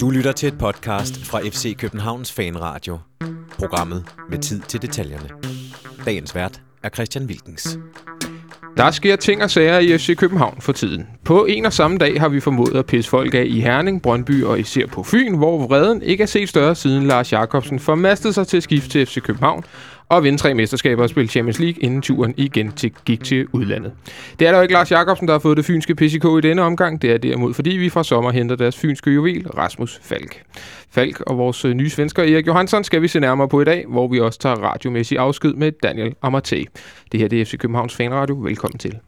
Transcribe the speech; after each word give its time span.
Du 0.00 0.10
lytter 0.10 0.32
til 0.32 0.48
et 0.48 0.58
podcast 0.58 1.26
fra 1.26 1.40
FC 1.40 1.76
Københavns 1.76 2.32
Fanradio. 2.32 2.98
Programmet 3.58 4.04
med 4.30 4.38
tid 4.38 4.60
til 4.60 4.82
detaljerne. 4.82 5.28
Dagens 6.04 6.34
vært 6.34 6.62
er 6.82 6.88
Christian 6.88 7.24
Wilkens. 7.24 7.78
Der 8.76 8.90
sker 8.90 9.16
ting 9.16 9.42
og 9.42 9.50
sager 9.50 9.78
i 9.78 9.98
FC 9.98 10.16
København 10.16 10.60
for 10.60 10.72
tiden. 10.72 11.06
På 11.24 11.44
en 11.44 11.66
og 11.66 11.72
samme 11.72 11.98
dag 11.98 12.20
har 12.20 12.28
vi 12.28 12.40
formået 12.40 12.74
at 12.74 12.86
pisse 12.86 13.10
folk 13.10 13.34
af 13.34 13.44
i 13.46 13.60
Herning, 13.60 14.02
Brøndby 14.02 14.44
og 14.44 14.60
især 14.60 14.86
på 14.86 15.02
Fyn, 15.02 15.36
hvor 15.36 15.66
vreden 15.66 16.02
ikke 16.02 16.22
er 16.22 16.26
set 16.26 16.48
større 16.48 16.74
siden 16.74 17.06
Lars 17.06 17.32
Jakobsen 17.32 17.78
formastede 17.78 18.32
sig 18.32 18.46
til 18.46 18.56
at 18.56 18.62
skifte 18.62 18.88
til 18.88 19.06
FC 19.06 19.20
København 19.22 19.64
og 20.08 20.24
vinde 20.24 20.38
tre 20.38 20.54
mesterskaber 20.54 21.02
og 21.02 21.08
spille 21.08 21.28
Champions 21.28 21.58
League, 21.58 21.82
inden 21.82 22.02
turen 22.02 22.34
igen 22.36 22.72
til, 22.72 22.92
gik 23.04 23.24
til 23.24 23.46
udlandet. 23.52 23.92
Det 24.38 24.46
er 24.46 24.50
der 24.50 24.58
jo 24.58 24.62
ikke 24.62 24.74
Lars 24.74 24.90
Jakobsen, 24.90 25.28
der 25.28 25.34
har 25.34 25.38
fået 25.38 25.56
det 25.56 25.64
fynske 25.64 25.94
PCK 25.94 26.24
i 26.24 26.40
denne 26.48 26.62
omgang. 26.62 27.02
Det 27.02 27.12
er 27.12 27.18
derimod, 27.18 27.54
fordi 27.54 27.70
vi 27.70 27.88
fra 27.88 28.04
sommer 28.04 28.30
henter 28.30 28.56
deres 28.56 28.76
fynske 28.76 29.10
juvel, 29.10 29.48
Rasmus 29.48 30.00
Falk. 30.02 30.42
Falk 30.90 31.20
og 31.20 31.38
vores 31.38 31.64
øh, 31.64 31.74
nye 31.74 31.90
svensker 31.90 32.22
Erik 32.22 32.46
Johansson 32.46 32.84
skal 32.84 33.02
vi 33.02 33.08
se 33.08 33.20
nærmere 33.20 33.48
på 33.48 33.60
i 33.60 33.64
dag, 33.64 33.84
hvor 33.88 34.08
vi 34.08 34.20
også 34.20 34.38
tager 34.38 34.56
radiomæssig 34.56 35.18
afsked 35.18 35.54
med 35.54 35.72
Daniel 35.82 36.14
Amartey. 36.22 36.64
Det 37.12 37.20
her 37.20 37.28
det 37.28 37.40
er 37.40 37.44
FC 37.44 37.58
Københavns 37.58 37.96
Fanradio. 37.96 38.34
Velkommen 38.34 38.78
til. 38.78 38.98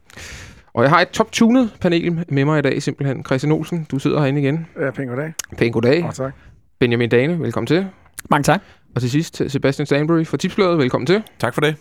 Og 0.73 0.83
jeg 0.83 0.91
har 0.91 1.01
et 1.01 1.09
top-tunet 1.09 1.69
panel 1.81 2.25
med 2.29 2.45
mig 2.45 2.59
i 2.59 2.61
dag, 2.61 2.81
simpelthen. 2.81 3.25
Christian 3.25 3.51
Olsen, 3.51 3.87
du 3.91 3.99
sidder 3.99 4.19
herinde 4.19 4.41
igen. 4.41 4.67
Ja, 4.81 4.91
pænt 4.91 5.09
goddag. 5.09 5.33
Pæn 5.57 5.71
goddag. 5.71 6.05
Og 6.05 6.15
tak. 6.15 6.33
Benjamin 6.79 7.09
Dane, 7.09 7.39
velkommen 7.39 7.67
til. 7.67 7.87
Mange 8.29 8.43
tak. 8.43 8.61
Og 8.95 9.01
til 9.01 9.11
sidst, 9.11 9.41
Sebastian 9.47 9.85
Stanbury 9.85 10.23
fra 10.25 10.37
Tipsbladet, 10.37 10.77
velkommen 10.77 11.05
til. 11.05 11.23
Tak 11.39 11.53
for 11.53 11.61
det. 11.61 11.75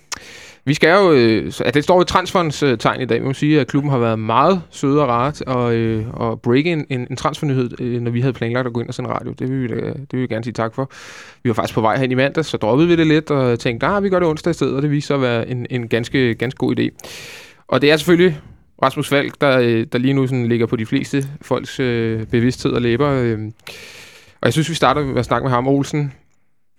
Vi 0.65 0.75
skal 0.75 0.95
jo, 0.95 1.13
øh, 1.13 1.53
at 1.65 1.75
det 1.75 1.85
står 1.85 2.03
i 2.03 2.05
transferens 2.05 2.63
øh, 2.63 2.79
tegn 2.79 3.01
i 3.01 3.05
dag, 3.05 3.21
man 3.21 3.27
må 3.27 3.33
sige, 3.33 3.61
at 3.61 3.67
klubben 3.67 3.91
har 3.91 3.99
været 3.99 4.19
meget 4.19 4.63
sød 4.71 4.99
og 4.99 5.09
rart 5.09 5.43
og, 5.43 5.75
øh, 5.75 6.05
og 6.13 6.41
break 6.41 6.67
en, 6.67 6.87
en, 6.91 7.07
en 7.11 7.17
transfernyhed, 7.17 7.81
øh, 7.81 8.01
når 8.01 8.11
vi 8.11 8.21
havde 8.21 8.33
planlagt 8.33 8.67
at 8.67 8.73
gå 8.73 8.81
ind 8.81 8.89
og 8.89 8.95
sende 8.95 9.11
radio. 9.11 9.33
Det 9.39 9.51
vil, 9.51 9.63
vi, 9.63 9.69
da- 9.69 9.87
det 9.87 10.13
vil 10.13 10.21
vi 10.21 10.27
gerne 10.27 10.45
sige 10.45 10.53
tak 10.53 10.75
for. 10.75 10.91
Vi 11.43 11.49
var 11.51 11.55
faktisk 11.55 11.75
på 11.75 11.81
vej 11.81 11.99
hen 11.99 12.11
i 12.11 12.15
mandag, 12.15 12.45
så 12.45 12.57
droppede 12.57 12.89
vi 12.89 12.97
det 12.97 13.07
lidt 13.07 13.31
og 13.31 13.59
tænkte, 13.59 13.87
ah, 13.87 14.03
vi 14.03 14.09
gør 14.09 14.19
det 14.19 14.29
onsdag 14.29 14.51
i 14.51 14.55
stedet, 14.55 14.75
og 14.75 14.83
det 14.83 14.91
viste 14.91 15.07
sig 15.07 15.15
at 15.15 15.23
være 15.23 15.49
en, 15.49 15.67
en 15.71 15.89
ganske, 15.89 16.35
ganske 16.35 16.59
god 16.59 16.79
idé. 16.79 16.89
Og 17.69 17.83
det 17.83 17.91
er 17.91 17.97
selvfølgelig 17.97 18.41
Rasmus 18.83 19.09
Falk, 19.09 19.41
der, 19.41 19.59
øh, 19.59 19.87
der 19.93 19.99
lige 19.99 20.15
nu 20.15 20.27
sådan 20.27 20.49
ligger 20.49 20.67
på 20.67 20.77
de 20.77 20.87
fleste 20.87 21.25
folks 21.43 21.81
øh, 21.81 22.27
bevidsthed 22.27 22.73
og 22.73 22.83
læber. 22.83 23.09
Øh. 23.11 23.39
Og 24.41 24.47
jeg 24.47 24.53
synes, 24.53 24.71
vi 24.71 24.75
starter 24.75 25.05
med 25.05 25.19
at 25.19 25.25
snakke 25.25 25.45
med 25.45 25.51
ham, 25.51 25.67
Olsen 25.69 26.13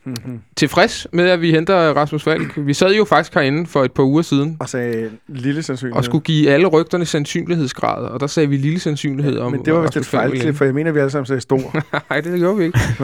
Mhm. 0.06 0.42
tilfreds 0.58 1.08
med, 1.14 1.30
at 1.30 1.42
vi 1.42 1.52
henter 1.52 1.94
Rasmus 1.94 2.24
Falk. 2.24 2.54
Vi 2.58 2.74
sad 2.74 2.96
jo 2.96 3.06
faktisk 3.06 3.34
herinde 3.34 3.66
for 3.68 3.84
et 3.84 3.92
par 3.92 4.04
uger 4.04 4.22
siden 4.22 4.58
og 4.60 4.70
sagde 4.70 5.12
lille 5.28 5.64
sandsynlighed. 5.64 5.98
og 5.98 6.06
skulle 6.06 6.24
give 6.24 6.50
alle 6.50 6.68
rygterne 6.68 7.06
sandsynlighedsgrad, 7.06 8.04
og 8.06 8.20
der 8.20 8.28
sagde 8.28 8.50
vi 8.50 8.58
lille 8.58 8.80
sandsynlighed 8.80 9.38
om 9.38 9.52
Men 9.52 9.66
det 9.66 9.74
var 9.74 9.82
vist 9.82 9.98
et 9.98 10.06
fejlklip, 10.06 10.56
for 10.56 10.66
jeg 10.66 10.74
mener, 10.74 10.92
vi 10.92 11.00
alle 11.00 11.12
sammen 11.12 11.26
sagde 11.26 11.42
stor. 11.42 11.84
Nej, 12.10 12.22
det 12.22 12.40
gjorde 12.40 12.58
vi 12.58 12.64
ikke. 12.64 12.80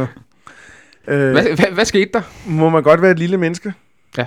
øh, 1.07 1.31
Hvad, 1.31 1.43
hvad, 1.55 1.71
hvad 1.73 1.85
skete 1.85 2.09
der? 2.13 2.21
må 2.47 2.69
man 2.69 2.83
godt 2.83 3.01
være 3.01 3.11
et 3.11 3.19
lille 3.19 3.37
menneske? 3.37 3.73
Ja. 4.17 4.25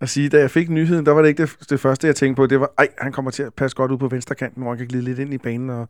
At 0.00 0.08
sige, 0.08 0.28
da 0.28 0.38
jeg 0.38 0.50
fik 0.50 0.70
nyheden, 0.70 1.06
der 1.06 1.12
var 1.12 1.22
det 1.22 1.28
ikke 1.28 1.42
det, 1.42 1.56
det 1.70 1.80
første, 1.80 2.06
jeg 2.06 2.16
tænkte 2.16 2.36
på. 2.40 2.46
Det 2.46 2.60
var, 2.60 2.70
ej, 2.78 2.88
han 2.98 3.12
kommer 3.12 3.30
til 3.30 3.42
at 3.42 3.54
passe 3.54 3.74
godt 3.76 3.90
ud 3.90 3.98
på 3.98 4.08
venstrekanten, 4.08 4.62
hvor 4.62 4.70
han 4.70 4.78
kan 4.78 4.86
glide 4.86 5.04
lidt 5.04 5.18
ind 5.18 5.34
i 5.34 5.38
banen 5.38 5.70
og 5.70 5.88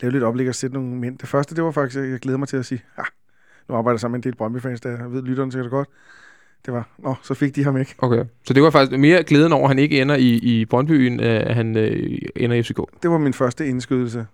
lave 0.00 0.12
lidt 0.12 0.24
oplæg 0.24 0.48
og 0.48 0.54
sætte 0.54 0.74
nogle 0.74 0.90
mænd. 0.94 1.18
Det 1.18 1.28
første, 1.28 1.54
det 1.56 1.64
var 1.64 1.70
faktisk, 1.70 2.00
jeg 2.00 2.18
glæder 2.18 2.38
mig 2.38 2.48
til 2.48 2.56
at 2.56 2.66
sige, 2.66 2.82
ah, 2.98 3.04
nu 3.68 3.74
arbejder 3.74 3.94
jeg 3.94 4.00
sammen 4.00 4.18
med 4.18 4.24
en 4.24 4.30
del 4.30 4.36
Brøndby-fans, 4.36 4.80
der 4.80 5.08
ved, 5.08 5.22
lytterne 5.22 5.52
sikkert 5.52 5.70
godt. 5.70 5.88
Det 6.66 6.74
var, 6.74 6.88
nå, 6.98 7.14
så 7.22 7.34
fik 7.34 7.56
de 7.56 7.64
ham 7.64 7.76
ikke. 7.76 7.94
Okay. 7.98 8.24
Så 8.44 8.54
det 8.54 8.62
var 8.62 8.70
faktisk 8.70 8.98
mere 9.00 9.22
glæden 9.22 9.52
over, 9.52 9.64
at 9.64 9.70
han 9.70 9.78
ikke 9.78 10.00
ender 10.00 10.16
i, 10.16 10.28
i 10.28 10.64
Brøndby, 10.64 10.92
end 10.92 11.22
øh, 11.22 11.40
at 11.46 11.54
han 11.54 11.76
øh, 11.76 12.18
ender 12.36 12.56
i 12.56 12.62
FCK. 12.62 12.80
Det 13.02 13.10
var 13.10 13.18
min 13.18 13.34
første 13.34 13.66
indskydelse. 13.66 14.26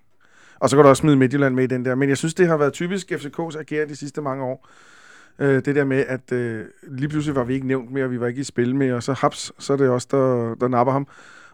Og 0.61 0.71
så 0.71 0.77
kan 0.77 0.83
du 0.83 0.89
også 0.89 1.01
smide 1.01 1.17
Midtjylland 1.17 1.55
med 1.55 1.65
i 1.65 1.67
den 1.67 1.85
der. 1.85 1.95
Men 1.95 2.09
jeg 2.09 2.17
synes, 2.17 2.35
det 2.35 2.47
har 2.47 2.57
været 2.57 2.73
typisk 2.73 3.13
FCK's 3.13 3.59
agere 3.59 3.89
de 3.89 3.97
sidste 3.97 4.21
mange 4.21 4.45
år. 4.45 4.69
Øh, 5.39 5.65
det 5.65 5.75
der 5.75 5.85
med, 5.85 6.05
at 6.09 6.33
øh, 6.33 6.65
lige 6.89 7.09
pludselig 7.09 7.37
var 7.37 7.45
vi 7.45 7.55
ikke 7.55 7.67
nævnt 7.67 7.93
mere, 7.93 8.11
vi 8.11 8.21
var 8.21 8.27
ikke 8.27 8.41
i 8.41 8.45
spil 8.45 8.75
mere, 8.75 8.95
og 8.95 9.03
så 9.03 9.13
haps, 9.13 9.53
så 9.59 9.73
er 9.73 9.77
det 9.77 9.89
også 9.89 10.09
der, 10.11 10.55
der 10.55 10.69
napper 10.69 10.92
ham. 10.92 11.07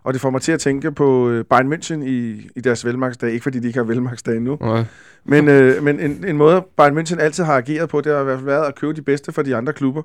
Og 0.05 0.13
det 0.13 0.21
får 0.21 0.31
mig 0.31 0.41
til 0.41 0.53
at 0.53 0.61
tænke 0.61 0.93
på 0.93 1.29
øh, 1.29 1.45
Bayern 1.45 1.73
München 1.73 2.03
i, 2.03 2.49
i 2.57 2.61
deres 2.61 2.85
velmagsdag. 2.85 3.31
Ikke 3.31 3.43
fordi 3.43 3.59
de 3.59 3.67
ikke 3.67 3.79
har 3.79 3.85
velmagsdag 3.85 4.41
nu. 4.41 4.53
Okay. 4.61 4.85
Men, 5.25 5.49
øh, 5.49 5.83
men 5.83 6.01
en, 6.01 6.25
en 6.25 6.37
måde, 6.37 6.65
Bayern 6.77 6.99
München 6.99 7.21
altid 7.21 7.45
har 7.45 7.57
ageret 7.57 7.89
på, 7.89 8.01
det 8.01 8.13
har 8.13 8.21
i 8.21 8.25
hvert 8.25 8.39
fald 8.39 8.47
været 8.47 8.67
at 8.67 8.75
købe 8.75 8.93
de 8.93 9.03
bedste 9.03 9.33
for 9.33 9.43
de 9.43 9.57
andre 9.57 9.73
klubber. 9.73 10.03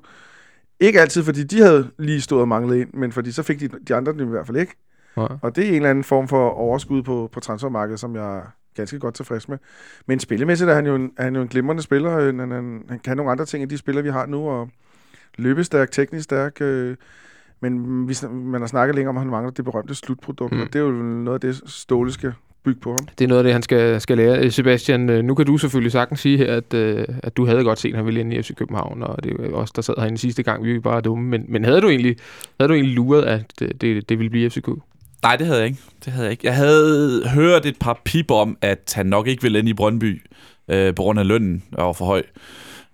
Ikke 0.80 1.00
altid, 1.00 1.22
fordi 1.24 1.44
de 1.44 1.62
havde 1.62 1.90
lige 1.98 2.20
stået 2.20 2.40
og 2.40 2.48
manglet 2.48 2.76
ind, 2.76 2.88
men 2.94 3.12
fordi 3.12 3.32
så 3.32 3.42
fik 3.42 3.60
de, 3.60 3.68
de 3.88 3.94
andre 3.94 4.12
dem 4.12 4.20
i 4.20 4.30
hvert 4.30 4.46
fald 4.46 4.56
ikke. 4.56 4.72
Nej. 5.16 5.28
Og 5.42 5.56
det 5.56 5.64
er 5.64 5.68
en 5.68 5.74
eller 5.74 5.90
anden 5.90 6.04
form 6.04 6.28
for 6.28 6.48
overskud 6.48 7.02
på, 7.02 7.30
på 7.32 7.40
transfermarkedet, 7.40 8.00
som 8.00 8.16
jeg 8.16 8.36
er 8.36 8.42
ganske 8.74 8.98
godt 8.98 9.14
tilfreds 9.14 9.48
med. 9.48 9.58
Men 10.06 10.20
spillemæssigt 10.20 10.70
er 10.70 10.74
han 10.74 10.86
jo 10.86 10.94
en, 10.94 11.10
er 11.16 11.24
han 11.24 11.36
jo 11.36 11.42
en 11.42 11.48
glimrende 11.48 11.82
spiller. 11.82 12.18
øh, 12.18 12.38
Han, 12.38 12.50
han, 12.50 12.82
han 12.88 12.98
kan 12.98 13.16
nogle 13.16 13.32
andre 13.32 13.44
ting 13.44 13.62
end 13.62 13.70
de 13.70 13.78
spillere, 13.78 14.04
vi 14.04 14.10
har 14.10 14.26
nu, 14.26 14.48
og 14.48 14.68
løbestærk, 15.38 15.90
teknisk 15.90 16.24
stærk. 16.24 16.60
Øh, 16.60 16.96
men 17.60 18.08
vi, 18.08 18.14
man 18.32 18.60
har 18.60 18.68
snakket 18.68 18.94
længe 18.96 19.08
om, 19.08 19.16
at 19.16 19.20
han 19.22 19.30
mangler 19.30 19.50
det 19.50 19.64
berømte 19.64 19.94
slutprodukt, 19.94 20.52
Mm. 20.52 20.60
og 20.60 20.66
det 20.72 20.76
er 20.78 20.82
jo 20.82 20.90
noget 20.92 21.34
af 21.34 21.40
det, 21.40 21.60
Ståle 21.66 22.12
skal 22.12 22.32
bygge 22.64 22.80
på 22.80 22.90
ham. 22.90 23.08
Det 23.18 23.24
er 23.24 23.28
noget 23.28 23.38
af 23.38 23.44
det, 23.44 23.52
han 23.52 23.62
skal, 23.62 24.00
skal 24.00 24.16
lære. 24.16 24.38
Øh, 24.44 24.50
Sebastian, 24.52 25.10
øh, 25.10 25.24
nu 25.24 25.34
kan 25.34 25.46
du 25.46 25.58
selvfølgelig 25.58 25.92
sagtens 25.92 26.20
sige 26.20 26.38
her, 26.38 26.56
at, 26.56 26.74
øh, 26.74 27.04
at 27.22 27.36
du 27.36 27.46
havde 27.46 27.64
godt 27.64 27.78
set, 27.78 27.88
at 27.90 27.96
han 27.96 28.06
ville 28.06 28.20
ind 28.20 28.32
i 28.32 28.42
FC 28.42 28.54
København, 28.54 29.02
og 29.02 29.24
det 29.24 29.32
er 29.40 29.44
jo 29.48 29.56
os, 29.56 29.70
der 29.72 29.82
sad 29.82 29.94
herinde 29.98 30.18
sidste 30.18 30.42
gang, 30.42 30.64
vi 30.64 30.74
var 30.74 30.80
bare 30.80 31.00
dumme. 31.00 31.24
Men, 31.28 31.44
men 31.48 31.64
havde, 31.64 31.80
du 31.80 31.88
egentlig, 31.88 32.16
havde 32.60 32.68
du 32.68 32.74
egentlig 32.74 32.94
luret, 32.94 33.22
at 33.22 33.52
det, 33.58 33.80
det, 33.80 34.08
det 34.08 34.18
ville 34.18 34.30
blive 34.30 34.50
FCK? 34.50 34.68
Nej, 35.22 35.36
det 35.36 35.46
havde 35.46 35.58
jeg 35.60 35.66
ikke. 35.68 35.80
Det 36.04 36.12
havde 36.12 36.24
jeg 36.24 36.30
ikke. 36.32 36.46
Jeg 36.46 36.56
havde 36.56 37.22
hørt 37.34 37.66
et 37.66 37.76
par 37.80 38.00
pip 38.04 38.30
om, 38.30 38.56
at 38.62 38.92
han 38.96 39.06
nok 39.06 39.26
ikke 39.26 39.42
ville 39.42 39.58
ind 39.58 39.68
i 39.68 39.74
Brøndby, 39.74 40.22
øh, 40.68 40.94
på 40.94 41.02
grund 41.02 41.20
af 41.20 41.26
lønnen 41.28 41.62
var 41.72 41.92
for 41.92 42.04
høj. 42.04 42.22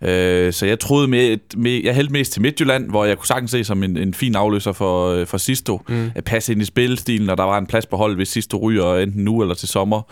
Øh, 0.03 0.53
så 0.53 0.67
jeg 0.67 0.81
troede 0.81 1.09
med, 1.09 1.39
med, 1.57 1.81
jeg 1.85 1.95
hældte 1.95 2.13
mest 2.13 2.33
til 2.33 2.43
Midtjylland, 2.43 2.91
hvor 2.91 3.05
jeg 3.05 3.19
kunne 3.19 3.27
sagtens 3.27 3.51
se 3.51 3.65
som 3.65 3.83
en, 3.83 3.97
en 3.97 4.15
fin 4.15 4.35
afløser 4.35 4.73
for, 4.73 5.11
øh, 5.11 5.27
for 5.27 5.39
Sisto. 5.39 5.81
Mm. 5.89 6.11
At 6.15 6.25
passe 6.25 6.53
ind 6.53 6.63
i 6.63 6.65
spillestilen, 6.65 7.31
og 7.31 7.39
der 7.39 7.45
var 7.45 7.59
en 7.59 7.67
plads 7.67 7.87
på 7.87 7.97
hold, 7.97 8.17
hvis 8.17 8.29
Sisto 8.29 8.59
ryger 8.59 8.95
enten 8.95 9.25
nu 9.25 9.43
eller 9.43 9.55
til 9.55 9.69
sommer. 9.69 10.03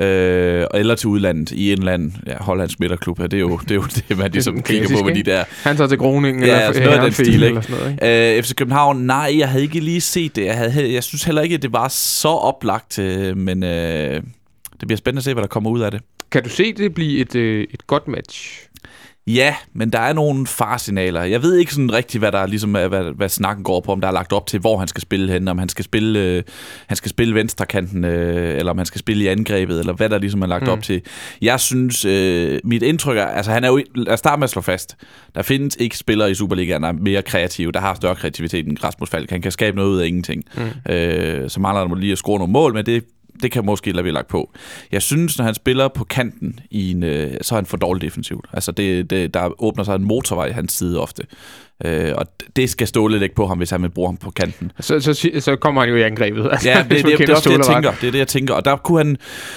Øh, 0.00 0.64
eller 0.74 0.94
til 0.94 1.08
udlandet 1.08 1.50
i 1.50 1.72
en 1.72 1.78
eller 1.78 1.92
anden 1.92 2.16
ja, 2.26 2.36
hollandsk 2.40 2.80
midterklub. 2.80 3.20
Ja, 3.20 3.24
det 3.24 3.34
er 3.34 3.40
jo 3.40 3.58
det, 3.62 3.70
er 3.70 3.74
jo 3.74 3.84
det 4.08 4.18
man 4.18 4.30
ligesom 4.30 4.62
kigger 4.62 4.80
klassisk, 4.80 5.00
på 5.00 5.06
med 5.06 5.14
de 5.14 5.22
der 5.22 5.44
Han 5.62 5.76
tager 5.76 5.88
til 5.88 5.98
Groningen, 5.98 6.42
Ja, 6.42 6.48
eller 6.48 6.66
altså 6.66 6.82
noget 6.82 6.96
af 6.96 7.02
den 7.02 7.12
stil, 7.12 7.42
ikke? 7.42 7.62
noget, 7.68 7.90
ikke? 7.90 8.36
Øh, 8.36 8.42
FC 8.42 8.54
København, 8.54 8.96
nej, 8.96 9.34
jeg 9.38 9.48
havde 9.48 9.62
ikke 9.62 9.80
lige 9.80 10.00
set 10.00 10.36
det. 10.36 10.44
Jeg, 10.44 10.56
havde, 10.56 10.92
jeg 10.92 11.04
synes 11.04 11.24
heller 11.24 11.42
ikke, 11.42 11.54
at 11.54 11.62
det 11.62 11.72
var 11.72 11.88
så 11.88 12.28
oplagt, 12.28 12.98
øh, 12.98 13.36
men 13.36 13.62
øh, 13.62 14.22
det 14.80 14.86
bliver 14.86 14.96
spændende 14.96 15.20
at 15.20 15.24
se, 15.24 15.32
hvad 15.32 15.42
der 15.42 15.48
kommer 15.48 15.70
ud 15.70 15.80
af 15.80 15.90
det. 15.90 16.00
Kan 16.30 16.42
du 16.42 16.48
se 16.48 16.72
det 16.72 16.94
blive 16.94 17.20
et, 17.20 17.34
øh, 17.34 17.66
et 17.70 17.86
godt 17.86 18.08
match? 18.08 18.67
Ja, 19.34 19.54
men 19.72 19.90
der 19.90 19.98
er 19.98 20.12
nogle 20.12 20.46
farsignaler. 20.46 21.22
Jeg 21.22 21.42
ved 21.42 21.56
ikke 21.56 21.74
sådan 21.74 21.92
rigtigt, 21.92 22.20
hvad 22.20 22.32
der 22.32 22.46
ligesom 22.46 22.74
er, 22.76 22.88
hvad, 22.88 23.04
hvad 23.16 23.28
snakken 23.28 23.64
går 23.64 23.80
på, 23.80 23.92
om 23.92 24.00
der 24.00 24.08
er 24.08 24.12
lagt 24.12 24.32
op 24.32 24.46
til, 24.46 24.60
hvor 24.60 24.78
han 24.78 24.88
skal 24.88 25.02
spille 25.02 25.32
hen, 25.32 25.48
om 25.48 25.58
han 25.58 25.68
skal 25.68 25.84
spille, 25.84 26.18
øh, 26.20 26.42
han 26.86 26.96
skal 26.96 27.10
spille 27.10 27.34
venstrekanten, 27.34 28.04
øh, 28.04 28.58
eller 28.58 28.70
om 28.72 28.78
han 28.78 28.86
skal 28.86 28.98
spille 28.98 29.24
i 29.24 29.26
angrebet, 29.26 29.80
eller 29.80 29.92
hvad 29.92 30.08
der 30.08 30.18
ligesom 30.18 30.42
er 30.42 30.46
lagt 30.46 30.62
Mm. 30.64 30.68
op 30.70 30.82
til. 30.82 31.02
Jeg 31.42 31.60
synes, 31.60 32.04
øh, 32.04 32.60
mit 32.64 32.82
indtryk 32.82 33.16
er, 33.16 33.24
altså 33.26 33.52
han 33.52 33.64
er 33.64 33.68
jo, 33.68 33.82
lad 33.94 34.12
os 34.12 34.18
starte 34.18 34.38
med 34.40 34.44
at 34.44 34.50
slå 34.50 34.62
fast, 34.62 34.96
der 35.34 35.42
findes 35.42 35.76
ikke 35.80 35.98
spillere 35.98 36.30
i 36.30 36.34
Superligaen, 36.34 36.82
der 36.82 36.88
er 36.88 36.92
mere 36.92 37.22
kreative, 37.22 37.72
der 37.72 37.80
har 37.80 37.94
større 37.94 38.14
kreativitet 38.14 38.66
end 38.66 38.84
Rasmus 38.84 39.10
Falk. 39.10 39.30
Han 39.30 39.42
kan 39.42 39.52
skabe 39.52 39.76
noget 39.76 39.90
ud 39.90 39.98
af 39.98 40.06
ingenting. 40.06 40.44
Mm. 40.56 40.92
Øh, 40.92 41.50
så 41.50 41.60
mangler 41.60 41.88
han 41.88 41.98
lige 41.98 42.12
at 42.12 42.18
score 42.18 42.38
nogle 42.38 42.52
mål, 42.52 42.74
men 42.74 42.86
det, 42.86 43.04
det 43.42 43.50
kan 43.52 43.66
måske 43.66 43.92
lade 43.92 44.04
vi 44.04 44.10
lagt 44.10 44.28
på. 44.28 44.50
Jeg 44.92 45.02
synes, 45.02 45.38
når 45.38 45.44
han 45.44 45.54
spiller 45.54 45.88
på 45.88 46.04
kanten, 46.04 46.60
i 46.70 46.90
en, 46.90 47.02
øh, 47.02 47.36
så 47.42 47.54
er 47.54 47.56
han 47.56 47.66
for 47.66 47.76
dårligt 47.76 48.02
defensivt. 48.02 48.46
Altså, 48.52 48.72
det, 48.72 49.10
det, 49.10 49.34
der 49.34 49.62
åbner 49.62 49.84
sig 49.84 49.94
en 49.94 50.04
motorvej 50.04 50.46
i 50.46 50.52
hans 50.52 50.72
side 50.72 51.00
ofte. 51.00 51.22
Øh, 51.84 52.12
og 52.16 52.26
det 52.56 52.70
skal 52.70 52.86
stå 52.86 53.06
lidt 53.06 53.22
ikke 53.22 53.34
på 53.34 53.46
ham, 53.46 53.58
hvis 53.58 53.70
han 53.70 53.82
vil 53.82 53.88
bruge 53.88 54.08
ham 54.08 54.16
på 54.16 54.30
kanten. 54.30 54.72
Så, 54.80 55.00
så, 55.00 55.30
så 55.40 55.56
kommer 55.56 55.80
han 55.80 55.90
jo 55.90 55.96
i 55.96 56.02
angrebet. 56.02 56.48
Altså, 56.50 56.68
Ja, 56.68 56.82
det, 56.82 56.90
det, 56.90 57.04
det, 57.04 57.18
det, 57.18 57.28
er 57.28 57.34
også 57.34 57.48
det, 57.50 57.56
jeg 57.56 57.64
Ståle 57.64 57.76
tænker. 57.76 57.92
Det 58.00 58.06
er 58.06 58.10
det, 58.10 58.18
jeg 58.18 58.28
tænker. 58.28 58.54
Og 58.54 58.64
der 58.64 58.76
kunne 58.76 58.98
han, 58.98 59.16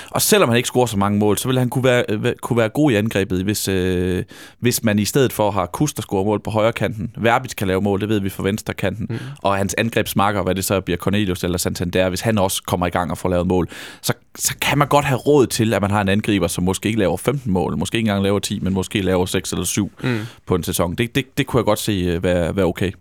og 0.10 0.22
selvom 0.22 0.50
han 0.50 0.58
ikke 0.58 0.68
scorer 0.68 0.86
så 0.86 0.98
mange 0.98 1.20
mål, 1.20 1.38
så 1.38 1.48
ville 1.48 1.60
han 1.60 1.70
kunne 1.70 1.84
være, 1.84 2.04
øh, 2.10 2.34
kunne 2.42 2.58
være 2.58 2.70
god 2.70 2.92
i 2.92 2.96
angrebet, 2.96 3.44
hvis, 3.44 3.68
øh, 3.68 4.24
hvis 4.60 4.84
man 4.84 5.00
i 5.00 5.06
stedet 5.06 5.34
for 5.34 5.52
har 5.52 5.66
Kust, 5.66 5.96
der 5.98 6.02
scorer 6.02 6.24
mål 6.26 6.40
på 6.40 6.52
højre 6.52 6.74
kanten. 6.74 7.12
Verbitz 7.18 7.56
kan 7.56 7.68
lave 7.68 7.82
mål, 7.82 8.02
det 8.02 8.10
ved 8.10 8.20
vi 8.20 8.30
fra 8.30 8.44
venstre 8.44 8.74
kanten. 8.74 9.08
Mm. 9.10 9.18
Og 9.44 9.58
hans 9.58 9.76
angrebsmarker, 9.78 10.44
hvad 10.44 10.56
det 10.56 10.66
så 10.66 10.82
bliver 10.82 10.98
Cornelius 10.98 11.44
eller 11.44 11.58
Santander, 11.58 12.10
hvis 12.10 12.22
han 12.22 12.38
også 12.38 12.64
kommer 12.68 12.88
i 12.88 12.90
gang 12.90 13.12
og 13.12 13.18
får 13.18 13.30
lavet 13.30 13.48
mål, 13.48 13.70
så, 14.02 14.14
så 14.36 14.56
kan 14.62 14.78
man 14.78 14.88
godt 14.88 15.06
have 15.06 15.18
råd 15.18 15.48
til, 15.48 15.74
at 15.74 15.82
man 15.82 15.92
har 15.92 16.02
en 16.02 16.10
angriber, 16.10 16.48
som 16.48 16.64
måske 16.64 16.88
ikke 16.88 17.00
laver 17.00 17.18
15 17.18 17.52
mål, 17.52 17.78
måske 17.78 17.96
ikke 17.98 18.08
engang 18.08 18.24
laver 18.24 18.40
10, 18.40 18.60
men 18.60 18.74
måske 18.74 19.02
laver 19.02 19.26
6 19.26 19.52
eller 19.52 19.66
7 19.66 19.92
Mm. 20.04 20.20
på 20.48 20.56
en 20.56 20.64
sæson. 20.64 20.96
Det, 20.96 21.16
det, 21.16 21.38
det 21.38 21.48
kunne 21.48 21.58
jeg 21.58 21.66
godt 21.66 21.80
se 21.80 22.11
øh, 22.16 22.24
være, 22.24 22.56
være 22.56 22.66
okay. 22.66 22.92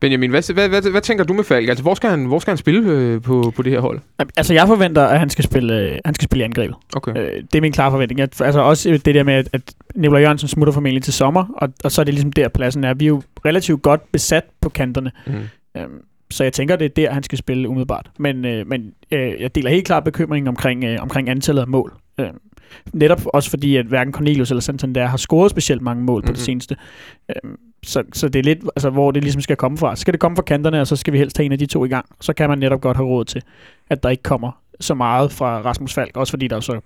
Benjamin, 0.00 0.30
hvad, 0.30 0.54
hvad, 0.54 0.68
hvad, 0.68 0.90
hvad 0.90 1.00
tænker 1.00 1.24
du 1.24 1.32
med 1.32 1.44
Falk? 1.44 1.68
Altså, 1.68 1.82
hvor 1.82 1.94
skal 1.94 2.10
han, 2.10 2.24
hvor 2.24 2.38
skal 2.38 2.50
han 2.50 2.58
spille 2.58 2.90
øh, 2.90 3.22
på, 3.22 3.52
på 3.56 3.62
det 3.62 3.72
her 3.72 3.80
hold? 3.80 4.00
Altså, 4.36 4.54
jeg 4.54 4.66
forventer, 4.66 5.04
at 5.04 5.18
han 5.18 5.30
skal 5.30 5.44
spille, 5.44 5.80
øh, 5.80 5.98
han 6.04 6.14
skal 6.14 6.24
spille 6.24 6.42
i 6.42 6.44
angrebet. 6.44 6.76
Okay. 6.96 7.10
Øh, 7.16 7.42
det 7.52 7.54
er 7.54 7.60
min 7.60 7.72
klare 7.72 7.90
forventning. 7.90 8.18
Jeg, 8.20 8.28
altså 8.40 8.60
også 8.60 9.00
det 9.04 9.14
der 9.14 9.22
med, 9.22 9.34
at, 9.34 9.48
at 9.52 9.74
Nikolaj 9.94 10.20
Jørgensen 10.22 10.48
smutter 10.48 10.72
formentlig 10.72 11.02
til 11.02 11.12
sommer, 11.12 11.44
og, 11.56 11.68
og 11.84 11.92
så 11.92 12.00
er 12.00 12.04
det 12.04 12.14
ligesom 12.14 12.32
der 12.32 12.48
pladsen 12.48 12.84
er. 12.84 12.94
Vi 12.94 13.04
er 13.04 13.08
jo 13.08 13.22
relativt 13.44 13.82
godt 13.82 14.12
besat 14.12 14.44
på 14.60 14.68
kanterne. 14.68 15.10
Mm. 15.26 15.32
Øhm, 15.76 16.00
så 16.30 16.44
jeg 16.44 16.52
tænker, 16.52 16.76
det 16.76 16.84
er 16.84 16.88
der, 16.88 17.12
han 17.12 17.22
skal 17.22 17.38
spille 17.38 17.68
umiddelbart. 17.68 18.10
Men, 18.18 18.44
øh, 18.44 18.66
men 18.66 18.92
øh, 19.10 19.32
jeg 19.40 19.54
deler 19.54 19.70
helt 19.70 19.86
klart 19.86 20.04
bekymringen 20.04 20.48
omkring, 20.48 20.84
øh, 20.84 20.98
omkring 21.00 21.28
antallet 21.30 21.62
af 21.62 21.68
mål. 21.68 21.92
Øh, 22.20 22.26
netop 22.92 23.20
også 23.26 23.50
fordi, 23.50 23.76
at 23.76 23.86
hverken 23.86 24.12
Cornelius 24.12 24.50
eller 24.50 24.60
Santander 24.60 25.06
har 25.06 25.16
scoret 25.16 25.50
specielt 25.50 25.82
mange 25.82 26.02
mål 26.04 26.20
mm-hmm. 26.20 26.26
på 26.26 26.32
det 26.32 26.38
Mhm. 26.40 26.44
seneste. 26.44 26.76
Øhm, 27.30 27.56
så, 27.82 28.02
så 28.12 28.28
det 28.28 28.38
er 28.38 28.42
lidt, 28.42 28.58
altså, 28.76 28.90
hvor 28.90 29.10
det 29.10 29.22
ligesom 29.22 29.42
skal 29.42 29.56
komme 29.56 29.78
fra. 29.78 29.96
Så 29.96 30.00
skal 30.00 30.12
det 30.12 30.20
komme 30.20 30.36
fra 30.36 30.42
kanterne, 30.42 30.80
og 30.80 30.86
så 30.86 30.96
skal 30.96 31.12
vi 31.12 31.18
helst 31.18 31.36
have 31.36 31.44
en 31.44 31.52
af 31.52 31.58
de 31.58 31.66
to 31.66 31.84
i 31.84 31.88
gang. 31.88 32.06
Så 32.20 32.32
kan 32.32 32.48
man 32.48 32.58
netop 32.58 32.80
godt 32.80 32.96
have 32.96 33.08
råd 33.08 33.24
til, 33.24 33.42
at 33.90 34.02
der 34.02 34.08
ikke 34.08 34.22
kommer 34.22 34.50
så 34.80 34.94
meget 34.94 35.32
fra 35.32 35.62
Rasmus 35.62 35.94
Falk, 35.94 36.16
også 36.16 36.30
fordi 36.30 36.48
der 36.48 36.60
så 36.60 36.80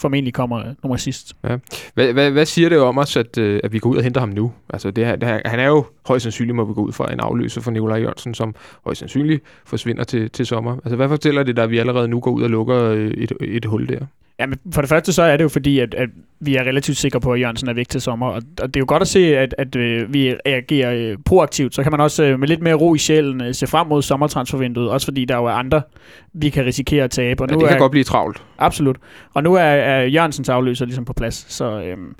formentlig 0.00 0.34
kommer 0.34 0.58
øh, 0.58 0.74
nummer 0.82 0.96
sidst. 0.96 1.36
Ja. 1.44 1.56
Hvad, 1.94 2.12
hvad, 2.12 2.30
hvad 2.30 2.46
siger 2.46 2.68
det 2.68 2.78
om 2.78 2.98
os, 2.98 3.16
at, 3.16 3.38
øh, 3.38 3.60
at 3.64 3.72
vi 3.72 3.78
går 3.78 3.90
ud 3.90 3.96
og 3.96 4.02
henter 4.02 4.20
ham 4.20 4.28
nu? 4.28 4.52
Altså, 4.70 4.90
det 4.90 5.06
her, 5.06 5.16
det 5.16 5.28
her, 5.28 5.40
han 5.44 5.60
er 5.60 5.66
jo 5.66 5.84
højst 6.06 6.22
sandsynligt, 6.22 6.56
må 6.56 6.64
vi 6.64 6.74
gå 6.74 6.82
ud 6.82 6.92
fra 6.92 7.12
en 7.12 7.20
afløser 7.20 7.60
for 7.60 7.70
Nikolaj 7.70 7.98
Jørgensen, 7.98 8.34
som 8.34 8.54
højst 8.84 8.98
sandsynligt 8.98 9.42
forsvinder 9.66 10.04
til, 10.04 10.30
til 10.30 10.46
sommer. 10.46 10.76
Altså, 10.76 10.96
hvad 10.96 11.08
fortæller 11.08 11.42
det 11.42 11.56
dig, 11.56 11.64
at 11.64 11.70
vi 11.70 11.78
allerede 11.78 12.08
nu 12.08 12.20
går 12.20 12.30
ud 12.30 12.42
og 12.42 12.50
lukker 12.50 12.82
øh, 12.82 13.10
et, 13.10 13.32
et 13.40 13.64
hul 13.64 13.88
der? 13.88 14.06
Ja, 14.40 14.46
men 14.46 14.58
for 14.74 14.80
det 14.80 14.88
første 14.88 15.12
så 15.12 15.22
er 15.22 15.36
det 15.36 15.44
jo 15.44 15.48
fordi, 15.48 15.78
at, 15.78 15.94
at 15.94 16.08
vi 16.40 16.56
er 16.56 16.60
relativt 16.60 16.96
sikre 16.98 17.20
på, 17.20 17.32
at 17.32 17.40
Jørgensen 17.40 17.68
er 17.68 17.72
væk 17.72 17.88
til 17.88 18.00
sommer. 18.00 18.26
Og, 18.26 18.42
og 18.60 18.68
det 18.74 18.76
er 18.76 18.80
jo 18.80 18.84
godt 18.88 19.02
at 19.02 19.08
se, 19.08 19.38
at, 19.38 19.54
at 19.58 19.76
øh, 19.76 20.12
vi 20.12 20.34
agerer 20.44 20.94
øh, 20.94 21.16
proaktivt. 21.24 21.74
Så 21.74 21.82
kan 21.82 21.92
man 21.92 22.00
også 22.00 22.24
øh, 22.24 22.40
med 22.40 22.48
lidt 22.48 22.62
mere 22.62 22.74
ro 22.74 22.94
i 22.94 22.98
sjælen 22.98 23.40
øh, 23.40 23.54
se 23.54 23.66
frem 23.66 23.86
mod 23.86 24.02
sommertransfervinduet. 24.02 24.90
Også 24.90 25.06
fordi 25.06 25.24
der 25.24 25.36
jo 25.36 25.44
er 25.44 25.52
andre, 25.52 25.82
vi 26.32 26.48
kan 26.48 26.64
risikere 26.64 27.04
at 27.04 27.10
tabe. 27.10 27.42
Og 27.42 27.48
Ja, 27.48 27.54
nu 27.54 27.60
det 27.60 27.66
er, 27.66 27.70
kan 27.70 27.78
godt 27.78 27.90
blive 27.90 28.04
travlt. 28.04 28.42
Absolut. 28.58 28.96
Og 29.34 29.42
nu 29.42 29.54
er, 29.54 29.60
er 29.60 30.02
Jørgensens 30.04 30.48
afløser 30.48 30.84
ligesom 30.84 31.04
på 31.04 31.12
plads. 31.12 31.46
Så, 31.48 31.82
øhm, 31.82 32.14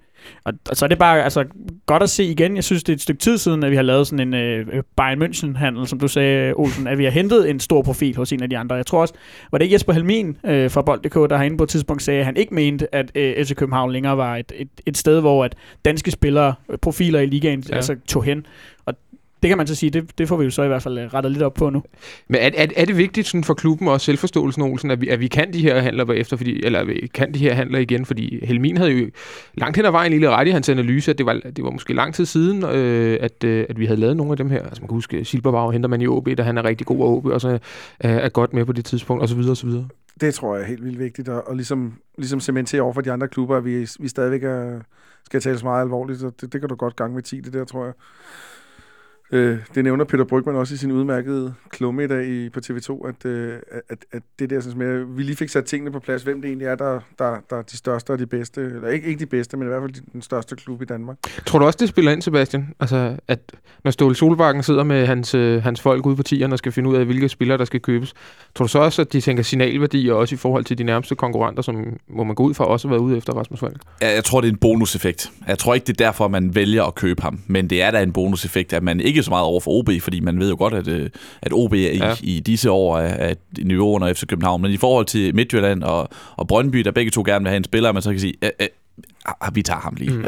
og, 0.45 0.53
og 0.71 0.77
så 0.77 0.85
er 0.85 0.89
det 0.89 0.99
bare 0.99 1.25
altså, 1.25 1.45
godt 1.87 2.03
at 2.03 2.11
se 2.11 2.25
igen. 2.25 2.57
Jeg 2.57 2.65
synes, 2.65 2.85
det 2.85 2.93
er 2.93 2.97
et 2.97 3.01
stykke 3.01 3.21
tid 3.21 3.39
siden, 3.39 3.63
at 3.63 3.71
vi 3.71 3.77
har 3.77 3.83
lavet 3.83 4.07
sådan 4.07 4.29
en 4.29 4.35
øh, 4.35 4.83
Bayern 4.97 5.23
München-handel, 5.23 5.87
som 5.87 6.01
du 6.01 6.09
sagde, 6.09 6.53
Olsen, 6.57 6.87
at 6.87 6.99
vi 6.99 7.05
har 7.05 7.11
hentet 7.11 7.51
en 7.51 7.61
stor 7.61 7.83
profil 7.83 8.17
hos 8.17 8.33
en 8.33 8.43
af 8.43 8.51
de 8.51 8.59
andre. 8.59 8.77
Jeg 8.77 8.87
tror 8.87 9.01
også, 9.01 9.15
var 9.53 9.59
det 9.59 9.73
Jesper 9.73 9.93
Helmin 9.93 10.37
øh, 10.45 10.71
fra 10.71 10.83
Bold.dk, 10.83 11.15
der 11.15 11.37
herinde 11.37 11.57
på 11.57 11.65
et 11.65 11.71
tidspunkt 11.71 12.03
sagde, 12.03 12.21
at 12.21 12.27
han 12.27 12.37
ikke 12.37 12.55
mente, 12.55 12.95
at 12.95 13.11
øh, 13.15 13.45
FC 13.45 13.55
København 13.55 13.93
længere 13.93 14.17
var 14.17 14.37
et, 14.37 14.53
et, 14.57 14.69
et 14.87 14.97
sted, 14.97 15.21
hvor 15.21 15.45
at 15.45 15.55
danske 15.85 16.11
spillere, 16.11 16.55
øh, 16.69 16.79
profiler 16.79 17.21
i 17.21 17.27
ligaen, 17.27 17.65
ja. 17.69 17.77
altså 17.77 17.97
tog 18.09 18.25
hen. 18.25 18.47
Og 18.87 18.95
det 19.43 19.49
kan 19.49 19.59
man 19.59 19.67
så 19.67 19.75
sige, 19.75 19.91
det, 19.91 20.19
det 20.19 20.29
får 20.29 20.37
vi 20.37 20.45
jo 20.45 20.51
så 20.51 20.63
i 20.63 20.69
hvert 20.69 20.83
fald 20.83 20.99
øh, 20.99 21.15
rettet 21.15 21.33
lidt 21.33 21.43
op 21.43 21.55
på 21.55 21.71
nu. 21.71 21.83
Men 22.29 22.41
er, 22.41 22.51
er, 22.57 22.67
er 22.77 22.85
det 22.85 22.97
vigtigt 22.97 23.27
sådan 23.27 23.45
for 23.45 23.55
klubben 23.55 23.89
og 23.89 24.01
selvforståelsen, 24.01 24.63
Olsen, 24.63 24.91
at 24.91 25.01
vi, 25.01 25.09
at 25.09 25.21
vi 25.21 25.29
kan 25.29 25.53
de 25.53 25.63
her 25.63 25.81
handler 25.81 26.05
bagefter, 26.05 26.37
fordi, 26.37 26.65
eller 26.65 26.85
vi 26.85 27.11
kan 27.15 27.35
de 27.35 27.39
her 27.39 27.55
handler 27.55 27.79
igen? 27.79 28.07
Fordi 28.07 28.47
Helmin 28.47 28.77
havde 28.77 28.91
jo 28.91 29.11
langt 29.55 29.77
hen 29.77 29.87
ad 29.87 29.91
vejen 29.91 30.13
lige 30.13 30.31
ret 30.31 30.49
i 30.49 30.51
hans 30.51 30.69
analyse, 30.69 31.11
at 31.11 31.19
det 31.19 31.27
var, 31.27 31.33
det 31.57 31.65
var 31.65 31.71
måske 31.71 31.95
lang 31.95 32.15
tid 32.15 32.27
siden, 32.27 32.65
øh, 32.65 33.19
at, 33.21 33.45
øh, 33.45 33.67
at 33.69 33.79
vi 33.79 33.87
havde 33.87 34.01
lavet 34.01 34.17
nogle 34.17 34.33
af 34.33 34.37
dem 34.37 34.51
her. 34.51 34.63
Altså 34.63 34.83
man 34.83 34.89
kan 34.89 34.95
huske, 34.95 35.25
Silberbauer 35.25 35.73
henter 35.73 35.89
man 35.89 36.01
i 36.01 36.07
OB, 36.07 36.29
da 36.39 36.43
han 36.43 36.59
er 36.59 36.65
rigtig 36.65 36.87
god 36.87 37.01
og 37.01 37.17
OB, 37.17 37.27
og 37.27 37.41
så 37.41 37.49
øh, 37.49 37.59
er 38.01 38.29
godt 38.29 38.53
med 38.53 38.65
på 38.65 38.73
det 38.73 38.85
tidspunkt, 38.85 39.23
og 39.23 39.29
så 39.29 39.35
videre, 39.35 39.51
og 39.51 39.57
så 39.57 39.67
videre. 39.67 39.89
Det 40.21 40.35
tror 40.35 40.55
jeg 40.55 40.63
er 40.63 40.67
helt 40.67 40.85
vildt 40.85 40.99
vigtigt, 40.99 41.29
og, 41.29 41.49
og 41.49 41.57
ligesom, 41.57 41.95
ligesom 42.19 42.41
cementere 42.41 42.83
over 42.83 42.93
for 42.93 43.01
de 43.01 43.13
andre 43.13 43.29
klubber, 43.29 43.57
at 43.57 43.65
vi, 43.65 43.89
vi 44.01 44.09
stadigvæk 44.09 44.43
er, 44.43 44.81
skal 45.25 45.41
tales 45.41 45.63
meget 45.63 45.83
alvorligt, 45.83 46.23
og 46.23 46.33
det, 46.41 46.53
det 46.53 46.61
kan 46.61 46.69
du 46.69 46.75
godt 46.75 46.97
gange 46.97 47.15
med 47.15 47.23
10, 47.23 47.41
det 47.41 47.53
der, 47.53 47.65
tror 47.65 47.85
jeg. 47.85 47.95
Øh, 49.33 49.59
det 49.75 49.85
nævner 49.85 50.05
Peter 50.05 50.25
Brygman 50.25 50.57
også 50.57 50.75
i 50.75 50.77
sin 50.77 50.93
udmærkede 50.93 51.55
klumme 51.71 52.05
i 52.05 52.07
dag 52.07 52.27
i, 52.27 52.49
på 52.49 52.61
TV2, 52.67 53.09
at, 53.09 53.25
øh, 53.25 53.59
at, 53.89 53.99
at 54.13 54.23
det 54.39 54.51
der 54.51 54.61
sådan 54.61 54.79
med, 54.79 55.05
vi 55.05 55.23
lige 55.23 55.37
fik 55.37 55.49
sat 55.49 55.65
tingene 55.65 55.93
på 55.93 56.01
plads, 56.01 56.23
hvem 56.23 56.41
det 56.41 56.49
egentlig 56.49 56.67
er, 56.67 56.75
der, 56.75 57.01
der, 57.19 57.37
der 57.51 57.57
er 57.57 57.63
de 57.63 57.77
største 57.77 58.11
og 58.11 58.19
de 58.19 58.27
bedste, 58.27 58.61
eller 58.61 58.89
ikke, 58.89 59.09
ikke 59.09 59.21
de 59.21 59.27
bedste, 59.27 59.57
men 59.57 59.67
i 59.67 59.69
hvert 59.69 59.83
fald 59.83 60.13
den 60.13 60.23
største 60.23 60.57
klub 60.57 60.83
i 60.83 60.85
Danmark. 60.85 61.17
Tror 61.47 61.59
du 61.59 61.65
også, 61.65 61.77
det 61.81 61.89
spiller 61.89 62.13
ind, 62.13 62.23
Sebastian? 62.23 62.75
Altså, 62.81 63.17
at 63.29 63.41
når 63.85 63.91
Ståle 63.91 64.15
Solbakken 64.15 64.63
sidder 64.63 64.85
med 64.85 65.07
hans, 65.07 65.35
øh, 65.35 65.63
hans 65.63 65.81
folk 65.81 66.07
ude 66.07 66.17
på 66.17 66.23
tieren 66.23 66.53
og 66.53 66.59
skal 66.59 66.73
finde 66.73 66.91
ud 66.91 66.97
af, 66.97 67.05
hvilke 67.05 67.29
spillere, 67.29 67.59
der 67.59 67.65
skal 67.65 67.81
købes, 67.81 68.15
tror 68.55 68.65
du 68.65 68.69
så 68.69 68.79
også, 68.79 69.03
at 69.03 69.13
de 69.13 69.21
tænker 69.21 69.43
signalværdi, 69.43 70.09
og 70.09 70.19
også 70.19 70.35
i 70.35 70.39
forhold 70.39 70.65
til 70.65 70.79
de 70.79 70.85
nærmeste 70.85 71.15
konkurrenter, 71.15 71.63
som 71.63 71.99
må 72.09 72.25
man 72.25 72.35
gå 72.35 72.43
ud 72.43 72.55
fra 72.55 72.65
også 72.65 72.89
har 72.89 72.95
været 72.95 73.03
ude 73.03 73.17
efter 73.17 73.33
Rasmus 73.33 73.61
Falk? 73.61 73.77
Jeg, 74.01 74.15
jeg 74.15 74.25
tror, 74.25 74.41
det 74.41 74.49
er 74.49 74.53
en 74.53 74.59
bonuseffekt. 74.59 75.33
Jeg 75.49 75.59
tror 75.59 75.75
ikke, 75.75 75.85
det 75.85 76.01
er 76.01 76.05
derfor, 76.05 76.29
man 76.29 76.55
vælger 76.55 76.85
at 76.85 76.95
købe 76.95 77.23
ham. 77.23 77.41
Men 77.47 77.71
det 77.71 77.83
er 77.83 77.91
da 77.91 78.03
en 78.03 78.13
bonuseffekt, 78.13 78.73
at 78.73 78.83
man 78.83 79.01
ikke 79.01 79.18
så 79.23 79.31
meget 79.31 79.45
over 79.45 79.61
for 79.61 79.71
OB, 79.71 79.91
fordi 80.01 80.21
man 80.21 80.41
ved 80.41 80.49
jo 80.51 80.57
godt, 80.59 80.75
at, 80.75 80.89
øh, 80.89 81.11
at 81.43 81.53
OB 81.53 81.73
er 81.73 81.77
i, 81.77 81.97
Ja. 81.97 82.15
i 82.23 82.41
disse 82.41 82.71
år 82.71 82.99
er, 82.99 83.31
er 83.31 83.35
niveau 83.63 83.95
under 83.95 84.13
FC 84.15 84.27
København. 84.27 84.63
Men 84.63 84.71
i 84.73 84.77
forhold 84.77 85.07
til 85.07 85.35
Midtjylland 85.35 85.83
og, 85.83 86.09
og 86.37 86.49
Brøndby, 86.49 86.79
der 86.79 86.91
begge 86.91 87.11
to 87.11 87.23
gerne 87.27 87.43
vil 87.45 87.49
have 87.49 87.57
en 87.57 87.65
spiller, 87.65 87.93
man 87.93 88.03
så 88.03 88.11
kan 88.11 88.21
sige, 88.21 88.35
øh, 88.43 88.51
øh, 88.61 88.67
ah, 89.41 89.55
vi 89.55 89.63
tager 89.63 89.81
ham 89.81 89.95
lige. 89.99 90.11
Mm. 90.13 90.25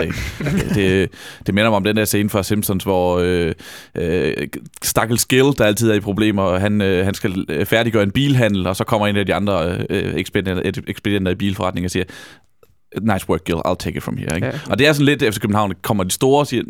det, 0.75 1.09
det 1.47 1.55
minder 1.55 1.71
mig 1.71 1.77
om 1.77 1.85
den 1.85 1.97
der 1.97 2.05
scene 2.05 2.31
fra 2.31 2.43
Simpsons, 2.43 2.85
hvor 2.85 3.19
øh, 3.19 3.53
øh, 3.95 4.35
Stakkels 4.83 5.27
Gill, 5.27 5.53
der 5.59 5.65
altid 5.65 5.91
er 5.91 5.95
i 5.95 6.01
problemer, 6.01 6.43
og 6.43 6.61
han, 6.61 6.81
øh, 6.81 7.05
han 7.05 7.15
skal 7.15 7.45
øh, 7.49 7.67
færdiggøre 7.67 8.03
en 8.03 8.11
bilhandel, 8.11 8.67
og 8.67 8.77
så 8.77 8.85
kommer 8.85 9.07
en 9.07 9.17
af 9.17 9.27
de 9.27 9.35
andre 9.35 9.77
øh, 9.91 10.15
ekspedienter, 10.17 10.83
ekspedienter 10.87 11.33
i 11.33 11.35
bilforretningen 11.35 11.85
og 11.87 11.91
siger, 11.91 12.05
nice 13.01 13.29
work, 13.29 13.45
Gill, 13.45 13.59
I'll 13.59 13.75
take 13.79 13.97
it 13.97 14.03
from 14.03 14.17
here. 14.17 14.35
Ikke? 14.35 14.47
Ja. 14.47 14.53
Og 14.71 14.79
det 14.79 14.87
er 14.87 14.93
sådan 14.93 15.07
lidt, 15.07 15.23
FC 15.35 15.41
København 15.41 15.73
kommer 15.83 16.05
de 16.05 16.11
store 16.11 16.41
og 16.41 16.47
siger, 16.47 16.63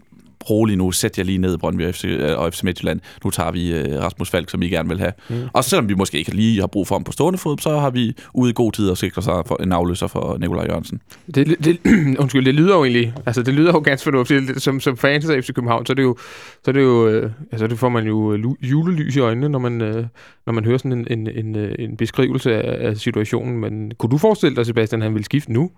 rolig 0.51 0.77
nu, 0.77 0.93
sæt 0.93 1.19
jer 1.19 1.25
lige 1.25 1.39
ned, 1.39 1.59
Brøndby 1.59 1.87
og 1.87 1.95
FC, 1.95 2.05
øh, 2.05 2.39
og 2.39 2.53
FC 2.53 2.63
Midtjylland. 2.63 3.01
Nu 3.25 3.31
tager 3.31 3.51
vi 3.51 3.73
øh, 3.73 4.01
Rasmus 4.01 4.31
Falk, 4.31 4.51
som 4.51 4.63
I 4.63 4.69
gerne 4.69 4.89
vil 4.89 4.99
have. 4.99 5.13
Mm. 5.29 5.37
Og 5.53 5.65
selvom 5.65 5.89
vi 5.89 5.95
måske 5.95 6.19
ikke 6.19 6.35
lige 6.35 6.61
har 6.61 6.67
brug 6.67 6.87
for 6.87 6.95
ham 6.95 7.05
på 7.05 7.13
stående 7.13 7.39
fod, 7.39 7.59
så 7.59 7.79
har 7.79 7.91
vi 7.91 8.17
ude 8.35 8.51
i 8.51 8.53
god 8.53 8.73
tid 8.73 8.91
at 8.91 8.99
sikre 8.99 9.23
sig 9.23 9.43
for 9.47 9.63
en 9.63 9.73
afløser 9.73 10.07
for 10.07 10.39
Nikolaj 10.39 10.65
Jørgensen. 10.65 11.01
Det, 11.35 11.65
det, 11.65 11.79
undskyld, 12.21 12.45
det 12.45 12.55
lyder 12.55 12.77
jo 12.77 12.85
egentlig, 12.85 13.15
altså 13.27 13.43
det 13.43 13.55
lyder 13.55 13.73
jo 13.73 13.79
ganske 13.79 14.05
fornuftigt. 14.05 14.63
Som, 14.63 14.81
som 14.81 14.97
fans 14.97 15.29
af 15.29 15.45
FC 15.45 15.53
København, 15.53 15.87
så 15.87 15.93
er 15.93 15.95
det 15.95 16.03
jo, 16.03 16.17
så 16.65 16.71
er 16.71 16.73
det 16.73 16.83
jo, 16.83 17.09
øh, 17.09 17.31
altså 17.53 17.67
det 17.67 17.79
får 17.79 17.89
man 17.89 18.07
jo 18.07 18.33
øh, 18.33 18.45
julelys 18.63 19.17
i 19.17 19.21
øjnene, 19.21 19.49
når 19.49 19.59
man, 19.59 19.81
øh, 19.81 20.07
når 20.47 20.53
man 20.53 20.65
hører 20.65 20.79
sådan 20.79 20.93
en, 20.93 21.07
en, 21.11 21.29
en, 21.29 21.57
øh, 21.57 21.75
en 21.79 21.97
beskrivelse 21.97 22.63
af, 22.63 22.89
af 22.89 22.97
situationen. 22.97 23.59
Men 23.59 23.93
kunne 23.99 24.11
du 24.11 24.19
forestille 24.19 24.57
dig, 24.57 24.67
Sebastian, 24.67 25.03
at 25.03 25.05
han 25.05 25.15
ville 25.15 25.25
skifte 25.25 25.53
nu? 25.53 25.71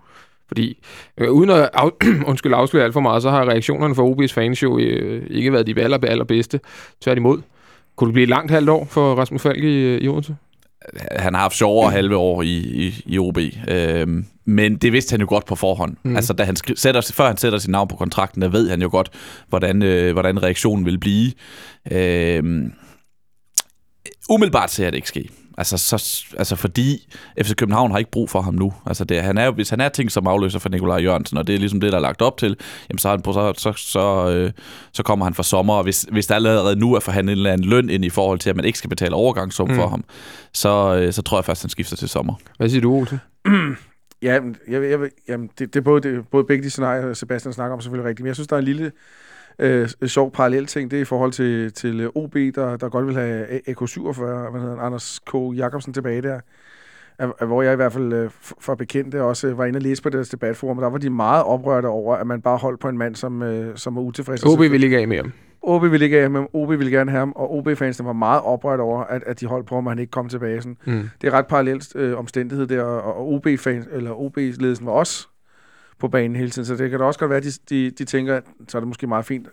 Fordi 0.47 0.83
øh, 1.17 1.29
uden 1.31 1.49
at 1.49 1.69
af, 1.73 1.89
undskyld, 2.29 2.53
afsløre 2.53 2.83
alt 2.83 2.93
for 2.93 2.99
meget, 2.99 3.21
så 3.21 3.29
har 3.29 3.45
reaktionerne 3.49 3.95
fra 3.95 4.03
OB's 4.03 4.33
fans 4.33 4.63
jo 4.63 4.79
øh, 4.79 5.27
ikke 5.29 5.53
været 5.53 5.67
de 5.67 5.81
aller, 5.81 5.97
allerbedste. 6.07 6.59
Tværtimod. 7.01 7.41
Kunne 7.95 8.07
det 8.07 8.13
blive 8.13 8.23
et 8.23 8.29
langt 8.29 8.51
halvt 8.51 8.69
år 8.69 8.87
for 8.89 9.15
Rasmus 9.15 9.41
Falk 9.41 9.63
i, 9.63 9.97
i 9.97 10.07
Odense? 10.07 10.35
Han 11.11 11.33
har 11.33 11.41
haft 11.41 11.55
sjovere 11.55 11.91
halve 11.91 12.15
år 12.17 12.41
i, 12.41 12.57
i, 12.57 13.03
i 13.05 13.17
OB, 13.19 13.37
øhm, 13.69 14.25
men 14.45 14.75
det 14.75 14.93
vidste 14.93 15.13
han 15.13 15.21
jo 15.21 15.25
godt 15.29 15.45
på 15.45 15.55
forhånd. 15.55 15.91
Mm. 16.03 16.09
Mm. 16.09 16.15
Altså, 16.15 16.33
da 16.33 16.43
han 16.43 16.55
skri- 16.55 16.75
sætter, 16.75 17.11
før 17.13 17.27
han 17.27 17.37
sætter 17.37 17.59
sit 17.59 17.69
navn 17.69 17.87
på 17.87 17.95
kontrakten, 17.95 18.41
der 18.41 18.47
ved 18.49 18.69
han 18.69 18.81
jo 18.81 18.89
godt, 18.91 19.09
hvordan, 19.49 19.81
øh, 19.83 20.11
hvordan 20.13 20.43
reaktionen 20.43 20.85
vil 20.85 20.97
blive. 20.99 21.31
Øhm, 21.91 22.73
umiddelbart 24.29 24.71
ser 24.71 24.83
jeg 24.83 24.91
det 24.91 24.97
ikke 24.97 25.07
ske. 25.07 25.29
Altså, 25.57 25.77
så, 25.77 26.23
altså 26.37 26.55
fordi 26.55 27.07
FC 27.41 27.55
København 27.55 27.91
har 27.91 27.97
ikke 27.97 28.11
brug 28.11 28.29
for 28.29 28.41
ham 28.41 28.53
nu. 28.53 28.73
Altså 28.85 29.03
det, 29.03 29.21
han 29.21 29.37
er, 29.37 29.51
hvis 29.51 29.69
han 29.69 29.81
er 29.81 29.89
ting 29.89 30.11
som 30.11 30.27
afløser 30.27 30.59
for 30.59 30.69
Nikolaj 30.69 30.97
Jørgensen, 30.97 31.37
og 31.37 31.47
det 31.47 31.55
er 31.55 31.59
ligesom 31.59 31.79
det, 31.79 31.91
der 31.91 31.97
er 31.97 32.01
lagt 32.01 32.21
op 32.21 32.37
til, 32.37 32.57
jamen 32.89 32.99
så, 32.99 33.09
han 33.09 33.21
på, 33.21 33.33
så, 33.33 33.53
så, 33.57 33.73
så, 33.77 34.29
øh, 34.29 34.51
så 34.93 35.03
kommer 35.03 35.25
han 35.25 35.33
for 35.33 35.43
sommer, 35.43 35.73
og 35.73 35.83
hvis, 35.83 36.05
hvis 36.11 36.27
der 36.27 36.35
allerede 36.35 36.75
nu 36.75 36.93
er 36.93 36.99
forhandlet 36.99 37.33
en 37.33 37.37
eller 37.37 37.51
anden 37.51 37.67
løn 37.69 37.89
ind 37.89 38.05
i 38.05 38.09
forhold 38.09 38.39
til, 38.39 38.49
at 38.49 38.55
man 38.55 38.65
ikke 38.65 38.77
skal 38.77 38.89
betale 38.89 39.15
overgangssum 39.15 39.69
Mm. 39.69 39.75
for 39.75 39.87
ham, 39.87 40.03
så, 40.53 40.95
øh, 40.95 41.13
så 41.13 41.21
tror 41.21 41.37
jeg 41.37 41.45
først, 41.45 41.63
han 41.63 41.69
skifter 41.69 41.95
til 41.95 42.09
sommer. 42.09 42.33
Hvad 42.57 42.69
siger 42.69 42.81
du, 42.81 42.93
Olsen? 42.93 43.19
Ja, 44.21 44.39
men 44.41 44.55
jeg, 44.67 44.83
jeg, 44.83 44.99
jamen, 45.27 45.49
det, 45.59 45.73
det, 45.73 45.79
er 45.79 45.83
både, 45.83 46.01
det 46.09 46.17
er 46.17 46.21
både 46.31 46.43
begge 46.43 46.63
de 46.63 46.69
scenarier, 46.69 47.13
Sebastian 47.13 47.53
snakker 47.53 47.73
om, 47.73 47.81
selvfølgelig 47.81 48.09
rigtigt. 48.09 48.23
Men 48.23 48.27
jeg 48.27 48.35
synes, 48.35 48.47
der 48.47 48.55
er 48.55 48.59
en 48.59 48.65
lille 48.65 48.91
øh, 49.59 49.87
sjov 50.05 50.31
parallel 50.31 50.65
ting. 50.65 50.91
Det 50.91 50.97
er 50.97 51.01
i 51.01 51.05
forhold 51.05 51.31
til, 51.31 51.73
til 51.73 51.99
øh, 51.99 52.09
OB, 52.15 52.33
der, 52.33 52.77
der 52.77 52.89
godt 52.89 53.07
vil 53.07 53.15
have 53.15 53.45
AK47, 53.69 54.21
hvad 54.51 54.61
hedder 54.61 54.79
Anders 54.79 55.19
K. 55.25 55.33
Jacobsen 55.57 55.93
tilbage 55.93 56.21
der. 56.21 56.39
Af- 57.19 57.31
af 57.39 57.47
Hvor 57.47 57.61
jeg 57.61 57.73
i 57.73 57.75
hvert 57.75 57.93
fald 57.93 58.13
øh, 58.13 58.29
for 58.59 58.75
bekendte 58.75 59.21
også 59.23 59.47
øh, 59.47 59.57
var 59.57 59.65
inde 59.65 59.77
og 59.77 59.81
læse 59.81 60.03
på 60.03 60.09
deres 60.09 60.29
debatforum, 60.29 60.77
der 60.77 60.89
var 60.89 60.97
de 60.97 61.09
meget 61.09 61.43
oprørte 61.43 61.85
over, 61.87 62.15
at 62.15 62.27
man 62.27 62.41
bare 62.41 62.57
holdt 62.57 62.79
på 62.79 62.89
en 62.89 62.97
mand, 62.97 63.15
som, 63.15 63.43
som 63.75 63.95
var 63.95 64.01
utilfreds. 64.01 64.43
OB 64.45 64.59
vil 64.59 64.83
ikke 64.83 64.97
af 64.97 65.07
med 65.07 65.17
ham. 65.17 65.31
OB 65.61 65.81
ville 65.83 66.03
ikke 66.05 66.17
have 66.17 66.31
ham, 66.31 66.47
OB 66.53 66.69
ville 66.69 66.91
gerne 66.91 67.11
have 67.11 67.19
ham, 67.19 67.33
og 67.35 67.53
OB-fansene 67.55 68.05
var 68.07 68.13
meget 68.13 68.41
oprørt 68.41 68.79
over, 68.79 69.03
at, 69.03 69.23
at 69.25 69.39
de 69.39 69.45
holdt 69.45 69.67
på, 69.67 69.77
at 69.77 69.83
han 69.83 69.99
ikke 69.99 70.11
kom 70.11 70.29
tilbage. 70.29 70.61
Sådan. 70.61 70.77
Mm. 70.85 71.09
Det 71.21 71.27
er 71.27 71.31
ret 71.31 71.47
parallelt 71.47 71.95
øh, 71.95 72.17
omstændighed 72.17 72.67
der, 72.67 72.81
og, 72.83 73.17
og 73.17 74.23
OB-ledelsen 74.25 74.85
var 74.85 74.91
også 74.91 75.27
på 75.99 76.07
banen 76.07 76.35
hele 76.35 76.49
tiden, 76.49 76.65
så 76.65 76.75
det 76.75 76.89
kan 76.89 76.99
da 76.99 77.05
også 77.05 77.19
godt 77.19 77.29
være, 77.29 77.37
at 77.37 77.43
de, 77.43 77.51
de, 77.69 77.91
de 77.91 78.05
tænker, 78.05 78.35
at 78.35 78.43
så 78.67 78.77
er 78.77 78.79
det 78.79 78.87
måske 78.87 79.07
meget 79.07 79.25
fint. 79.25 79.47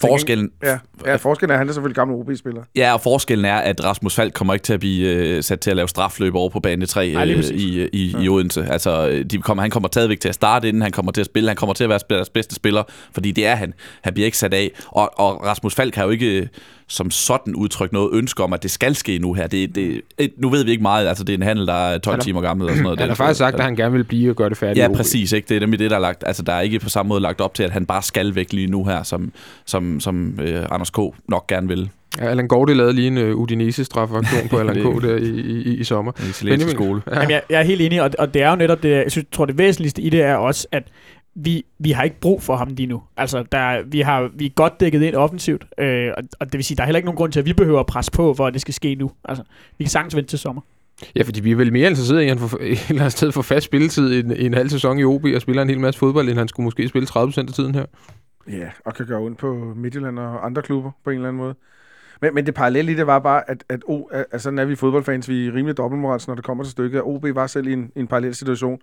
Forskellen, 0.00 0.50
Ja, 0.62 0.78
ja 1.06 1.16
forskellen 1.16 1.50
er, 1.50 1.54
at 1.54 1.58
han 1.58 1.68
er 1.68 1.72
selvfølgelig 1.72 1.94
gammel 1.96 2.16
OB-spiller. 2.16 2.62
ja, 2.76 2.92
og 2.94 3.00
forskellen 3.00 3.44
er, 3.44 3.56
at 3.56 3.84
Rasmus 3.84 4.14
Falk 4.14 4.34
kommer 4.34 4.54
ikke 4.54 4.64
til 4.64 4.72
at 4.72 4.80
blive 4.80 5.08
øh, 5.16 5.42
sat 5.42 5.60
til 5.60 5.70
at 5.70 5.76
lave 5.76 5.88
strafløb 5.88 6.34
over 6.34 6.48
på 6.50 6.60
bane 6.60 6.86
3 6.86 7.12
Nej, 7.12 7.28
øh, 7.30 7.36
præcis. 7.36 7.50
i, 7.62 7.88
i, 7.92 8.10
Ja. 8.10 8.18
i 8.22 8.28
Odense. 8.28 8.66
Altså, 8.66 9.08
øh, 9.08 9.24
de 9.24 9.38
kommer, 9.38 9.62
han 9.62 9.70
kommer 9.70 9.88
stadigvæk 9.92 10.20
til 10.20 10.28
at 10.28 10.34
starte 10.34 10.68
inden, 10.68 10.82
han 10.82 10.92
kommer 10.92 11.12
til 11.12 11.20
at 11.20 11.26
spille, 11.26 11.48
han 11.48 11.56
kommer 11.56 11.74
til 11.74 11.84
at 11.84 11.90
være 11.90 11.98
deres 12.10 12.30
bedste 12.30 12.54
spiller, 12.54 12.82
fordi 13.12 13.32
det 13.32 13.46
er 13.46 13.54
han. 13.54 13.74
Han 14.02 14.14
bliver 14.14 14.24
ikke 14.26 14.38
sat 14.38 14.54
af. 14.54 14.70
Og, 14.86 15.10
og 15.18 15.44
Rasmus 15.44 15.74
Falk 15.74 15.94
har 15.94 16.04
jo 16.04 16.10
ikke 16.10 16.40
øh, 16.40 16.46
som 16.88 17.10
sådan 17.10 17.54
udtrykt 17.54 17.92
noget 17.92 18.10
ønske 18.12 18.42
om, 18.42 18.52
at 18.52 18.62
det 18.62 18.70
skal 18.70 18.94
ske 18.94 19.18
nu 19.18 19.32
her. 19.32 19.46
Det, 19.46 19.74
det, 19.74 20.00
øh, 20.18 20.28
nu 20.36 20.48
ved 20.48 20.64
vi 20.64 20.70
ikke 20.70 20.82
meget, 20.82 21.08
altså 21.08 21.24
det 21.24 21.32
er 21.32 21.36
en 21.36 21.42
handel, 21.42 21.66
der 21.66 21.72
er 21.72 21.98
12 21.98 22.12
Han 22.14 22.20
har- 22.20 22.24
timer 22.24 22.40
gammel 22.40 22.66
og 22.66 22.70
sådan 22.70 22.82
noget. 22.82 22.98
Han 23.00 23.08
har 23.08 23.14
faktisk 23.14 23.38
sagt, 23.38 23.54
at 23.56 23.64
han 23.64 23.76
gerne 23.76 23.92
vil 23.92 24.04
blive 24.04 24.30
og 24.30 24.36
gøre 24.36 24.48
det 24.48 24.56
færdigt. 24.56 24.78
Ja, 24.78 24.88
præcis. 24.92 25.32
Ikke? 25.32 25.48
Det 25.48 25.56
er 25.56 25.60
nemlig 25.60 25.78
det, 25.78 25.90
der 25.90 25.96
er 25.96 26.00
lagt. 26.00 26.24
Altså, 26.26 26.42
der 26.42 26.52
er 26.52 26.60
ikke 26.60 26.78
på 26.78 26.88
samme 26.88 27.08
måde 27.08 27.20
lagt 27.20 27.40
op 27.40 27.54
til, 27.54 27.62
at 27.62 27.70
han 27.70 27.86
bare 27.86 28.02
skal 28.02 28.34
væk 28.34 28.52
lige 28.52 28.66
nu 28.66 28.84
her, 28.84 29.02
som, 29.02 29.32
som, 29.66 30.00
som 30.00 30.40
øh, 30.42 30.64
Anders 30.70 30.90
K. 30.90 30.98
nok 31.28 31.46
gerne 31.46 31.68
vil. 31.68 31.90
Ja, 32.20 32.24
Allan 32.26 32.48
Gorte 32.48 32.74
lavede 32.74 32.92
lige 32.92 33.06
en 33.06 33.18
uh, 33.18 33.38
Udinese-straffeaktion 33.40 34.48
på 34.48 34.58
Allan 34.58 34.76
K. 34.98 35.02
der 35.02 35.16
i, 35.16 35.40
i, 35.40 35.74
i 35.74 35.84
sommer. 35.84 36.12
Italienske 36.12 36.44
Benjamin. 36.48 36.70
skole. 36.74 37.02
Ja. 37.10 37.14
Jamen, 37.14 37.30
jeg, 37.30 37.42
jeg 37.50 37.60
er 37.60 37.64
helt 37.64 37.80
enig, 37.80 38.02
og, 38.02 38.10
og 38.18 38.34
det 38.34 38.42
er 38.42 38.50
jo 38.50 38.56
netop 38.56 38.82
det, 38.82 38.90
jeg 38.90 39.04
synes, 39.08 39.26
tror 39.32 39.44
det 39.46 39.58
væsentligste 39.58 40.02
i 40.02 40.08
det 40.10 40.22
er 40.22 40.34
også, 40.34 40.66
at 40.72 40.82
vi, 41.34 41.64
vi 41.78 41.90
har 41.90 42.02
ikke 42.02 42.20
brug 42.20 42.42
for 42.42 42.56
ham 42.56 42.68
lige 42.68 42.86
nu. 42.86 43.02
Altså, 43.16 43.44
der, 43.52 43.58
er- 43.58 43.82
vi, 43.82 44.00
har, 44.00 44.30
vi 44.34 44.46
er 44.46 44.50
godt 44.50 44.80
dækket 44.80 45.02
ind 45.02 45.14
offensivt, 45.14 45.64
øh, 45.78 46.10
og, 46.16 46.22
og 46.40 46.46
det 46.46 46.54
vil 46.54 46.64
sige, 46.64 46.76
der 46.76 46.82
er 46.82 46.86
heller 46.86 46.96
ikke 46.98 47.06
nogen 47.06 47.16
grund 47.16 47.32
til, 47.32 47.40
at 47.40 47.46
vi 47.46 47.52
behøver 47.52 47.80
at 47.80 47.86
presse 47.86 48.12
på, 48.12 48.34
for 48.34 48.46
at 48.46 48.52
det 48.52 48.60
skal 48.60 48.74
ske 48.74 48.94
nu. 48.94 49.10
Altså, 49.24 49.44
vi 49.78 49.84
kan 49.84 49.90
sagtens 49.90 50.16
vente 50.16 50.30
til 50.30 50.38
sommer. 50.38 50.62
Ja, 51.16 51.22
fordi 51.22 51.40
vi 51.40 51.50
er 51.50 51.56
vel 51.56 51.72
mere 51.72 51.88
interesseret 51.90 52.20
i, 52.20 52.24
at 52.24 52.28
han 52.28 52.48
får, 52.48 52.58
et 52.60 52.86
eller 52.88 53.02
andet 53.02 53.12
sted 53.12 53.32
får 53.32 53.42
fast 53.42 53.64
spilletid 53.66 54.12
i 54.12 54.20
en, 54.20 54.36
i 54.36 54.46
en 54.46 54.54
halv 54.54 54.68
sæson 54.68 54.98
i 54.98 55.04
OB 55.04 55.24
og 55.34 55.40
spiller 55.40 55.62
en 55.62 55.68
hel 55.68 55.80
masse 55.80 55.98
fodbold, 55.98 56.28
end 56.28 56.38
han 56.38 56.48
skulle 56.48 56.64
måske 56.64 56.88
spille 56.88 57.08
30% 57.10 57.38
af 57.38 57.46
tiden 57.46 57.74
her. 57.74 57.84
Ja, 58.48 58.68
og 58.84 58.94
kan 58.94 59.06
gøre 59.06 59.20
ondt 59.20 59.38
på 59.38 59.72
Midtjylland 59.76 60.18
og 60.18 60.46
andre 60.46 60.62
klubber 60.62 60.90
på 61.04 61.10
en 61.10 61.16
eller 61.16 61.28
anden 61.28 61.42
måde. 61.42 61.54
Men, 62.22 62.34
men 62.34 62.46
det 62.46 62.54
parallelle 62.54 62.92
i 62.92 62.94
det 62.94 63.06
var 63.06 63.18
bare, 63.18 63.50
at, 63.50 63.64
at 63.68 63.82
o, 63.86 64.02
at, 64.04 64.18
altså, 64.32 64.38
sådan 64.38 64.58
er 64.58 64.64
vi 64.64 64.74
fodboldfans, 64.76 65.28
vi 65.28 65.46
er 65.46 65.54
rimelig 65.54 65.76
dobbeltmoralske, 65.76 66.30
når 66.30 66.34
det 66.34 66.44
kommer 66.44 66.64
til 66.64 66.70
stykket. 66.70 67.02
OB 67.02 67.26
var 67.34 67.46
selv 67.46 67.66
i 67.66 67.72
en, 67.72 67.90
i 67.96 68.00
en 68.00 68.06
parallel 68.06 68.34
situation, 68.34 68.78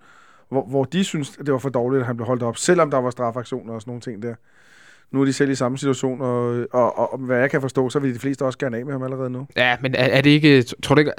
hvor, 0.52 0.64
hvor 0.64 0.84
de 0.84 1.04
synes 1.04 1.32
at 1.40 1.46
det 1.46 1.52
var 1.52 1.58
for 1.58 1.68
dårligt, 1.68 2.00
at 2.00 2.06
han 2.06 2.16
blev 2.16 2.26
holdt 2.26 2.42
op, 2.42 2.56
selvom 2.56 2.90
der 2.90 2.98
var 2.98 3.10
strafaktioner 3.10 3.74
og 3.74 3.80
sådan 3.80 3.90
nogle 3.90 4.00
ting 4.00 4.22
der. 4.22 4.34
Nu 5.12 5.20
er 5.20 5.24
de 5.24 5.32
selv 5.32 5.50
i 5.50 5.54
samme 5.54 5.78
situation, 5.78 6.20
og, 6.20 6.66
og, 6.72 6.98
og, 6.98 7.12
og 7.12 7.18
hvad 7.18 7.38
jeg 7.38 7.50
kan 7.50 7.60
forstå, 7.60 7.90
så 7.90 7.98
vil 7.98 8.14
de 8.14 8.18
fleste 8.18 8.42
også 8.42 8.58
gerne 8.58 8.76
af 8.76 8.84
med 8.84 8.92
ham 8.92 9.02
allerede 9.02 9.30
nu. 9.30 9.46
Ja, 9.56 9.76
men 9.80 9.94
er, 9.94 10.04
er 10.04 10.20
det 10.20 10.30
ikke... 10.30 10.62
Tror 10.62 10.94
du 10.94 10.98
ikke, 10.98 11.12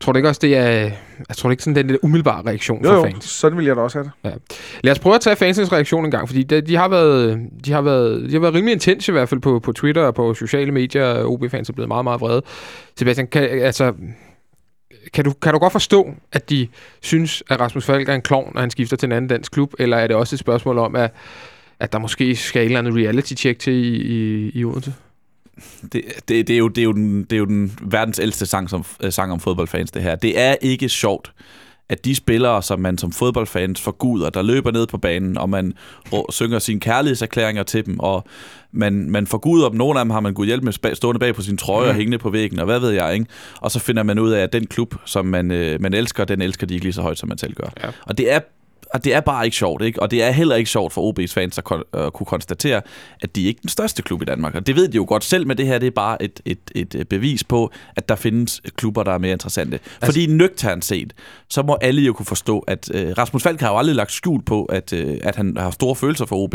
tror 0.00 0.12
du 0.12 0.16
ikke 0.16 0.28
også, 0.28 0.38
det 0.42 0.56
er... 0.56 0.62
Jeg 1.28 1.36
tror 1.36 1.48
det 1.48 1.52
ikke 1.52 1.62
sådan, 1.62 1.76
den 1.76 1.86
lidt 1.86 1.98
umiddelbare 2.02 2.46
reaktion 2.46 2.84
Jo, 2.84 2.88
fra 2.88 2.96
jo, 2.96 3.02
fans? 3.02 3.24
sådan 3.24 3.58
vil 3.58 3.66
jeg 3.66 3.76
da 3.76 3.80
også 3.80 3.98
have 3.98 4.10
det. 4.34 4.42
Lad 4.84 4.92
os 4.92 4.98
prøve 4.98 5.14
at 5.14 5.20
tage 5.20 5.36
fansens 5.36 5.72
reaktion 5.72 6.04
en 6.04 6.10
gang, 6.10 6.28
fordi 6.28 6.42
de, 6.42 6.60
de, 6.60 6.76
har 6.76 6.88
været, 6.88 7.40
de, 7.64 7.72
har 7.72 7.82
været, 7.82 8.26
de 8.28 8.32
har 8.32 8.40
været 8.40 8.54
rimelig 8.54 8.72
intense 8.72 9.12
i 9.12 9.14
hvert 9.14 9.28
fald 9.28 9.40
på, 9.40 9.58
på 9.58 9.72
Twitter 9.72 10.02
og 10.02 10.14
på 10.14 10.34
sociale 10.34 10.72
medier. 10.72 11.24
OB-fans 11.24 11.68
er 11.68 11.72
blevet 11.72 11.88
meget, 11.88 12.04
meget 12.04 12.20
vrede. 12.20 12.42
Sebastian, 12.98 13.26
kan, 13.26 13.42
altså, 13.42 13.92
kan, 15.12 15.24
du, 15.24 15.32
kan 15.32 15.52
du 15.52 15.58
godt 15.58 15.72
forstå, 15.72 16.14
at 16.32 16.50
de 16.50 16.68
synes, 17.00 17.42
at 17.50 17.60
Rasmus 17.60 17.84
Falk 17.84 18.08
er 18.08 18.14
en 18.14 18.22
klovn, 18.22 18.50
når 18.54 18.60
han 18.60 18.70
skifter 18.70 18.96
til 18.96 19.06
en 19.06 19.12
anden 19.12 19.28
dansk 19.28 19.52
klub, 19.52 19.74
eller 19.78 19.96
er 19.96 20.06
det 20.06 20.16
også 20.16 20.36
et 20.36 20.40
spørgsmål 20.40 20.78
om, 20.78 20.96
at, 20.96 21.10
at 21.80 21.92
der 21.92 21.98
måske 21.98 22.36
skal 22.36 22.62
et 22.62 22.66
eller 22.66 22.78
andet 22.78 22.94
reality-check 22.94 23.58
til 23.58 23.72
i, 23.72 23.96
i, 23.96 24.50
i 24.54 24.64
Odense? 24.64 24.94
Det, 25.92 26.02
det, 26.28 26.48
det, 26.48 26.50
er 26.50 26.58
jo, 26.58 26.68
det, 26.68 26.78
er 26.78 26.84
jo 26.84 26.92
den, 26.92 27.24
det 27.24 27.32
er 27.32 27.38
jo 27.38 27.44
den 27.44 27.78
verdens 27.82 28.18
ældste 28.18 28.46
sang, 28.46 28.70
som, 28.70 28.84
øh, 29.04 29.12
sang 29.12 29.32
om 29.32 29.40
fodboldfans, 29.40 29.90
det 29.90 30.02
her. 30.02 30.16
Det 30.16 30.40
er 30.40 30.54
ikke 30.60 30.88
sjovt, 30.88 31.32
at 31.88 32.04
de 32.04 32.14
spillere, 32.14 32.62
som 32.62 32.80
man 32.80 32.98
som 32.98 33.12
fodboldfans 33.12 33.80
forguder, 33.80 34.30
der 34.30 34.42
løber 34.42 34.70
ned 34.70 34.86
på 34.86 34.98
banen, 34.98 35.38
og 35.38 35.50
man 35.50 35.74
synger 36.30 36.58
sine 36.58 36.80
kærlighedserklæringer 36.80 37.62
til 37.62 37.86
dem, 37.86 38.00
og 38.00 38.24
man, 38.72 39.10
man 39.10 39.26
forguder 39.26 39.68
dem. 39.68 39.78
Nogle 39.78 40.00
af 40.00 40.04
dem 40.04 40.10
har 40.10 40.20
man 40.20 40.34
gået 40.34 40.46
hjælp 40.46 40.62
med 40.62 40.94
stående 40.94 41.18
bag 41.18 41.34
på 41.34 41.42
sin 41.42 41.56
trøje 41.56 41.88
og 41.88 41.94
hængende 41.94 42.18
på 42.18 42.30
væggen, 42.30 42.58
og 42.58 42.64
hvad 42.64 42.78
ved 42.78 42.90
jeg, 42.90 43.14
ikke? 43.14 43.26
Og 43.60 43.70
så 43.70 43.78
finder 43.78 44.02
man 44.02 44.18
ud 44.18 44.30
af, 44.30 44.40
at 44.42 44.52
den 44.52 44.66
klub, 44.66 44.94
som 45.04 45.26
man, 45.26 45.50
øh, 45.50 45.80
man 45.82 45.94
elsker, 45.94 46.24
den 46.24 46.42
elsker 46.42 46.66
de 46.66 46.74
ikke 46.74 46.86
lige 46.86 46.92
så 46.92 47.02
højt, 47.02 47.18
som 47.18 47.28
man 47.28 47.38
selv 47.38 47.54
gør. 47.54 47.68
Ja. 47.84 47.88
Og 48.06 48.18
det 48.18 48.32
er 48.32 48.40
og 48.94 49.04
det 49.04 49.14
er 49.14 49.20
bare 49.20 49.44
ikke 49.44 49.56
sjovt, 49.56 49.82
ikke? 49.82 50.02
Og 50.02 50.10
det 50.10 50.22
er 50.22 50.30
heller 50.30 50.56
ikke 50.56 50.70
sjovt 50.70 50.92
for 50.92 51.12
OB's 51.12 51.32
fans 51.34 51.58
at 51.58 51.64
kon- 51.72 51.98
øh, 51.98 52.10
kunne 52.10 52.26
konstatere, 52.26 52.82
at 53.22 53.36
de 53.36 53.44
er 53.44 53.46
ikke 53.46 53.60
den 53.62 53.68
største 53.68 54.02
klub 54.02 54.22
i 54.22 54.24
Danmark. 54.24 54.54
Og 54.54 54.66
det 54.66 54.76
ved 54.76 54.88
de 54.88 54.96
jo 54.96 55.04
godt 55.08 55.24
selv, 55.24 55.46
men 55.46 55.58
det 55.58 55.66
her 55.66 55.78
det 55.78 55.86
er 55.86 55.90
bare 55.90 56.22
et, 56.22 56.40
et, 56.44 56.58
et 56.74 56.94
øh, 56.94 57.04
bevis 57.04 57.44
på, 57.44 57.72
at 57.96 58.08
der 58.08 58.16
findes 58.16 58.62
klubber, 58.76 59.02
der 59.02 59.12
er 59.12 59.18
mere 59.18 59.32
interessante. 59.32 59.74
Altså, 59.74 60.06
Fordi 60.06 60.26
nøgternt 60.26 60.84
set, 60.84 61.12
så 61.48 61.62
må 61.62 61.76
alle 61.80 62.02
jo 62.02 62.12
kunne 62.12 62.26
forstå, 62.26 62.58
at 62.58 62.90
øh, 62.94 63.12
Rasmus 63.18 63.42
Falk 63.42 63.60
har 63.60 63.70
jo 63.70 63.78
aldrig 63.78 63.96
lagt 63.96 64.12
skjul 64.12 64.42
på, 64.42 64.64
at, 64.64 64.92
øh, 64.92 65.18
at 65.22 65.36
han 65.36 65.56
har 65.56 65.70
store 65.70 65.96
følelser 65.96 66.26
for 66.26 66.36
OB. 66.36 66.54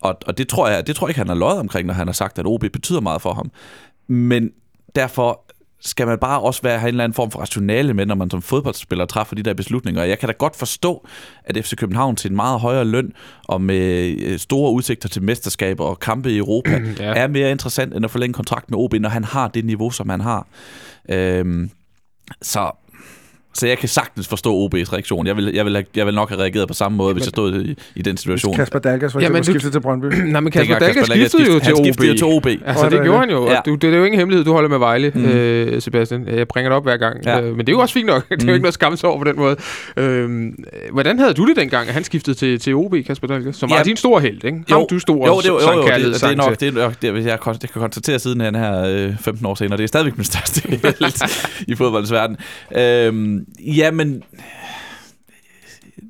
Og, 0.00 0.18
og 0.26 0.38
det, 0.38 0.48
tror 0.48 0.68
jeg, 0.68 0.86
det 0.86 0.96
tror 0.96 1.06
jeg 1.06 1.10
ikke, 1.10 1.20
han 1.20 1.28
har 1.28 1.34
løjet 1.34 1.58
omkring, 1.58 1.86
når 1.86 1.94
han 1.94 2.08
har 2.08 2.12
sagt, 2.12 2.38
at 2.38 2.46
OB 2.46 2.60
betyder 2.60 3.00
meget 3.00 3.22
for 3.22 3.34
ham. 3.34 3.50
Men 4.08 4.50
derfor 4.94 5.45
skal 5.86 6.06
man 6.06 6.18
bare 6.18 6.40
også 6.40 6.62
være, 6.62 6.78
have 6.78 6.88
en 6.88 6.94
eller 6.94 7.04
anden 7.04 7.14
form 7.14 7.30
for 7.30 7.38
rationale 7.38 7.94
med, 7.94 8.06
når 8.06 8.14
man 8.14 8.30
som 8.30 8.42
fodboldspiller 8.42 9.06
træffer 9.06 9.36
de 9.36 9.42
der 9.42 9.54
beslutninger. 9.54 10.02
Og 10.02 10.08
jeg 10.08 10.18
kan 10.18 10.28
da 10.28 10.32
godt 10.38 10.56
forstå, 10.56 11.06
at 11.44 11.64
FC 11.64 11.76
København 11.76 12.16
til 12.16 12.30
en 12.30 12.36
meget 12.36 12.60
højere 12.60 12.84
løn 12.84 13.12
og 13.44 13.60
med 13.60 14.16
øh, 14.22 14.38
store 14.38 14.72
udsigter 14.72 15.08
til 15.08 15.22
mesterskaber 15.22 15.84
og 15.84 15.98
kampe 15.98 16.30
i 16.32 16.38
Europa 16.38 16.70
ja. 16.98 17.14
er 17.14 17.26
mere 17.26 17.50
interessant 17.50 17.94
end 17.94 18.04
at 18.04 18.10
forlænge 18.10 18.34
kontrakt 18.34 18.70
med 18.70 18.78
OB, 18.78 18.94
når 18.94 19.08
han 19.08 19.24
har 19.24 19.48
det 19.48 19.64
niveau, 19.64 19.90
som 19.90 20.08
han 20.08 20.20
har. 20.20 20.46
Øhm, 21.08 21.70
så, 22.42 22.70
så 23.56 23.66
jeg 23.66 23.78
kan 23.78 23.88
sagtens 23.88 24.28
forstå 24.28 24.66
OB's 24.66 24.92
reaktion. 24.92 25.26
Jeg 25.26 25.36
vil, 25.36 25.50
jeg 25.54 25.64
vil, 25.64 25.74
have- 25.74 25.84
jeg 25.96 26.06
vil 26.06 26.14
nok 26.14 26.28
have 26.28 26.40
reageret 26.40 26.68
på 26.68 26.74
samme 26.74 26.96
måde, 26.98 27.12
hvis 27.12 27.24
jeg 27.24 27.28
stod 27.30 27.62
i, 27.64 27.76
i 27.96 28.02
den 28.02 28.16
situation. 28.16 28.54
Kasper 28.54 28.78
Dalgas 28.78 29.12
for 29.12 29.20
Jamen, 29.20 29.36
eksempel 29.38 29.54
du- 29.54 29.60
skiftet 29.60 29.72
til 29.72 29.80
Brøndby. 29.80 30.04
Nej, 30.32 30.40
men 30.40 30.52
Kasper 30.52 30.60
Dengang 30.62 30.80
Dahlke 30.80 30.98
Kasper 31.00 31.14
skiftede 31.14 31.52
jo 31.52 31.58
til 31.58 31.66
han 31.66 31.74
OB. 31.74 31.84
skiftede 31.84 32.08
jo 32.08 32.14
til 32.14 32.26
OB. 32.26 32.46
Altså, 32.66 32.84
det 32.84 32.92
det- 32.92 33.02
gjorde 33.02 33.18
han 33.18 33.30
jo. 33.30 33.46
Ja. 33.46 33.52
Ja. 33.52 33.58
Du, 33.66 33.74
det 33.74 33.92
er 33.94 33.98
jo 33.98 34.04
ingen 34.04 34.18
hemmelighed, 34.18 34.44
du 34.44 34.52
holder 34.52 34.68
med 34.68 34.78
Vejle, 34.78 35.12
Mm. 35.14 35.20
mm. 35.20 35.28
øh, 35.28 35.82
Sebastian. 35.82 36.28
Jeg 36.28 36.48
bringer 36.48 36.70
det 36.70 36.76
op 36.76 36.84
hver 36.84 36.96
gang. 36.96 37.16
Ja. 37.24 37.36
Ja. 37.36 37.42
Øh, 37.42 37.50
men 37.56 37.58
det 37.58 37.68
er 37.68 37.72
jo 37.72 37.80
også 37.80 37.94
fint 37.94 38.06
nok. 38.06 38.28
Det 38.28 38.34
er 38.34 38.36
jo 38.40 38.46
Mm. 38.46 38.54
ikke 38.54 38.62
noget 38.62 38.74
skams 38.74 39.04
over 39.04 39.18
på 39.18 39.24
den 39.24 39.36
måde. 39.36 39.56
Øh, 39.96 40.28
hvordan 40.92 41.18
havde 41.18 41.34
du 41.34 41.46
det 41.48 41.56
dengang, 41.56 41.88
at 41.88 41.94
han 41.94 42.04
skiftede 42.04 42.36
til, 42.36 42.58
til 42.60 42.74
OB, 42.74 42.94
Kasper 43.06 43.26
Dahlke? 43.26 43.52
Som 43.52 43.70
var 43.70 43.76
Ja. 43.76 43.82
din 43.82 43.96
store 43.96 44.20
held, 44.20 44.44
ikke? 44.44 44.58
Ham, 44.68 44.84
du 44.90 44.98
stod 44.98 45.16
jo, 45.16 45.36
det, 45.40 45.48
jo, 45.48 45.52
jo, 45.60 45.72
jo, 45.72 45.82
det, 45.82 46.14
det, 46.14 46.22
er 46.22 46.34
nok, 46.36 46.60
det, 46.60 46.68
er 46.68 46.72
nok, 46.72 46.94
det, 47.02 47.12
hvis 47.12 47.26
jeg, 47.26 47.38
det 47.62 47.72
kan 47.72 47.80
konstatere 47.82 48.18
siden 48.18 48.40
han 48.40 48.54
her 48.54 48.84
øh, 48.86 49.12
15 49.20 49.46
år 49.46 49.54
senere. 49.54 49.76
Det 49.76 49.82
er 49.84 49.88
stadigvæk 49.88 50.16
min 50.18 50.24
største 50.24 50.62
held 50.70 51.64
i 51.68 51.74
fodboldens 51.74 52.12
verden. 52.12 52.36
Øhm, 52.76 53.45
ja, 53.58 53.90
men 53.90 54.22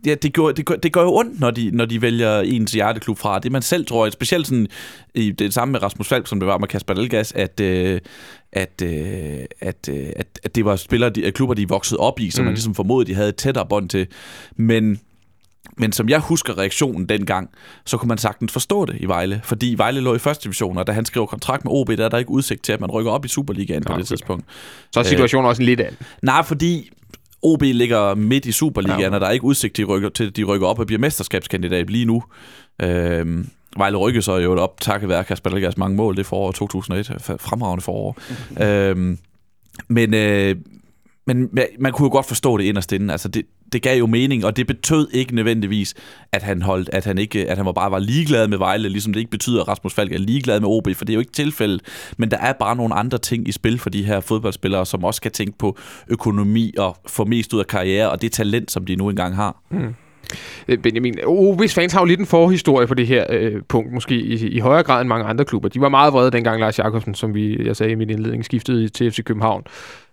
ja, 0.07 0.15
det, 0.15 0.35
gør, 0.35 0.53
det, 0.53 0.67
gør, 0.67 0.75
det 0.75 0.93
gør 0.93 1.03
jo 1.03 1.15
ondt, 1.15 1.41
når 1.41 1.51
de, 1.51 1.71
når 1.71 1.85
de 1.85 2.03
vælger 2.03 2.41
ens 2.41 2.73
hjerteklub 2.73 3.19
fra. 3.19 3.39
Det 3.39 3.53
man 3.53 3.63
selv 3.63 3.87
tror, 3.87 4.11
specielt 4.11 4.47
sådan, 4.47 4.69
i 5.15 5.31
det 5.31 5.55
samme 5.55 5.73
med 5.73 5.83
Rasmus 5.83 6.09
Falk, 6.09 6.27
som 6.27 6.41
det 6.41 6.47
var 6.47 6.59
med 6.59 6.69
Kasper 6.69 6.95
Dalgas, 6.95 7.33
at, 7.33 7.61
øh, 7.61 8.01
at, 8.53 8.83
øh, 8.83 9.45
at, 9.61 9.89
øh, 9.89 10.07
at, 10.17 10.41
at 10.45 10.55
det 10.55 10.65
var 10.65 10.77
spillere, 10.77 11.11
de, 11.11 11.33
klubber, 11.33 11.55
de 11.55 11.69
voksede 11.69 12.01
op 12.01 12.21
i, 12.21 12.31
som 12.31 12.43
mm. 12.43 12.45
man 12.45 12.55
ligesom 12.55 12.75
formodede, 12.75 13.11
de 13.11 13.15
havde 13.15 13.29
et 13.29 13.37
tættere 13.37 13.67
bånd 13.67 13.89
til. 13.89 14.07
Men 14.57 15.01
men 15.79 15.93
som 15.93 16.09
jeg 16.09 16.21
husker 16.21 16.59
reaktionen 16.59 17.09
dengang, 17.09 17.51
så 17.85 17.97
kunne 17.97 18.09
man 18.09 18.19
sagtens 18.19 18.53
forstå 18.53 18.85
det 18.85 18.97
i 19.01 19.07
Vejle. 19.07 19.41
Fordi 19.45 19.75
Vejle 19.77 20.01
lå 20.01 20.15
i 20.15 20.19
første 20.19 20.45
division, 20.45 20.79
og 20.79 20.87
da 20.87 20.93
han 20.93 21.05
skrev 21.05 21.27
kontrakt 21.27 21.65
med 21.65 21.73
OB, 21.73 21.89
der 21.89 22.05
er 22.05 22.09
der 22.09 22.19
ikke 22.19 22.31
udsigt 22.31 22.63
til, 22.63 22.73
at 22.73 22.81
man 22.81 22.91
rykker 22.91 23.11
op 23.11 23.25
i 23.25 23.29
Superligaen 23.29 23.85
på 23.85 23.93
Nå, 23.93 23.99
det 23.99 24.03
okay. 24.03 24.09
tidspunkt. 24.09 24.45
Så 24.93 25.01
er 25.01 25.05
situationen 25.05 25.49
også 25.49 25.63
en 25.63 25.67
lidt 25.67 25.81
anden. 25.81 25.97
Nej, 26.23 26.43
fordi 26.43 26.91
OB 27.47 27.63
ligger 27.63 28.15
midt 28.15 28.47
i 28.47 28.53
Superligaen, 28.53 29.01
Ja, 29.01 29.15
og 29.15 29.21
der 29.21 29.27
er 29.27 29.31
ikke 29.31 29.45
udsigt 29.45 29.75
til, 29.75 29.83
at 29.83 29.87
de 29.89 29.93
rykker, 29.93 30.09
til, 30.09 30.27
at 30.27 30.37
de 30.37 30.45
rykker 30.45 30.67
op 30.67 30.79
og 30.79 30.87
bliver 30.87 31.01
mesterskabskandidat 31.01 31.91
lige 31.91 32.05
nu. 32.05 32.23
Øhm, 32.83 33.49
Vejle 33.79 33.97
rykker 33.97 34.21
så 34.21 34.37
jo 34.37 34.61
op, 34.63 34.81
takket 34.81 35.09
være 35.09 35.25
Kasper 35.25 35.51
Dalgas 35.51 35.77
mange 35.77 35.97
mål 35.97 36.17
det 36.17 36.27
forår 36.27 36.53
2001, 36.53 37.11
f- 37.11 37.37
fremragende 37.37 37.83
forår. 37.85 38.17
øhm, 38.63 39.19
men, 39.89 40.15
øh, 40.15 40.57
men 41.27 41.49
man- 41.53 41.93
kunne 41.93 42.07
jo 42.07 42.13
godt 42.13 42.27
forstå 42.27 42.57
det 42.57 42.65
inderst 42.65 42.93
inde. 42.93 43.13
Altså 43.13 43.29
det, 43.29 43.43
det 43.73 43.83
gav 43.83 43.99
jo 43.99 44.07
mening, 44.07 44.45
og 44.45 44.57
det 44.57 44.67
betød 44.67 45.09
ikke 45.13 45.35
nødvendigvis, 45.35 45.95
at 46.33 46.43
han 46.43 46.63
holdt, 46.63 46.91
at 46.93 47.05
han 47.05 47.19
ikke, 47.19 47.51
at 47.51 47.57
han 47.57 47.67
var 47.67 47.73
bare 47.73 47.91
var 47.91 47.99
ligeglad 47.99 48.49
med 48.49 48.59
Vejle, 48.59 48.89
ligesom 48.89 49.13
det 49.13 49.21
ikke 49.21 49.31
betyder, 49.31 49.61
at 49.61 49.69
Rasmus 49.69 49.95
Falk 49.95 50.13
er 50.13 50.19
ligeglad 50.19 50.61
med 50.61 50.69
OB, 50.69 50.89
for 50.95 51.05
det 51.05 51.13
er 51.13 51.15
jo 51.15 51.21
ikke 51.21 51.33
tilfældet. 51.33 51.81
Men 52.17 52.31
der 52.31 52.39
er 52.39 52.53
bare 52.53 52.77
nogle 52.77 52.95
andre 52.95 53.19
ting 53.19 53.49
i 53.49 53.53
spil 53.53 53.79
for 53.79 53.91
de 53.91 54.05
her 54.05 54.21
fodboldspillere, 54.21 54.87
som 54.87 55.05
også 55.05 55.17
skal 55.17 55.31
tænke 55.31 55.59
på 55.59 55.79
økonomi 56.09 56.75
og 56.79 56.97
få 57.09 57.25
mest 57.25 57.53
ud 57.53 57.61
af 57.61 57.67
karriere, 57.67 58.11
og 58.11 58.23
det 58.23 58.33
talent, 58.33 58.71
som 58.71 58.87
de 58.87 58.97
nu 58.97 59.11
engang 59.11 59.37
har. 59.37 59.63
Mm. 59.71 59.95
Øh, 60.69 60.79
Benjamin, 60.79 61.19
OB's 61.19 61.75
fans 61.75 61.93
har 61.93 62.01
jo 62.01 62.05
lidt 62.05 62.21
en 62.21 62.27
forhistorie 62.27 62.87
på 62.87 62.95
det 62.95 63.07
her 63.07 63.27
øh, 63.31 63.63
punkt, 63.69 63.93
måske 63.93 64.15
i, 64.15 64.49
i 64.49 64.59
højere 64.59 64.83
grad 64.83 65.01
end 65.01 65.09
mange 65.09 65.25
andre 65.25 65.45
klubber. 65.45 65.69
De 65.69 65.81
var 65.81 65.89
meget 65.89 66.13
vrede 66.13 66.31
dengang 66.31 66.61
Lars 66.61 66.79
Jakobsen, 66.79 67.15
som 67.15 67.35
vi, 67.35 67.67
jeg 67.67 67.77
sagde 67.77 67.93
i 67.93 67.95
min 67.95 68.11
indledning, 68.11 68.45
skiftede 68.45 68.89
til 68.89 69.11
FC 69.11 69.25
København, 69.25 69.63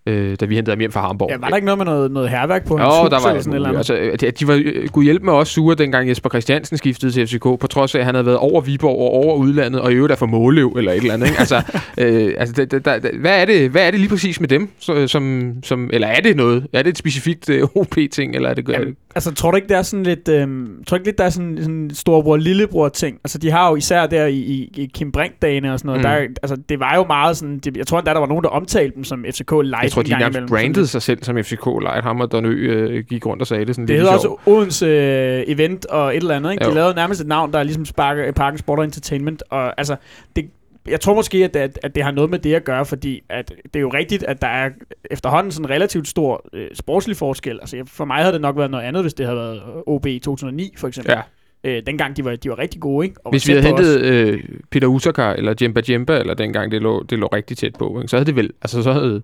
øh, 0.06 0.36
da 0.40 0.46
vi 0.46 0.56
hentede 0.56 0.72
ham 0.72 0.80
hjem 0.80 0.92
fra 0.92 1.08
Hamburg. 1.08 1.30
Ja, 1.32 1.38
var 1.38 1.50
der 1.50 1.56
ikke 1.56 1.66
noget 1.66 1.78
med 1.78 1.86
noget, 1.86 2.12
noget 2.12 2.30
herværk 2.30 2.68
på 2.68 2.78
hans 2.78 2.96
Jo, 2.96 3.02
hus 3.02 3.10
der 3.10 3.20
var 3.22 3.30
eller 3.30 3.42
sådan 3.42 3.54
et 3.54 3.56
eller 3.56 3.70
andet? 3.70 4.12
altså, 4.12 4.28
at 4.28 4.40
de 4.40 4.48
var 4.48 4.62
øh, 4.66 4.88
kunne 4.88 5.06
hjælpe 5.06 5.26
med 5.26 5.34
os 5.34 5.48
sure, 5.50 5.76
dengang 5.76 6.10
Jesper 6.10 6.30
Christiansen 6.30 6.78
skiftede 6.78 7.12
til 7.12 7.28
FCK, 7.28 7.44
på 7.44 7.68
trods 7.70 7.96
af, 7.96 8.00
at 8.00 8.06
han 8.06 8.16
havde 8.16 8.26
været 8.26 8.38
over 8.38 8.62
Viborg 8.62 8.98
og 9.00 9.10
over 9.10 9.36
udlandet, 9.36 9.82
og 9.82 9.92
i 9.92 9.96
øvrigt 9.96 10.12
er 10.12 10.16
for 10.16 10.26
måløv 10.26 10.74
eller 10.78 10.92
et 10.92 10.98
eller 10.98 11.14
andet. 11.14 11.28
Ikke? 11.28 11.40
Altså, 11.40 11.62
øh, 12.02 12.34
altså 12.38 12.66
der, 12.66 12.80
der, 12.80 13.00
der, 13.00 13.10
hvad, 13.20 13.42
er 13.42 13.46
det, 13.46 13.70
hvad 13.70 13.88
er 13.88 13.92
det 13.92 14.00
lige 14.00 14.10
præcis 14.10 14.40
med 14.40 14.48
dem? 14.50 14.70
Som, 15.08 15.64
som, 15.64 15.90
eller 15.94 16.08
er 16.08 16.22
det 16.22 16.38
noget? 16.38 16.68
Er 16.74 16.82
det 16.82 16.90
et 16.90 16.98
specifikt 16.98 17.50
øh, 17.50 17.64
OP-ting? 17.76 18.36
Eller 18.36 18.50
er 18.50 18.54
det, 18.54 18.70
er 18.70 18.72
det 18.72 18.80
Jamen, 18.80 18.96
altså, 19.16 19.34
tror 19.34 19.52
du 19.52 19.56
ikke, 19.56 19.68
der 19.70 19.78
er 19.78 19.82
sådan 19.82 20.04
lidt... 20.04 20.28
Øhm, 20.30 20.84
tror 20.88 20.98
du 20.98 21.00
ikke 21.00 21.08
lidt, 21.08 21.18
der 21.18 21.24
er 21.24 21.30
sådan 21.30 21.58
sådan 21.62 21.92
storebror-lillebror-ting? 21.94 23.20
Altså, 23.24 23.38
de 23.38 23.52
har 23.52 23.70
jo 23.70 23.76
især 23.76 24.06
der 24.06 24.26
i, 24.26 24.36
i, 24.38 24.72
i 24.76 24.90
Kim 24.94 25.12
Brink-dagene 25.12 25.74
og 25.74 25.80
sådan 25.80 25.88
noget, 25.88 26.00
Mm. 26.00 26.34
der, 26.34 26.40
altså, 26.44 26.58
det 26.70 26.80
var 26.80 26.96
jo 26.96 27.04
meget 27.06 27.38
sådan... 27.38 27.60
Det, 27.60 27.78
jeg 27.78 27.88
tror 27.88 28.00
endda, 28.00 28.14
der 28.14 28.20
var 28.20 28.28
nogen, 28.28 28.44
der 28.44 28.50
omtalte 28.50 28.96
dem 28.96 29.04
som 29.04 29.26
FCK 29.32 29.52
Live 29.64 29.78
jeg 29.78 29.92
tror, 29.92 30.02
de 30.02 30.10
nærmest 30.20 30.40
brandede 30.50 30.88
sig 30.88 31.02
selv 31.02 31.24
som 31.24 31.38
FCK 31.44 31.66
Light. 31.82 32.04
Ham 32.04 32.20
og 32.20 32.32
Donø 32.32 32.50
øh, 32.50 33.04
gik 33.10 33.26
rundt 33.26 33.42
og 33.42 33.48
sagde 33.48 33.66
det 33.66 33.76
sådan 33.76 33.88
Det 33.88 33.94
lidt 33.96 34.02
hedder 34.02 34.14
også 34.14 34.36
Odense 34.46 34.86
øh, 34.86 35.44
Event 35.48 35.86
og 35.86 36.16
et 36.16 36.22
eller 36.22 36.36
andet, 36.36 36.52
ikke? 36.52 36.64
De 36.64 36.70
Jo. 36.70 36.76
lavede 36.76 36.96
nærmest 36.96 37.22
et 37.22 37.28
navn, 37.28 37.52
der 37.54 37.60
er 37.60 37.64
ligesom 37.64 37.86
sparker 37.86 38.32
Parken 38.32 38.58
Sport 38.58 38.80
og 38.80 38.86
Entertainment, 38.86 39.44
og 39.50 39.80
altså, 39.80 39.96
det, 40.36 40.46
jeg 40.88 41.02
tror 41.02 41.14
måske, 41.16 41.38
at, 41.44 41.56
at, 41.56 41.80
at 41.84 41.96
det 41.96 42.04
har 42.04 42.12
noget 42.12 42.30
med 42.30 42.40
det 42.40 42.54
at 42.54 42.64
gøre, 42.64 42.86
fordi 42.86 43.22
at 43.30 43.50
det 43.64 43.76
er 43.76 43.80
jo 43.80 43.90
rigtigt, 43.90 44.24
at 44.24 44.42
der 44.42 44.48
er 44.48 44.70
efterhånden 45.12 45.52
sådan 45.52 45.66
en 45.66 45.70
relativt 45.70 46.08
stor 46.08 46.46
øh, 46.54 46.68
sportslig 46.74 47.18
forskel. 47.18 47.60
Altså, 47.62 47.78
jeg- 47.78 47.88
for 47.88 48.06
mig 48.06 48.18
havde 48.18 48.34
det 48.34 48.42
nok 48.42 48.58
været 48.58 48.72
noget 48.72 48.84
andet, 48.84 49.04
hvis 49.04 49.14
det 49.14 49.26
havde 49.26 49.38
været 49.38 49.62
OB 49.88 50.06
i 50.06 50.20
2009, 50.20 50.74
for 50.78 50.88
eksempel. 50.88 51.16
Ja. 51.64 51.70
øh, 51.78 51.84
dengang 51.88 52.18
de 52.18 52.26
var, 52.26 52.36
de 52.36 52.50
var 52.50 52.60
rigtig 52.60 52.82
gode, 52.82 53.06
ikke? 53.08 53.20
Og 53.26 53.32
Hvis 53.32 53.48
vi 53.48 53.54
havde 53.54 53.66
hentet 53.68 54.02
øh, 54.02 54.44
Peter 54.72 54.88
Utakar 54.88 55.34
eller 55.34 55.54
Jemba 55.62 55.82
Jemba, 55.90 56.18
eller 56.20 56.34
dengang 56.34 56.72
det 56.72 56.82
lå, 56.82 57.04
det 57.04 57.20
lå 57.20 57.28
rigtig 57.28 57.58
tæt 57.58 57.76
på, 57.80 58.00
ikke? 58.00 58.08
så 58.08 58.16
havde 58.18 58.26
det 58.26 58.36
vel, 58.36 58.50
altså 58.62 58.84
så 58.84 58.92
havde, 58.94 59.22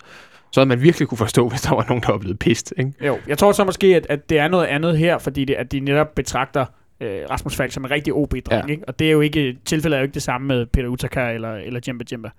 så 0.52 0.60
havde 0.60 0.70
man 0.70 0.82
virkelig 0.82 1.08
kunne 1.08 1.18
forstå, 1.18 1.48
hvis 1.50 1.62
der 1.62 1.76
var 1.76 1.86
nogen, 1.88 2.04
der 2.04 2.12
var 2.12 2.18
blevet 2.20 2.40
pist. 2.40 2.74
Ikke? 2.78 2.92
Jo, 3.08 3.18
jeg 3.28 3.38
tror 3.38 3.52
så 3.52 3.64
måske, 3.64 3.96
at, 3.96 4.06
at 4.10 4.30
det 4.30 4.40
er 4.40 4.48
noget 4.48 4.66
andet 4.66 4.98
her, 4.98 5.18
fordi 5.18 5.46
det, 5.46 5.54
at 5.54 5.72
de 5.72 5.80
netop 5.80 6.16
betragter 6.16 6.66
øh, 7.02 7.22
Rasmus 7.30 7.56
Falk 7.56 7.72
som 7.72 7.86
en 7.86 7.92
rigtig 7.92 8.14
OB-dreng, 8.14 8.44
Ja. 8.52 8.58
ja. 8.58 8.72
ikke? 8.72 8.84
Og 8.88 9.00
det 9.00 9.08
er 9.08 9.12
jo 9.12 9.22
ikke, 9.22 9.58
tilfældet 9.66 9.96
er 9.98 10.00
jo 10.02 10.04
ikke 10.04 10.14
det 10.14 10.24
samme 10.24 10.48
med 10.48 10.66
Peter 10.66 10.88
Utakar 10.88 11.30
eller, 11.30 11.54
eller 11.54 11.80
Jemba 11.88 12.06
Jemba. 12.12 12.30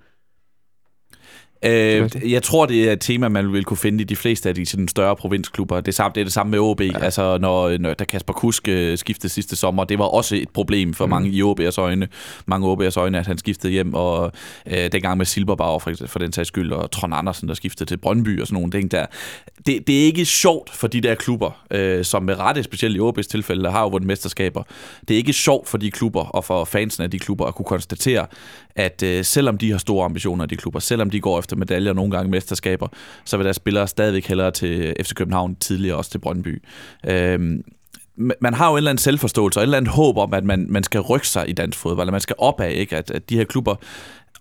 Øh, 1.65 2.11
jeg 2.33 2.43
tror, 2.43 2.67
det 2.67 2.89
er 2.89 2.93
et 2.93 3.01
tema, 3.01 3.29
man 3.29 3.53
vil 3.53 3.65
kunne 3.65 3.77
finde 3.77 4.01
i 4.01 4.05
de 4.05 4.17
fleste 4.17 4.49
af 4.49 4.55
de 4.55 4.67
sådan, 4.67 4.89
større 4.89 5.17
provinsklubber. 5.17 5.81
Det 5.81 5.89
er, 5.89 5.93
samme, 5.93 6.13
det 6.15 6.21
er 6.21 6.25
det 6.25 6.33
samme 6.33 6.51
med 6.51 6.59
OB. 6.59 6.81
Ja. 6.81 6.99
Altså, 6.99 7.39
når, 7.39 7.79
når 7.79 7.95
da 7.95 8.05
Kasper 8.05 8.33
Kusk 8.33 8.69
øh, 8.69 8.99
skiftede 8.99 9.33
sidste 9.33 9.57
sommer, 9.57 9.85
det 9.85 9.99
var 9.99 10.05
også 10.05 10.37
et 10.37 10.49
problem 10.49 10.95
for 10.95 11.07
mm. 11.07 11.11
mange 11.11 11.31
i 11.31 11.43
OB's 11.43 11.79
øjne. 11.79 12.09
Mange 12.47 12.73
OB's 12.73 12.99
øjne, 12.99 13.19
at 13.19 13.27
han 13.27 13.39
skiftede 13.39 13.73
hjem. 13.73 13.95
Og 13.95 14.33
øh, 14.67 14.93
dengang 14.93 15.19
med 15.19 15.27
Silberbauer, 15.27 15.79
for, 15.79 15.93
for 16.07 16.19
den 16.19 16.33
sags 16.33 16.49
skyld, 16.49 16.73
og 16.73 16.91
Trond 16.91 17.15
Andersen, 17.15 17.49
der 17.49 17.55
skiftede 17.55 17.91
til 17.91 17.97
Brøndby 17.97 18.41
og 18.41 18.47
sådan 18.47 18.55
nogle 18.55 18.71
ting 18.71 18.91
der. 18.91 19.07
Det, 19.67 19.87
det 19.87 20.01
er 20.01 20.05
ikke 20.05 20.25
sjovt 20.25 20.71
for 20.71 20.87
de 20.87 21.01
der 21.01 21.15
klubber, 21.15 21.65
øh, 21.71 22.05
som 22.05 22.23
med 22.23 22.39
rette, 22.39 22.63
specielt 22.63 22.97
i 22.97 23.01
OB's 23.01 23.23
tilfælde, 23.23 23.63
der 23.65 23.71
har 23.71 23.83
jo 23.83 23.89
vundet 23.89 24.07
mesterskaber. 24.07 24.63
Det 25.09 25.15
er 25.15 25.19
ikke 25.19 25.33
sjovt 25.33 25.69
for 25.69 25.79
de 25.79 25.91
klubber 25.91 26.25
og 26.25 26.45
for 26.45 26.65
fansene 26.65 27.05
af 27.05 27.11
de 27.11 27.19
klubber 27.19 27.47
at 27.47 27.55
kunne 27.55 27.67
konstatere, 27.67 28.27
at 28.81 29.03
øh, 29.03 29.25
selvom 29.25 29.59
de 29.59 29.71
har 29.71 29.79
store 29.79 30.05
ambitioner, 30.05 30.47
de 30.47 30.57
klubber, 30.57 30.81
selvom 30.81 31.11
de 31.11 31.21
går 31.21 31.39
efter 31.39 31.57
medaljer 31.57 31.91
og 31.91 31.97
nogle 31.97 32.11
gange 32.11 32.31
mesterskaber, 32.31 32.89
så 33.25 33.37
vil 33.37 33.45
deres 33.45 33.57
spillere 33.57 33.89
stadigvæk 33.89 34.27
hellere 34.27 34.51
til 34.51 34.81
øh, 34.81 35.05
FC 35.05 35.15
København, 35.15 35.57
tidligere 35.57 35.97
også 35.97 36.11
til 36.11 36.19
Brøndby. 36.19 36.63
Øhm, 37.07 37.63
man 38.41 38.55
har 38.55 38.69
jo 38.69 38.73
en 38.73 38.77
eller 38.77 38.91
anden 38.91 39.03
selvforståelse 39.03 39.61
og 39.61 39.63
en 39.63 39.67
eller 39.67 39.77
anden 39.77 39.93
håb 39.93 40.17
om, 40.17 40.35
at 40.35 40.45
man, 40.45 40.67
man 40.69 40.83
skal 40.83 41.01
rykke 41.01 41.29
sig 41.29 41.49
i 41.49 41.53
dansk 41.53 41.79
fodbold, 41.79 42.05
eller 42.05 42.13
man 42.13 42.21
skal 42.21 42.37
opad, 42.39 42.71
ikke? 42.71 42.97
At, 42.97 43.11
at 43.11 43.31
de 43.31 43.37
her 43.37 43.45
klubber, 43.45 43.75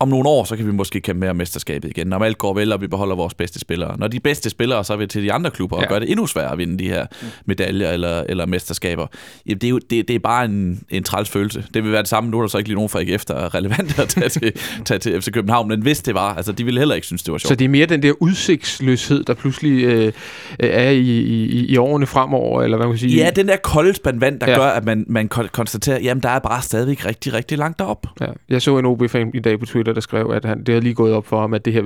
om 0.01 0.08
nogle 0.08 0.29
år, 0.29 0.44
så 0.44 0.56
kan 0.56 0.65
vi 0.68 0.72
måske 0.72 1.01
kæmpe 1.01 1.20
mere 1.20 1.29
om 1.29 1.36
mesterskabet 1.36 1.89
igen. 1.89 2.08
Når 2.08 2.20
alt 2.20 2.38
går 2.38 2.53
vel, 2.53 2.72
og 2.74 2.82
vi 2.82 2.88
beholder 2.88 3.15
vores 3.15 3.34
bedste 3.34 3.60
spillere. 3.60 3.96
Når 4.00 4.08
de 4.08 4.20
bedste 4.20 4.50
spillere, 4.50 4.84
så 4.84 4.94
er 4.94 4.98
vi 4.98 5.08
til 5.08 5.24
de 5.24 5.34
andre 5.34 5.51
klubber, 5.51 5.75
og 5.77 5.82
Ja. 5.84 5.88
gør 5.89 6.00
det 6.00 6.10
endnu 6.12 6.27
sværere 6.27 6.51
at 6.51 6.58
vinde 6.58 6.77
de 6.84 6.88
her 6.89 7.06
medaljer 7.46 7.91
eller, 7.91 8.24
eller 8.29 8.46
mesterskaber. 8.46 9.08
Jamen, 9.46 9.58
det 9.60 9.68
er 9.68 9.70
jo 9.72 9.79
det, 9.89 10.08
det 10.08 10.15
er 10.15 10.20
bare 10.20 10.46
en, 10.46 10.84
en 10.89 11.03
træls 11.03 11.29
følelse. 11.29 11.63
Det 11.74 11.84
vil 11.84 11.91
være 11.91 12.01
det 12.01 12.10
samme. 12.10 12.29
Nu 12.29 12.38
er 12.38 12.41
der 12.41 12.48
så 12.50 12.58
ikke 12.58 12.68
lige 12.70 12.75
nogen 12.75 12.89
fra 12.89 13.00
ikke 13.00 13.13
efter 13.13 13.34
er 13.36 13.56
relevant 13.56 14.00
at 14.00 14.10
tage 14.10 14.29
til, 14.29 14.53
tage 14.86 14.98
til 14.98 15.22
FC 15.22 15.32
København, 15.32 15.68
men 15.68 15.82
hvis 15.82 16.01
det 16.01 16.13
var, 16.15 16.36
altså 16.36 16.51
de 16.51 16.63
ville 16.65 16.79
heller 16.79 16.96
ikke 16.96 17.08
synes, 17.08 17.24
det 17.24 17.32
var 17.32 17.38
sjovt. 17.38 17.50
Så 17.50 17.56
det 17.56 17.65
er 17.65 17.70
mere 17.70 17.86
den 17.86 18.03
der 18.03 18.13
udsigtsløshed, 18.20 19.24
der 19.24 19.34
pludselig 19.34 19.84
øh, 19.84 20.06
øh, 20.06 20.12
er 20.60 20.89
i, 20.89 21.00
i, 21.20 21.65
i 21.65 21.77
årene 21.77 22.06
fremover, 22.06 22.63
eller 22.63 22.77
hvad 22.77 22.88
man 22.88 22.94
kan 22.96 23.00
sige. 23.00 23.18
Ja, 23.24 23.29
den 23.36 23.48
der 23.48 23.56
kolde 23.58 23.94
spand 23.94 24.20
vand, 24.20 24.39
der 24.39 24.51
Ja. 24.51 24.58
gør, 24.58 24.65
at 24.68 24.86
man, 24.86 25.06
man 25.08 25.29
kon- 25.36 25.48
konstaterer, 25.48 26.00
jamen 26.00 26.24
der 26.24 26.29
er 26.29 26.39
bare 26.39 26.62
stadigvæk 26.62 27.06
rigtig, 27.06 27.34
rigtig 27.34 27.58
langt 27.58 27.79
derop. 27.79 28.08
Ja. 28.22 28.25
Jeg 28.50 28.62
så 28.62 28.77
en 28.77 28.86
OB-fan 28.86 29.32
i 29.34 29.39
dag 29.39 29.60
på 29.60 29.65
Twitter, 29.65 29.88
der 29.96 30.01
skrev, 30.01 30.31
at 30.34 30.46
han, 30.46 30.63
det 30.63 30.74
har 30.74 30.81
lige 30.81 30.93
gået 30.93 31.13
op 31.13 31.25
for 31.25 31.41
ham, 31.41 31.53
at 31.53 31.65
det 31.65 31.74
her 31.74 31.84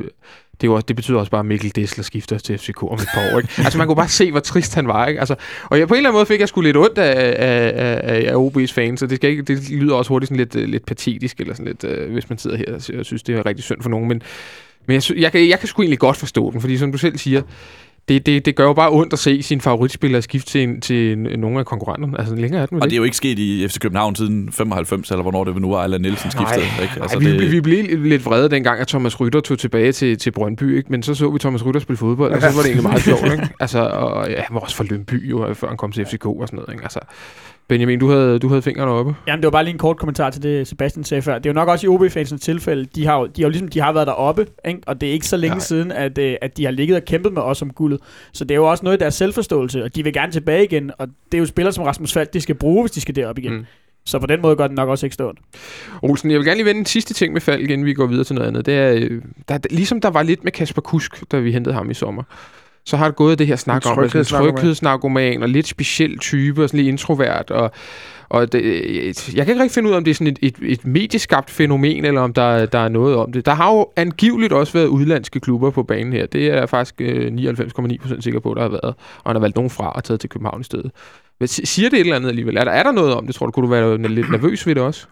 det, 0.61 0.69
var, 0.69 0.81
det 0.81 0.95
betyder 0.95 1.19
også 1.19 1.31
bare, 1.31 1.39
at 1.39 1.45
Mikkel 1.45 1.75
Dessler 1.75 2.03
skifter 2.03 2.37
til 2.37 2.57
FCK 2.57 2.83
om 2.83 2.93
et 2.93 3.07
par 3.13 3.33
år. 3.33 3.39
Ikke? 3.39 3.53
altså 3.57 3.77
man 3.77 3.87
kunne 3.87 3.95
bare 3.95 4.07
se, 4.07 4.31
hvor 4.31 4.39
trist 4.39 4.75
han 4.75 4.87
var. 4.87 5.07
Ikke? 5.07 5.19
Altså, 5.19 5.35
og 5.63 5.79
jeg, 5.79 5.87
på 5.87 5.93
en 5.93 5.97
eller 5.97 6.09
anden 6.09 6.17
måde 6.17 6.25
fik 6.25 6.39
jeg 6.39 6.47
sgu 6.47 6.61
lidt 6.61 6.77
ondt 6.77 6.97
af, 6.97 7.35
af, 7.39 7.73
af, 8.03 8.33
af 8.33 8.35
OB's 8.35 8.73
fans, 8.73 8.99
så 8.99 9.07
det, 9.07 9.15
skal 9.15 9.29
ikke, 9.29 9.43
det 9.43 9.69
lyder 9.69 9.95
også 9.95 10.09
hurtigt 10.09 10.27
sådan 10.27 10.37
lidt, 10.37 10.55
øh, 10.55 10.69
lidt 10.69 10.85
patetisk, 10.85 11.39
eller 11.39 11.53
sådan 11.53 11.65
lidt, 11.65 11.83
øh, 11.83 12.11
hvis 12.11 12.29
man 12.29 12.37
sidder 12.37 12.57
her 12.57 12.97
og 12.99 13.05
synes, 13.05 13.23
det 13.23 13.35
er 13.35 13.45
rigtig 13.45 13.63
synd 13.63 13.81
for 13.81 13.89
nogen. 13.89 14.07
Men, 14.07 14.21
men 14.85 14.93
jeg, 14.93 15.03
jeg, 15.09 15.17
jeg, 15.17 15.31
kan, 15.31 15.49
jeg 15.49 15.59
kan 15.59 15.67
sgu 15.67 15.81
egentlig 15.81 15.99
godt 15.99 16.17
forstå 16.17 16.51
den, 16.51 16.61
fordi 16.61 16.77
som 16.77 16.91
du 16.91 16.97
selv 16.97 17.17
siger, 17.17 17.41
det, 18.09 18.25
det, 18.25 18.45
det 18.45 18.55
gør 18.55 18.63
jo 18.63 18.73
bare 18.73 18.91
ondt 18.91 19.13
at 19.13 19.19
se 19.19 19.43
sin 19.43 19.61
favoritspiller 19.61 20.21
skifte 20.21 20.51
til, 20.51 20.63
en, 20.63 20.81
til 20.81 21.11
en, 21.13 21.39
nogle 21.39 21.59
af 21.59 21.65
konkurrenterne. 21.65 22.19
Altså 22.19 22.35
længere 22.35 22.61
er 22.61 22.65
den 22.65 22.81
Og 22.81 22.89
det 22.89 22.93
er 22.93 22.97
jo 22.97 23.03
ikke 23.03 23.17
sket 23.17 23.39
i 23.39 23.67
FC 23.67 23.79
København 23.79 24.15
siden 24.15 24.51
95, 24.51 25.11
eller 25.11 25.21
hvornår 25.21 25.43
det 25.43 25.61
nu 25.61 25.69
var, 25.69 25.77
Allan 25.77 26.01
Nielsen 26.01 26.31
skiftede. 26.31 26.65
ikke? 26.81 26.93
Altså, 27.01 27.19
vi, 27.19 27.37
det... 27.39 27.51
vi 27.51 27.61
blev 27.61 27.83
lidt- 27.83 28.07
lidt 28.07 28.25
vrede 28.25 28.49
dengang, 28.49 28.79
at 28.79 28.87
Thomas 28.87 29.19
Rytter 29.19 29.39
tog 29.39 29.59
tilbage 29.59 29.91
til, 29.91 30.17
til 30.17 30.31
Brøndby, 30.31 30.77
ikke? 30.77 30.91
men 30.91 31.03
så 31.03 31.15
så 31.15 31.29
vi 31.31 31.39
Thomas 31.39 31.65
Rytter 31.65 31.81
spille 31.81 31.97
fodbold, 31.97 32.33
og 32.33 32.41
så 32.41 32.47
var 32.47 32.53
det 32.61 32.65
egentlig 32.65 32.83
meget 32.83 33.01
sjovt. 33.03 33.23
Ikke? 33.31 33.47
Altså, 33.59 33.79
og 33.79 34.29
ja, 34.29 34.35
han 34.41 34.53
var 34.55 34.59
også 34.59 34.75
fra 34.75 34.83
Lønby, 34.89 35.29
jo, 35.29 35.53
før 35.53 35.67
han 35.67 35.77
kom 35.77 35.91
til 35.91 36.05
FCK 36.05 36.25
og 36.25 36.43
sådan 36.47 36.57
noget. 36.57 36.73
Ikke? 36.73 36.83
Altså, 36.83 36.99
Benjamin, 37.67 37.99
du 37.99 38.09
havde, 38.09 38.39
du 38.39 38.47
havde 38.47 38.61
fingrene 38.61 38.91
oppe. 38.91 39.15
Jamen, 39.27 39.41
det 39.41 39.45
var 39.45 39.51
bare 39.51 39.63
lige 39.63 39.73
en 39.73 39.77
kort 39.77 39.97
kommentar 39.97 40.29
til 40.29 40.43
det, 40.43 40.67
Sebastian 40.67 41.03
sagde 41.03 41.21
før. 41.21 41.39
Det 41.39 41.45
er 41.45 41.49
jo 41.49 41.53
nok 41.53 41.67
også 41.67 41.87
i 41.87 41.89
OB-fansens 41.89 42.41
tilfælde, 42.41 42.85
de 42.95 43.05
har 43.05 43.19
jo, 43.19 43.25
de 43.25 43.41
har 43.41 43.47
jo 43.47 43.49
ligesom, 43.49 43.67
de 43.67 43.79
har 43.79 43.93
været 43.93 44.07
deroppe, 44.07 44.47
ikke? 44.65 44.79
og 44.87 45.01
det 45.01 45.09
er 45.09 45.13
ikke 45.13 45.27
så 45.27 45.37
længe 45.37 45.55
Nej. 45.55 45.59
Siden, 45.59 45.91
at, 45.91 46.17
øh, 46.17 46.35
at 46.41 46.57
de 46.57 46.65
har 46.65 46.71
ligget 46.71 46.97
og 46.97 47.03
kæmpet 47.05 47.33
med 47.33 47.41
os 47.41 47.61
om 47.61 47.69
guldet. 47.73 47.99
Så 48.33 48.43
det 48.43 48.51
er 48.51 48.55
jo 48.55 48.69
også 48.69 48.83
noget 48.83 48.93
af 48.93 48.99
deres 48.99 49.13
selvforståelse, 49.13 49.83
og 49.83 49.95
de 49.95 50.03
vil 50.03 50.13
gerne 50.13 50.31
tilbage 50.31 50.63
igen, 50.63 50.91
og 50.97 51.07
det 51.07 51.37
er 51.37 51.39
jo 51.39 51.45
spillere 51.45 51.73
som 51.73 51.83
Rasmus 51.83 52.13
Falk, 52.13 52.33
de 52.33 52.41
skal 52.41 52.55
bruge, 52.55 52.83
hvis 52.83 52.91
de 52.91 53.01
skal 53.01 53.15
derop 53.15 53.37
igen. 53.37 53.53
Mm. 53.53 53.65
Så 54.05 54.19
på 54.19 54.25
den 54.25 54.41
måde 54.41 54.55
gør 54.55 54.67
det 54.67 54.75
nok 54.75 54.89
også 54.89 55.05
ikke 55.05 55.13
stort. 55.13 55.37
Olsen, 56.01 56.31
jeg 56.31 56.39
vil 56.39 56.45
gerne 56.45 56.57
lige 56.57 56.65
vende 56.65 56.77
den 56.77 56.85
sidste 56.85 57.13
ting 57.13 57.33
med 57.33 57.41
Falk, 57.41 57.69
inden 57.69 57.85
vi 57.85 57.93
går 57.93 58.05
videre 58.05 58.23
til 58.23 58.35
noget 58.35 58.47
andet. 58.47 58.65
Det 58.65 58.73
er, 58.73 58.93
øh, 58.93 59.21
der, 59.47 59.57
ligesom 59.69 60.01
der 60.01 60.09
var 60.09 60.23
lidt 60.23 60.43
med 60.43 60.51
Kasper 60.51 60.81
Kusk, 60.81 61.31
da 61.31 61.39
vi 61.39 61.51
hentede 61.51 61.75
ham 61.75 61.89
i 61.89 61.93
sommer, 61.93 62.23
så 62.85 62.97
har 62.97 63.05
det 63.05 63.15
gået 63.15 63.39
det 63.39 63.47
her 63.47 63.55
snak 63.55 63.85
En 63.85 63.91
om, 63.91 63.99
at 63.99 64.11
sådan 64.11 64.45
en 64.45 64.55
tryghedsnarkoman. 64.57 65.43
og 65.43 65.49
lidt 65.49 65.67
speciel 65.67 66.17
type 66.17 66.63
og 66.63 66.69
sådan 66.69 66.77
lidt 66.77 66.87
introvert. 66.91 67.51
Og, 67.51 67.71
og 68.29 68.51
det, 68.51 68.61
øh, 68.61 69.05
jeg 69.35 69.45
kan 69.45 69.53
ikke 69.53 69.61
rigtig 69.63 69.71
finde 69.71 69.89
ud 69.89 69.93
af, 69.93 69.97
om 69.97 70.03
det 70.03 70.11
er 70.11 70.15
sådan 70.15 70.27
et, 70.27 70.39
et, 70.41 70.55
et 70.61 70.85
medieskabt 70.85 71.49
fænomen, 71.49 72.05
eller 72.05 72.21
om 72.21 72.33
der, 72.33 72.65
der 72.65 72.79
er 72.79 72.89
noget 72.89 73.15
om 73.15 73.31
det. 73.31 73.45
Der 73.45 73.53
har 73.53 73.73
jo 73.73 73.87
angiveligt 73.95 74.53
også 74.53 74.73
været 74.73 74.87
udlandske 74.87 75.39
klubber 75.39 75.69
på 75.69 75.83
banen 75.83 76.13
her. 76.13 76.25
Det 76.25 76.47
er 76.47 76.55
jeg 76.55 76.69
faktisk 76.69 76.95
øh, 77.01 77.31
99,9% 77.33 78.21
sikker 78.21 78.39
på, 78.39 78.53
der 78.53 78.61
har 78.61 78.69
været. 78.69 78.83
Og 79.23 79.25
han 79.25 79.35
har 79.35 79.39
valgt 79.39 79.55
nogen 79.55 79.69
fra 79.69 79.91
og 79.91 80.03
taget 80.03 80.19
til 80.19 80.29
København 80.29 80.61
i 80.61 80.63
stedet. 80.63 80.91
Si- 81.45 81.65
siger 81.65 81.89
det 81.89 81.97
et 81.97 82.01
eller 82.03 82.15
andet 82.15 82.29
alligevel? 82.29 82.57
Er 82.57 82.63
der, 82.63 82.71
er 82.71 82.83
der 82.83 82.91
noget 82.91 83.13
om 83.13 83.25
det, 83.25 83.35
tror 83.35 83.45
du? 83.45 83.51
Kunne 83.51 83.65
du 83.65 83.71
være 83.71 83.97
lidt 83.97 84.31
nervøs 84.31 84.67
ved 84.67 84.75
det 84.75 84.83
også? 84.83 85.07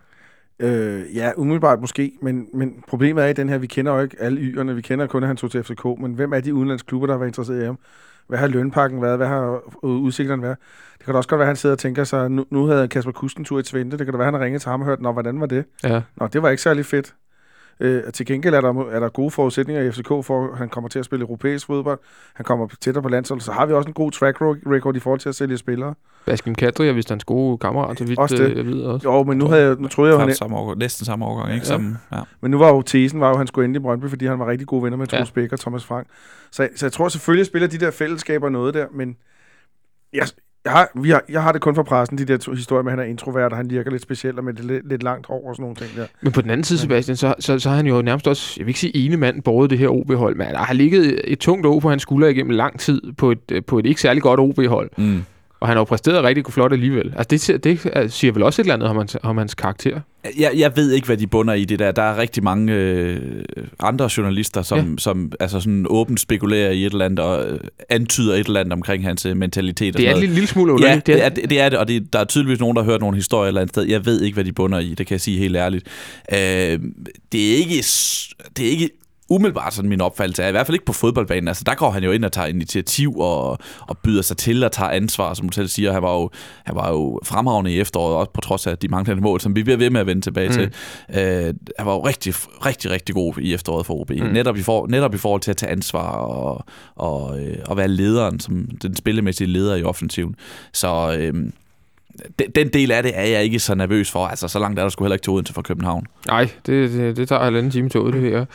Øh, 0.59 1.15
ja, 1.15 1.31
umiddelbart 1.37 1.81
måske, 1.81 2.11
men, 2.21 2.47
men 2.53 2.83
problemet 2.87 3.23
er 3.23 3.27
i 3.27 3.33
den 3.33 3.49
her, 3.49 3.57
vi 3.57 3.67
kender 3.67 3.93
jo 3.93 3.99
ikke 3.99 4.17
alle 4.19 4.41
yerne, 4.41 4.75
vi 4.75 4.81
kender 4.81 5.07
kun, 5.07 5.23
at 5.23 5.27
han 5.27 5.37
tog 5.37 5.51
til 5.51 5.63
FCK, 5.63 5.85
men 5.85 6.13
hvem 6.13 6.33
er 6.33 6.39
de 6.39 6.53
udenlandsklubber, 6.53 7.07
der 7.07 7.13
har 7.13 7.19
været 7.19 7.29
interesseret 7.29 7.61
i 7.61 7.65
ham? 7.65 7.79
Hvad 8.27 8.39
har 8.39 8.47
lønpakken 8.47 9.01
været? 9.01 9.17
Hvad 9.17 9.27
har 9.27 9.53
øh, 9.83 9.89
udsigterne 9.89 10.41
været? 10.41 10.57
Det 10.97 11.05
kan 11.05 11.13
da 11.13 11.17
også 11.17 11.29
godt 11.29 11.39
være, 11.39 11.45
at 11.45 11.49
han 11.49 11.55
sidder 11.55 11.75
og 11.75 11.79
tænker 11.79 12.03
sig, 12.03 12.31
nu, 12.31 12.45
nu 12.49 12.65
havde 12.65 12.87
Kasper 12.87 13.11
Kusten 13.11 13.45
tur 13.45 13.59
i 13.59 13.63
Twente, 13.63 13.97
det 13.97 14.05
kan 14.05 14.13
da 14.13 14.17
være, 14.17 14.27
at 14.27 14.33
han 14.33 14.39
har 14.39 14.45
ringet 14.45 14.61
til 14.61 14.71
ham 14.71 14.81
og 14.81 14.87
hørt, 14.87 15.01
Nå, 15.01 15.11
hvordan 15.11 15.39
var 15.39 15.45
det? 15.45 15.65
Ja. 15.83 16.01
Nå, 16.15 16.27
det 16.27 16.41
var 16.41 16.49
ikke 16.49 16.63
særlig 16.63 16.85
fedt. 16.85 17.15
Øh, 17.81 18.03
til 18.13 18.25
gengæld 18.25 18.53
er 18.55 18.61
der, 18.61 18.89
er 18.91 18.99
der 18.99 19.09
gode 19.09 19.31
forudsætninger 19.31 19.83
i 19.83 19.91
FCK 19.91 20.07
for, 20.07 20.51
at 20.51 20.57
han 20.57 20.69
kommer 20.69 20.87
til 20.89 20.99
at 20.99 21.05
spille 21.05 21.23
europæisk 21.23 21.65
fodbold. 21.67 21.99
Han 22.33 22.43
kommer 22.43 22.67
tættere 22.81 23.01
på 23.03 23.09
landsholdet. 23.09 23.45
Så 23.45 23.51
har 23.51 23.65
vi 23.65 23.73
også 23.73 23.87
en 23.87 23.93
god 23.93 24.11
track 24.11 24.37
record 24.41 24.95
i 24.95 24.99
forhold 24.99 25.19
til 25.19 25.29
at 25.29 25.35
sælge 25.35 25.57
spillere. 25.57 25.93
Baskim 26.25 26.55
Kadri 26.55 26.87
er 26.89 26.93
vist 26.93 27.09
hans 27.09 27.23
gode 27.23 27.57
kammerat, 27.57 27.97
så 27.97 28.03
vidt 28.05 28.19
Også 28.19 28.37
det. 28.37 28.49
øh, 28.51 28.57
jeg 28.57 28.65
ved 28.65 28.83
også. 28.83 29.09
Jo, 29.09 29.23
men 29.23 29.37
nu, 29.37 29.47
havde 29.47 29.63
jeg, 29.67 29.75
nu 29.79 29.87
troede 29.87 30.11
jeg, 30.11 30.19
jo, 30.19 30.25
han, 30.25 30.35
samme 30.35 30.57
årgang, 30.57 30.79
næsten 30.79 31.05
samme 31.05 31.25
årgang, 31.25 31.53
ikke? 31.53 31.65
Ja. 31.67 31.73
Som, 31.73 31.97
ja. 32.11 32.19
Men 32.41 32.51
nu 32.51 32.57
var 32.57 32.67
jo 32.67 32.81
tesen, 32.81 33.19
var 33.19 33.27
jo, 33.27 33.31
at 33.31 33.37
han 33.37 33.47
skulle 33.47 33.65
ende 33.65 33.77
i 33.77 33.79
Brøndby, 33.79 34.05
fordi 34.09 34.25
han 34.25 34.39
var 34.39 34.47
rigtig 34.47 34.67
gode 34.67 34.83
venner 34.83 34.97
med 34.97 35.07
Ja. 35.11 35.17
Troels 35.17 35.31
Bæk 35.31 35.51
og 35.53 35.59
Thomas 35.59 35.85
Frank. 35.85 36.07
Så, 36.51 36.67
så 36.75 36.85
jeg 36.85 36.91
tror 36.93 37.07
selvfølgelig, 37.09 37.45
spiller 37.45 37.67
de 37.67 37.77
der 37.77 37.91
fællesskaber 37.91 38.49
noget 38.49 38.73
der, 38.73 38.85
men 38.93 39.15
jeg, 40.13 40.27
jeg, 40.65 40.71
har, 40.73 40.89
vi 41.01 41.09
har, 41.09 41.23
jeg 41.29 41.43
har 41.43 41.51
det 41.51 41.61
kun 41.61 41.75
fra 41.75 41.83
pressen, 41.83 42.17
de 42.17 42.25
der 42.25 42.37
to 42.37 42.51
historier 42.53 42.83
med, 42.83 42.91
at 42.91 42.97
han 42.97 43.05
er 43.07 43.09
introvert, 43.09 43.51
og 43.51 43.57
han 43.57 43.69
virker 43.69 43.91
lidt 43.91 44.01
speciel, 44.01 44.37
og 44.37 44.43
med 44.43 44.53
det 44.53 44.65
lidt, 44.65 44.89
lidt 44.89 45.03
langt 45.03 45.27
hår 45.27 45.47
og 45.49 45.55
sådan 45.55 45.61
nogle 45.63 45.75
ting 45.75 45.89
der. 45.97 46.05
Men 46.21 46.31
på 46.31 46.41
den 46.41 46.49
anden 46.49 46.63
side, 46.63 46.79
Sebastian, 46.79 47.17
så, 47.17 47.33
så, 47.39 47.59
så 47.59 47.69
har 47.69 47.75
han 47.75 47.87
jo 47.87 48.01
nærmest 48.01 48.27
også, 48.27 48.53
jeg 48.57 48.65
vil 48.65 48.69
ikke 48.69 48.79
sige 48.79 48.97
ene 48.97 49.17
mand, 49.17 49.41
båret 49.41 49.69
det 49.69 49.77
her 49.77 49.87
OB-hold, 49.89 50.35
men 50.35 50.47
der 50.47 50.57
har 50.57 50.73
ligget 50.73 51.21
et 51.23 51.39
tungt 51.39 51.65
år 51.65 51.79
på 51.79 51.89
hans 51.89 52.01
skulder 52.01 52.27
igennem 52.27 52.51
lang 52.51 52.79
tid 52.79 53.01
på 53.17 53.31
et, 53.31 53.39
øh, 53.51 53.63
på 53.67 53.79
et 53.79 53.85
ikke 53.85 54.01
særlig 54.01 54.23
godt 54.23 54.39
OB-hold. 54.39 54.89
Mm. 54.97 55.23
Og 55.59 55.67
han 55.67 55.75
har 55.77 55.79
jo 55.81 55.83
præsteret 55.85 56.23
rigtig 56.23 56.45
flot 56.53 56.73
alligevel. 56.73 57.05
Altså 57.17 57.27
det, 57.29 57.41
siger- 57.41 57.57
det 57.57 58.11
siger 58.13 58.33
vel 58.33 58.43
også 58.43 58.61
et 58.61 58.63
eller 58.63 58.73
andet 58.73 58.89
om 58.89 58.97
hans, 58.97 59.17
om 59.23 59.37
hans 59.37 59.55
karakter. 59.55 59.99
Jeg, 60.39 60.51
jeg 60.55 60.71
ved 60.75 60.91
ikke, 60.91 61.05
hvad 61.05 61.17
de 61.17 61.27
bunder 61.27 61.53
i 61.53 61.65
det 61.65 61.79
der. 61.79 61.91
Der 61.91 62.01
er 62.01 62.17
rigtig 62.17 62.43
mange 62.43 62.73
øh, 62.73 63.19
andre 63.79 64.09
journalister, 64.17 64.61
som, 64.61 64.79
Ja. 64.79 64.85
som 64.97 65.31
altså 65.39 65.59
sådan 65.59 65.85
åbent 65.89 66.19
spekulerer 66.19 66.71
i 66.71 66.85
et 66.85 66.91
eller 66.91 67.05
andet 67.05 67.19
og 67.19 67.49
øh, 67.49 67.59
antyder 67.89 68.35
et 68.35 68.45
eller 68.47 68.59
andet 68.59 68.73
omkring 68.73 69.03
hans 69.03 69.25
øh, 69.25 69.37
mentalitet. 69.37 69.95
og 69.95 70.01
Det 70.01 70.07
er 70.07 70.11
sådan 70.11 70.23
en 70.23 70.29
noget. 70.29 70.35
lille, 70.35 70.47
smule 70.47 70.69
Ja, 70.71 70.73
underligt. 70.75 71.07
det 71.07 71.25
er 71.25 71.29
det, 71.29 71.49
det, 71.49 71.59
er 71.61 71.69
det 71.69 71.79
og 71.79 71.87
det, 71.87 72.13
der 72.13 72.19
er 72.19 72.23
tydeligvis 72.25 72.59
nogen, 72.59 72.75
der 72.75 72.83
har 72.83 72.91
hørt 72.91 73.01
nogle 73.01 73.15
historier 73.15 73.43
et 73.43 73.47
eller 73.47 73.61
andet 73.61 73.73
sted. 73.73 73.83
Jeg 73.83 74.05
ved 74.05 74.21
ikke, 74.21 74.33
hvad 74.35 74.43
de 74.45 74.51
bunder 74.53 74.79
i, 74.79 74.89
det 74.93 75.07
kan 75.07 75.13
jeg 75.13 75.21
sige 75.21 75.37
helt 75.37 75.55
ærligt. 75.55 75.87
Øh, 76.33 76.37
det, 77.31 77.51
er 77.51 77.55
ikke, 77.57 77.85
det 78.57 78.65
er 78.65 78.69
ikke 78.71 78.89
umiddelbart 79.31 79.73
sådan 79.73 79.89
min 79.89 80.01
opfattelse 80.01 80.43
er, 80.43 80.47
i 80.47 80.51
hvert 80.51 80.65
fald 80.65 80.75
ikke 80.75 80.85
på 80.85 80.93
fodboldbanen. 80.93 81.47
Altså, 81.47 81.63
der 81.65 81.75
går 81.75 81.89
han 81.91 82.03
jo 82.03 82.11
ind 82.11 82.25
og 82.25 82.31
tager 82.31 82.47
initiativ 82.47 83.19
og, 83.19 83.57
og 83.87 83.97
byder 84.03 84.21
sig 84.21 84.37
til 84.37 84.63
og 84.63 84.71
tager 84.71 84.89
ansvar, 84.89 85.33
som 85.33 85.49
du 85.49 85.53
selv 85.55 85.67
siger. 85.67 85.93
Han 85.93 86.01
var 86.01 86.13
jo, 86.13 86.29
han 86.65 86.75
var 86.75 86.89
jo 86.89 87.19
fremragende 87.23 87.71
i 87.71 87.79
efteråret, 87.79 88.15
også 88.15 88.31
på 88.33 88.41
trods 88.41 88.67
af 88.67 88.77
de 88.77 88.87
manglende 88.87 89.23
mål, 89.23 89.41
som 89.41 89.55
vi 89.55 89.63
bliver 89.63 89.77
ved 89.77 89.89
med 89.89 90.01
at 90.01 90.07
vende 90.07 90.21
tilbage 90.21 90.47
Mm. 90.47 90.53
til. 90.53 90.63
Øh, 91.09 91.53
han 91.79 91.85
var 91.87 91.93
jo 91.93 92.05
rigtig, 92.07 92.33
rigtig, 92.65 92.91
rigtig 92.91 93.15
god 93.15 93.33
i 93.37 93.53
efteråret 93.53 93.85
for 93.85 93.93
OB. 94.01 94.09
Mm. 94.09 94.15
Netop, 94.25 94.57
i 94.57 94.61
for, 94.61 94.87
netop 94.87 95.15
i 95.15 95.17
forhold 95.17 95.41
til 95.41 95.51
at 95.51 95.57
tage 95.57 95.71
ansvar 95.71 96.11
og, 96.11 96.65
og, 96.95 97.39
øh, 97.43 97.57
og 97.65 97.77
være 97.77 97.87
lederen, 97.87 98.39
som 98.39 98.67
den 98.81 98.95
spillemæssige 98.95 99.47
leder 99.47 99.75
i 99.75 99.83
offensiven. 99.83 100.35
Så 100.73 101.15
øh, 101.19 101.33
den, 102.39 102.51
den 102.55 102.67
del 102.67 102.91
af 102.91 103.03
det 103.03 103.11
er 103.15 103.23
jeg 103.25 103.43
ikke 103.43 103.59
så 103.59 103.75
nervøs 103.75 104.11
for. 104.11 104.25
Altså, 104.27 104.47
så 104.47 104.59
langt 104.59 104.79
er 104.79 104.83
der 104.83 104.89
sgu 104.89 105.03
heller 105.03 105.15
ikke 105.15 105.23
til 105.23 105.31
Odense 105.31 105.53
fra 105.53 105.61
København. 105.61 106.05
Nej, 106.27 106.49
det, 106.65 106.91
det, 106.91 107.17
det 107.17 107.27
tager 107.27 107.43
halvanden 107.43 107.71
time 107.71 107.89
toget, 107.89 108.13
det 108.13 108.21
her. 108.21 108.45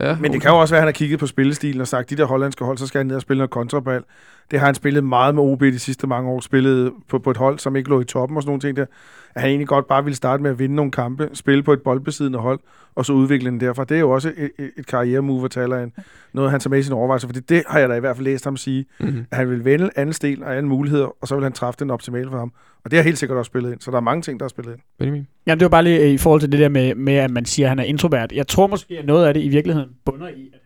Ja, 0.00 0.16
men 0.20 0.32
det 0.32 0.42
kan 0.42 0.50
jo 0.50 0.58
også 0.58 0.74
være, 0.74 0.78
at 0.78 0.82
han 0.82 0.88
har 0.88 0.92
kigget 0.92 1.18
på 1.20 1.26
spillestilen 1.26 1.80
og 1.80 1.88
sagt, 1.88 2.10
de 2.10 2.16
der 2.16 2.24
hollandske 2.24 2.64
hold, 2.64 2.78
så 2.78 2.86
skal 2.86 2.98
han 2.98 3.06
ned 3.06 3.16
og 3.16 3.22
spille 3.22 3.38
noget 3.38 3.50
kontrabal. 3.50 4.02
Det 4.50 4.58
har 4.58 4.66
han 4.66 4.74
spillet 4.74 5.04
meget 5.04 5.34
med 5.34 5.42
OB 5.42 5.60
de 5.60 5.78
sidste 5.78 6.06
mange 6.06 6.30
år. 6.30 6.40
Spillet 6.40 6.92
på, 7.08 7.18
på 7.18 7.30
et 7.30 7.36
hold, 7.36 7.58
som 7.58 7.76
ikke 7.76 7.88
lå 7.90 8.00
i 8.00 8.04
toppen 8.04 8.36
og 8.36 8.42
sådan 8.42 8.48
nogle 8.48 8.60
ting 8.60 8.76
der. 8.76 8.86
At 9.34 9.42
han 9.42 9.50
egentlig 9.50 9.68
godt 9.68 9.86
bare 9.86 10.04
ville 10.04 10.16
starte 10.16 10.42
med 10.42 10.50
at 10.50 10.58
vinde 10.58 10.74
nogle 10.74 10.90
kampe, 10.92 11.28
spille 11.32 11.62
på 11.62 11.72
et 11.72 11.82
boldbesiddende 11.82 12.38
hold, 12.38 12.60
og 12.94 13.06
så 13.06 13.12
udvikle 13.12 13.50
den 13.50 13.60
derfra. 13.60 13.84
Det 13.84 13.94
er 13.96 14.00
jo 14.00 14.10
også 14.10 14.32
et, 14.36 14.50
et, 14.58 14.70
et 14.76 14.86
karrieremove 14.86 15.48
tale 15.48 15.76
af. 15.76 15.86
Noget, 16.32 16.50
han 16.50 16.60
tager 16.60 16.70
med 16.70 16.78
i 16.78 16.82
sine 16.82 16.96
overvejelser, 16.96 17.28
fordi 17.28 17.40
det 17.40 17.62
har 17.68 17.78
jeg 17.78 17.88
da 17.88 17.94
i 17.94 18.00
hvert 18.00 18.16
fald 18.16 18.24
læst 18.24 18.44
ham 18.44 18.56
sige, 18.56 18.84
Mm-hmm. 19.00 19.24
at 19.30 19.36
han 19.38 19.50
vil 19.50 19.64
vende 19.64 19.90
anden 19.96 20.12
stil 20.12 20.42
og 20.44 20.56
alle 20.56 20.68
muligheder, 20.68 21.06
og 21.22 21.28
så 21.28 21.34
vil 21.34 21.42
han 21.42 21.52
træffe 21.52 21.78
den 21.80 21.90
optimale 21.90 22.30
for 22.30 22.38
ham. 22.38 22.52
Og 22.84 22.90
det 22.90 22.96
har 22.98 23.04
helt 23.04 23.18
sikkert 23.18 23.38
også 23.38 23.48
spillet 23.48 23.72
ind. 23.72 23.80
Så 23.80 23.90
der 23.90 23.96
er 23.96 24.00
mange 24.00 24.22
ting, 24.22 24.40
der 24.40 24.44
har 24.44 24.48
spillet 24.48 24.72
ind. 24.72 24.80
Benjamin? 24.98 25.26
Jamen, 25.46 25.60
det 25.60 25.64
var 25.64 25.68
bare 25.68 25.82
lige 25.84 26.00
øh, 26.00 26.10
i 26.10 26.18
forhold 26.18 26.40
til 26.40 26.52
det 26.52 26.60
der 26.60 26.68
med, 26.68 26.94
med, 26.94 27.14
at 27.14 27.30
man 27.30 27.44
siger, 27.44 27.66
at 27.66 27.68
han 27.68 27.78
er 27.78 27.82
introvert. 27.84 28.32
Jeg 28.32 28.46
tror 28.46 28.66
måske, 28.66 28.98
at 28.98 29.06
noget 29.06 29.26
af 29.26 29.34
det 29.34 29.40
i 29.42 29.48
virkeligheden 29.48 29.90
bunder 30.04 30.28
i, 30.28 30.50
at 30.54 30.60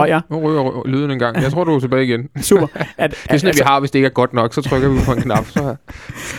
Åh, 0.00 0.08
ja. 0.08 0.20
Nu 0.30 0.38
ryger 0.48 0.62
ry- 0.62 0.88
lyden 0.88 1.10
en 1.10 1.18
gang. 1.18 1.42
Jeg 1.42 1.52
tror, 1.52 1.64
du 1.64 1.74
er 1.74 1.80
tilbage 1.80 2.04
igen. 2.04 2.22
Det 2.36 2.44
Super. 2.44 2.66
At, 2.98 3.14
er 3.30 3.36
sådan, 3.36 3.48
at 3.50 3.56
vi 3.56 3.62
har, 3.66 3.80
hvis 3.80 3.90
det 3.90 3.98
ikke 3.98 4.06
er 4.06 4.10
godt 4.10 4.32
nok, 4.32 4.54
så 4.54 4.62
trykker 4.62 4.88
vi 4.88 4.98
på 5.06 5.12
en 5.12 5.20
knap. 5.22 5.46
Så 5.46 5.74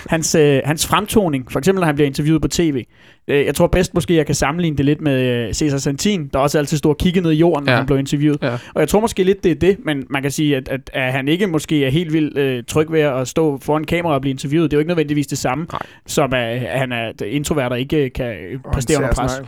hans, 0.10 0.36
øh, 0.36 0.62
hans 0.66 0.88
fremtoning, 0.88 1.52
for 1.52 1.60
eksempel 1.60 1.80
når 1.80 1.86
han 1.86 1.96
bliver 1.96 2.08
interviewet 2.08 2.42
på 2.42 2.48
tv, 2.48 2.84
øh, 3.28 3.46
jeg 3.46 3.56
tror 3.56 3.68
bedst 3.68 3.94
måske, 3.94 4.16
jeg 4.16 4.26
kan 4.26 4.36
sammenligne 4.36 4.78
det 4.78 4.86
lidt 4.86 5.02
med 5.02 5.48
øh, 5.48 5.54
Cesar 5.54 5.78
Santin, 5.78 6.28
der 6.28 6.40
også 6.40 6.58
altid 6.58 6.78
stod 6.78 6.92
og 6.92 6.98
kiggede 6.98 7.24
ned 7.24 7.32
i 7.32 7.36
jorden, 7.36 7.66
når 7.66 7.72
Ja. 7.72 7.78
han 7.78 7.86
blev 7.86 8.00
interviewet. 8.00 8.38
Ja. 8.42 8.52
Og 8.76 8.80
jeg 8.82 8.90
tror 8.90 9.00
måske 9.00 9.24
lidt, 9.24 9.44
det 9.44 9.52
er 9.52 9.56
det, 9.56 9.78
men 9.86 10.04
man 10.10 10.22
kan 10.22 10.32
sige, 10.32 10.58
at, 10.58 10.70
at, 10.70 10.82
at 10.94 11.12
han 11.12 11.28
ikke 11.28 11.48
måske 11.48 11.86
er 11.86 11.90
helt 11.90 12.14
vildt 12.14 12.38
øh, 12.38 12.64
tryg 12.68 12.92
ved 12.92 13.00
at 13.02 13.28
stå 13.28 13.60
foran 13.62 13.84
kamera 13.84 14.14
og 14.14 14.22
blive 14.22 14.32
interviewet. 14.32 14.72
Det 14.72 14.76
er 14.76 14.78
jo 14.78 14.82
ikke 14.82 14.90
nødvendigvis 14.90 15.28
det 15.28 15.38
samme, 15.38 15.66
Nej. 15.72 15.80
som 16.06 16.34
at, 16.34 16.40
at 16.64 16.80
han 16.80 16.92
er 16.92 17.12
introvert 17.26 17.72
og 17.72 17.80
ikke 17.80 18.10
kan 18.10 18.26
øh, 18.26 18.60
Og 18.64 18.72
præstere 18.72 18.98
under 18.98 19.14
pres. 19.14 19.32
snegl. 19.32 19.48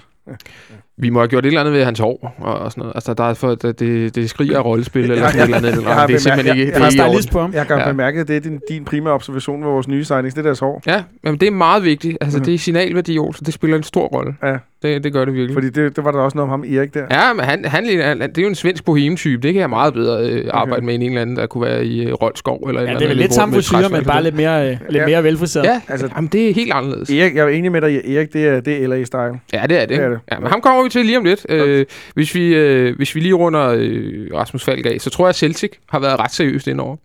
Vi 1.00 1.10
må 1.10 1.20
have 1.20 1.28
gjort 1.28 1.44
et 1.46 1.48
eller 1.48 1.60
andet 1.60 1.74
ved 1.74 1.84
hans 1.84 2.00
hår 2.00 2.36
og, 2.38 2.54
og 2.60 2.72
sådan 2.72 2.82
noget. 2.82 2.96
Altså, 2.96 3.14
der 3.14 3.24
er 3.24 3.34
for, 3.34 3.56
det, 3.56 3.80
det, 3.80 4.16
det 4.16 4.30
skriger 4.30 4.58
af 4.58 4.66
rollespil 4.66 5.02
eller 5.02 5.16
Jeg- 5.16 5.32
sådan 5.32 5.40
et 5.40 5.44
eller 5.46 5.58
andet. 5.58 5.72
jeg 5.72 5.78
Eller, 5.78 5.92
har 5.94 6.08
det 6.08 6.16
er 6.16 6.20
simpelthen 6.20 6.44
bemærket- 6.46 6.62
ikke, 6.62 6.72
jeg- 6.74 6.92
det 6.92 6.98
er 7.00 7.04
er 7.04 7.06
i 7.06 7.10
orden. 7.10 7.14
stylist 7.22 7.32
på 7.32 7.40
ham. 7.42 7.54
Jeg 7.54 7.68
kan 7.68 7.76
Ja. 7.78 7.82
ja. 7.84 7.92
bemærke, 7.92 8.20
at 8.20 8.28
det 8.28 8.36
er 8.36 8.40
din, 8.40 8.60
din 8.70 8.86
primære 8.86 9.14
observation 9.14 9.60
med 9.60 9.68
vores 9.68 9.88
nye 9.88 10.04
signings. 10.04 10.34
Det 10.34 10.42
er 10.42 10.46
deres 10.46 10.60
hår. 10.60 10.82
Ja, 10.88 11.04
men 11.24 11.38
det 11.38 11.48
er 11.48 11.52
meget 11.52 11.84
vigtigt. 11.84 12.18
Altså, 12.22 12.38
Mhm. 12.38 12.46
det 12.46 12.54
er 12.54 12.58
signalværdi, 12.58 13.18
Olsen. 13.18 13.46
Det 13.46 13.54
spiller 13.54 13.78
en 13.78 13.84
stor 13.84 14.08
rolle. 14.08 14.34
Ja. 14.44 14.56
Det, 14.84 15.04
det 15.04 15.14
gør 15.14 15.26
det 15.26 15.34
virkelig. 15.34 15.54
Fordi 15.54 15.70
det, 15.70 15.96
det 15.96 16.04
var 16.06 16.12
der 16.12 16.20
også 16.20 16.38
noget 16.38 16.52
om 16.54 16.62
ham, 16.62 16.74
Erik, 16.78 16.94
der. 16.94 17.02
Ja, 17.12 17.34
men 17.34 17.46
han, 17.46 17.66
han, 17.66 17.86
han, 18.02 18.20
det 18.22 18.38
er 18.38 18.42
jo 18.42 18.48
en 18.48 18.56
svensk 18.56 18.86
boheme-type. 18.86 19.42
Det 19.44 19.54
kan 19.54 19.60
jeg 19.62 19.70
meget 19.70 19.94
bedre 19.94 20.30
øh, 20.30 20.46
arbejde 20.54 20.86
med 20.86 20.94
end 20.96 21.04
en 21.04 21.10
eller 21.10 21.22
anden, 21.22 21.36
der 21.36 21.46
kunne 21.48 21.62
være 21.66 21.86
i 21.86 22.06
øh, 22.06 22.14
Rolskov. 22.14 22.60
Eller 22.68 22.82
Ja, 22.82 22.88
eller 22.88 23.00
det 23.00 23.06
er 23.06 23.10
andet, 23.10 23.22
lidt 23.22 23.34
samme 23.34 23.56
med 23.56 23.64
frisyrer, 23.64 23.90
men 23.90 24.04
bare 24.06 24.24
lidt 24.24 24.36
mere, 24.36 24.64
øh, 24.72 24.78
lidt 24.90 25.02
Ja. 25.02 25.06
mere 25.06 25.24
velfriseret. 25.24 25.64
Ja, 25.66 25.70
Altså- 25.74 25.92
altså, 25.92 26.08
jamen, 26.16 26.30
det 26.34 26.50
er 26.50 26.54
helt 26.54 26.72
anderledes. 26.74 27.10
Erik, 27.10 27.36
jeg 27.36 27.44
er 27.46 27.48
enig 27.50 27.72
med 27.72 27.82
dig, 27.82 28.16
Erik, 28.16 28.34
det 28.34 28.48
er, 28.48 28.60
det 28.60 28.84
er 28.84 28.88
LA-style. 28.88 29.40
Ja, 29.54 29.64
det 29.70 29.78
er 29.82 29.86
det. 29.86 29.90
Det 29.90 30.00
er 30.06 30.10
det. 30.10 30.20
Ja, 30.32 30.40
men 30.40 30.50
ham 30.50 30.62
kommer 30.62 30.84
vi 30.88 30.92
til 30.92 31.06
lige 31.06 31.18
om 31.18 31.24
lidt. 31.24 31.46
Øh, 31.50 31.86
hvis, 32.16 32.36
vi, 32.36 32.54
øh, 32.56 32.96
hvis 32.96 33.16
vi 33.16 33.20
lige 33.20 33.34
runder 33.34 33.76
øh, 33.78 34.28
Rasmus 34.34 34.64
Falk 34.64 34.86
af, 34.86 34.98
så 35.02 35.10
tror 35.10 35.26
jeg, 35.26 35.30
at 35.30 35.36
Celtic 35.36 35.72
har 35.90 36.00
været 36.00 36.20
ret 36.20 36.34
seriøst 36.34 36.68
indover. 36.68 36.96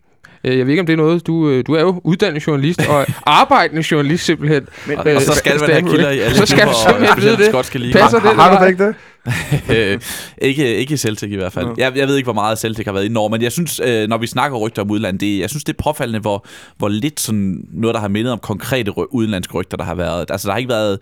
Øh, 0.44 0.58
Jeg 0.58 0.66
ved 0.66 0.72
ikke, 0.72 0.80
om 0.80 0.86
det 0.86 0.92
er 0.92 0.96
noget, 0.96 1.26
du, 1.26 1.48
øh, 1.50 1.64
du 1.66 1.74
er 1.74 1.80
jo 1.80 2.00
uddannet 2.04 2.46
journalist 2.46 2.80
og 2.88 3.06
arbejdende 3.26 3.84
journalist 3.90 4.24
simpelthen. 4.24 4.68
Men, 4.86 4.98
Og, 4.98 5.06
og 5.16 5.22
så 5.22 5.34
skal 5.34 5.60
man 5.60 5.70
have 5.70 5.82
kilder 5.90 6.10
i 6.10 6.18
alle 6.18 6.36
Så 6.36 6.46
skal 6.46 6.66
du 6.66 6.72
simpelthen 6.88 7.22
vide 7.22 7.36
det. 7.36 7.46
skotske 7.46 7.78
liga. 7.78 7.98
Passer 7.98 8.20
det? 8.20 8.28
har, 8.28 8.42
har 8.42 8.56
du 8.58 8.64
da 8.64 8.68
ikke 8.68 8.86
det? 8.86 8.94
øh, 9.76 10.00
ikke, 10.38 10.76
ikke 10.76 10.96
Celtic 10.96 11.30
i 11.30 11.36
hvert 11.36 11.52
fald. 11.52 11.68
Jeg, 11.78 11.92
jeg 11.96 12.08
ved 12.08 12.16
ikke, 12.16 12.26
hvor 12.26 12.32
meget 12.32 12.58
Celtic 12.58 12.84
har 12.86 12.92
været 12.92 13.04
i 13.04 13.08
men 13.08 13.42
jeg 13.42 13.52
synes, 13.52 13.80
øh, 13.84 14.08
når 14.08 14.18
vi 14.18 14.26
snakker 14.26 14.58
rygter 14.58 14.82
om 14.82 14.90
udlandet, 14.90 15.20
det, 15.20 15.38
jeg 15.40 15.50
synes, 15.50 15.64
det 15.64 15.72
er 15.78 15.82
påfaldende, 15.82 16.20
hvor, 16.20 16.46
hvor 16.78 16.88
lidt 16.88 17.20
sådan 17.20 17.64
noget, 17.72 17.94
der 17.94 18.00
har 18.00 18.08
mindet 18.08 18.32
om 18.32 18.38
konkrete 18.38 18.92
udenlandske 19.14 19.54
rygter, 19.54 19.76
der 19.76 19.84
har 19.84 19.94
været. 19.94 20.26
Altså, 20.30 20.46
der 20.48 20.52
har 20.52 20.58
ikke 20.58 20.68
været, 20.68 20.98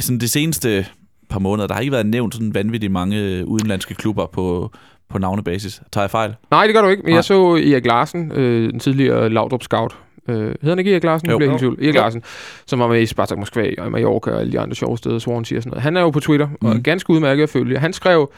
sådan 0.00 0.18
det 0.18 0.30
seneste 0.30 0.86
par 1.30 1.38
måneder, 1.38 1.66
der 1.66 1.74
har 1.74 1.80
ikke 1.80 1.92
været 1.92 2.06
nævnt 2.06 2.34
sådan 2.34 2.54
vanvittigt 2.54 2.92
mange 2.92 3.18
øh, 3.20 3.44
udenlandske 3.44 3.94
klubber 3.94 4.26
på, 4.26 4.70
på 5.10 5.18
navnebasis. 5.18 5.82
Tager 5.92 6.02
jeg 6.02 6.10
fejl? 6.10 6.34
Nej, 6.50 6.66
det 6.66 6.74
gør 6.74 6.82
du 6.82 6.88
ikke. 6.88 7.02
Men 7.02 7.10
Nej. 7.10 7.16
jeg 7.16 7.24
så 7.24 7.54
Erik 7.54 7.86
Larsen, 7.86 8.32
øh, 8.32 8.70
den 8.72 8.80
tidligere 8.80 9.28
Laudrup 9.30 9.62
Scout. 9.62 9.96
Øh, 10.28 10.36
hedder 10.36 10.68
han 10.68 10.78
ikke 10.78 10.92
Erik 10.92 11.04
Larsen? 11.04 11.30
Jo. 11.30 11.36
Bliver 11.38 11.54
i 11.54 11.58
tvivl. 11.58 11.78
Erik 11.84 11.94
Jo. 11.94 12.00
Larsen, 12.00 12.22
som 12.66 12.78
var 12.78 12.88
med 12.88 13.00
i 13.02 13.06
Spartak 13.06 13.38
Moskva 13.38 13.70
og 13.78 13.90
Mallorca 13.92 14.30
og 14.30 14.40
alle 14.40 14.52
de 14.52 14.60
andre 14.60 14.74
sjove 14.74 14.98
steder, 14.98 15.18
Swansea 15.18 15.56
og 15.58 15.62
sådan 15.62 15.70
noget. 15.70 15.82
Han 15.82 15.96
er 15.96 16.00
jo 16.00 16.10
på 16.10 16.20
Twitter, 16.20 16.46
og 16.60 16.70
Mm. 16.70 16.76
er 16.76 16.80
ganske 16.82 17.10
udmærket 17.10 17.42
at 17.42 17.48
følge. 17.48 17.78
Han 17.78 17.92
skrev 17.92 18.30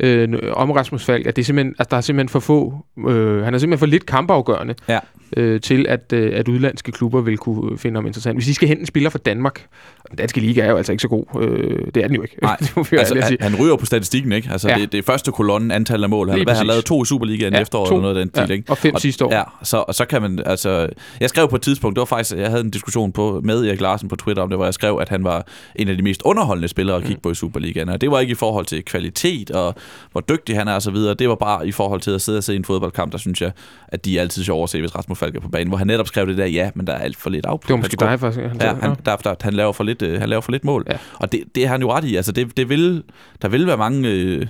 øh, 0.00 0.28
om 0.52 0.70
Rasmus 0.70 1.04
Falk, 1.04 1.26
at, 1.26 1.36
det 1.36 1.42
er 1.42 1.46
simpelthen, 1.46 1.74
at 1.78 1.90
der 1.90 1.96
er 1.96 2.00
simpelthen 2.00 2.28
for 2.28 2.40
få, 2.40 2.74
øh, 3.08 3.42
han 3.44 3.54
er 3.54 3.58
simpelthen 3.58 3.78
for 3.78 3.86
lidt 3.86 4.06
kampafgørende 4.06 4.74
Ja. 4.88 4.98
Øh, 5.36 5.60
til, 5.60 5.86
at, 5.88 6.12
øh, 6.12 6.32
at 6.38 6.48
udlandske 6.48 6.92
klubber 6.92 7.20
vil 7.20 7.38
kunne 7.38 7.78
finde 7.78 7.96
ham 7.96 8.06
interessant. 8.06 8.36
Hvis 8.36 8.46
de 8.46 8.54
skal 8.54 8.68
hente 8.68 8.80
en 8.80 8.86
spiller 8.86 9.10
fra 9.10 9.18
Danmark, 9.18 9.66
den 10.10 10.16
danske 10.16 10.40
liga 10.40 10.60
er 10.60 10.70
jo 10.70 10.76
altså 10.76 10.92
ikke 10.92 11.02
så 11.02 11.08
god, 11.08 11.24
øh, 11.40 11.86
det 11.94 12.02
er 12.02 12.06
den 12.06 12.16
jo 12.16 12.22
ikke. 12.22 12.36
Nej, 12.42 12.56
Altså, 12.92 13.20
han, 13.22 13.36
han 13.40 13.56
ryger 13.60 13.76
på 13.76 13.86
statistikken, 13.86 14.32
ikke? 14.32 14.48
Altså, 14.52 14.68
Ja. 14.68 14.74
det, 14.78 14.92
det 14.92 14.98
er 14.98 15.02
første 15.02 15.32
kolonne, 15.32 15.74
antal 15.74 16.02
af 16.02 16.08
mål. 16.10 16.30
Han, 16.30 16.42
hvad, 16.44 16.54
han 16.54 16.66
lavede 16.66 16.82
to 16.82 17.02
i 17.02 17.06
Superligaen 17.06 17.52
ja, 17.52 17.60
efteråret, 17.60 17.88
to. 17.88 17.94
eller 17.94 18.02
noget 18.02 18.16
af 18.16 18.24
den 18.26 18.32
Ja, 18.40 18.46
til, 18.46 18.52
ikke? 18.56 18.70
og 18.72 18.78
fem 18.78 18.94
Og- 18.94 19.00
sidste 19.00 19.24
år. 19.24 19.34
Ja, 19.34 19.42
så, 19.62 19.76
og 19.88 19.94
så 19.94 20.04
kan 20.04 20.22
man, 20.22 20.38
altså... 20.46 20.88
Jeg 21.20 21.28
skrev 21.28 21.48
på 21.48 21.56
et 21.56 21.62
tidspunkt, 21.62 21.96
det 21.96 22.00
var 22.00 22.04
faktisk, 22.04 22.36
jeg 22.36 22.50
havde 22.50 22.64
en 22.64 22.70
diskussion 22.70 23.12
på, 23.12 23.40
med 23.44 23.64
Erik 23.66 23.80
Larsen 23.80 24.08
på 24.08 24.16
Twitter 24.16 24.42
om 24.42 24.48
det, 24.48 24.58
hvor 24.58 24.64
jeg 24.64 24.74
skrev, 24.74 24.98
at 25.00 25.08
han 25.08 25.24
var 25.24 25.46
en 25.76 25.88
af 25.88 25.96
de 25.96 26.02
mest 26.02 26.22
underholdende 26.24 26.68
spillere 26.68 26.96
at 26.96 27.04
kigge 27.04 27.20
på 27.22 27.30
i 27.30 27.34
Superligaen. 27.34 27.88
Og 27.88 28.00
det 28.00 28.10
var 28.10 28.20
ikke 28.20 28.30
i 28.30 28.34
forhold 28.34 28.66
til 28.66 28.82
kvalitet 28.84 29.50
og 29.50 29.74
hvor 30.12 30.20
dygtig 30.20 30.56
han 30.56 30.68
er 30.68 30.74
og 30.74 30.82
så 30.82 30.90
videre. 30.90 31.14
Det 31.14 31.28
var 31.28 31.34
bare 31.34 31.68
i 31.68 31.72
forhold 31.72 32.00
til 32.00 32.10
at 32.10 32.20
sidde 32.22 32.38
og 32.38 32.44
se 32.44 32.56
en 32.56 32.64
fodboldkamp, 32.64 33.12
der 33.12 33.18
synes 33.18 33.40
jeg, 33.42 33.50
at 33.88 34.04
de 34.04 34.16
er 34.18 34.20
altid 34.22 34.44
sjovere 34.44 34.62
at 34.62 34.70
se, 34.70 34.80
hvis 34.80 34.94
Rasmus 34.96 35.18
Falk 35.22 35.36
er 35.36 35.40
på 35.40 35.48
banen. 35.48 35.68
Hvor 35.68 35.78
han 35.78 35.86
netop 35.86 36.06
skrev 36.06 36.26
det 36.26 36.38
der, 36.38 36.46
ja, 36.46 36.70
men 36.74 36.86
der 36.86 36.92
er 36.92 36.98
alt 36.98 37.16
for 37.16 37.30
lidt 37.30 37.46
afput. 37.46 37.68
Det 37.68 37.72
var 37.72 37.76
måske 37.76 37.96
dig, 37.96 38.20
faktisk. 38.20 38.46
Han 38.46 38.60
Ja, 38.60 38.74
han, 38.74 38.96
der, 39.04 39.16
der, 39.16 39.34
han, 39.40 39.52
laver 39.52 39.72
for 39.72 39.84
lidt, 39.84 40.02
øh, 40.02 40.20
han 40.20 40.28
laver 40.28 40.40
for 40.40 40.52
lidt 40.52 40.64
mål. 40.64 40.84
Ja. 40.90 40.96
Og 41.14 41.32
det, 41.32 41.42
det 41.54 41.64
er 41.64 41.68
han 41.68 41.80
jo 41.80 41.92
ret 41.92 42.04
i. 42.04 42.16
Altså, 42.16 42.32
det, 42.32 42.56
det 42.56 42.68
vil, 42.68 43.02
der 43.42 43.48
vil 43.48 43.66
være 43.66 43.76
mange 43.76 44.08
øh, 44.08 44.46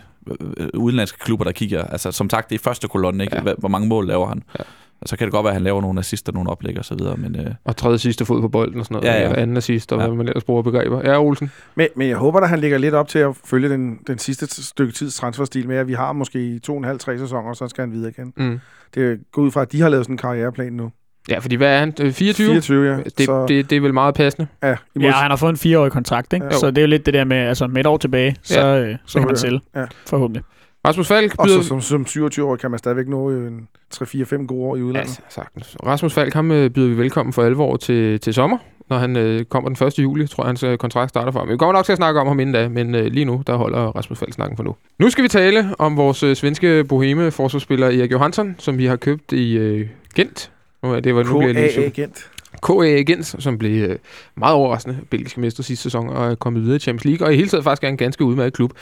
øh, 0.56 0.68
udenlandske 0.74 1.18
klubber, 1.18 1.44
der 1.44 1.52
kigger. 1.52 1.84
Altså, 1.84 2.12
som 2.12 2.30
sagt, 2.30 2.50
det 2.50 2.54
er 2.54 2.62
første 2.62 2.88
kolonne, 2.88 3.24
ikke? 3.24 3.42
Ja. 3.46 3.54
Hvor 3.58 3.68
mange 3.68 3.88
mål 3.88 4.06
laver 4.06 4.26
han? 4.26 4.42
Ja. 4.58 4.64
Og 5.02 5.08
så 5.08 5.16
kan 5.16 5.26
det 5.26 5.32
godt 5.32 5.44
være, 5.44 5.50
at 5.50 5.54
han 5.54 5.62
laver 5.62 5.80
nogle 5.80 5.98
assister, 6.00 6.32
nogle 6.32 6.50
oplæg 6.50 6.78
og 6.78 6.84
så 6.84 6.94
videre, 6.94 7.16
men 7.16 7.36
øh, 7.40 7.46
Og 7.64 7.76
tredje 7.76 7.98
sidste 7.98 8.24
fod 8.24 8.40
på 8.40 8.48
bolden 8.48 8.78
og 8.80 8.84
sådan 8.86 8.94
noget. 8.94 9.08
Ja, 9.08 9.20
ja. 9.20 9.24
Eller 9.24 9.38
anden 9.42 9.56
assist, 9.56 9.92
og 9.92 10.00
Ja. 10.00 10.06
hvad 10.06 10.16
man 10.16 10.28
ellers 10.28 10.44
bruger 10.44 10.62
begreber. 10.62 11.00
Ja, 11.04 11.20
Olsen. 11.22 11.50
Men, 11.74 11.88
men 11.96 12.08
jeg 12.08 12.16
håber, 12.16 12.40
at 12.40 12.48
han 12.48 12.58
ligger 12.58 12.78
lidt 12.78 12.94
op 12.94 13.08
til 13.08 13.18
at 13.18 13.36
følge 13.44 13.68
den, 13.68 13.98
den 14.06 14.18
sidste 14.18 14.62
stykke 14.64 14.92
tids 14.92 15.14
transferstil 15.14 15.68
med, 15.68 15.76
at 15.76 15.86
vi 15.88 15.92
har 15.92 16.12
måske 16.12 16.58
to 16.58 16.72
og 16.72 16.78
en 16.78 16.84
halv, 16.84 16.98
tre 16.98 17.18
sæsoner, 17.18 17.48
og 17.48 17.56
så 17.56 17.68
skal 17.68 17.82
han 17.82 17.92
videre 17.92 18.10
igen. 18.18 18.32
Mm. 18.36 18.60
Det 18.94 19.20
går 19.32 19.42
ud 19.42 19.50
fra, 19.50 19.62
at 19.62 19.72
de 19.72 19.80
har 19.80 19.88
lavet 19.88 20.04
sådan 20.04 20.14
en 20.14 20.18
karriereplan 20.18 20.72
nu. 20.72 20.90
Ja, 21.28 21.38
fordi 21.38 21.54
hvad 21.54 21.74
er 21.74 21.78
han? 21.78 21.94
Øh, 22.00 22.12
24? 22.12 22.46
24, 22.46 22.86
ja. 22.92 22.96
Det, 23.18 23.26
så, 23.26 23.46
det, 23.46 23.70
det 23.70 23.76
er 23.76 23.80
vel 23.80 23.94
meget 23.94 24.14
passende. 24.14 24.48
ja, 24.62 24.76
i 24.94 25.00
Ja, 25.00 25.10
han 25.10 25.30
har 25.30 25.36
fået 25.36 25.50
en 25.50 25.56
fireårig 25.56 25.92
kontrakt, 25.92 26.32
ikke? 26.32 26.46
Ja. 26.46 26.52
Så 26.52 26.66
det 26.70 26.78
er 26.78 26.82
jo 26.82 26.88
lidt 26.88 27.06
det 27.06 27.14
der 27.14 27.24
med, 27.24 27.36
altså 27.36 27.66
med 27.66 27.80
et 27.80 27.86
år 27.86 27.96
tilbage, 27.96 28.36
så, 28.42 28.60
Ja. 28.60 28.80
øh, 28.82 28.96
så 29.06 29.18
kan 29.18 29.26
man 29.28 29.36
sælge, 29.36 29.60
Ja. 29.76 29.84
forhåbentlig. 30.06 30.42
Rasmus 30.86 31.08
Falk 31.08 31.34
Og 31.38 31.46
byder... 31.46 31.62
så 31.62 31.68
som, 31.68 31.80
som 31.80 32.06
27 32.06 32.46
år 32.46 32.56
kan 32.56 32.70
man 32.70 32.78
stadigvæk 32.78 33.08
nå 33.08 33.30
øh, 33.30 33.46
en 33.48 33.68
3-4-5 33.94 34.46
gode 34.46 34.62
år 34.62 34.76
i 34.76 34.78
Ja, 34.78 34.84
udlandet. 34.84 35.20
sagtens. 35.28 35.76
Rasmus 35.86 36.14
Falk, 36.14 36.34
ham 36.34 36.50
øh, 36.50 36.70
byder 36.70 36.88
vi 36.88 36.98
velkommen 36.98 37.32
for 37.32 37.42
alvor 37.42 37.76
til, 37.76 38.20
til 38.20 38.34
sommer, 38.34 38.58
når 38.90 38.98
han 38.98 39.16
øh, 39.16 39.44
kommer 39.44 39.70
den 39.70 39.86
1. 39.86 39.98
juli, 39.98 40.26
tror 40.26 40.42
jeg, 40.44 40.48
hans 40.48 40.62
øh, 40.62 40.78
kontrakt 40.78 41.08
starter 41.08 41.32
for 41.32 41.38
ham. 41.38 41.48
Vi 41.48 41.56
kommer 41.56 41.72
nok 41.72 41.84
til 41.84 41.92
at 41.92 41.96
snakke 41.96 42.20
om 42.20 42.26
ham 42.26 42.40
inden 42.40 42.54
da, 42.54 42.68
men 42.68 42.94
øh, 42.94 43.04
lige 43.04 43.24
nu, 43.24 43.42
der 43.46 43.56
holder 43.56 43.78
Rasmus 43.78 44.18
Falk 44.18 44.32
snakken 44.32 44.56
for 44.56 44.64
nu. 44.64 44.74
Nu 44.98 45.10
skal 45.10 45.24
vi 45.24 45.28
tale 45.28 45.74
om 45.78 45.96
vores 45.96 46.22
øh, 46.22 46.36
svenske 46.36 46.84
boheme 46.84 47.30
forsvarsspiller 47.30 47.86
Erik 47.86 48.12
Johansson, 48.12 48.54
som 48.58 48.78
vi 48.78 48.86
har 48.86 48.96
købt 48.96 49.32
i 49.32 49.56
øh, 49.56 49.88
Gent. 50.14 50.50
Det 50.82 51.14
var 51.14 51.22
nu 51.22 51.38
bliver 51.38 51.52
lidt 51.52 51.72
sur. 51.74 51.82
KA-agent. 51.82 52.30
KA 52.62 53.02
Gens, 53.06 53.36
som 53.38 53.58
blev 53.58 53.82
øh, 53.82 53.96
meget 54.36 54.54
overraskende 54.54 54.98
belgiske 55.10 55.40
mester 55.40 55.62
sidste 55.62 55.82
sæson 55.82 56.08
og 56.08 56.30
er 56.30 56.34
kommet 56.34 56.62
videre 56.62 56.76
i 56.76 56.78
Champions 56.78 57.04
League, 57.04 57.26
og 57.26 57.32
i 57.32 57.36
hele 57.36 57.48
taget 57.48 57.64
faktisk 57.64 57.84
er 57.84 57.88
en 57.88 57.96
ganske 57.96 58.24
udmærket 58.24 58.52
klub. 58.52 58.72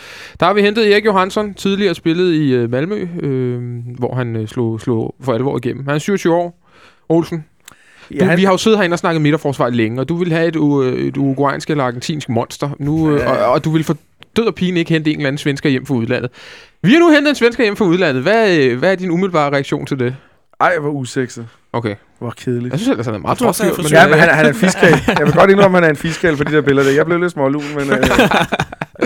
Der 0.40 0.46
har 0.46 0.52
vi 0.54 0.62
hentet 0.62 0.92
Erik 0.92 1.04
Johansson, 1.06 1.54
tidligere 1.54 1.94
spillet 1.94 2.32
i 2.34 2.52
øh, 2.54 2.70
Malmø, 2.70 3.08
øh, 3.22 3.62
hvor 3.98 4.14
han 4.14 4.36
øh, 4.36 4.48
slog, 4.48 4.80
slog 4.80 5.14
for 5.20 5.32
alvor 5.34 5.56
igennem. 5.56 5.84
Han 5.86 5.94
er 5.94 5.98
27 5.98 6.34
år. 6.34 6.66
Olsen, 7.08 7.44
Ja, 8.14 8.24
han, 8.24 8.38
vi 8.38 8.44
har 8.44 8.52
jo 8.52 8.56
siddet 8.58 8.78
herinde 8.78 8.94
og 8.94 8.98
snakket 8.98 9.22
midterforsvar 9.22 9.68
længe, 9.70 10.00
og 10.00 10.08
du 10.08 10.16
vil 10.16 10.32
have 10.32 10.48
et, 10.48 10.56
et 11.06 11.16
uruguayansk 11.16 11.70
eller 11.70 11.84
argentinsk 11.84 12.28
monster, 12.28 12.70
nu, 12.78 13.10
øh, 13.10 13.18
Ja. 13.20 13.32
og, 13.46 13.52
og 13.52 13.64
du 13.64 13.70
vil 13.70 13.84
for 13.84 13.96
død 14.36 14.44
og 14.46 14.54
pine 14.54 14.78
ikke 14.78 14.92
hente 14.92 15.10
en 15.10 15.16
eller 15.16 15.28
anden 15.28 15.38
svensker 15.38 15.68
hjem 15.70 15.86
fra 15.86 15.94
udlandet. 15.94 16.30
Vi 16.82 16.92
har 16.92 16.98
nu 16.98 17.10
hentet 17.10 17.28
en 17.30 17.34
svensker 17.34 17.64
hjem 17.64 17.76
fra 17.76 17.84
udlandet. 17.84 18.22
Hvad, 18.22 18.58
øh, 18.58 18.78
hvad 18.78 18.92
er 18.92 18.96
din 18.96 19.10
umiddelbare 19.10 19.52
reaktion 19.52 19.86
til 19.86 19.98
det? 19.98 20.16
Ej, 20.60 20.78
hvor 20.78 20.90
usekset. 20.90 21.48
Okay. 21.72 21.94
Hvor 22.18 22.30
kedeligt. 22.36 22.72
Jeg 22.72 22.78
synes 22.80 22.90
ellers, 22.90 23.06
han 23.06 23.14
er 23.14 23.18
meget 23.18 23.38
fyr, 23.38 23.46
jeg 23.64 23.72
men, 23.76 23.86
Ja, 23.92 24.08
men 24.08 24.18
han, 24.18 24.28
er- 24.28 24.32
han 24.32 24.44
er 24.44 24.48
en 24.48 24.54
fiskal. 24.54 24.92
Jeg 25.18 25.26
vil 25.26 25.34
godt 25.34 25.50
indrømme, 25.50 25.78
at 25.78 25.82
han 25.84 25.88
er 25.90 25.94
en 25.94 25.96
fiskal 25.96 26.36
for 26.36 26.44
de 26.44 26.52
der 26.52 26.60
billeder. 26.62 26.88
der. 26.88 26.94
Jeg 26.96 27.06
blev 27.06 27.18
lidt 27.18 27.32
smålun, 27.32 27.62
men 27.76 27.90
øh, 27.92 27.98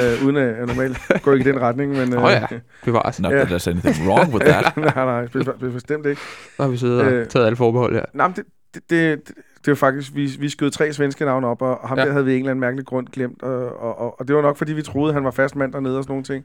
øh, 0.21 0.25
uden 0.27 0.37
at 0.37 0.57
jeg 0.59 0.67
normalt 0.67 0.99
går 1.23 1.33
ikke 1.33 1.51
i 1.51 1.53
den 1.53 1.61
retning. 1.61 1.93
Men, 1.93 2.15
øh, 2.15 2.25
Åh 2.25 2.31
ja. 2.33 2.47
bevares. 2.85 3.21
not 3.21 3.33
that 3.33 3.47
there's 3.49 3.71
anything 3.71 4.09
wrong 4.09 4.35
with 4.35 4.47
that. 4.47 4.77
nej, 4.77 4.93
nej, 5.05 5.27
be- 5.27 5.45
be- 5.61 5.71
bestemt 5.71 6.07
ikke. 6.07 6.21
Så 6.57 6.63
har 6.63 6.71
vi 6.71 6.77
siddet 6.77 7.01
og 7.01 7.07
Øh. 7.13 7.27
taget 7.27 7.47
alle 7.47 7.57
forbehold 7.57 7.95
her. 7.95 8.05
Nej, 8.15 8.27
men 8.29 8.37
det, 8.37 8.45
det, 8.75 8.91
det, 8.91 9.19
det, 9.29 9.35
det 9.65 9.71
var 9.71 9.75
faktisk, 9.75 10.15
vi, 10.15 10.37
vi 10.39 10.49
skød 10.49 10.71
tre 10.71 10.93
svenske 10.93 11.25
navne 11.25 11.47
op, 11.47 11.63
og 11.63 11.89
ham 11.89 11.99
Ja. 11.99 12.05
der 12.05 12.13
havde 12.13 12.25
vi 12.25 12.33
en 12.33 12.39
eller 12.39 12.51
anden 12.51 12.61
mærkelig 12.61 12.87
grund 12.87 13.07
glemt. 13.07 13.43
Og, 13.43 13.83
og, 13.83 13.99
og, 14.01 14.21
og 14.21 14.29
det 14.29 14.37
var 14.37 14.43
nok, 14.43 14.57
fordi 14.57 14.73
vi 14.73 14.83
troede, 14.83 15.13
han 15.15 15.25
var 15.25 15.31
fast 15.31 15.57
mand 15.57 15.73
dernede 15.73 15.99
og 15.99 16.05
sådan 16.05 16.13
nogle 16.13 16.25
ting. 16.25 16.45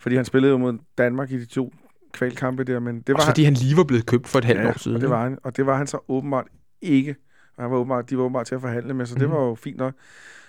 Fordi 0.00 0.16
han 0.16 0.24
spillede 0.24 0.52
jo 0.52 0.58
mod 0.58 0.72
Danmark 0.98 1.30
i 1.30 1.38
de 1.40 1.44
to 1.46 1.72
kvalkampe 2.16 2.64
der, 2.64 2.78
men 2.80 2.96
det 2.96 3.08
var 3.08 3.14
Også 3.14 3.26
fordi 3.28 3.44
han 3.44 3.52
lige 3.54 3.76
var 3.76 3.84
blevet 3.84 4.06
købt 4.06 4.28
for 4.28 4.38
et 4.38 4.44
halvt 4.44 4.60
ja, 4.62 4.68
år 4.68 4.78
siden. 4.78 4.94
Og 4.96 5.00
det, 5.00 5.10
var 5.10 5.22
han, 5.22 5.38
og 5.44 5.56
det 5.56 5.66
var 5.66 5.76
han 5.76 5.86
så 5.86 5.98
åbenbart 6.08 6.46
ikke. 6.82 7.14
Og 7.56 7.62
han 7.64 7.70
var 7.70 7.76
åbenbart, 7.78 8.10
de 8.10 8.18
var 8.18 8.24
åbenbart 8.24 8.46
til 8.46 8.54
at 8.54 8.60
forhandle 8.60 8.94
med, 8.94 9.06
så 9.06 9.14
det 9.14 9.22
Mhm. 9.22 9.30
var 9.32 9.40
jo 9.44 9.54
fint 9.54 9.76
nok. 9.76 9.94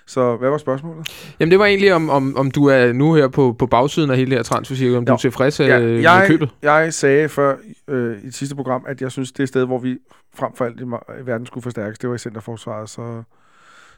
Så 0.08 0.36
hvad 0.36 0.50
var 0.50 0.58
spørgsmålet? 0.58 1.08
Jamen 1.40 1.52
det 1.52 1.60
var 1.60 1.66
egentlig, 1.66 1.94
om, 1.94 2.10
om, 2.10 2.38
om 2.38 2.52
du 2.52 2.66
er 2.66 2.94
nu 2.94 3.14
her 3.14 3.28
på, 3.28 3.56
på 3.60 3.68
bagsiden 3.68 4.10
af 4.10 4.18
hele 4.18 4.30
det 4.30 4.38
her 4.38 4.44
transfercirkel, 4.44 4.98
om 4.98 5.04
jo. 5.04 5.08
du 5.08 5.14
er 5.14 5.18
tilfreds 5.18 5.60
ja, 5.60 5.80
med 5.80 6.00
jeg, 6.00 6.26
købet? 6.28 6.50
Jeg 6.62 6.94
sagde 6.94 7.30
før 7.30 7.56
øh, 7.88 8.18
i 8.18 8.26
det 8.26 8.34
sidste 8.34 8.56
program, 8.56 8.86
at 8.88 9.02
jeg 9.02 9.12
synes, 9.12 9.32
det 9.32 9.44
er 9.44 9.48
sted, 9.48 9.66
hvor 9.66 9.80
vi 9.80 9.98
frem 10.36 10.52
for 10.56 10.66
alt 10.66 10.80
i, 10.80 10.84
i 10.84 11.26
verden 11.26 11.48
skulle 11.48 11.62
forstærkes. 11.62 12.00
Det 12.00 12.10
var 12.10 12.16
i 12.16 12.20
centerforsvaret, 12.20 12.90
så... 12.90 13.24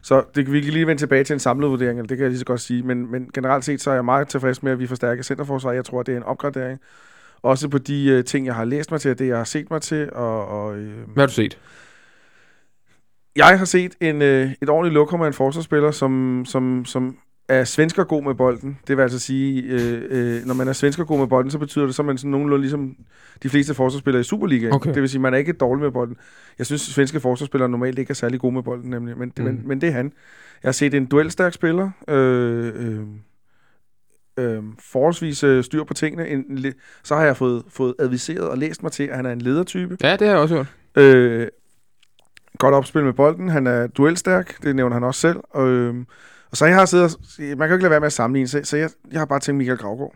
Så 0.02 0.22
det 0.34 0.44
kan 0.44 0.52
vi 0.54 0.60
lige 0.60 0.86
vende 0.86 1.02
tilbage 1.02 1.24
til 1.24 1.34
en 1.34 1.40
samlet 1.40 1.70
vurdering, 1.70 1.98
eller 1.98 2.08
det 2.08 2.16
kan 2.16 2.22
jeg 2.22 2.30
lige 2.30 2.38
så 2.38 2.44
godt 2.44 2.60
sige. 2.60 2.82
Men, 2.82 3.10
men 3.10 3.30
generelt 3.34 3.64
set, 3.64 3.80
så 3.80 3.90
er 3.90 3.94
jeg 3.94 4.04
meget 4.04 4.28
tilfreds 4.28 4.62
med, 4.62 4.72
at 4.72 4.78
vi 4.78 4.86
forstærker 4.86 5.22
centerforsvaret. 5.22 5.76
Jeg 5.76 5.84
tror, 5.84 6.02
det 6.02 6.12
er 6.12 6.16
en 6.16 6.22
opgradering. 6.22 6.80
Også 7.42 7.68
på 7.68 7.78
de 7.78 8.16
uh, 8.18 8.24
ting, 8.24 8.46
jeg 8.46 8.54
har 8.54 8.64
læst 8.64 8.90
mig 8.90 9.00
til, 9.00 9.10
og 9.10 9.18
det, 9.18 9.26
jeg 9.26 9.36
har 9.36 9.44
set 9.44 9.70
mig 9.70 9.82
til. 9.82 10.12
Og, 10.12 10.46
og, 10.48 10.78
øh, 10.78 10.92
Hvad 11.14 11.22
har 11.22 11.26
du 11.26 11.32
set? 11.32 11.58
Jeg 13.36 13.58
har 13.58 13.64
set 13.64 13.94
en, 14.00 14.22
øh, 14.22 14.52
et 14.62 14.68
ordentligt 14.68 14.94
lokum 14.94 15.22
af 15.22 15.26
en 15.26 15.32
forsvarsspiller, 15.32 15.90
som, 15.90 16.44
som, 16.46 16.84
som 16.84 17.16
er 17.48 17.64
svensker 17.64 18.04
god 18.04 18.22
med 18.22 18.34
bolden. 18.34 18.78
Det 18.88 18.96
vil 18.96 19.02
altså 19.02 19.18
sige, 19.18 19.62
øh, 19.62 20.02
øh, 20.10 20.46
når 20.46 20.54
man 20.54 20.68
er 20.68 20.72
svensker 20.72 21.04
god 21.04 21.18
med 21.18 21.26
bolden, 21.26 21.50
så 21.50 21.58
betyder 21.58 21.86
det, 21.86 21.94
så 21.94 22.02
er 22.02 22.06
man 22.06 22.18
sådan 22.18 22.30
nogenlunde 22.30 22.62
ligesom 22.62 22.96
de 23.42 23.48
fleste 23.48 23.74
forsvarsspillere 23.74 24.20
i 24.20 24.24
Superligaen. 24.24 24.72
Okay. 24.72 24.94
Det 24.94 25.02
vil 25.02 25.08
sige, 25.08 25.20
man 25.20 25.34
er 25.34 25.38
ikke 25.38 25.52
dårlig 25.52 25.82
med 25.82 25.90
bolden. 25.90 26.16
Jeg 26.58 26.66
synes, 26.66 26.82
svenske 26.82 27.20
forsvarsspillere 27.20 27.68
normalt 27.68 27.98
ikke 27.98 28.10
er 28.10 28.14
særlig 28.14 28.40
gode 28.40 28.54
med 28.54 28.62
bolden, 28.62 28.90
nemlig. 28.90 29.18
Men, 29.18 29.32
mm. 29.36 29.44
men, 29.44 29.62
men 29.64 29.80
det 29.80 29.88
er 29.88 29.92
han. 29.92 30.12
Jeg 30.62 30.68
har 30.68 30.72
set 30.72 30.94
en 30.94 31.06
duelstærk 31.06 31.52
spiller. 31.52 31.90
Øh, 32.08 32.72
øh, 32.76 33.00
øh, 34.40 34.62
forholdsvis 34.78 35.44
øh, 35.44 35.64
styr 35.64 35.84
på 35.84 35.94
tingene. 35.94 36.28
En, 36.28 36.74
så 37.02 37.14
har 37.14 37.24
jeg 37.24 37.36
fået, 37.36 37.62
fået 37.68 37.94
adviseret 37.98 38.48
og 38.48 38.58
læst 38.58 38.82
mig 38.82 38.92
til, 38.92 39.02
at 39.02 39.16
han 39.16 39.26
er 39.26 39.32
en 39.32 39.40
ledertype. 39.40 39.96
Ja, 40.02 40.12
det 40.12 40.20
har 40.20 40.34
jeg 40.34 40.38
også 40.38 40.54
hørt. 40.54 40.66
Øh, 41.04 41.48
godt 42.58 42.74
opspil 42.74 43.04
med 43.04 43.12
bolden. 43.12 43.48
Han 43.48 43.66
er 43.66 43.86
duelstærk, 43.86 44.62
det 44.62 44.76
nævner 44.76 44.94
han 44.94 45.04
også 45.04 45.20
selv. 45.20 45.40
Og, 45.50 45.68
øh, 45.68 45.94
og 46.50 46.56
så 46.56 46.66
jeg 46.66 46.76
har 46.76 46.84
siddet, 46.84 47.16
man 47.38 47.58
kan 47.58 47.68
jo 47.68 47.74
ikke 47.74 47.82
lade 47.82 47.90
være 47.90 48.00
med 48.00 48.06
at 48.06 48.12
sammenligne, 48.12 48.48
så, 48.48 48.60
så 48.64 48.76
jeg, 48.76 48.90
jeg 49.12 49.20
har 49.20 49.26
bare 49.26 49.40
tænkt 49.40 49.58
Michael 49.58 49.78
Gravgaard. 49.78 50.14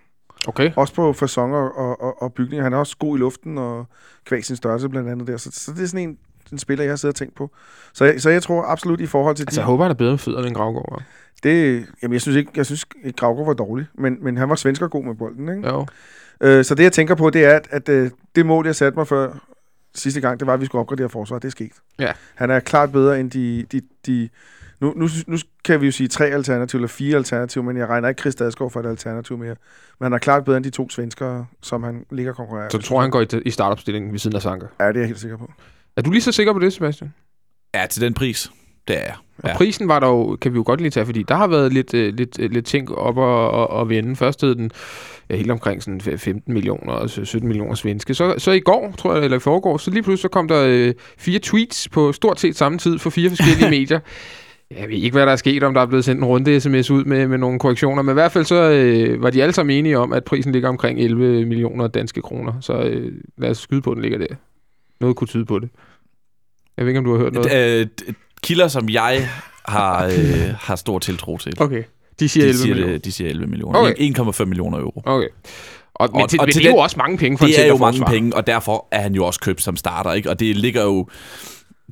Okay. 0.49 0.73
Også 0.77 0.95
på 0.95 1.13
fasonger 1.13 1.59
og, 1.59 2.01
og, 2.01 2.23
og 2.23 2.33
bygninger. 2.33 2.63
Han 2.63 2.73
er 2.73 2.77
også 2.77 2.97
god 2.99 3.17
i 3.17 3.21
luften 3.21 3.59
og 3.59 3.87
kvæg 4.25 4.45
sin 4.45 4.57
størrelse 4.57 4.89
blandt 4.89 5.09
andet 5.09 5.27
der. 5.27 5.37
Så, 5.37 5.51
så 5.53 5.73
det 5.73 5.83
er 5.83 5.87
sådan 5.87 6.09
en, 6.09 6.19
en 6.53 6.59
spiller, 6.59 6.85
jeg 6.85 6.93
har 6.93 6.97
siddet 6.97 7.15
og 7.15 7.19
tænkt 7.19 7.35
på. 7.35 7.51
Så, 7.93 8.05
jeg, 8.05 8.21
så 8.23 8.31
jeg 8.31 8.43
tror 8.43 8.63
absolut 8.63 9.01
i 9.01 9.07
forhold 9.07 9.37
til... 9.37 9.43
Altså, 9.43 9.61
de, 9.61 9.61
jeg 9.61 9.67
håber, 9.67 9.85
han 9.85 9.91
er 9.91 9.95
bedre 9.95 10.11
med 10.11 10.19
fødderne 10.19 10.47
end 10.47 10.55
Gravgaard. 10.55 11.03
Det, 11.45 11.87
jamen, 12.03 12.13
jeg 12.13 12.21
synes 12.21 12.37
ikke, 12.37 12.51
jeg 12.57 12.67
synes 12.67 12.87
ikke 13.05 13.17
Gravgaard 13.17 13.47
var 13.47 13.55
dårlig, 13.55 13.87
men, 13.95 14.19
men 14.21 14.37
han 14.37 14.49
var 14.49 14.55
svensker 14.55 14.89
god 14.89 15.05
med 15.05 15.15
bolden, 15.15 15.49
ikke? 15.57 15.69
Jo. 15.69 15.87
Øh, 16.41 16.65
så 16.65 16.75
det, 16.75 16.83
jeg 16.83 16.93
tænker 16.93 17.15
på, 17.15 17.31
det 17.31 17.45
er, 17.45 17.57
at, 17.57 17.69
at, 17.71 17.89
at 17.89 18.13
det 18.37 18.47
mål, 18.47 18.67
jeg 18.67 18.77
satte 18.77 18.99
mig 18.99 19.09
for 19.09 19.43
sidste 19.95 20.21
gang, 20.21 20.41
det 20.41 20.47
var, 20.47 20.55
at 20.55 20.61
vi 20.61 20.67
skulle 20.67 20.81
opgradere 20.81 21.09
forsvaret. 21.09 21.43
Det 21.43 21.49
er 21.49 21.53
sket. 21.53 21.73
Ja. 21.99 22.13
Han 22.35 22.51
er 22.51 22.61
klart 22.61 22.93
bedre 22.93 23.21
end 23.21 23.31
de... 23.31 23.67
de, 23.73 23.81
de 24.07 24.29
nu, 24.81 24.93
nu, 24.97 25.09
nu 25.27 25.37
kan 25.65 25.81
vi 25.81 25.87
jo 25.87 25.93
sige 25.93 26.09
tre 26.09 26.27
alternativer, 26.27 26.79
eller 26.79 26.89
fire 26.89 27.17
alternativer, 27.17 27.65
men 27.65 27.77
jeg 27.77 27.89
regner 27.89 28.09
ikke 28.09 28.21
Chris 28.21 28.35
Dadsgaard 28.35 28.71
for 28.71 28.81
et 28.81 28.87
alternativ 28.87 29.39
mere. 29.39 29.57
Men 30.01 30.05
han 30.05 30.13
er 30.13 30.19
klart 30.19 30.45
bedre 30.45 30.57
end 30.57 30.65
de 30.65 30.71
to 30.71 30.91
svenskere, 30.91 31.47
som 31.63 31.83
han 31.83 32.07
ligger 32.11 32.33
konkurrerer. 32.33 32.69
Så 32.69 32.79
du 32.79 32.83
tror, 32.83 33.01
han 33.01 33.11
går 33.11 33.21
i, 33.21 33.27
i 33.45 33.51
startopstillingen 33.51 34.13
ved 34.13 34.19
siden 34.19 34.37
af 34.37 34.43
Sanker? 34.43 34.67
Ja, 34.81 34.89
det 34.89 34.97
er 34.97 35.01
jeg 35.01 35.07
helt 35.07 35.21
sikker 35.21 35.37
på. 35.37 35.53
Er 35.97 36.03
du 36.03 36.11
lige 36.11 36.23
så 36.23 36.33
sikker 36.33 36.53
på 36.53 36.59
det, 36.59 36.73
Sebastian? 36.73 37.15
Ja, 37.75 37.87
til 37.91 38.03
den 38.03 38.15
pris. 38.15 38.51
Det 38.89 38.97
er 38.97 39.01
jeg. 39.01 39.15
Og 39.43 39.49
ja. 39.49 39.57
prisen 39.57 39.89
var 39.89 40.07
jo, 40.07 40.37
kan 40.41 40.53
vi 40.53 40.57
jo 40.57 40.63
godt 40.67 40.81
lige 40.81 40.91
tage, 40.91 41.07
fordi 41.07 41.23
der 41.23 41.35
har 41.35 41.47
været 41.47 41.73
lidt, 41.73 41.95
uh, 41.95 42.01
lidt, 42.01 42.39
uh, 42.39 42.51
lidt 42.51 42.67
ting 42.67 42.93
op 42.93 43.17
og, 43.17 43.51
og, 43.51 43.71
og 43.71 43.89
vende. 43.89 44.17
Først 44.17 44.41
hed 44.41 44.55
den 44.55 44.71
ja, 45.31 45.37
helt 45.37 45.51
omkring 45.51 45.83
sådan 45.83 46.01
15 46.01 46.55
millioner 46.55 46.93
og 46.93 47.11
17 47.11 47.49
millioner 47.49 47.75
svenske. 47.75 48.15
Så, 48.15 48.35
så 48.39 48.51
i 48.51 48.61
går, 48.61 48.95
tror 48.99 49.15
jeg, 49.15 49.25
eller 49.25 49.37
i 49.37 49.41
forgår, 49.41 49.77
så 49.77 49.91
lige 49.91 50.03
pludselig 50.03 50.23
så 50.23 50.29
kom 50.29 50.49
der 50.49 50.89
uh, 50.89 50.95
fire 51.19 51.39
tweets 51.39 51.89
på 51.89 52.13
stort 52.13 52.41
set 52.41 52.57
samme 52.57 52.79
tid 52.79 52.99
for 52.99 53.11
fire 53.11 53.29
forskellige 53.29 53.71
medier. 53.81 54.01
Jeg 54.71 54.89
ved 54.89 54.97
ikke, 54.97 55.15
hvad 55.15 55.27
der 55.27 55.33
er 55.33 55.37
sket, 55.37 55.63
om 55.63 55.75
der 55.75 55.81
er 55.81 55.87
blevet 55.87 56.05
sendt 56.05 56.19
en 56.19 56.25
runde 56.25 56.61
sms 56.61 56.91
ud 56.91 57.05
med, 57.05 57.29
med 57.29 57.39
nogle 57.39 57.59
korrektioner, 57.59 58.03
men 58.03 58.13
i 58.13 58.15
hvert 58.15 58.33
fald 58.33 58.45
så 58.45 58.71
øh, 58.71 59.23
var 59.23 59.31
de 59.31 59.43
alle 59.43 59.53
sammen 59.53 59.77
enige 59.77 59.99
om, 59.99 60.13
at 60.13 60.25
prisen 60.25 60.53
ligger 60.53 60.69
omkring 60.69 61.01
11 61.01 61.47
millioner 61.47 61.87
danske 61.87 62.23
kroner. 62.23 62.61
Så 62.61 62.73
øh, 62.73 63.13
lad 63.39 63.51
os 63.51 63.59
skyde 63.59 63.83
på, 63.83 63.95
den 63.95 64.03
ligger 64.03 64.19
der. 64.19 64.35
Noget 65.01 65.17
kunne 65.17 65.29
tyde 65.29 65.45
på 65.45 65.59
det. 65.59 65.69
Jeg 66.77 66.85
ved 66.85 66.91
ikke, 66.91 66.99
om 66.99 67.05
du 67.05 67.13
har 67.13 67.19
hørt 67.19 67.33
noget. 67.33 67.81
Øh, 67.81 67.87
kilder, 68.45 68.69
som 68.69 68.89
jeg 68.89 69.29
har, 69.65 70.05
øh, 70.05 70.55
har 70.61 70.77
stor 70.77 70.99
tiltro 70.99 71.39
til. 71.39 71.63
Okay. 71.63 71.83
De 72.21 72.29
siger 72.29 72.45
11 72.47 72.53
de 72.59 72.63
siger, 72.63 72.75
millioner. 72.75 72.99
De 72.99 73.13
siger 73.13 73.31
11 73.31 73.47
millioner. 73.47 73.79
Okay. 73.79 73.95
1,5 74.41 74.45
millioner 74.45 74.79
euro. 74.79 75.03
Okay. 75.07 75.29
Og, 75.95 76.09
men, 76.13 76.23
Og- 76.23 76.29
til, 76.31 76.41
og 76.41 76.47
men 76.47 76.53
til 76.53 76.63
det 76.63 76.69
er 76.69 76.73
jo 76.73 76.79
også 76.79 76.97
mange 76.99 77.19
penge 77.19 77.39
for 77.39 77.47
Det 77.47 77.61
er 77.65 77.67
jo 77.67 77.77
mange 77.77 78.05
penge, 78.05 78.37
og 78.37 78.47
derfor 78.47 78.89
er 78.91 79.01
han 79.01 79.15
jo 79.15 79.25
også 79.27 79.41
købt 79.41 79.63
som 79.63 79.77
starter, 79.77 80.13
ikke? 80.13 80.31
Og 80.31 80.41
det 80.41 80.57
ligger 80.57 80.83
jo 80.83 81.09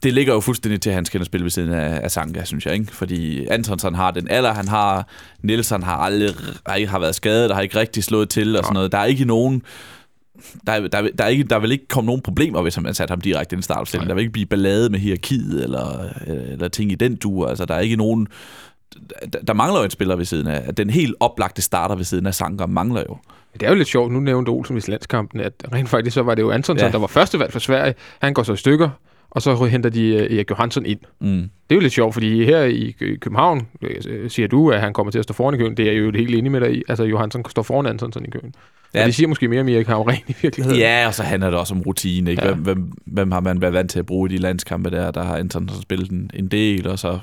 det 0.02 0.12
ligger 0.12 0.34
jo 0.34 0.40
fuldstændig 0.40 0.80
til, 0.80 0.90
at 0.90 0.94
han 0.94 1.04
skal 1.04 1.24
spille 1.24 1.44
ved 1.44 1.50
siden 1.50 1.72
af, 1.72 2.00
af 2.02 2.10
Sanka, 2.10 2.44
synes 2.44 2.66
jeg. 2.66 2.74
Ikke? 2.74 2.86
Fordi 2.96 3.46
Antonsson 3.46 3.94
har 3.94 4.10
den 4.10 4.28
alder, 4.30 4.52
han 4.54 4.68
har. 4.68 5.08
Nielsen 5.42 5.82
har 5.82 5.96
aldrig 5.96 6.30
har, 6.66 6.74
ikke- 6.74 6.90
har 6.90 6.98
været 6.98 7.14
skadet, 7.14 7.48
der 7.48 7.54
har 7.54 7.62
ikke 7.62 7.78
rigtig 7.78 8.04
slået 8.04 8.28
til 8.28 8.56
og 8.56 8.64
sådan 8.64 8.74
noget. 8.74 8.92
Der 8.92 8.98
er 8.98 9.04
ikke 9.04 9.24
nogen... 9.24 9.62
Der, 10.66 10.72
er- 10.72 10.88
der, 10.88 10.98
er- 10.98 11.08
der, 11.18 11.24
er 11.24 11.28
ikke, 11.28 11.44
der 11.44 11.58
vil 11.58 11.72
ikke 11.72 11.88
komme 11.88 12.06
nogen 12.06 12.22
problemer, 12.22 12.62
hvis 12.62 12.80
man 12.80 12.94
satte 12.94 13.12
ham 13.12 13.20
direkte 13.20 13.54
i 13.54 13.56
en 13.56 13.62
startopstilling. 13.62 14.08
Der 14.08 14.14
vil 14.14 14.22
ikke 14.22 14.32
blive 14.32 14.46
ballade 14.46 14.90
med 14.90 14.98
hierarkiet 14.98 15.64
eller, 15.64 16.08
eller 16.26 16.68
ting 16.68 16.92
i 16.92 16.94
den 16.94 17.16
duer. 17.16 17.46
Altså, 17.48 17.64
der 17.64 17.74
er 17.74 17.80
ikke 17.80 17.96
nogen... 17.96 18.28
Der, 19.32 19.38
der 19.46 19.54
mangler 19.54 19.78
jo 19.80 19.84
en 19.84 19.90
spiller 19.90 20.16
ved 20.16 20.24
siden 20.24 20.46
af. 20.46 20.74
Den 20.74 20.90
helt 20.90 21.14
oplagte 21.20 21.62
starter 21.62 21.94
ved 21.94 22.04
siden 22.04 22.26
af 22.26 22.34
Sanka 22.34 22.66
mangler 22.66 23.02
jo. 23.08 23.16
Det 23.54 23.62
er 23.62 23.68
jo 23.68 23.74
lidt 23.74 23.88
sjovt, 23.88 24.12
nu 24.12 24.20
nævnte 24.20 24.50
Olsen 24.50 24.76
i 24.76 24.80
landskampen, 24.88 25.40
at 25.40 25.52
rent 25.72 25.88
faktisk 25.88 26.14
så 26.14 26.22
var 26.22 26.34
det 26.34 26.42
jo 26.42 26.50
Antonsson, 26.50 26.78
Ja. 26.78 26.86
ja. 26.86 26.92
der 26.92 26.98
var 26.98 27.06
førstevalg 27.06 27.52
for 27.52 27.58
Sverige. 27.58 27.94
Han 28.18 28.34
går 28.34 28.42
så 28.42 28.52
i 28.52 28.56
stykker, 28.56 28.88
og 29.34 29.42
så 29.42 29.64
henter 29.64 29.90
de 29.90 30.06
øh, 30.06 30.36
Erik 30.36 30.50
Johansson 30.50 30.86
ind. 30.86 30.98
Mm. 31.20 31.28
Det 31.28 31.48
er 31.70 31.74
jo 31.74 31.80
lidt 31.80 31.92
sjovt, 31.92 32.14
fordi 32.14 32.44
her 32.44 32.62
i 32.62 32.94
Kø- 32.98 33.16
København 33.16 33.66
øh, 33.82 34.30
siger 34.30 34.48
du, 34.48 34.70
at 34.70 34.80
han 34.80 34.92
kommer 34.92 35.10
til 35.10 35.18
at 35.18 35.24
stå 35.24 35.34
foran 35.34 35.54
i 35.54 35.58
køen. 35.58 35.76
Det 35.76 35.88
er 35.88 35.92
jeg 35.92 36.00
jo 36.00 36.12
helt 36.12 36.34
enig 36.34 36.52
med 36.52 36.60
dig 36.60 36.74
i. 36.76 36.82
Altså, 36.88 37.04
Johansson 37.04 37.44
står 37.50 37.62
foran 37.62 37.86
Antonsson 37.86 38.24
i 38.26 38.30
køen. 38.30 38.54
Ja. 38.94 39.00
Og 39.00 39.06
det 39.06 39.14
siger 39.14 39.28
måske 39.28 39.48
mere 39.48 39.60
om 39.60 39.68
Erik 39.68 39.86
Havren 39.86 40.16
i 40.28 40.34
virkeligheden. 40.42 40.80
Ja, 40.80 41.06
og 41.06 41.14
så 41.14 41.22
handler 41.22 41.50
det 41.50 41.58
også 41.58 41.74
om 41.74 41.80
rutine. 41.80 42.30
Ikke? 42.30 42.42
Ja. 42.46 42.54
Hvem, 42.54 42.62
hvem, 42.64 42.92
hvem 43.06 43.30
har 43.32 43.40
man 43.40 43.60
været 43.60 43.72
vant 43.74 43.90
til 43.90 43.98
at 43.98 44.06
bruge 44.06 44.30
i 44.30 44.32
de 44.32 44.38
landskampe 44.38 44.90
der? 44.90 45.10
Der 45.10 45.22
har 45.24 45.36
Anton 45.36 45.68
spillet 45.82 46.10
en, 46.10 46.30
en 46.34 46.48
del, 46.48 46.88
og 46.88 46.98
så, 46.98 47.18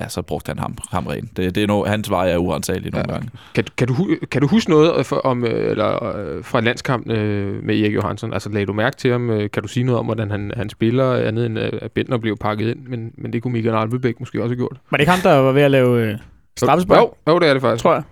ja, 0.00 0.08
så 0.08 0.22
brugte 0.22 0.48
han 0.50 0.58
ham, 0.58 0.76
ham 0.90 1.06
rent. 1.06 1.36
Det, 1.36 1.54
det 1.54 1.62
er 1.62 1.66
no, 1.66 1.84
hans 1.84 2.10
vej 2.10 2.30
er 2.30 2.36
urensageligt 2.36 2.94
nogle 2.94 3.06
Ja. 3.08 3.14
gange. 3.14 3.30
Kan, 3.54 3.64
kan, 3.76 3.88
du, 3.88 3.94
kan 4.30 4.40
du 4.42 4.46
huske 4.48 4.70
noget 4.70 5.06
for, 5.06 5.16
om, 5.16 5.44
øh, 5.44 5.70
eller, 5.70 6.16
øh, 6.16 6.44
fra 6.44 6.60
landskampen 6.60 7.12
øh, 7.12 7.64
med 7.64 7.80
Erik 7.80 7.94
Johansson? 7.94 8.32
Altså, 8.32 8.48
lagde 8.50 8.66
du 8.66 8.72
mærke 8.72 8.96
til 8.96 9.12
ham? 9.12 9.30
Øh, 9.30 9.50
Kan 9.50 9.62
du 9.62 9.68
sige 9.68 9.84
noget 9.84 9.98
om, 9.98 10.04
hvordan 10.04 10.30
han, 10.30 10.52
han 10.56 10.70
spiller, 10.70 11.14
andet 11.14 11.46
end 11.46 11.58
øh, 11.58 11.72
at 11.82 11.92
Bentner 11.92 12.18
blev 12.18 12.36
pakket 12.36 12.68
ind? 12.70 12.78
Men, 12.86 13.12
men 13.18 13.32
det 13.32 13.42
kunne 13.42 13.52
Michael 13.52 13.76
Alvebæk 13.76 14.20
måske 14.20 14.38
også 14.42 14.48
have 14.54 14.56
gjort. 14.56 14.76
Var 14.90 14.96
det 14.96 15.02
ikke 15.02 15.10
ham, 15.12 15.20
der 15.20 15.32
var 15.38 15.52
ved 15.52 15.62
at 15.62 15.70
lave 15.70 16.02
øh, 16.02 16.14
straffespark? 16.58 16.98
Jo, 16.98 17.10
jo, 17.28 17.38
det 17.38 17.48
er 17.48 17.52
det 17.52 17.62
faktisk. 17.62 17.82
tror 17.82 17.92
jeg. 17.94 18.02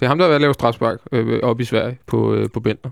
Det 0.00 0.04
er 0.04 0.08
ham, 0.08 0.18
der 0.18 0.24
er 0.24 0.28
ved 0.28 0.34
at 0.34 0.40
lave 0.40 0.54
strafspark 0.54 0.98
øh, 1.12 1.40
op 1.42 1.60
i 1.60 1.64
Sverige 1.64 1.98
på, 2.06 2.34
øh, 2.34 2.48
på 2.54 2.60
Bentner, 2.60 2.90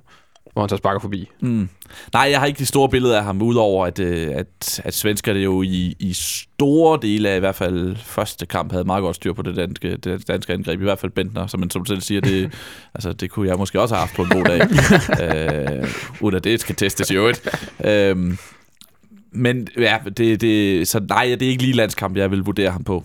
hvor 0.55 0.63
han 0.63 0.69
så 0.69 0.77
sparker 0.77 1.01
forbi. 1.01 1.29
Mm. 1.41 1.69
Nej, 2.13 2.29
jeg 2.31 2.41
har 2.41 2.47
ikke 2.47 2.59
de 2.59 2.67
store 2.67 2.89
billeder 2.89 3.19
af 3.19 3.25
ham, 3.25 3.43
udover 3.43 3.87
at, 3.87 3.99
øh, 3.99 4.29
at, 4.35 4.81
at 4.85 4.95
svenskerne 4.95 5.41
jo 5.41 5.63
i, 5.63 5.97
i 5.99 6.13
store 6.13 6.99
dele 7.03 7.29
af 7.29 7.37
i 7.37 7.41
hvert 7.41 7.55
fald 7.55 7.97
første 7.97 8.47
kamp 8.47 8.73
havde 8.73 8.85
meget 8.85 9.03
godt 9.03 9.17
styr 9.17 9.33
på 9.33 9.43
det 9.43 9.57
danske, 9.57 9.97
det 9.97 10.29
danske 10.29 10.53
angreb. 10.53 10.81
I 10.81 10.85
hvert 10.85 10.99
fald 10.99 11.13
Bentner, 11.13 11.47
som 11.47 11.61
man 11.61 11.71
som 11.71 11.87
selv 11.87 12.01
siger, 12.01 12.21
det, 12.21 12.53
altså, 12.95 13.13
det 13.13 13.31
kunne 13.31 13.49
jeg 13.49 13.57
måske 13.59 13.81
også 13.81 13.95
have 13.95 14.01
haft 14.01 14.17
på 14.17 14.23
en 14.23 14.29
god 14.29 14.45
dag. 14.45 14.61
øh, 15.83 15.89
uden 16.21 16.37
at 16.37 16.45
det 16.45 16.61
skal 16.61 16.75
testes 16.75 17.11
i 17.11 17.15
øvrigt. 17.15 17.49
Øhm, 17.85 18.39
men 19.33 19.69
ja, 19.79 19.99
det, 20.17 20.41
det, 20.41 20.89
så 20.89 21.01
nej, 21.09 21.25
det 21.25 21.43
er 21.43 21.51
ikke 21.51 21.63
lige 21.63 21.77
landskamp, 21.77 22.17
jeg 22.17 22.31
vil 22.31 22.41
vurdere 22.41 22.71
ham 22.71 22.85
på. 22.85 23.05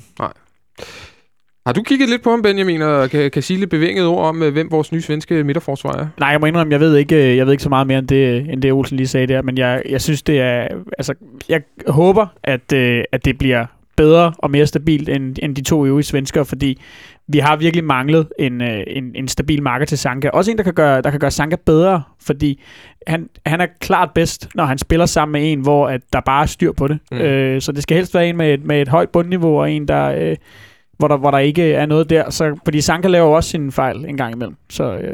Har 1.70 1.74
du 1.74 1.84
kigget 1.84 2.10
lidt 2.10 2.22
på 2.22 2.30
ham, 2.30 2.42
Benjamin, 2.42 2.82
og 2.82 3.10
kan, 3.10 3.32
kan 3.32 3.42
sige 3.42 3.60
lidt 3.60 3.70
bevinget 3.70 4.06
ord 4.06 4.26
om, 4.26 4.44
øh, 4.44 4.54
hvem 4.54 4.72
vores 4.72 4.92
nye 4.92 5.02
svenske 5.02 5.44
midterforsvar 5.44 5.92
er? 5.92 6.08
Nej, 6.20 6.30
jeg 6.30 6.40
må 6.40 6.46
indrømme, 6.46 6.74
jeg 6.74 6.80
ved 6.80 6.96
ikke, 6.96 7.16
øh, 7.16 7.38
jeg 7.38 7.46
ved 7.46 7.54
ikke 7.54 7.64
så 7.64 7.70
meget 7.70 7.88
mere 7.88 8.00
end 8.00 8.08
det, 8.08 8.38
end 8.54 8.62
det 8.62 8.72
Olsen 8.72 8.98
lige 8.98 9.08
sagde 9.08 9.28
der, 9.28 9.42
men 9.42 9.58
jeg, 9.58 9.82
jeg 9.90 10.02
synes, 10.02 10.24
det 10.24 10.40
er... 10.40 10.68
Altså, 10.98 11.14
jeg 11.50 11.62
håber, 11.88 12.28
at, 12.44 12.74
øh, 12.74 13.04
at 13.12 13.26
det 13.26 13.38
bliver 13.38 13.66
bedre 13.96 14.34
og 14.38 14.52
mere 14.52 14.66
stabilt 14.66 15.10
end, 15.10 15.36
end 15.44 15.56
de 15.56 15.62
to 15.62 15.86
øvrige 15.86 16.04
svenskere, 16.04 16.46
fordi 16.46 16.82
vi 17.28 17.38
har 17.38 17.56
virkelig 17.56 17.84
manglet 17.84 18.28
en, 18.40 18.62
en, 18.62 19.12
en 19.16 19.28
stabil 19.28 19.64
marker 19.64 19.86
til 19.86 19.98
Sanka. 19.98 20.30
Også 20.30 20.52
en, 20.52 20.58
der 20.58 20.64
kan 20.64 20.74
gøre, 20.74 21.02
der 21.02 21.12
kan 21.12 21.20
gøre 21.20 21.32
Sanka 21.32 21.56
bedre, 21.66 22.04
fordi 22.22 22.62
han, 23.08 23.30
han 23.46 23.62
er 23.62 23.68
klart 23.80 24.10
bedst, 24.16 24.50
når 24.56 24.66
han 24.66 24.78
spiller 24.78 25.06
sammen 25.06 25.32
med 25.32 25.52
en, 25.52 25.60
hvor 25.60 25.88
at 25.88 26.02
der 26.14 26.20
bare 26.20 26.42
er 26.42 26.48
styr 26.48 26.72
på 26.72 26.88
det. 26.88 27.00
Mm. 27.12 27.18
Øh, 27.18 27.62
så 27.62 27.72
det 27.72 27.84
skal 27.84 27.98
helst 27.98 28.14
være 28.14 28.30
en 28.30 28.38
med 28.38 28.54
et, 28.54 28.66
med 28.66 28.82
et 28.82 28.88
højt 28.88 29.10
bundniveau, 29.10 29.60
og 29.60 29.72
en, 29.72 29.88
der, 29.88 30.30
øh, 30.30 30.36
hvor, 31.00 31.08
der, 31.08 31.18
hvor 31.18 31.32
der 31.32 31.38
ikke 31.38 31.74
er 31.74 31.86
noget 31.86 32.10
der. 32.10 32.30
Så, 32.30 32.60
fordi 32.64 32.82
Sanka 32.82 33.08
laver 33.08 33.36
også 33.36 33.50
sine 33.50 33.72
fejl 33.72 34.06
en 34.06 34.18
gang 34.18 34.34
imellem. 34.36 34.56
Så 34.70 34.84
øh, 34.84 35.14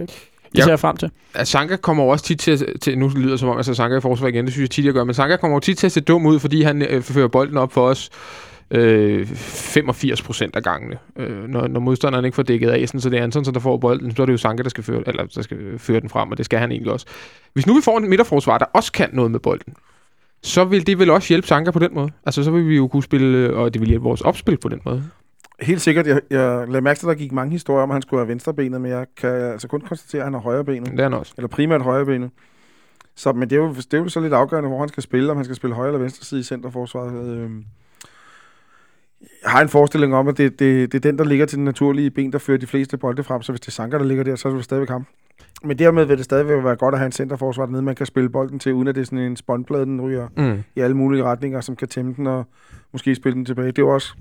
det 0.55 0.63
ser 0.63 0.71
jeg 0.71 0.79
frem 0.79 0.97
til. 0.97 1.09
Sanka 1.43 1.75
kommer 1.75 2.03
også 2.03 2.25
tit 2.25 2.39
til, 2.39 2.51
at- 2.51 2.81
til 2.81 2.97
nu 2.99 3.11
lyder 3.15 3.29
det 3.29 3.39
som 3.39 3.49
om, 3.49 3.57
at 3.57 3.65
Sanka 3.65 3.93
er 3.93 3.97
i 3.97 4.01
forsvar 4.01 4.27
igen, 4.27 4.45
det 4.45 4.53
synes 4.53 4.61
jeg 4.63 4.69
tit, 4.69 4.85
jeg 4.85 4.93
gør, 4.93 5.03
men 5.03 5.13
Sanka 5.13 5.35
kommer 5.37 5.55
jo 5.55 5.59
tit 5.59 5.77
til 5.77 5.85
at 5.87 5.91
se 5.91 6.01
dum 6.01 6.25
ud, 6.25 6.39
fordi 6.39 6.61
han 6.61 6.81
øh, 6.81 7.01
fører 7.01 7.27
bolden 7.27 7.57
op 7.57 7.71
for 7.73 7.87
os 7.87 8.09
øh, 8.71 9.27
85 9.27 10.21
procent 10.21 10.55
af 10.55 10.63
gangene. 10.63 10.97
Øh, 11.17 11.47
når, 11.49 11.67
når 11.67 11.79
modstanderen 11.79 12.25
ikke 12.25 12.35
får 12.35 12.43
dækket 12.43 12.69
af, 12.69 12.87
sådan, 12.87 13.01
så 13.01 13.09
det 13.09 13.19
er 13.19 13.23
Anton, 13.23 13.43
der 13.43 13.59
får 13.59 13.77
bolden, 13.77 14.15
så 14.15 14.21
er 14.21 14.25
det 14.25 14.33
jo 14.33 14.37
Sanka, 14.37 14.63
der 14.63 14.69
skal 14.69 14.83
føre, 14.83 15.03
eller, 15.07 15.23
der 15.35 15.41
skal 15.41 15.57
føre 15.77 15.99
den 15.99 16.09
frem, 16.09 16.31
og 16.31 16.37
det 16.37 16.45
skal 16.45 16.59
han 16.59 16.71
egentlig 16.71 16.91
også. 16.93 17.05
Hvis 17.53 17.67
nu 17.67 17.75
vi 17.75 17.81
får 17.81 17.97
en 17.97 18.09
midterforsvar, 18.09 18.57
der 18.57 18.65
også 18.73 18.91
kan 18.91 19.09
noget 19.13 19.31
med 19.31 19.39
bolden, 19.39 19.73
så 20.43 20.63
vil 20.63 20.87
det 20.87 20.99
vel 20.99 21.09
også 21.09 21.27
hjælpe 21.29 21.47
Sanka 21.47 21.71
på 21.71 21.79
den 21.79 21.89
måde. 21.93 22.09
Altså, 22.25 22.43
så 22.43 22.51
vil 22.51 22.67
vi 22.69 22.75
jo 22.75 22.87
kunne 22.87 23.03
spille, 23.03 23.37
øh, 23.37 23.57
og 23.57 23.73
det 23.73 23.79
vil 23.81 23.89
hjælpe 23.89 24.03
vores 24.03 24.21
opspil 24.21 24.57
på 24.57 24.69
den 24.69 24.79
måde. 24.85 25.03
Helt 25.61 25.81
sikkert. 25.81 26.07
Jeg, 26.07 26.21
jeg 26.29 26.65
lagde 26.67 26.81
mærke 26.81 26.99
til, 26.99 27.05
at 27.07 27.09
der 27.09 27.15
gik 27.23 27.31
mange 27.31 27.51
historier 27.51 27.83
om, 27.83 27.91
at 27.91 27.95
han 27.95 28.01
skulle 28.01 28.19
have 28.21 28.27
venstrebenet, 28.27 28.81
men 28.81 28.91
jeg 28.91 29.05
kan 29.17 29.29
altså 29.29 29.67
kun 29.67 29.81
konstatere, 29.81 30.21
at 30.21 30.25
han 30.25 30.33
har 30.33 30.39
højrebenet. 30.41 30.91
Det 30.91 30.99
er 30.99 31.03
han 31.03 31.13
også. 31.13 31.33
Eller 31.37 31.47
primært 31.47 31.81
højrebenet. 31.81 32.29
Så, 33.15 33.33
men 33.33 33.49
det 33.49 33.55
er, 33.55 33.59
jo, 33.59 33.73
det 33.73 33.93
er 33.93 33.97
jo 33.97 34.09
så 34.09 34.19
lidt 34.19 34.33
afgørende, 34.33 34.69
hvor 34.69 34.79
han 34.79 34.87
skal 34.89 35.03
spille, 35.03 35.31
om 35.31 35.37
han 35.37 35.43
skal 35.43 35.55
spille 35.55 35.75
højre 35.75 35.87
eller 35.89 35.99
venstre 35.99 36.25
side 36.25 36.39
i 36.39 36.43
centerforsvaret. 36.43 37.27
Øhm, 37.37 37.63
Jeg 39.43 39.51
har 39.51 39.61
en 39.61 39.69
forestilling 39.69 40.15
om, 40.15 40.27
at 40.27 40.37
det, 40.37 40.59
det, 40.59 40.91
det 40.91 40.97
er 41.05 41.11
den, 41.11 41.17
der 41.17 41.23
ligger 41.23 41.45
til 41.45 41.55
den 41.57 41.65
naturlige 41.65 42.11
ben, 42.11 42.31
der 42.33 42.37
fører 42.39 42.57
de 42.57 42.67
fleste 42.67 42.97
bolde 42.97 43.23
frem. 43.23 43.41
Så 43.41 43.51
hvis 43.51 43.59
det 43.59 43.67
er 43.67 43.71
Sanker, 43.71 43.97
der 43.97 44.05
ligger 44.05 44.23
der, 44.23 44.35
så 44.35 44.47
er 44.49 44.53
det 44.53 44.63
stadigvæk 44.63 44.89
ham. 44.89 45.05
Men 45.63 45.79
dermed 45.79 46.05
vil 46.05 46.17
det 46.17 46.25
stadigvæk 46.25 46.63
være 46.63 46.75
godt 46.75 46.93
at 46.95 46.99
have 46.99 47.05
en 47.05 47.11
centerforsvar 47.11 47.65
dernede, 47.65 47.81
man 47.81 47.95
kan 47.95 48.05
spille 48.05 48.29
bolden 48.29 48.59
til, 48.59 48.73
uden 48.73 48.87
at 48.87 48.95
det 48.95 49.01
er 49.01 49.05
sådan 49.05 49.19
en 49.19 49.35
spåndplade, 49.35 49.85
den 49.85 50.01
ryger 50.01 50.27
Mm. 50.37 50.63
i 50.75 50.79
alle 50.79 50.97
mulige 50.97 51.23
retninger, 51.23 51.61
som 51.61 51.75
kan 51.75 51.87
tæmme 51.87 52.13
den 52.17 52.27
og 52.27 52.45
måske 52.91 53.15
spille 53.15 53.35
den 53.35 53.45
tilbage. 53.45 53.67
Det 53.67 53.77
er 53.77 53.81
jo 53.83 53.89
også, 53.93 54.15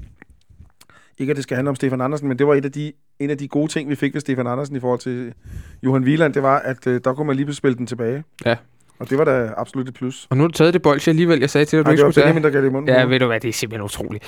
ikke 1.18 1.31
at 1.31 1.37
det 1.37 1.42
skal 1.42 1.55
handle 1.55 1.68
om 1.68 1.77
Stefan 1.77 2.00
Andersen, 2.00 2.29
men 2.29 2.38
det 2.38 2.46
var 2.46 2.55
et 2.55 2.64
af 2.64 2.72
de, 2.72 2.92
en 3.18 3.31
af 3.31 3.38
de 3.38 3.48
gode 3.48 3.72
ting, 3.72 3.90
vi 3.90 3.94
fik 3.94 4.14
ved 4.14 4.20
Stefan 4.20 4.46
Andersen 4.46 4.77
i 4.77 4.81
forhold 4.81 5.00
til 5.00 5.35
Johan 5.83 6.05
Wieland, 6.05 6.35
det 6.35 6.42
var, 6.42 6.59
at 6.59 6.87
øh, 6.87 7.00
der 7.05 7.14
kunne 7.14 7.27
man 7.27 7.37
lige 7.37 7.55
spille 7.55 7.79
den 7.79 7.87
tilbage. 7.87 8.24
Ja. 8.46 8.57
Og 8.98 9.11
det 9.11 9.18
var 9.18 9.24
da 9.24 9.50
absolut 9.57 9.88
et 9.88 9.94
plus. 9.94 10.26
Og 10.30 10.37
nu 10.37 10.42
har 10.42 10.48
du 10.48 10.52
taget 10.52 10.74
det 10.74 10.83
bolsje 10.83 11.11
alligevel. 11.11 11.40
Jeg 11.40 11.50
sagde 11.50 11.64
til 11.64 11.76
dig, 11.76 11.80
at 11.80 11.85
du 11.87 11.88
Nej, 11.88 11.92
ikke 11.92 12.00
skulle 12.00 12.12
tage. 12.14 12.24
Benjamin, 12.24 12.52
der 12.54 12.61
det 12.61 12.68
i 12.68 12.72
munden. 12.72 12.88
Ja, 12.88 13.04
ved 13.04 13.18
du 13.20 13.26
hvad, 13.26 13.40
det 13.40 13.48
er 13.48 13.52
simpelthen 13.52 13.85
utroligt. 13.85 14.24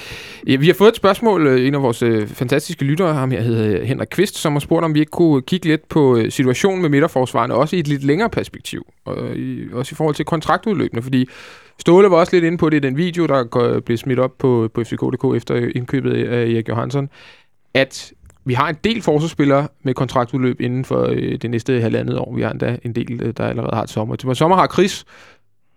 Ja, 0.47 0.57
vi 0.57 0.67
har 0.67 0.75
fået 0.75 0.89
et 0.89 0.97
spørgsmål, 0.97 1.47
øh, 1.47 1.67
en 1.67 1.75
af 1.75 1.83
vores 1.83 2.03
øh, 2.03 2.29
fantastiske 2.29 2.85
lyttere, 2.85 3.15
ham 3.15 3.31
her 3.31 3.41
hedder 3.41 3.85
Henrik 3.85 4.09
Kvist, 4.11 4.37
som 4.39 4.53
har 4.53 4.61
spurgt, 4.61 4.85
om 4.85 4.95
vi 4.95 5.01
ikke 5.01 5.11
kunne 5.11 5.43
kigge 5.43 5.67
lidt 5.67 5.89
på 5.89 6.17
øh, 6.17 6.31
situationen 6.31 6.83
med 6.83 6.91
midterforsvarende, 6.91 7.55
også 7.57 7.77
i 7.77 7.79
et 7.79 7.89
lidt 7.89 8.05
længere 8.05 8.31
perspektiv, 8.31 8.87
og 9.05 9.37
i, 9.37 9.73
også 9.73 9.93
i 9.93 9.97
forhold 9.97 10.15
til 10.15 10.25
kontraktudløbende, 10.25 11.03
fordi 11.03 11.29
Ståle 11.81 12.11
var 12.11 12.17
også 12.17 12.37
lidt 12.37 12.45
inde 12.45 12.59
på 12.59 12.71
det 12.71 12.77
i 12.77 12.81
den 12.81 12.97
video, 12.97 13.27
der 13.27 13.45
går- 13.45 13.81
blev 13.81 13.97
smidt 13.99 14.19
op 14.19 14.39
på, 14.39 14.69
på 14.75 14.85
FCK.dk 14.85 15.37
efter 15.37 15.71
indkøbet 15.77 16.27
af 16.29 16.43
Erik 16.43 16.69
Johansson, 16.69 17.09
at 17.75 18.13
vi 18.47 18.55
har 18.55 18.69
en 18.69 18.77
del 18.85 19.03
forsvarsspillere 19.03 19.69
med 19.83 19.95
kontraktudløb 19.95 20.61
inden 20.61 20.85
for 20.85 21.07
øh, 21.13 21.39
det 21.43 21.51
næste 21.51 21.81
halvandet 21.81 22.19
år. 22.19 22.35
Vi 22.35 22.43
har 22.43 22.51
endda 22.51 22.79
en 22.83 22.93
del, 22.93 23.21
øh, 23.23 23.35
der 23.37 23.45
allerede 23.45 23.75
har 23.75 23.83
et 23.83 23.91
sommer. 23.91 24.17
Til 24.17 24.37
sommer 24.37 24.57
har 24.57 24.67
Chris, 24.73 25.05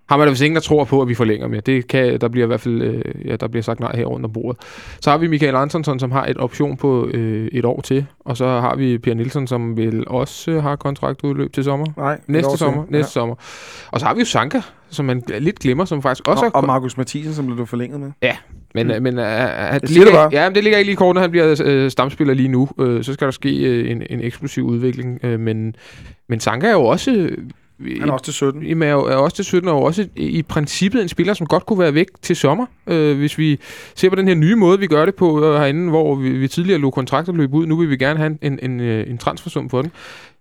har 0.10 0.17
man 0.17 0.28
da 0.28 0.30
vist 0.32 0.41
ingen, 0.41 0.56
der 0.56 0.62
tror 0.62 0.84
på, 0.84 1.02
at 1.02 1.08
vi 1.08 1.13
forlænger 1.13 1.48
med. 1.48 1.62
Det 1.62 1.88
kan, 1.88 2.22
der 2.22 2.28
bliver 2.28 2.45
i 2.45 2.48
hvert 2.48 2.62
fald 2.62 2.82
øh, 2.82 3.02
ja, 3.26 3.36
der 3.36 3.48
bliver 3.48 3.63
sagt 3.63 3.80
nej 3.80 3.95
her 3.95 4.06
under 4.06 4.30
bordet. 4.30 4.62
Så 5.02 5.10
har 5.12 5.17
vi 5.17 5.28
Michael 5.28 5.56
Antonsson, 5.56 6.00
som 6.00 6.12
har 6.12 6.26
et 6.26 6.38
option 6.38 6.78
på 6.78 7.08
øh, 7.08 7.48
et 7.52 7.65
år 7.65 7.82
til. 7.82 8.06
Og 8.19 8.38
så 8.38 8.45
har 8.48 8.76
vi 8.76 8.98
Per 8.98 9.13
Nielsen, 9.13 9.48
som 9.48 9.78
vil 9.78 10.04
også 10.08 10.52
øh, 10.52 10.63
har 10.63 10.76
kontraktudløb 10.76 11.54
til 11.54 11.63
sommer. 11.63 11.86
Nej, 11.98 12.19
Næste 12.28 12.52
til. 12.52 12.60
sommer. 12.60 12.84
Næste 12.89 13.12
sommer. 13.12 13.36
Og 13.91 14.00
så 14.00 14.06
har 14.06 14.13
vi 14.13 14.19
jo 14.19 14.26
Sanka, 14.26 14.62
som 14.89 15.06
man 15.06 15.24
lidt 15.39 15.60
glemmer, 15.60 15.86
som 15.86 16.02
faktisk 16.02 16.28
også 16.28 16.45
Og, 16.45 16.48
er... 16.48 16.52
og 16.58 16.65
Markus 16.65 16.98
Mathisen, 16.98 17.34
som 17.34 17.45
blev 17.45 17.58
du 17.58 17.65
forlænget 17.65 18.00
med. 18.00 18.12
Men, 18.76 18.88
Mm. 18.88 19.04
men 19.04 19.17
uh, 19.17 19.24
uh, 19.24 19.74
det, 19.82 19.89
ligger, 19.89 20.24
det 20.30 20.34
ja, 20.34 20.50
men 20.50 20.56
det 20.56 20.63
ligger 20.63 20.78
ikke 20.80 20.88
lige 20.89 20.95
kort, 20.98 21.13
når 21.13 21.22
han 21.22 21.32
bliver 21.32 21.84
uh, 21.86 21.89
stamspiller 21.91 22.34
lige 22.34 22.50
nu. 22.50 22.69
Uh, 22.78 23.02
så 23.02 23.13
skal 23.13 23.26
der 23.26 23.32
ske 23.32 23.50
uh, 23.50 23.91
en, 23.91 24.04
en 24.10 24.22
eksplosiv 24.22 24.63
udvikling. 24.65 25.19
Uh, 25.24 25.39
men, 25.39 25.76
men 26.30 26.39
Sanka 26.39 26.67
er 26.67 26.72
jo 26.72 26.84
også... 26.86 27.12
Uh, 27.12 27.43
Han 27.99 28.09
er 28.09 28.13
også 28.13 28.25
til 28.25 28.33
17. 28.33 28.63
Jamen, 28.63 28.89
er, 28.89 28.93
er 28.93 29.15
også 29.15 29.35
til 29.35 29.45
17 29.45 29.69
år 29.69 29.85
også 29.85 30.07
i, 30.15 30.23
i 30.25 30.43
princippet 30.43 31.01
en 31.01 31.09
spiller, 31.09 31.33
som 31.33 31.47
godt 31.47 31.65
kunne 31.65 31.79
være 31.79 31.93
væk 31.93 32.07
til 32.21 32.35
sommer. 32.35 32.65
Øh, 32.87 33.17
hvis 33.17 33.37
vi 33.37 33.59
ser 33.95 34.09
på 34.09 34.15
den 34.15 34.27
her 34.27 34.35
nye 34.35 34.55
måde, 34.55 34.79
vi 34.79 34.87
gør 34.87 35.05
det 35.05 35.15
på 35.15 35.45
øh, 35.45 35.55
herinde, 35.55 35.89
hvor 35.89 36.15
vi, 36.15 36.29
vi 36.29 36.47
tidligere 36.47 36.79
lå 36.79 36.89
kontrakter 36.89 37.33
løbe 37.33 37.53
ud. 37.53 37.65
Nu 37.65 37.75
vil 37.75 37.89
vi 37.89 37.97
gerne 37.97 38.19
have 38.19 38.27
en, 38.27 38.39
en, 38.41 38.59
en, 38.71 38.79
øh, 38.79 39.09
en 39.09 39.17
transfersum 39.17 39.67
på 39.67 39.81
den. 39.81 39.91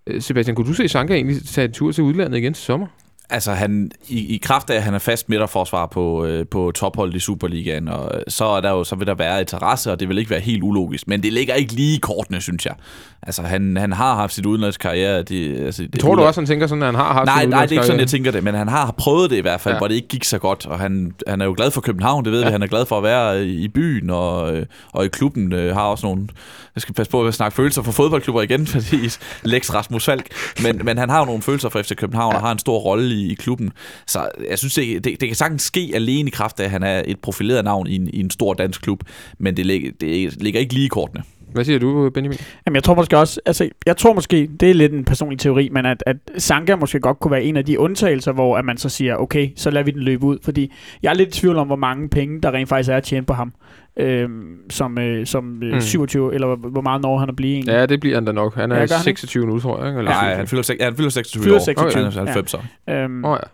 Øh, 0.06 0.22
Sebastian, 0.22 0.56
kunne 0.56 0.66
du 0.66 0.72
se 0.72 0.88
Sanka 0.88 1.14
egentlig 1.14 1.46
tage 1.46 1.64
en 1.64 1.72
tur 1.72 1.92
til 1.92 2.04
udlandet 2.04 2.38
igen 2.38 2.54
til 2.54 2.64
sommer? 2.64 2.86
Altså, 3.30 3.52
han, 3.52 3.90
i, 4.08 4.34
i 4.34 4.38
kraft 4.42 4.70
af, 4.70 4.76
at 4.76 4.82
han 4.82 4.94
er 4.94 4.98
fast 4.98 5.28
midterforsvar 5.28 5.86
på, 5.86 6.24
øh, 6.24 6.46
på 6.46 6.72
topholdet 6.74 7.14
i 7.14 7.18
Superligaen, 7.20 7.88
og 7.88 8.10
øh, 8.14 8.20
så, 8.28 8.44
er 8.44 8.60
der 8.60 8.70
jo, 8.70 8.84
så 8.84 8.96
vil 8.96 9.06
der 9.06 9.14
være 9.14 9.40
interesse, 9.40 9.92
og 9.92 10.00
det 10.00 10.08
vil 10.08 10.18
ikke 10.18 10.30
være 10.30 10.40
helt 10.40 10.62
ulogisk. 10.62 11.08
Men 11.08 11.22
det 11.22 11.32
ligger 11.32 11.54
ikke 11.54 11.72
lige 11.72 11.96
i 11.96 11.98
kortene, 11.98 12.40
synes 12.40 12.66
jeg. 12.66 12.74
Altså, 13.22 13.42
han, 13.42 13.76
han 13.76 13.92
har 13.92 14.14
haft 14.14 14.34
sit 14.34 14.46
udenlandskarriere. 14.46 15.22
Det, 15.22 15.56
altså, 15.66 15.82
det, 15.92 16.00
Tror 16.00 16.14
du 16.14 16.22
også, 16.22 16.40
han 16.40 16.46
tænker 16.46 16.66
sådan, 16.66 16.82
at 16.82 16.86
han 16.86 16.94
har 16.94 17.12
haft 17.12 17.26
Nej, 17.26 17.40
sin 17.40 17.48
nej, 17.48 17.62
det 17.66 17.72
er 17.72 17.72
ikke 17.72 17.86
sådan, 17.86 18.00
jeg 18.00 18.08
tænker 18.08 18.30
det, 18.30 18.44
men 18.44 18.54
han 18.54 18.68
har 18.68 18.94
prøvet 18.98 19.30
det 19.30 19.36
i 19.36 19.40
hvert 19.40 19.60
fald, 19.60 19.72
Ja. 19.72 19.76
ja. 19.76 19.80
hvor 19.80 19.88
det 19.88 19.94
ikke 19.94 20.08
gik 20.08 20.24
så 20.24 20.38
godt, 20.38 20.66
og 20.66 20.78
han, 20.78 21.12
han 21.26 21.40
er 21.40 21.44
jo 21.44 21.54
glad 21.56 21.70
for 21.70 21.80
København, 21.80 22.24
det 22.24 22.32
ved 22.32 22.40
ja. 22.40 22.44
Ja. 22.44 22.50
vi, 22.50 22.52
han 22.52 22.62
er 22.62 22.66
glad 22.66 22.86
for 22.86 22.96
at 22.96 23.02
være 23.02 23.44
i 23.44 23.58
i 23.64 23.68
byen, 23.68 24.10
og, 24.10 24.56
øh, 24.56 24.66
og 24.92 25.04
i 25.04 25.08
klubben 25.08 25.52
øh, 25.52 25.74
har 25.74 25.82
også 25.82 26.06
nogle, 26.06 26.28
jeg 26.74 26.82
skal 26.82 26.94
passe 26.94 27.10
på 27.10 27.26
at 27.26 27.34
snakke 27.34 27.56
følelser 27.56 27.82
for 27.82 27.92
fodboldklubber 27.92 28.42
igen, 28.42 28.66
fordi 28.76 28.96
Lex 29.42 29.74
Rasmus 29.74 30.04
Falk, 30.04 30.26
men, 30.62 30.80
men 30.84 30.98
han 30.98 31.10
har 31.10 31.18
jo 31.18 31.24
nogle 31.24 31.42
følelser 31.42 31.68
for 31.68 31.82
FC 31.82 31.96
København, 31.96 32.34
og 32.34 32.40
har 32.40 32.52
en 32.52 32.58
stor 32.58 32.78
rolle 32.78 33.14
i, 33.18 33.32
i 33.32 33.34
klubben, 33.34 33.72
så 34.06 34.28
jeg 34.50 34.58
synes, 34.58 34.74
det, 34.74 35.04
det, 35.04 35.20
det 35.20 35.28
kan 35.28 35.36
sagtens 35.36 35.62
ske 35.62 35.90
alene 35.94 36.28
i 36.28 36.30
kraft 36.30 36.60
af, 36.60 36.64
at 36.64 36.70
han 36.70 36.82
er 36.82 37.02
et 37.06 37.20
profileret 37.20 37.64
navn 37.64 37.86
i 37.86 37.96
en, 37.96 38.08
i 38.12 38.20
en 38.20 38.30
stor 38.30 38.54
dansk 38.54 38.82
klub, 38.82 39.02
men 39.38 39.56
det, 39.56 39.66
lig, 39.66 40.00
det 40.00 40.42
ligger 40.42 40.60
ikke 40.60 40.74
lige 40.74 40.86
i 40.86 40.88
kortene. 40.88 41.22
Hvad 41.52 41.64
siger 41.64 41.78
du, 41.78 42.10
Benjamin? 42.14 42.38
Jamen, 42.66 42.74
jeg 42.74 42.82
tror 42.84 42.94
måske 42.94 43.18
også, 43.18 43.40
altså, 43.46 43.68
jeg 43.86 43.96
tror 43.96 44.12
måske, 44.12 44.50
det 44.60 44.70
er 44.70 44.74
lidt 44.74 44.92
en 44.92 45.04
personlig 45.04 45.38
teori, 45.38 45.68
men 45.72 45.86
at, 45.86 46.02
at 46.06 46.16
Sanka 46.38 46.76
måske 46.76 47.00
godt 47.00 47.18
kunne 47.20 47.30
være 47.32 47.42
en 47.42 47.56
af 47.56 47.64
de 47.64 47.78
undtagelser, 47.78 48.32
hvor 48.32 48.56
at 48.56 48.64
man 48.64 48.76
så 48.76 48.88
siger, 48.88 49.16
okay, 49.16 49.48
så 49.56 49.70
lader 49.70 49.84
vi 49.84 49.90
den 49.90 50.02
løbe 50.02 50.24
ud, 50.24 50.38
fordi 50.44 50.72
jeg 51.02 51.10
er 51.10 51.14
lidt 51.14 51.36
i 51.36 51.40
tvivl 51.40 51.56
om, 51.56 51.66
hvor 51.66 51.76
mange 51.76 52.08
penge, 52.08 52.40
der 52.40 52.50
rent 52.52 52.68
faktisk 52.68 52.90
er 52.90 52.96
at 52.96 53.02
tjene 53.02 53.26
på 53.26 53.32
ham, 53.32 53.52
øhm, 53.96 54.56
som, 54.70 54.98
øh, 54.98 55.26
som 55.26 55.62
øh, 55.62 55.74
Mm. 55.74 55.80
27, 55.80 56.34
eller 56.34 56.56
hvor- 56.56 56.80
meget 56.80 57.02
når 57.02 57.18
han 57.18 57.28
at 57.28 57.36
blive 57.36 57.54
egentlig. 57.54 57.72
Ja, 57.72 57.86
det 57.86 58.00
bliver 58.00 58.16
han 58.16 58.24
da 58.24 58.32
nok. 58.32 58.54
Han 58.54 58.70
er 58.72 58.76
Ja, 58.76 58.80
ja, 58.80 58.86
gør 58.86 58.94
han 58.96 59.08
ikke? 59.08 59.20
26 59.20 59.46
nu, 59.46 59.58
tror 59.60 59.84
jeg. 59.84 59.88
Eller 59.88 60.02
Nej, 60.02 60.14
27. 60.14 60.36
han 60.36 60.46
fylder, 60.46 60.74
ja, 60.80 60.84
han 60.84 60.96
fylder 60.96 61.10
26 61.10 61.42
Fylder 61.44 61.56
år. 61.56 61.64
26, 61.64 62.02
Han 62.04 62.12
er 62.12 62.32
90 62.32 62.54
år. 62.54 62.64
Øhm, 62.90 63.24
Åh, 63.24 63.38
ja. 63.42 63.48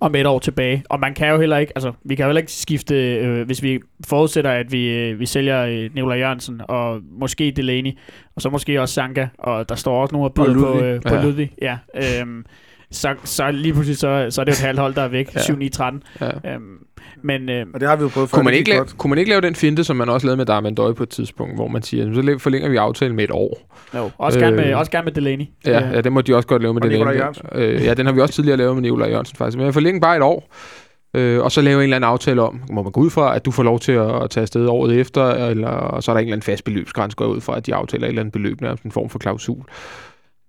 Om 0.00 0.14
et 0.14 0.26
år 0.26 0.38
tilbage. 0.38 0.84
Og 0.90 1.00
man 1.00 1.14
kan 1.14 1.28
jo 1.30 1.40
heller 1.40 1.56
ikke, 1.58 1.72
altså, 1.76 1.92
vi 2.04 2.14
kan 2.14 2.22
jo 2.24 2.28
heller 2.28 2.40
ikke 2.40 2.52
skifte, 2.52 3.16
øh, 3.16 3.46
hvis 3.46 3.62
vi 3.62 3.80
forudsætter, 4.06 4.50
at 4.50 4.72
vi, 4.72 4.88
øh, 4.88 5.20
vi 5.20 5.26
sælger 5.26 5.62
øh, 5.64 5.90
Nikolaj 5.94 6.18
Jørgensen, 6.18 6.60
og 6.68 7.00
måske 7.10 7.50
Delaney, 7.56 7.92
og 8.36 8.42
så 8.42 8.50
måske 8.50 8.80
også 8.80 8.94
Sanka, 8.94 9.26
og 9.38 9.68
der 9.68 9.74
står 9.74 10.02
også 10.02 10.12
nogle 10.14 10.28
og 10.28 10.34
byder 10.34 10.54
på, 10.54 10.78
øh, 10.80 11.02
på 11.02 11.08
Ja. 11.08 11.14
ja. 11.14 11.22
Ludvig. 11.22 11.52
Ja, 11.62 11.78
øhm, 12.20 12.44
så, 12.90 13.14
så 13.24 13.50
lige 13.50 13.72
pludselig, 13.72 13.98
så, 13.98 14.26
så 14.30 14.40
er 14.40 14.44
det 14.44 14.52
jo 14.52 14.54
et 14.54 14.66
halvt 14.66 14.80
hold, 14.80 14.94
der 14.94 15.02
er 15.02 15.08
væk, 15.08 15.34
Ja. 15.34 15.40
ja. 15.48 15.54
7-9-13. 15.54 16.00
ja. 16.44 16.54
Øhm, 16.54 16.78
men 17.26 17.48
øh, 17.48 17.66
Og 17.74 17.80
det 17.80 17.88
har 17.88 17.96
vi 17.96 18.02
jo 18.02 18.08
prøvet 18.08 18.30
før. 18.30 18.34
Kunne 18.36 18.44
man, 18.44 18.52
det 18.52 18.58
ikke 18.58 18.70
lave, 18.70 18.78
godt. 18.78 18.98
kunne 18.98 19.08
man 19.08 19.18
ikke 19.18 19.28
lave 19.28 19.40
den 19.40 19.54
finte, 19.54 19.84
som 19.84 19.96
man 19.96 20.08
også 20.08 20.26
lavede 20.26 20.36
med 20.36 20.46
Darman 20.46 20.74
Døj 20.74 20.92
på 20.92 21.02
et 21.02 21.08
tidspunkt, 21.08 21.54
hvor 21.54 21.68
man 21.68 21.82
siger, 21.82 22.14
så 22.14 22.38
forlænger 22.38 22.68
vi 22.68 22.76
aftalen 22.76 23.16
med 23.16 23.24
et 23.24 23.30
år. 23.30 23.74
jo, 23.94 24.10
også, 24.18 24.38
gerne 24.38 24.56
med, 24.56 24.70
Øh, 24.70 24.78
også 24.78 24.90
gerne 24.90 25.04
med 25.04 25.12
Delaney. 25.12 25.44
Ja, 25.66 25.88
Øh, 25.88 25.94
ja, 25.94 26.00
den 26.00 26.12
må 26.12 26.20
de 26.20 26.36
også 26.36 26.48
godt 26.48 26.62
lave 26.62 26.74
med 26.74 26.82
Og. 26.82 27.14
Jørgensen. 27.16 27.46
Øh, 27.54 27.84
ja, 27.84 27.94
den 27.94 28.06
har 28.06 28.12
vi 28.12 28.20
også 28.20 28.34
tidligere 28.34 28.56
lavet 28.56 28.74
med 28.74 28.82
Nikolaj 28.82 29.08
Jørgensen 29.08 29.36
faktisk. 29.36 29.56
Men 29.56 29.64
jeg 29.66 29.74
forlænger 29.74 30.00
bare 30.00 30.16
et 30.16 30.22
år, 30.22 30.48
øh, 31.16 31.42
og 31.44 31.52
så 31.52 31.60
lave 31.60 31.76
en 31.78 31.82
eller 31.82 31.96
anden 31.96 32.08
aftale 32.10 32.42
om, 32.42 32.60
må 32.72 32.82
man 32.82 32.92
gå 32.92 33.00
ud 33.00 33.10
fra, 33.10 33.36
at 33.36 33.44
du 33.44 33.50
får 33.50 33.62
lov 33.62 33.80
til 33.80 33.92
at, 33.92 34.22
at 34.22 34.30
tage 34.30 34.42
afsted 34.42 34.66
året 34.66 35.00
efter, 35.00 35.30
eller 35.30 35.68
og 35.68 36.02
så 36.02 36.10
er 36.10 36.14
der 36.14 36.20
en 36.20 36.26
eller 36.26 36.34
anden 36.36 36.44
fast 36.52 36.64
beløbsgrænse, 36.64 37.16
går 37.16 37.26
ud 37.26 37.40
fra, 37.40 37.56
at 37.56 37.66
de 37.66 37.74
aftaler 37.74 38.04
et 38.04 38.08
eller 38.08 38.22
andet 38.22 38.32
beløb, 38.32 38.60
nærmest 38.60 38.82
en 38.84 38.92
form 38.92 39.08
for 39.10 39.18
klausul. 39.18 39.62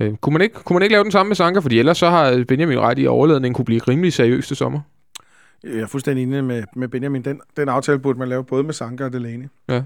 Øh, 0.01 0.13
kunne, 0.21 0.33
man 0.33 0.41
ikke, 0.41 0.55
kunne 0.55 0.73
man 0.75 0.83
ikke 0.83 0.93
lave 0.93 1.03
den 1.03 1.11
samme 1.11 1.27
med 1.29 1.35
Sanka? 1.35 1.59
Fordi 1.59 1.79
ellers 1.79 1.97
så 1.97 2.09
har 2.09 2.43
Benjamin 2.47 2.79
ret 2.79 2.99
i, 2.99 3.03
at 3.03 3.09
overladningen 3.09 3.53
kunne 3.55 3.65
blive 3.65 3.81
rimelig 3.87 4.13
seriøs 4.13 4.47
til 4.47 4.55
sommer. 4.55 4.79
Jeg 5.63 5.79
er 5.79 5.87
fuldstændig 5.87 6.23
enig 6.23 6.43
med, 6.43 6.63
med 6.75 6.87
Benjamin. 6.87 7.21
Den, 7.21 7.41
den 7.57 7.69
aftale 7.69 7.99
burde 7.99 8.19
man 8.19 8.27
lave 8.27 8.43
både 8.43 8.63
med 8.63 8.73
Sanka 8.73 9.03
og 9.05 9.13
Delaney. 9.13 9.45
Ja. 9.69 9.81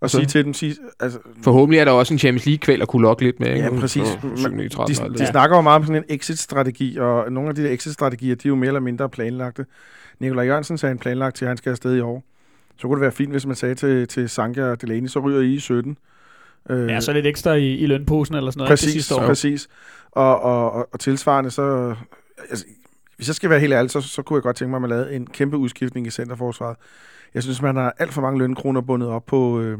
Og 0.00 0.10
Så- 0.10 0.16
sige 0.16 0.26
til 0.26 0.44
dem, 0.44 0.54
sige, 0.54 0.76
altså, 1.00 1.18
Forhåbentlig 1.42 1.78
er 1.78 1.84
der 1.84 1.92
også 1.92 2.14
en 2.14 2.18
Champions 2.18 2.46
League-kvæl 2.46 2.82
at 2.82 2.88
kunne 2.88 3.02
lokke 3.02 3.22
lidt 3.24 3.40
med. 3.40 3.48
Ja, 3.48 3.54
ikke? 3.66 3.80
præcis. 3.80 4.08
For 4.20 4.28
Men 4.28 4.36
7, 4.38 4.48
9, 4.48 4.68
13 4.68 4.76
og 4.98 5.04
alt 5.04 5.12
de, 5.12 5.18
det. 5.18 5.26
de 5.26 5.26
snakker 5.30 5.56
jo 5.56 5.62
meget 5.62 5.76
om 5.76 5.82
sådan 5.86 6.04
en 6.08 6.14
exit-strategi, 6.20 6.96
og 6.98 7.32
nogle 7.32 7.48
af 7.48 7.54
de 7.54 7.62
der 7.62 7.70
exit-strategier, 7.70 8.34
de 8.34 8.48
er 8.48 8.50
jo 8.50 8.54
mere 8.54 8.66
eller 8.66 8.80
mindre 8.80 9.08
planlagte. 9.08 9.66
Nikolaj 10.20 10.44
Jørgensen 10.44 10.78
sagde 10.78 10.92
en 10.92 10.98
planlagt 10.98 11.36
til, 11.36 11.44
at 11.44 11.48
han 11.48 11.56
skal 11.56 11.70
afsted 11.70 11.96
i 11.96 12.00
år. 12.00 12.24
Så 12.76 12.82
kunne 12.88 12.94
det 12.96 13.00
være 13.02 13.12
fint, 13.12 13.30
hvis 13.30 13.46
man 13.46 13.56
sagde 13.56 13.74
til, 13.74 14.08
til 14.08 14.28
Sanka 14.28 14.64
og 14.64 14.82
Delaney, 14.82 15.08
så 15.08 15.18
ryger 15.20 15.40
I 15.40 15.54
i 15.54 15.58
17. 15.58 15.96
Øh, 16.70 16.88
ja, 16.88 17.00
så 17.00 17.12
lidt 17.12 17.26
ekstra 17.26 17.52
i, 17.54 17.74
i 17.74 17.86
lønposen 17.86 18.34
eller 18.34 18.50
sådan 18.50 18.58
noget. 18.58 18.68
præcis, 18.70 18.84
Det 18.86 18.92
sidste 18.92 19.14
år. 19.14 19.26
præcis. 19.26 19.68
Og, 20.10 20.40
og, 20.42 20.72
og, 20.72 20.88
og 20.92 21.00
tilsvarende, 21.00 21.50
så... 21.50 21.94
Altså, 22.50 22.64
hvis 23.20 23.28
jeg 23.28 23.34
skal 23.34 23.50
være 23.50 23.60
helt 23.60 23.72
ærlig, 23.72 23.90
så, 23.90 24.00
så 24.00 24.22
kunne 24.22 24.36
jeg 24.36 24.42
godt 24.42 24.56
tænke 24.56 24.70
mig, 24.70 24.76
at 24.76 24.80
man 24.80 24.90
lavede 24.90 25.14
en 25.14 25.26
kæmpe 25.26 25.56
udskiftning 25.56 26.06
i 26.06 26.10
centerforsvaret. 26.10 26.76
Jeg 27.34 27.42
synes, 27.42 27.62
man 27.62 27.76
har 27.76 27.94
alt 27.98 28.12
for 28.12 28.22
mange 28.22 28.38
lønkroner 28.38 28.80
bundet 28.80 29.08
op 29.08 29.26
på, 29.26 29.60
øh, 29.60 29.78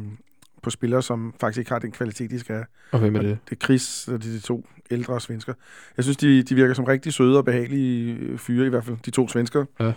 på 0.62 0.70
spillere, 0.70 1.02
som 1.02 1.34
faktisk 1.40 1.58
ikke 1.58 1.70
har 1.70 1.78
den 1.78 1.92
kvalitet, 1.92 2.30
de 2.30 2.40
skal 2.40 2.54
have. 2.54 2.66
Og 2.92 2.98
hvem 2.98 3.16
er 3.16 3.22
det? 3.22 3.38
Det 3.50 3.56
er 3.56 3.64
Chris 3.64 4.08
og 4.08 4.22
de, 4.22 4.32
de 4.32 4.40
to 4.40 4.66
ældre 4.90 5.20
svensker. 5.20 5.54
Jeg 5.96 6.04
synes, 6.04 6.16
de, 6.16 6.42
de 6.42 6.54
virker 6.54 6.74
som 6.74 6.84
rigtig 6.84 7.12
søde 7.12 7.38
og 7.38 7.44
behagelige 7.44 8.38
fyre, 8.38 8.66
i 8.66 8.68
hvert 8.68 8.84
fald 8.84 8.96
de 9.04 9.10
to 9.10 9.28
svensker. 9.28 9.64
Ja. 9.80 9.92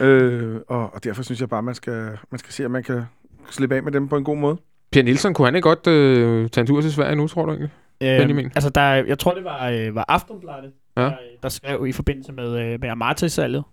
øh, 0.06 0.60
og, 0.68 0.94
og 0.94 1.04
derfor 1.04 1.22
synes 1.22 1.40
jeg 1.40 1.48
bare, 1.48 1.62
man 1.62 1.74
skal, 1.74 2.18
man 2.30 2.38
skal 2.38 2.52
se, 2.52 2.64
at 2.64 2.70
man 2.70 2.82
kan 2.82 3.02
slippe 3.50 3.76
af 3.76 3.82
med 3.82 3.92
dem 3.92 4.08
på 4.08 4.16
en 4.16 4.24
god 4.24 4.36
måde. 4.36 4.56
Per 4.92 5.02
Nielsen, 5.02 5.34
kunne 5.34 5.46
han 5.46 5.54
ikke 5.54 5.68
godt 5.68 5.86
øh, 5.86 6.48
tage 6.50 6.62
en 6.62 6.66
tur 6.66 6.80
til 6.80 6.92
Sverige 6.92 7.16
nu, 7.16 7.28
tror 7.28 7.44
du 7.44 7.50
egentlig? 7.50 7.70
Benjamin? 8.00 8.44
Øhm, 8.44 8.52
altså, 8.54 8.70
der, 8.70 8.82
jeg 8.82 9.18
tror, 9.18 9.34
det 9.34 9.44
var, 9.44 9.68
øh, 9.68 9.94
var 9.94 10.04
Aftonbladet, 10.08 10.72
Ja. 10.96 11.02
der, 11.02 11.16
der 11.42 11.48
skrev 11.48 11.86
i 11.86 11.92
forbindelse 11.92 12.32
med, 12.32 12.58
øh, 12.58 12.80
med 12.80 12.88
Amarte-salget. 12.88 13.64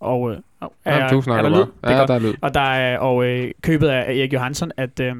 Og, 0.00 0.30
øh, 0.30 0.36
Ja, 0.62 0.66
er, 0.84 1.08
du 1.08 1.18
er 1.18 1.22
snakker 1.22 1.42
der 1.50 1.56
bare. 1.56 1.60
lyd? 1.66 1.72
Det 1.72 1.78
er 1.82 1.90
Ja, 1.92 1.98
godt. 1.98 2.08
der 2.08 2.14
er 2.14 2.18
lyd. 2.18 2.34
Og, 2.42 2.54
der 2.54 2.60
er, 2.60 2.98
og 2.98 3.24
øh, 3.24 3.50
købet 3.62 3.88
af 3.88 4.02
Erik 4.14 4.32
Johansson, 4.32 4.72
at, 4.76 5.00
øh, 5.00 5.16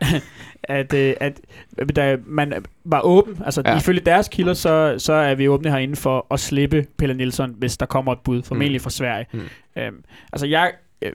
at, 0.64 0.94
øh, 0.94 1.14
at 1.20 1.40
der, 1.96 2.16
man 2.26 2.64
var 2.84 3.00
åben. 3.00 3.42
Altså, 3.44 3.62
Ja. 3.66 3.76
ifølge 3.76 4.00
deres 4.00 4.28
kilder, 4.28 4.54
så, 4.54 4.94
så 4.98 5.12
er 5.12 5.34
vi 5.34 5.48
åbne 5.48 5.70
herinde 5.70 5.96
for 5.96 6.26
at 6.30 6.40
slippe 6.40 6.86
Pelle 6.98 7.14
Nielsen, 7.14 7.54
hvis 7.58 7.76
der 7.76 7.86
kommer 7.86 8.12
et 8.12 8.18
bud, 8.24 8.42
formentlig 8.42 8.80
fra 8.80 8.90
Sverige. 8.90 9.26
Mm. 9.32 9.40
Øhm, 9.76 10.04
altså, 10.32 10.46
jeg, 10.46 10.72
øh, 11.02 11.12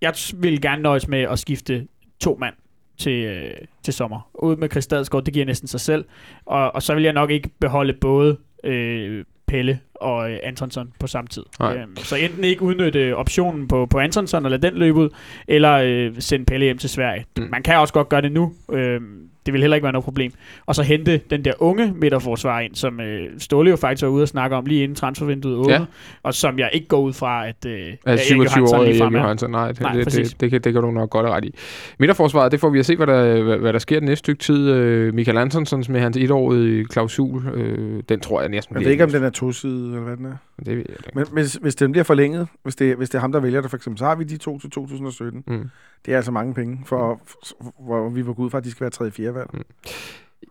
jeg 0.00 0.14
vil 0.34 0.60
gerne 0.60 0.82
nøjes 0.82 1.08
med 1.08 1.20
at 1.20 1.38
skifte 1.38 1.86
to 2.20 2.36
mand 2.40 2.54
til, 2.98 3.24
øh, 3.24 3.50
til 3.82 3.94
sommer. 3.94 4.28
Ud 4.34 4.56
med 4.56 4.70
Chris 4.70 4.86
Dadsgaard, 4.86 5.24
det 5.24 5.34
giver 5.34 5.46
næsten 5.46 5.68
sig 5.68 5.80
selv. 5.80 6.04
Og, 6.46 6.74
og 6.74 6.82
så 6.82 6.94
vil 6.94 7.02
jeg 7.02 7.12
nok 7.12 7.30
ikke 7.30 7.50
beholde 7.60 7.92
både 7.92 8.36
øh, 8.64 9.24
Pelle 9.46 9.80
og 9.94 10.32
øh, 10.32 10.38
Antonsson 10.42 10.92
på 11.00 11.06
samme 11.06 11.28
tid. 11.28 11.42
Øhm, 11.62 11.96
så 11.96 12.16
enten 12.16 12.44
ikke 12.44 12.62
udnytte 12.62 13.16
optionen 13.16 13.68
på, 13.68 13.86
på 13.86 13.98
Antonsson 13.98 14.44
og 14.44 14.50
lade 14.50 14.62
den 14.62 14.74
løbe 14.74 14.98
ud, 14.98 15.08
eller 15.48 15.72
øh, 15.72 16.12
sende 16.18 16.46
Pelle 16.46 16.64
hjem 16.64 16.78
til 16.78 16.90
Sverige. 16.90 17.24
Mm. 17.36 17.48
Man 17.50 17.62
kan 17.62 17.76
også 17.76 17.94
godt 17.94 18.08
gøre 18.08 18.22
det 18.22 18.32
nu. 18.32 18.52
Øhm, 18.72 19.28
det 19.46 19.52
vil 19.54 19.60
heller 19.60 19.74
ikke 19.74 19.82
være 19.84 19.92
noget 19.92 20.04
problem. 20.04 20.32
Og 20.66 20.74
så 20.74 20.82
hente 20.82 21.20
den 21.30 21.44
der 21.44 21.52
unge 21.58 21.92
midterforsvar 21.96 22.60
ind, 22.60 22.74
som 22.74 23.00
øh, 23.00 23.26
Ståle 23.38 23.70
jo 23.70 23.76
faktisk 23.76 24.02
var 24.02 24.08
ude 24.08 24.22
og 24.22 24.28
snakke 24.28 24.56
om 24.56 24.66
lige 24.66 24.82
inden 24.82 24.94
transfervinduet 24.96 25.56
åbner, 25.56 25.74
Ja. 25.74 25.84
og 26.22 26.34
som 26.34 26.58
jeg 26.58 26.70
ikke 26.72 26.86
går 26.88 27.00
ud 27.00 27.12
fra, 27.12 27.48
at, 27.48 27.56
øh, 27.66 27.72
Altså 28.06 28.06
Erik 28.06 28.20
27 28.48 28.58
Johansson 28.58 28.78
år 28.78 28.84
Erik 28.84 29.00
er. 29.00 29.20
Johansson. 29.20 29.50
Nej, 29.50 29.68
det, 29.68 29.80
Nej, 29.80 29.92
det, 29.92 30.04
præcis. 30.04 30.28
det, 30.28 30.40
det, 30.40 30.50
kan, 30.50 30.60
det 30.60 30.72
kan 30.72 30.82
du 30.82 30.90
nok 30.90 31.10
godt 31.10 31.26
ret 31.26 31.44
i. 31.44 31.54
Midterforsvaret, 31.98 32.52
det 32.52 32.60
får 32.60 32.70
vi 32.70 32.78
at 32.78 32.86
se, 32.86 32.96
hvad 32.96 33.06
der, 33.06 33.42
hvad, 33.42 33.56
hvad 33.56 33.72
der 33.72 33.78
sker 33.78 33.96
det 34.00 34.08
næste 34.08 34.18
stykke 34.18 34.42
tid. 34.42 34.70
Øh, 34.70 35.14
Michael 35.14 35.38
Antonsson 35.38 35.84
med 35.88 36.00
hans 36.00 36.16
etårige 36.16 36.84
klausul, 36.84 37.42
øh, 37.54 38.02
den 38.08 38.20
tror 38.20 38.40
jeg 38.40 38.48
næsten 38.50 38.76
Jeg 38.76 38.84
ved 38.84 38.92
ikke, 38.92 39.04
om 39.04 39.10
den 39.10 39.22
er 39.24 39.30
tosidig, 39.30 39.86
eller 39.88 40.00
hvad 40.00 40.16
den 40.16 40.26
er. 40.26 40.36
Det 40.60 40.66
jeg 40.66 40.78
ikke. 40.78 41.10
Men 41.14 41.26
hvis, 41.32 41.54
hvis 41.54 41.74
den 41.74 41.92
bliver 41.92 42.04
forlænget, 42.04 42.48
hvis 42.62 42.76
det, 42.76 42.96
hvis 42.96 43.10
det 43.10 43.18
er 43.18 43.20
ham, 43.20 43.32
der 43.32 43.40
vælger 43.40 43.60
det 43.60 43.70
for 43.70 43.76
eksempel, 43.76 43.98
så 43.98 44.04
har 44.04 44.14
vi 44.14 44.24
de 44.24 44.36
to 44.36 44.58
til 44.58 44.70
2017. 44.70 45.44
Mm. 45.46 45.70
Det 46.06 46.12
er 46.12 46.16
altså 46.16 46.32
mange 46.32 46.54
penge, 46.54 46.82
for, 46.86 47.20
for 47.46 47.74
hvor 47.84 48.08
vi 48.08 48.26
var 48.26 48.32
gået 48.32 48.46
ud 48.46 48.50
fra, 48.50 48.58
at 48.58 48.64
de 48.64 48.70
skal 48.70 48.80
være 48.80 48.90
3. 48.90 49.10
4. 49.10 49.34
valg. 49.34 49.50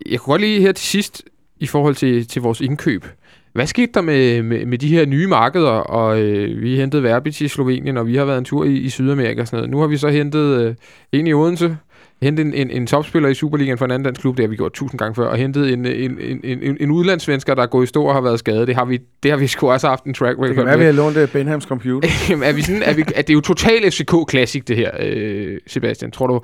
Jeg 0.05 0.19
kunne 0.19 0.31
godt 0.31 0.41
lige 0.41 0.61
her 0.61 0.71
til 0.71 0.85
sidst, 0.85 1.23
i 1.57 1.67
forhold 1.67 1.95
til, 1.95 2.27
til 2.27 2.41
vores 2.41 2.61
indkøb. 2.61 3.05
Hvad 3.53 3.67
skete 3.67 3.91
der 3.93 4.01
med, 4.01 4.43
med, 4.43 4.65
med 4.65 4.77
de 4.77 4.87
her 4.87 5.05
nye 5.05 5.27
markeder? 5.27 5.69
Og 5.69 6.21
øh, 6.21 6.61
vi 6.61 6.77
hentede 6.77 7.03
Verbic 7.03 7.41
i 7.41 7.47
Slovenien, 7.47 7.97
og 7.97 8.07
vi 8.07 8.15
har 8.15 8.25
været 8.25 8.37
en 8.37 8.45
tur 8.45 8.65
i, 8.65 8.77
i 8.77 8.89
Sydamerika 8.89 9.41
og 9.41 9.47
sådan 9.47 9.57
noget. 9.57 9.71
Nu 9.71 9.79
har 9.79 9.87
vi 9.87 9.97
så 9.97 10.09
hentet 10.09 10.61
øh, 10.61 10.75
en 11.11 11.27
i 11.27 11.33
Odense, 11.33 11.77
hentet 12.23 12.45
en, 12.45 12.53
en, 12.53 12.71
en 12.71 12.87
topspiller 12.87 13.29
i 13.29 13.33
Superligaen 13.33 13.77
for 13.77 13.85
en 13.85 13.91
anden 13.91 14.05
dansk 14.05 14.21
klub, 14.21 14.37
det 14.37 14.43
har 14.43 14.49
vi 14.49 14.55
gjort 14.55 14.73
tusind 14.73 14.99
gange 14.99 15.15
før, 15.15 15.27
og 15.27 15.37
hentet 15.37 15.73
en, 15.73 15.85
en, 15.85 16.17
en, 16.21 16.39
en, 16.43 16.77
en 16.79 16.91
udlandssvensker, 16.91 17.55
der 17.55 17.63
er 17.63 17.67
gået 17.67 17.83
i 17.83 17.87
stå 17.87 18.03
og 18.03 18.13
har 18.13 18.21
været 18.21 18.39
skadet. 18.39 18.67
Det 18.67 18.75
har 18.75 18.85
vi, 18.85 18.99
det 19.23 19.31
har 19.31 19.37
vi 19.37 19.47
sgu 19.47 19.71
også 19.71 19.87
haft 19.87 20.03
en 20.03 20.13
track 20.13 20.37
Det 20.37 20.43
record 20.43 20.55
kan 20.55 20.65
være, 20.65 20.77
vi 20.77 20.85
har 20.85 20.91
lånt 20.91 21.17
øh, 21.17 21.27
Benhams 21.27 21.63
computer. 21.63 22.09
Jamen, 22.29 22.43
er 22.49 22.53
vi 22.53 22.61
sådan, 22.61 22.83
er 22.83 22.93
vi, 22.93 23.01
er 23.15 23.21
det 23.21 23.29
er 23.29 23.33
jo 23.33 23.41
total 23.41 23.91
FCK 23.91 24.13
Classic, 24.29 24.63
det 24.63 24.75
her, 24.75 24.91
øh, 24.99 25.57
Sebastian. 25.67 26.11
Tror 26.11 26.27
du, 26.27 26.41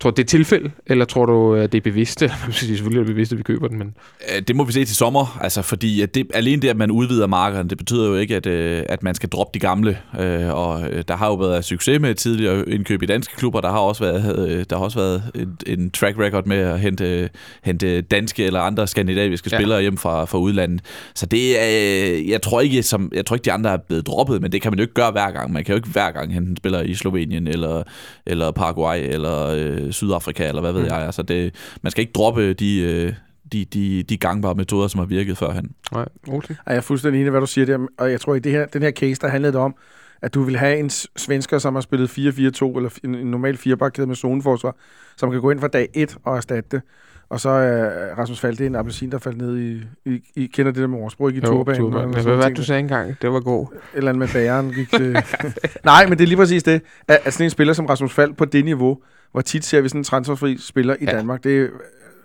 tror 0.00 0.10
du, 0.10 0.14
det 0.16 0.22
er 0.22 0.26
tilfælde, 0.26 0.70
eller 0.86 1.04
tror 1.04 1.26
du, 1.26 1.54
at 1.54 1.72
det 1.72 1.78
er 1.78 1.82
bevidst? 1.82 2.22
Eller, 2.22 2.34
man 2.44 2.52
sige, 2.52 2.68
selvfølgelig 2.76 3.00
er 3.00 3.04
det 3.04 3.14
bevidst, 3.14 3.32
at 3.32 3.38
vi 3.38 3.42
køber 3.42 3.68
den, 3.68 3.78
men... 3.78 3.94
Øh, 4.36 4.42
Det 4.48 4.56
må 4.56 4.64
vi 4.64 4.72
se 4.72 4.84
til 4.84 4.96
sommer, 4.96 5.38
altså 5.40 5.62
fordi 5.62 6.06
det, 6.06 6.26
alene 6.34 6.62
det, 6.62 6.68
at 6.68 6.76
man 6.76 6.90
udvider 6.90 7.26
markederne, 7.26 7.68
det 7.68 7.78
betyder 7.78 8.08
jo 8.08 8.14
ikke, 8.14 8.36
at, 8.36 8.46
øh, 8.46 8.82
at 8.88 9.02
man 9.02 9.14
skal 9.14 9.28
droppe 9.28 9.50
de 9.54 9.58
gamle. 9.58 9.98
Øh, 10.20 10.54
og 10.54 10.82
øh, 10.90 11.04
der 11.08 11.16
har 11.16 11.26
jo 11.26 11.34
været 11.34 11.64
succes 11.64 12.00
med 12.00 12.14
tidligere 12.14 12.68
indkøb 12.68 13.02
i 13.02 13.06
danske 13.06 13.36
klubber. 13.36 13.60
Der 13.60 13.70
har 13.70 13.78
også 13.78 14.04
været, 14.04 14.48
øh, 14.48 14.64
der 14.70 14.76
har 14.76 14.84
også 14.84 14.98
været 14.98 15.22
en, 15.34 15.56
en 15.80 15.90
track 15.90 16.18
record 16.18 16.46
med 16.46 16.56
at 16.58 16.80
hente, 16.80 17.28
hente 17.64 18.00
danske 18.00 18.44
eller 18.44 18.60
andre 18.60 18.86
skandinaviske 18.86 19.48
Ja. 19.52 19.56
spillere 19.58 19.80
hjem 19.80 19.96
fra, 19.96 20.24
fra 20.24 20.38
udlandet. 20.38 20.80
Så 21.14 21.26
det 21.26 21.60
er, 21.60 22.12
øh, 22.18 22.28
jeg 22.28 22.42
tror 22.42 22.60
ikke, 22.60 22.82
som, 22.82 23.12
jeg 23.14 23.26
tror 23.26 23.36
ikke, 23.36 23.44
de 23.44 23.52
andre 23.52 23.72
er 23.72 23.76
blevet 23.76 24.06
droppet, 24.06 24.42
men 24.42 24.52
det 24.52 24.62
kan 24.62 24.72
man 24.72 24.78
jo 24.78 24.82
ikke 24.82 24.94
gøre 24.94 25.10
hver 25.10 25.30
gang. 25.30 25.52
Man 25.52 25.64
kan 25.64 25.72
jo 25.72 25.76
ikke 25.76 25.88
hver 25.88 26.10
gang 26.10 26.34
hente 26.34 26.50
en 26.50 26.56
spiller 26.56 26.80
i 26.82 26.94
Slovenien 26.94 27.46
eller, 27.48 27.82
eller 28.26 28.50
Paraguay 28.50 28.98
eller 29.02 29.89
øh, 29.90 29.94
Sydafrika 29.94 30.48
eller 30.48 30.60
hvad 30.60 30.72
ved 30.72 30.80
Mm. 30.80 30.86
jeg. 30.86 30.96
Altså 30.98 31.22
det, 31.22 31.54
man 31.82 31.90
skal 31.90 32.00
ikke 32.02 32.12
droppe 32.12 32.52
de, 32.52 32.80
øh, 32.80 33.12
de, 33.52 33.64
de, 33.64 34.02
de 34.02 34.16
gangbare 34.16 34.54
metoder, 34.54 34.88
som 34.88 34.98
har 34.98 35.06
virket 35.06 35.38
førhen. 35.38 35.70
Nej, 35.92 36.08
okay. 36.28 36.54
Jeg 36.66 36.76
er 36.76 36.80
fuldstændig 36.80 37.18
enig 37.20 37.26
i, 37.26 37.30
hvad 37.30 37.40
du 37.40 37.46
siger 37.46 37.66
der. 37.66 37.78
Og 37.98 38.10
jeg 38.10 38.20
tror, 38.20 38.34
i 38.34 38.38
det 38.38 38.52
her, 38.52 38.66
den 38.66 38.82
her 38.82 38.90
case, 38.90 39.20
der 39.20 39.28
handlede 39.28 39.52
det 39.52 39.60
om, 39.60 39.74
at 40.22 40.34
du 40.34 40.42
vil 40.42 40.56
have 40.56 40.78
en 40.78 40.90
svensker, 41.16 41.58
som 41.58 41.74
har 41.74 41.80
spillet 41.82 42.08
4-4-2, 42.08 42.76
eller 42.76 42.90
en, 43.04 43.14
en 43.14 43.26
normal 43.26 43.56
firebakkæde 43.56 44.06
med 44.06 44.16
zoneforsvar, 44.16 44.76
som 45.16 45.30
kan 45.30 45.40
gå 45.40 45.50
ind 45.50 45.60
fra 45.60 45.68
dag 45.68 45.88
1 45.94 46.16
og 46.24 46.36
erstatte 46.36 46.68
det. 46.76 46.82
Og 47.30 47.40
så 47.40 47.48
er 47.48 48.14
Rasmus 48.18 48.40
Falk, 48.40 48.58
det 48.58 48.64
er 48.64 48.68
en 48.68 48.76
appelsin, 48.76 49.10
der 49.10 49.18
faldt 49.18 49.38
ned 49.38 49.58
i, 49.58 49.82
I, 50.10 50.20
I 50.36 50.46
kender 50.46 50.72
det 50.72 50.80
der 50.80 50.86
med 50.88 50.98
ordsprog, 50.98 51.28
ikke 51.28 51.38
i 51.38 51.40
turbanen. 51.40 51.80
turban. 51.80 52.08
hvad 52.08 52.36
var 52.36 52.48
det, 52.48 52.56
du 52.56 52.64
sagde 52.64 52.80
engang? 52.80 53.16
Det 53.22 53.32
var 53.32 53.40
god. 53.40 53.66
Et 53.72 53.78
eller 53.94 54.08
andet 54.08 54.18
med 54.18 54.28
bageren 54.32 54.72
gik 54.72 54.90
til... 54.90 55.12
Nej, 55.84 56.06
men 56.06 56.18
det 56.18 56.24
er 56.24 56.28
lige 56.28 56.36
præcis 56.36 56.62
det. 56.62 56.82
At, 57.08 57.18
at 57.24 57.32
sådan 57.32 57.44
en 57.46 57.50
spiller 57.50 57.74
som 57.74 57.86
Rasmus 57.86 58.12
Falk 58.12 58.36
på 58.36 58.44
det 58.44 58.64
niveau, 58.64 58.98
hvor 59.32 59.40
tit 59.40 59.64
ser 59.64 59.80
vi 59.80 59.88
sådan 59.88 60.00
en 60.00 60.04
transferfri 60.04 60.56
spiller 60.58 60.96
i 61.00 61.04
Ja. 61.04 61.10
Danmark, 61.10 61.44
det 61.44 61.60
er, 61.60 61.68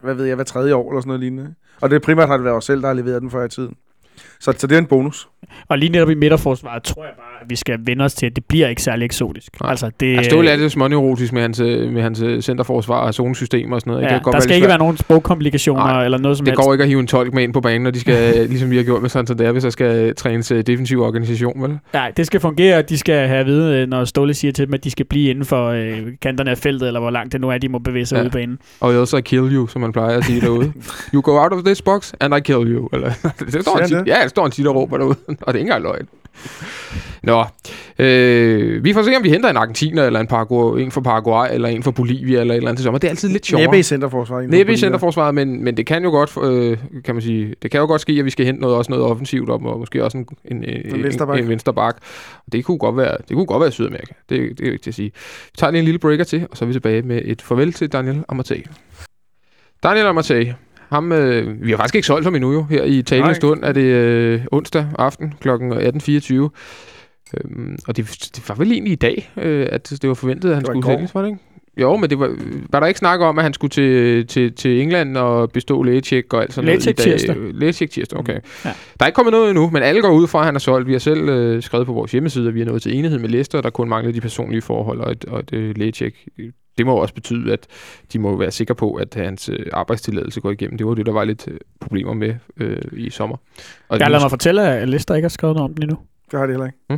hvad 0.01 0.14
ved 0.14 0.26
jeg, 0.26 0.36
hver 0.36 0.43
tredje 0.43 0.76
år 0.76 0.89
eller 0.91 1.01
sådan 1.01 1.08
noget 1.08 1.20
lignende. 1.20 1.56
Og 1.82 1.89
det 1.89 1.95
er 1.95 1.99
primært 1.99 2.28
har 2.28 2.38
det 2.38 2.43
været 2.43 2.58
os 2.58 2.66
selv, 2.66 2.82
der 2.82 2.88
har 2.88 2.93
leveret 2.93 3.22
den 3.22 3.32
før 3.32 3.45
i 3.45 3.49
tiden. 3.49 3.76
Så, 4.39 4.53
så 4.57 4.68
det 4.68 4.76
er 4.76 4.80
en 4.80 4.86
bonus. 4.86 5.28
Og 5.70 5.78
lige 5.78 5.89
netop 5.91 6.09
i 6.09 6.16
midterforsvaret 6.16 6.84
tror 6.84 7.03
jeg 7.03 7.11
bare, 7.18 7.41
at 7.43 7.49
vi 7.49 7.55
skal 7.55 7.80
vende 7.86 8.05
os 8.05 8.13
til, 8.13 8.26
at 8.26 8.36
det 8.36 8.45
bliver 8.45 8.68
ikke 8.68 8.82
særlig 8.82 9.05
eksotisk. 9.05 9.61
Nej. 9.61 9.70
Altså, 9.70 9.91
det, 9.99 10.13
Jeg 10.16 10.26
stod 10.26 10.43
lidt 10.57 10.72
småneurotisk 10.72 11.34
med 11.34 11.41
hans, 11.41 11.59
øh, 11.59 11.93
med 11.93 12.01
hans 12.01 12.22
øh, 12.22 12.41
centerforsvar 12.41 12.99
og 12.99 13.13
zonesystem 13.13 13.72
og 13.72 13.82
sådan 13.82 13.91
noget. 13.93 14.03
ja, 14.11 14.16
det 14.16 14.26
der 14.34 14.39
skal 14.39 14.55
ikke 14.55 14.63
svært. 14.66 14.70
være 14.70 14.78
nogen 14.78 14.97
sprogkomplikationer 14.97 15.84
Nej, 15.84 16.05
eller 16.05 16.18
noget 16.18 16.38
som 16.38 16.45
Det 16.45 16.51
helst. 16.51 16.66
går 16.66 16.74
ikke 16.74 16.82
at 16.84 16.88
hive 16.88 16.99
en 16.99 17.07
tolk 17.07 17.34
med 17.34 17.43
ind 17.43 17.53
på 17.53 17.61
banen, 17.61 17.82
når 17.84 17.91
de 17.91 17.99
skal, 17.99 18.34
ligesom 18.49 18.70
vi 18.72 18.78
har 18.78 18.84
gjort 18.84 19.01
med 19.01 19.09
Santander, 19.09 19.51
hvis 19.51 19.63
der 19.63 19.70
skal 19.70 20.16
trænes 20.16 20.51
øh, 20.51 20.63
defensiv 20.68 21.01
organisation, 21.01 21.61
vel? 21.61 21.78
Nej, 21.93 22.11
det 22.18 22.26
skal 22.26 22.39
fungere, 22.39 22.78
og 22.78 22.89
de 22.89 22.97
skal 22.97 23.28
have 23.28 23.39
at 23.39 23.45
vide, 23.45 23.88
når 23.88 24.05
Ståle 24.05 24.34
siger 24.34 24.51
til 24.51 24.66
dem, 24.66 24.74
at 24.74 24.84
de 24.84 24.91
skal 24.91 25.05
blive 25.05 25.30
inden 25.30 25.45
for 25.45 25.68
øh, 25.70 25.97
kanterne 26.22 26.51
af 26.51 26.57
feltet, 26.57 26.88
eller 26.88 26.99
hvor 26.99 27.09
langt 27.09 27.34
det 27.34 27.41
nu 27.41 27.49
er, 27.49 27.57
de 27.57 27.70
må 27.70 27.80
bevæge 27.80 28.05
sig 28.05 28.16
Ja. 28.16 28.20
ja. 28.22 28.26
ud 28.26 28.30
på 28.30 28.34
banen. 28.38 28.59
Og 28.80 28.93
else 28.93 29.18
I 29.18 29.22
kill 29.22 29.53
you, 29.55 29.68
som 29.68 29.82
man 29.82 29.91
plejer 29.91 30.18
at 30.18 30.26
sige 30.26 30.41
derude. 30.41 30.74
You 31.13 31.22
go 31.22 31.32
out 31.39 31.53
of 31.53 31.63
this 31.63 31.82
box, 31.82 32.13
and 32.20 32.36
I 32.36 32.39
kill 32.39 32.74
you. 32.74 32.89
Eller, 32.93 33.09
det 33.51 33.61
står 33.61 33.80
han 33.82 33.89
det? 33.89 34.05
Ja, 34.08 34.20
det 34.24 34.30
står 34.30 34.45
en 34.45 34.51
tit 34.51 34.68
og 34.68 34.76
råber 34.76 34.97
derude, 34.97 35.16
og 35.28 35.36
det 35.38 35.45
er 35.47 35.47
ikke 35.47 35.60
engang 35.60 35.84
løgn. 35.84 36.08
Nå, 37.24 37.45
øh, 37.99 38.84
vi 38.84 38.93
får 38.93 39.03
se, 39.03 39.16
om 39.16 39.24
vi 39.24 39.30
henter 39.30 39.49
en 39.49 39.58
argentiner, 39.58 40.03
eller 40.03 40.20
en, 40.20 40.28
Paraguay, 40.28 40.82
en 40.82 40.91
fra 40.91 41.01
Paraguay, 41.01 41.47
eller 41.51 41.70
en 41.70 41.84
fra 41.84 41.91
Bolivia, 41.91 42.39
eller 42.39 42.53
et 42.53 42.58
eller 42.58 42.70
andet 42.70 42.78
til 42.78 42.84
sommer. 42.84 42.99
Det 42.99 43.08
er 43.08 43.12
altid 43.12 43.30
lidt 43.30 43.45
sjovere. 43.45 43.66
Næppe 43.66 43.80
i 43.80 43.84
centerforsvaret. 43.84 44.49
Næppe 44.49 44.74
i 44.74 44.78
centerforsvaret, 44.78 45.36
men, 45.36 45.64
men 45.64 45.78
det 45.78 45.86
kan 45.86 46.03
jo 46.03 46.10
godt, 46.10 46.38
øh, 46.43 46.78
kan 47.06 47.16
man 47.16 47.22
sige, 47.22 47.56
det 47.62 47.72
kan 47.72 47.80
jo 47.80 47.86
godt 47.86 48.01
ske, 48.01 48.14
at 48.14 48.26
vi 48.26 48.30
skal 48.30 48.45
hente 48.45 48.62
noget, 48.62 48.78
også 48.78 48.91
noget 48.91 49.06
offensivt 49.06 49.49
om, 49.49 49.66
og 49.66 49.80
måske 49.80 50.03
også 50.03 50.18
en, 50.18 50.28
en, 50.45 50.64
en, 50.64 51.03
venstreback. 51.03 51.38
en, 51.38 51.43
en 51.43 51.49
vensterbak. 51.49 51.97
Det 52.51 52.66
kunne 52.66 52.78
godt 52.78 52.97
være, 52.97 53.18
det 53.30 53.36
kunne 53.36 53.45
godt 53.45 53.62
være 53.62 53.72
Sydamerika. 53.72 54.14
Det, 54.30 54.60
det 54.60 54.68
er 54.68 54.72
ikke 54.72 54.84
til 54.84 54.91
at 54.91 54.95
sige. 54.95 55.12
Vi 55.45 55.58
tager 55.58 55.72
lige 55.72 55.80
en 55.80 55.86
lille 55.86 55.99
breaker 55.99 56.24
til, 56.24 56.47
og 56.51 56.58
så 56.58 56.66
er 56.66 56.68
vi 56.68 56.74
tilbage 56.74 57.01
med 57.01 57.22
et 57.26 57.41
farvel 57.41 57.74
til 57.74 57.91
Daniel 57.91 58.24
Amatei. 58.30 58.64
Daniel 59.84 60.06
Amatei, 60.06 60.53
ham, 60.96 61.12
øh, 61.12 61.66
vi 61.66 61.70
har 61.72 61.78
faktisk 61.78 61.96
ikke 61.96 62.08
solgt 62.08 62.26
ham 62.26 62.36
endnu 62.36 62.54
jo. 62.54 62.64
Her 62.64 62.84
i 62.84 63.02
talende 63.02 63.28
Nej. 63.28 63.34
stund 63.34 63.64
er 63.64 63.72
det 63.72 63.82
øh, 63.82 64.41
onsdag 64.52 64.88
aften 65.00 65.34
kl. 65.41 65.50
18.24. 65.50 66.50
Øhm, 67.34 67.78
og 67.88 67.98
det, 67.98 68.30
det 68.36 68.43
var 68.50 68.56
vel 68.56 68.72
egentlig 68.72 68.93
i 68.93 68.96
dag, 68.96 69.32
øh, 69.38 69.68
at 69.72 69.89
det 70.02 70.08
var 70.08 70.14
forventet, 70.14 70.50
at 70.50 70.56
han 70.56 70.66
skulle 70.66 70.86
sælges, 70.86 71.16
var 71.16 71.22
det 71.22 71.28
ikke? 71.28 71.39
Jo, 71.78 71.98
men 71.98 72.10
det 72.10 72.20
var, 72.20 72.36
var 72.70 72.80
der 72.80 72.88
ikke 72.88 72.98
snak 72.98 73.20
om, 73.20 73.38
at 73.38 73.43
han 73.43 73.54
skulle 73.54 73.70
til, 73.70 74.28
til, 74.28 74.54
til 74.54 74.82
England 74.82 75.18
og 75.18 75.52
bestå 75.52 75.84
lægetjek 75.84 76.34
og 76.34 76.41
alt 76.41 76.54
sådan 76.54 76.66
noget? 76.66 76.86
i 76.86 76.88
Lægetjek 76.88 76.98
dag? 76.98 77.20
tirsdag. 77.20 77.38
Øh, 77.38 77.56
Lægetjek 77.56 77.89
tirsdag, 77.89 78.20
okay. 78.20 78.34
Ja. 78.66 78.70
Der 78.70 78.74
er 79.00 79.06
ikke 79.06 79.16
kommet 79.16 79.32
noget 79.32 79.50
endnu, 79.50 79.70
men 79.70 79.84
alle 79.84 80.02
går 80.02 80.12
ud 80.12 80.28
fra, 80.28 80.39
at 80.39 80.46
han 80.46 80.56
er 80.56 80.60
solgt. 80.60 80.88
Vi 80.88 80.91
har 80.91 81.00
selv 81.00 81.30
øh, 81.30 81.64
skrevet 81.64 81.88
på 81.88 81.93
vores 81.93 82.12
hjemmeside, 82.12 82.48
at 82.48 82.56
vi 82.56 82.62
er 82.62 82.66
nået 82.66 82.82
til 82.82 82.98
enighed 82.98 83.20
med 83.20 83.30
Leicester, 83.30 83.62
der 83.62 83.70
kun 83.70 83.89
mangler 83.89 84.12
de 84.14 84.22
personlige 84.22 84.62
forhold 84.62 85.00
og 85.00 85.12
et, 85.12 85.26
og 85.26 85.39
et 85.39 85.54
øh, 85.54 85.78
lægetjek. 85.78 86.16
Det 86.78 86.86
må 86.86 86.95
også 86.95 87.13
betyde, 87.13 87.53
at 87.53 87.67
de 88.13 88.19
må 88.19 88.38
være 88.38 88.51
sikre 88.51 88.76
på, 88.76 88.93
at 88.93 89.13
hans 89.15 89.49
øh, 89.49 89.65
arbejdstilladelse 89.73 90.41
går 90.41 90.51
igennem. 90.51 90.78
Det 90.78 90.88
var 90.88 90.93
det, 90.93 91.05
der 91.05 91.11
var 91.11 91.23
lidt 91.23 91.47
øh, 91.47 91.57
problemer 91.82 92.13
med 92.13 92.36
øh, 92.57 92.78
i 92.93 93.09
sommer. 93.09 93.38
Og 93.89 93.99
Jeg 93.99 94.09
lader 94.09 94.23
mig 94.23 94.30
fortælle, 94.30 94.61
at 94.69 94.89
Lester 94.89 95.15
ikke 95.15 95.26
har 95.26 95.30
skrevet 95.30 95.55
noget 95.55 95.69
om 95.69 95.73
den 95.73 95.84
endnu. 95.84 95.97
Det 96.32 96.39
har 96.39 96.45
det 96.45 96.53
heller 96.53 96.65
ikke. 96.65 96.78
Mm. 96.89 96.97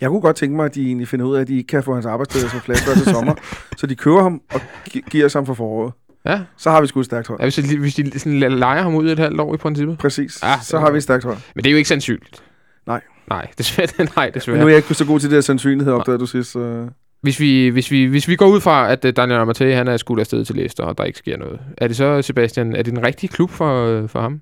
Jeg 0.00 0.08
kunne 0.08 0.20
godt 0.20 0.36
tænke 0.36 0.56
mig, 0.56 0.64
at 0.64 0.74
de 0.74 0.86
egentlig 0.86 1.08
finder 1.08 1.26
ud 1.26 1.36
af, 1.36 1.40
at 1.40 1.48
de 1.48 1.56
ikke 1.56 1.66
kan 1.66 1.82
få 1.82 1.94
hans 1.94 2.06
arbejdstilladelse 2.06 2.56
på 2.58 2.64
plads 2.64 2.82
før 2.84 2.92
til 2.94 3.04
sommer. 3.04 3.34
Så 3.78 3.86
de 3.86 3.94
køber 3.94 4.22
ham 4.22 4.42
og 4.54 4.60
gi- 4.90 5.04
giver 5.10 5.30
ham 5.34 5.46
for 5.46 5.54
foråret. 5.54 5.92
Ja, 6.26 6.40
Så 6.56 6.70
har 6.70 6.80
vi 6.80 6.86
sgu 6.86 7.00
et 7.00 7.06
stærkt 7.06 7.28
hold. 7.28 7.40
ja 7.40 7.44
hvis, 7.44 7.54
de, 7.54 7.78
hvis 7.78 7.94
de 7.94 8.18
sådan 8.18 8.38
leger 8.38 8.82
ham 8.82 8.94
ud 8.94 9.08
i 9.08 9.12
et 9.12 9.18
halvt 9.18 9.40
år 9.40 9.54
i 9.54 9.56
princippet. 9.56 9.98
Præcis. 9.98 10.42
Ah, 10.42 10.62
så 10.62 10.76
det 10.76 10.84
har 10.84 10.90
vi 10.90 10.96
et 10.96 11.02
stærkt 11.02 11.24
hold. 11.24 11.36
Men 11.54 11.64
det 11.64 11.70
er 11.70 11.72
jo 11.72 11.76
ikke 11.76 11.88
sandsynligt. 11.88 12.42
Nej. 12.86 13.00
Nej, 13.28 13.46
desværre. 13.58 14.06
Nej, 14.16 14.30
desværre. 14.30 14.54
Men 14.56 14.60
nu 14.60 14.66
er 14.66 14.70
jeg 14.70 14.76
ikke 14.76 14.94
så 14.94 15.06
god 15.06 15.20
til 15.20 15.30
det 15.30 15.34
der 15.34 15.40
sandsynlighed, 15.40 15.92
opdagede 15.92 16.18
du 16.18 16.26
sidst. 16.26 16.50
Så... 16.52 16.88
Hvis 17.24 17.40
vi, 17.40 17.68
hvis, 17.68 17.90
vi, 17.90 18.04
hvis 18.04 18.28
vi 18.28 18.36
går 18.36 18.46
ud 18.46 18.60
fra, 18.60 18.92
at 18.92 19.04
øh, 19.04 19.16
Daniel 19.16 19.38
Amatei, 19.38 19.72
han 19.72 19.88
er 19.88 19.96
skudt 19.96 20.20
afsted 20.20 20.44
til 20.44 20.56
Leicester, 20.56 20.84
og 20.84 20.98
der 20.98 21.04
ikke 21.04 21.18
sker 21.18 21.36
noget, 21.36 21.60
er 21.78 21.88
det 21.88 21.96
så, 21.96 22.22
Sebastian, 22.22 22.76
er 22.76 22.82
det 22.82 22.92
en 22.92 23.06
rigtig 23.06 23.30
klub 23.30 23.50
for, 23.50 23.86
øh, 23.86 24.08
for 24.08 24.20
ham? 24.20 24.40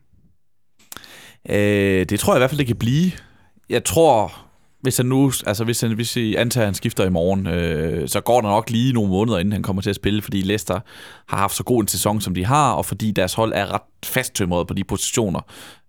Øh, 1.51 2.05
det 2.05 2.21
tror 2.21 2.33
jeg 2.33 2.39
i 2.39 2.41
hvert 2.41 2.51
fald, 2.51 2.59
det 2.59 2.67
kan 2.67 2.77
blive. 2.77 3.11
Jeg 3.69 3.85
tror, 3.85 4.33
hvis 4.83 4.97
han 4.97 5.07
nu, 5.07 5.33
altså 5.47 5.65
hvis, 5.65 5.81
han, 5.81 5.95
hvis 5.95 6.17
I 6.17 6.35
antager, 6.35 6.63
at 6.63 6.67
han 6.67 6.75
skifter 6.75 7.07
i 7.07 7.11
morgen, 7.11 7.47
øh, 7.47 8.09
så 8.09 8.21
går 8.21 8.41
der 8.41 8.49
nok 8.49 8.71
lige 8.71 8.93
nogle 8.93 9.11
måneder, 9.11 9.39
inden 9.39 9.53
han 9.53 9.63
kommer 9.63 9.83
til 9.83 9.91
at 9.91 9.97
spille, 9.97 10.23
fordi 10.23 10.41
Leicester 10.41 10.81
har 11.29 11.37
haft 11.37 11.57
så 11.57 11.65
god 11.65 11.83
en 11.83 11.89
sæson, 11.89 12.21
som 12.21 12.35
de 12.35 12.45
har, 12.45 12.73
og 12.73 12.87
fordi 12.87 13.11
deres 13.11 13.35
hold 13.35 13.53
er 13.55 13.75
ret 13.75 13.83
fasttømret 14.05 14.67
på 14.67 14.75
de 14.75 14.85
positioner, 14.85 15.41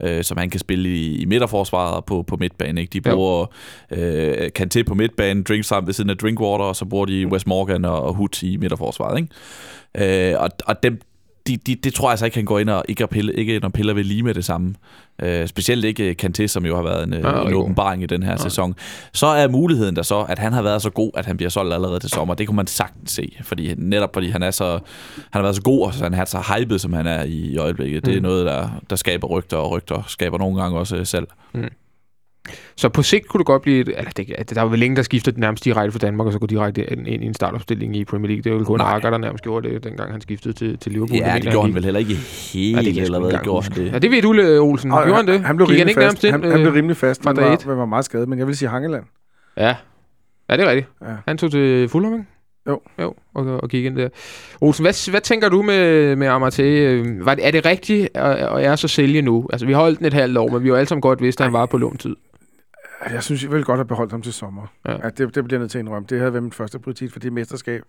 øh, 0.03 0.23
som 0.23 0.37
han 0.37 0.49
kan 0.49 0.59
spille 0.59 0.89
i, 0.89 1.15
i 1.15 1.25
midterforsvaret 1.25 1.95
og 1.95 2.05
på, 2.05 2.23
på 2.27 2.37
midtbanen. 2.37 2.77
Ikke? 2.77 2.91
De 2.93 3.01
bruger 3.01 3.45
øh, 3.91 4.49
Kanté 4.59 4.83
på 4.83 4.93
midtbanen, 4.93 5.43
Drinkstime 5.43 5.85
ved 5.85 5.93
siden 5.93 6.09
af 6.09 6.17
Drinkwater, 6.17 6.65
og 6.65 6.75
så 6.75 6.85
bruger 6.85 7.05
de 7.05 7.27
Wes 7.27 7.47
Morgan 7.47 7.85
og, 7.85 8.01
og 8.01 8.13
Hood 8.13 8.43
i 8.43 8.57
midterforsvaret. 8.57 9.17
Ikke? 9.17 10.31
Øh, 10.31 10.41
og, 10.41 10.49
og 10.65 10.83
dem, 10.83 10.99
de, 11.47 11.57
de, 11.57 11.75
det 11.75 11.93
tror 11.93 12.07
jeg 12.07 12.11
altså 12.11 12.25
ikke, 12.25 12.37
han 12.37 12.45
går 12.45 12.59
ind 12.59 12.69
og, 12.69 12.83
ikke, 12.89 13.03
og 13.03 13.09
pille, 13.09 13.33
ikke 13.33 13.55
ind 13.55 13.63
og 13.63 13.73
piller 13.73 13.93
ved 13.93 14.03
lige 14.03 14.23
med 14.23 14.33
det 14.33 14.45
samme. 14.45 14.75
Øh, 15.21 15.47
specielt 15.47 15.85
ikke 15.85 16.15
Kanté, 16.23 16.47
som 16.47 16.65
jo 16.65 16.75
har 16.75 16.83
været 16.83 17.03
en, 17.07 17.13
Ja, 17.13 17.19
ja, 17.19 17.27
rigtig 17.33 17.47
en 17.47 17.53
god. 17.53 17.63
åbenbaring 17.63 18.03
i 18.03 18.05
den 18.05 18.23
her 18.23 18.31
ja. 18.31 18.37
sæson. 18.37 18.75
Så 19.13 19.27
er 19.27 19.47
muligheden 19.47 19.95
der 19.95 20.01
så, 20.01 20.19
at 20.29 20.39
han 20.39 20.53
har 20.53 20.61
været 20.61 20.81
så 20.81 20.89
god, 20.89 21.11
at 21.15 21.25
han 21.25 21.37
bliver 21.37 21.49
solgt 21.49 21.73
allerede 21.73 21.99
til 21.99 22.09
sommer. 22.09 22.33
Det 22.35 22.47
kunne 22.47 22.55
man 22.55 22.67
sagtens 22.67 23.11
se, 23.11 23.37
fordi, 23.43 23.73
netop 23.77 24.09
fordi 24.13 24.29
han 24.29 24.43
er 24.43 24.51
så 24.51 24.71
han 24.71 24.79
har 25.33 25.41
været 25.41 25.55
så 25.55 25.61
god, 25.61 25.85
og 25.85 25.93
så 25.93 26.03
han 26.03 26.13
er 26.13 26.25
så 26.25 26.39
hyped, 26.57 26.79
som 26.79 26.93
han 26.93 27.07
er 27.07 27.23
i, 27.23 27.31
i 27.33 27.57
øjeblikket. 27.57 28.05
Det 28.05 28.13
er 28.13 28.17
Mm. 28.17 28.23
noget, 28.23 28.45
der, 28.45 28.69
der 28.89 28.95
skaber 28.95 29.27
rygter, 29.27 29.57
og 29.57 29.71
rygter 29.71 30.03
skaber 30.07 30.37
nogle 30.37 30.61
gange 30.61 30.79
også 30.79 30.95
øh, 30.95 31.05
selv. 31.05 31.27
Så 32.75 32.89
på 32.89 33.01
sigt 33.03 33.27
kunne 33.27 33.39
det 33.39 33.45
godt 33.45 33.61
blive... 33.61 33.81
Et, 33.81 33.89
eller 33.97 34.11
det, 34.11 34.55
der 34.55 34.61
var 34.61 34.69
vel 34.69 34.83
ingen, 34.83 34.95
der 34.97 35.03
skiftede 35.03 35.39
nærmest 35.39 35.65
direkte 35.65 35.91
fra 35.91 35.99
Danmark, 35.99 36.27
og 36.27 36.33
så 36.33 36.39
går 36.39 36.47
direkte 36.47 36.91
ind, 36.91 37.07
i 37.07 37.25
en 37.25 37.33
startopstilling 37.33 37.95
i 37.95 38.05
Premier 38.05 38.27
League. 38.27 38.41
Det 38.43 38.51
var 38.51 38.57
vel 38.57 38.65
kun 38.65 38.79
Nej. 38.79 38.95
Akker, 38.95 39.09
der 39.09 39.17
nærmest 39.17 39.43
gjorde 39.43 39.69
det, 39.69 39.83
dengang 39.83 40.11
han 40.11 40.21
skiftede 40.21 40.53
til, 40.53 40.77
til 40.77 40.91
Liverpool. 40.91 41.17
Ja, 41.17 41.25
det 41.25 41.33
mener 41.33 41.51
gjorde 41.51 41.67
han 41.67 41.75
vel 41.75 41.83
heller 41.83 41.99
ikke 41.99 42.13
helt, 42.13 42.75
Ja, 42.77 42.81
det 42.81 42.97
eller 42.97 43.19
hvad 43.19 43.39
gjorde 43.43 43.63
han 43.63 43.85
det? 43.85 43.93
Ja, 43.93 43.99
det 43.99 44.11
ved 44.11 44.21
du, 44.21 44.61
Olsen. 44.63 44.91
Og 44.91 45.03
Gjorde 45.03 45.17
han 45.17 45.27
det? 45.27 45.41
Han 45.41 45.55
blev 45.55 45.67
Gik 45.67 45.77
han 45.77 45.87
rimelig 45.87 45.89
ikke 45.91 45.99
nærmest 45.99 46.21
fast. 46.21 46.23
ind? 46.23 46.43
Han, 46.43 46.51
han 46.51 46.59
blev 46.59 46.69
øh, 46.71 46.75
rimelig 46.75 46.97
fast, 46.97 47.23
dag 47.23 47.35
var, 47.35 47.57
men 47.67 47.77
var 47.77 47.85
meget 47.85 48.05
skadet. 48.05 48.29
Men 48.29 48.39
jeg 48.39 48.47
vil 48.47 48.57
sige 48.57 48.69
Hangeland. 48.69 49.03
Ja. 49.57 49.75
Ja, 50.49 50.57
det 50.57 50.65
er 50.65 50.69
rigtigt. 50.69 50.89
Ja. 51.01 51.13
Han 51.27 51.37
tog 51.37 51.51
til 51.51 51.89
Fulham, 51.89 52.13
ikke? 52.13 52.25
Jo. 52.69 52.79
Jo, 53.01 53.13
og, 53.33 53.45
og 53.63 53.69
gik 53.69 53.85
ind 53.85 53.95
der. 53.95 54.09
Olsen, 54.61 54.83
hvad, 54.83 55.11
hvad 55.11 55.21
tænker 55.21 55.49
du 55.49 55.61
med, 55.61 56.15
med 56.15 56.27
Amartey? 56.27 56.63
Øh, 56.63 57.25
Var 57.25 57.35
det, 57.35 57.47
er 57.47 57.51
det 57.51 57.65
rigtigt 57.65 58.09
at, 58.17 58.35
at 58.37 58.65
er 58.65 58.75
så 58.75 58.87
sælge 58.87 59.21
nu? 59.21 59.47
Altså, 59.53 59.65
vi 59.65 59.73
har 59.73 59.79
holdt 59.79 59.97
den 59.99 60.05
et 60.07 60.13
halvt 60.13 60.37
år, 60.37 60.49
men 60.49 60.63
vi 60.63 60.67
har 60.67 60.73
jo 60.73 60.77
alle 60.77 60.87
sammen 60.87 61.01
godt 61.01 61.21
vidst, 61.21 61.41
at 61.41 61.45
han 61.45 61.53
var 61.53 61.65
på 61.65 61.77
låntid. 61.77 62.15
Jeg 63.11 63.23
synes, 63.23 63.43
jeg 63.43 63.51
ville 63.51 63.63
godt 63.63 63.77
have 63.77 63.85
beholdt 63.85 64.11
ham 64.11 64.21
til 64.21 64.33
sommer. 64.33 64.67
Ja. 64.87 64.91
Ja. 64.91 64.97
Det, 65.09 65.17
det 65.17 65.31
bliver 65.31 65.47
jeg 65.51 65.59
nødt 65.59 65.71
til 65.71 65.77
at 65.77 65.81
indrømme. 65.81 66.05
Det 66.09 66.19
havde 66.19 66.33
været 66.33 66.43
min 66.43 66.51
første 66.51 66.79
prioritet, 66.79 67.11
for 67.11 67.19
det 67.19 67.33
mesterskab 67.33 67.81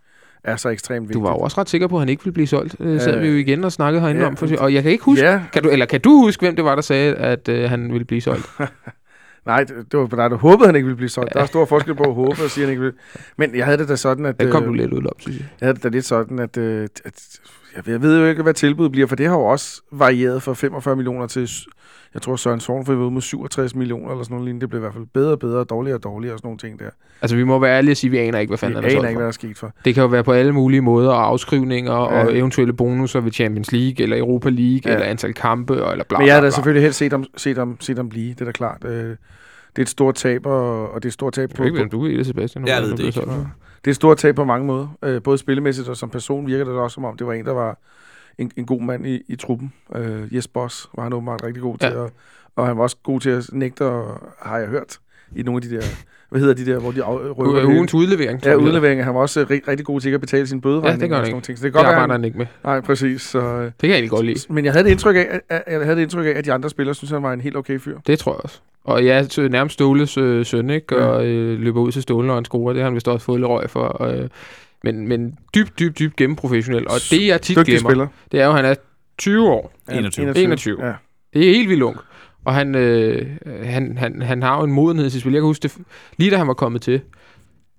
er 0.45 0.57
så 0.57 0.69
ekstremt 0.69 1.03
vigtigt. 1.03 1.15
Du 1.15 1.23
var 1.23 1.31
jo 1.31 1.37
også 1.37 1.61
ret 1.61 1.69
sikker 1.69 1.87
på, 1.87 1.97
at 1.97 2.01
han 2.01 2.09
ikke 2.09 2.25
ville 2.25 2.35
blive 2.35 2.47
solgt. 2.47 2.77
Øh, 2.81 3.01
sad 3.01 3.21
vi 3.21 3.29
jo 3.29 3.35
igen 3.35 3.65
og 3.65 3.73
snakkede 3.73 4.01
herinde 4.01 4.21
ja, 4.21 4.27
om. 4.27 4.37
For, 4.37 4.49
og 4.59 4.75
jeg 4.75 4.83
kan 4.83 4.93
ikke 4.93 5.05
huske, 5.05 5.27
Ja, 5.27 5.43
kan 5.53 5.63
du, 5.63 5.69
eller 5.69 5.87
kan 5.87 6.01
du 6.01 6.11
huske, 6.11 6.41
hvem 6.41 6.57
det 6.57 6.65
var, 6.65 6.75
der 6.75 6.83
sagde, 6.83 7.15
at 7.15 7.49
øh, 7.49 7.71
han 7.71 7.93
ville 7.93 8.05
blive 8.05 8.21
solgt? 8.21 8.51
nej, 9.47 9.65
det, 9.65 9.93
det 9.93 10.01
var 10.01 10.07
på 10.07 10.17
dig, 10.17 10.31
der 10.31 10.37
håbede, 10.37 10.67
han 10.67 10.77
ikke 10.77 10.87
ville 10.87 10.97
blive 10.97 11.09
solgt. 11.09 11.35
Ja. 11.35 11.39
Der 11.39 11.43
er 11.43 11.47
stor 11.47 11.65
forskel 11.65 11.95
på 11.95 12.03
at 12.03 12.15
håbe 12.15 12.31
og 12.31 12.51
sige, 12.51 12.65
han 12.65 12.71
ikke 12.71 12.83
ville. 12.83 12.97
Men 13.37 13.57
jeg 13.57 13.65
havde 13.65 13.79
det 13.79 13.89
da 13.89 13.97
sådan, 13.97 14.27
at... 14.27 14.41
Den 14.41 14.51
kom 14.51 14.63
øh, 14.63 14.69
du 14.69 14.73
lidt 14.73 14.93
ud 14.93 15.07
op, 15.07 15.21
synes 15.21 15.39
jeg. 15.39 15.47
Jeg 15.61 15.67
havde 15.67 15.75
det 15.75 15.83
da 15.83 15.89
lidt 15.89 16.05
sådan, 16.05 16.39
at, 16.39 16.57
øh, 16.57 16.89
at 17.05 17.41
jeg, 17.77 17.89
jeg 17.89 18.03
ved 18.03 18.19
jo 18.21 18.27
ikke, 18.27 18.43
hvad 18.43 18.55
tilbuddet 18.55 18.93
bliver, 18.93 19.07
for 19.07 19.17
det 19.17 19.27
har 19.27 19.35
jo 19.35 19.45
også 19.45 19.83
varieret 19.93 20.43
fra 20.43 20.55
45 20.55 20.97
millioner 20.97 21.27
til, 21.27 21.51
jeg 22.15 22.23
tror 22.23 22.37
Søren 22.37 22.61
Sornfri 22.61 22.95
var 22.97 23.03
ude 23.03 23.11
med 23.11 23.21
67 23.21 23.75
millioner 23.75 24.11
eller 24.11 24.25
sådan 24.25 24.35
noget 24.35 24.45
lignende. 24.45 24.61
Det 24.61 24.69
blev 24.71 24.81
i 24.81 24.83
hvert 24.83 24.93
fald 24.93 25.07
bedre 25.15 25.33
og 25.33 25.39
bedre, 25.39 25.65
dårligere 25.65 25.99
og 25.99 26.05
dårligere 26.05 26.35
og 26.35 26.39
sådan 26.39 26.47
nogle 26.47 26.59
ting 26.59 26.79
der. 26.79 26.91
Altså, 27.23 27.37
vi 27.37 27.45
må 27.45 27.59
være 27.59 27.77
ærlige 27.77 27.93
og 27.93 27.97
sige, 27.97 28.09
at 28.09 28.13
vi 28.13 28.19
aner 28.19 28.39
ikke, 28.39 28.51
hvad 28.51 28.59
fanden 28.59 28.75
han 28.77 28.85
er 28.85 28.89
aner 28.89 28.97
ikke, 28.99 29.07
for. 29.07 29.13
hvad 29.13 29.23
der 29.23 29.29
er 29.29 29.33
sket 29.33 29.59
for. 29.59 29.73
Det 29.85 29.95
kan 29.95 30.01
jo 30.03 30.07
være 30.09 30.25
på 30.25 30.33
alle 30.33 30.53
mulige 30.53 30.81
måder, 30.81 31.11
og 31.11 31.27
afskrivninger, 31.27 31.93
ja. 31.93 31.99
og 32.25 32.37
eventuelle 32.39 32.73
bonusser 32.73 33.21
ved 33.21 33.33
Champions 33.33 33.73
League, 33.73 34.03
eller 34.03 34.17
Europa 34.19 34.49
League, 34.49 34.81
ja. 34.85 34.93
Eller 34.93 35.07
antal 35.07 35.35
kampe, 35.35 35.85
og- 35.85 35.93
eller 35.93 36.05
bla, 36.05 36.19
Men 36.19 36.29
jeg 36.29 36.41
bla, 36.41 36.47
da 36.47 36.51
selvfølgelig 36.51 36.83
helst 36.83 36.99
set 36.99 37.13
ham, 37.13 37.25
set 37.37 37.59
ham, 37.59 37.77
set 37.81 37.97
ham 37.97 38.09
blive, 38.09 38.29
det 38.31 38.41
er 38.41 38.45
da 38.45 38.53
klart. 38.53 38.85
Øh, 38.85 39.17
det 39.77 39.83
er 39.83 39.83
et 39.83 39.89
stort 39.89 40.15
tab, 40.15 40.47
og, 40.47 40.93
og 40.93 41.03
det 41.03 41.07
er 41.07 41.11
et 41.11 41.13
stort 41.15 41.33
tab 41.33 41.51
Jeg 41.51 41.57
på, 41.57 41.63
ved 41.63 41.71
ikke, 41.73 41.83
på, 41.85 41.89
du 41.89 42.03
ved 42.03 42.19
det, 42.19 42.27
Sebastian. 42.27 42.67
Jeg 42.67 42.83
ved 42.83 42.91
det 42.91 43.01
ikke. 43.01 43.21
det 43.21 43.27
er 43.85 43.91
et 43.91 43.97
stort 43.97 44.19
tab 44.19 44.35
på 44.35 44.45
mange 44.45 44.67
måder. 44.67 44.89
Øh, 45.05 45.23
både 45.23 45.39
spillemæssigt 45.39 45.89
og 45.89 45.97
som 45.97 46.11
person 46.11 46.47
virker 46.47 46.65
det 46.65 46.75
også 46.75 46.95
som 46.95 47.05
om, 47.05 47.17
det 47.17 47.27
var 47.27 47.33
en, 47.33 47.45
der 47.45 47.53
var 47.53 47.79
en, 48.39 48.51
en 48.57 48.67
god 48.67 48.81
mand 48.83 49.07
i, 49.07 49.23
i 49.29 49.37
truppen. 49.37 49.73
Øh, 49.97 50.35
Jes 50.35 50.49
Boss 50.49 50.89
var 50.97 51.03
han 51.03 51.13
åbenbart 51.13 51.43
rigtig 51.45 51.63
god 51.63 51.79
til, 51.79 51.89
Ja. 51.91 51.99
og, 51.99 52.11
og 52.57 52.67
han 52.67 52.77
var 52.77 52.83
også 52.83 52.97
god 53.03 53.21
til 53.21 53.31
at 53.31 53.45
nægte, 53.53 53.85
og, 53.85 54.29
har 54.43 54.59
jeg 54.59 54.69
hørt, 54.69 54.99
i 55.37 55.43
nogle 55.43 55.59
af 55.59 55.63
de 55.63 55.77
der, 55.77 55.83
hvad 56.31 56.41
hedder 56.41 56.55
de 56.55 56.67
der, 56.67 56.79
hvor 56.79 56.93
de 56.93 57.01
røver 57.03 57.65
U-. 57.65 57.69
Ugens 57.69 57.95
udlevering. 57.95 58.41
Ja, 58.45 58.51
jeg, 58.51 58.59
det 58.59 58.65
udleveringer. 58.65 59.05
Han 59.05 59.15
var 59.15 59.21
også 59.21 59.41
øh, 59.41 59.51
rig, 59.51 59.69
rigtig 59.69 59.87
god 59.87 60.01
til 60.01 60.09
ikke 60.09 60.15
at 60.15 60.21
betale 60.21 60.47
sin 60.47 60.61
bøderegning. 60.61 60.99
Ja, 60.99 61.03
det 61.03 61.11
gør 61.11 61.17
han 61.17 61.27
ikke. 61.27 61.41
ting. 61.41 61.59
Så 61.59 61.65
det 61.65 61.73
kan 61.73 61.79
Det 61.79 61.87
godt 61.87 61.95
arbejder 61.95 62.15
han, 62.15 62.25
ikke 62.25 62.39
med. 62.39 62.47
Nej, 62.65 62.81
præcis. 62.81 63.23
Så, 63.23 63.39
Det 63.65 63.73
kan 63.81 63.89
jeg 63.89 63.95
egentlig 63.95 64.11
godt 64.11 64.27
lide. 64.27 64.53
men 64.53 64.65
jeg 64.65 64.73
havde 64.73 64.85
det 64.85 64.91
indtryk 64.91 65.17
af, 65.17 65.27
at, 65.31 65.41
at, 65.49 65.73
jeg 65.73 65.85
havde 65.85 65.97
det 65.97 66.03
indtryk 66.03 66.27
af, 66.27 66.31
at 66.31 66.45
de 66.45 66.53
andre 66.53 66.71
spillere 66.71 66.95
synes, 66.95 67.11
han 67.11 67.23
var 67.23 67.33
en 67.33 67.41
helt 67.41 67.57
okay 67.57 67.81
fyr. 67.81 67.99
Det 68.07 68.19
tror 68.19 68.33
jeg 68.33 68.41
også. 68.45 68.61
Og 68.85 69.05
ja, 69.05 69.27
nærmest 69.39 69.75
Ståles 69.75 70.19
øh, 70.19 70.47
søn, 70.47 70.71
ikke? 70.71 70.97
Og 70.97 71.27
øh, 71.27 71.61
løber 71.61 71.81
ud 71.81 71.93
til 71.93 72.03
Ståle, 72.03 72.27
når 72.27 72.35
han 72.35 72.45
scorer. 72.45 72.73
Det 72.73 72.83
har 72.83 72.89
han 72.89 72.95
vist 72.95 73.09
også 73.09 73.25
fået 73.27 73.41
lidt 73.41 73.49
røg 73.49 73.71
for. 73.71 74.05
Øh, 74.05 74.29
men, 74.85 75.09
men 75.09 75.39
dybt, 75.55 75.79
dybt, 75.79 75.99
dybt 75.99 76.17
gennemprofessionel. 76.17 76.89
Og 76.89 76.95
det, 77.11 77.27
jeg 77.27 77.41
tit 77.43 77.57
Dygtig 77.57 77.73
glemmer, 77.73 77.91
spiller. 77.91 78.07
det 78.33 78.41
er 78.41 78.45
jo, 78.45 78.51
at 78.51 78.57
han 78.57 78.65
er 78.65 78.75
20 79.19 79.49
år. 79.51 79.73
Ja, 79.91 79.99
21. 79.99 80.39
21. 80.39 80.87
Ja. 80.87 80.93
Det 81.35 81.51
er 81.51 81.55
helt 81.55 81.69
vildt 81.69 81.83
ung. 81.83 81.97
Og 82.45 82.55
han, 82.55 82.75
øh, 82.75 83.27
han, 83.63 83.99
han, 83.99 84.23
han 84.23 84.43
har 84.43 84.59
jo 84.59 84.65
en 84.65 84.73
modenhed 84.73 85.07
i 85.07 85.11
sit 85.11 85.21
spil. 85.21 85.33
Jeg 85.33 85.41
kan 85.41 85.47
huske 85.47 85.63
det, 85.63 85.77
lige 86.17 86.31
da 86.31 86.37
han 86.37 86.49
var 86.49 86.55
kommet 86.55 86.83
til. 86.83 87.01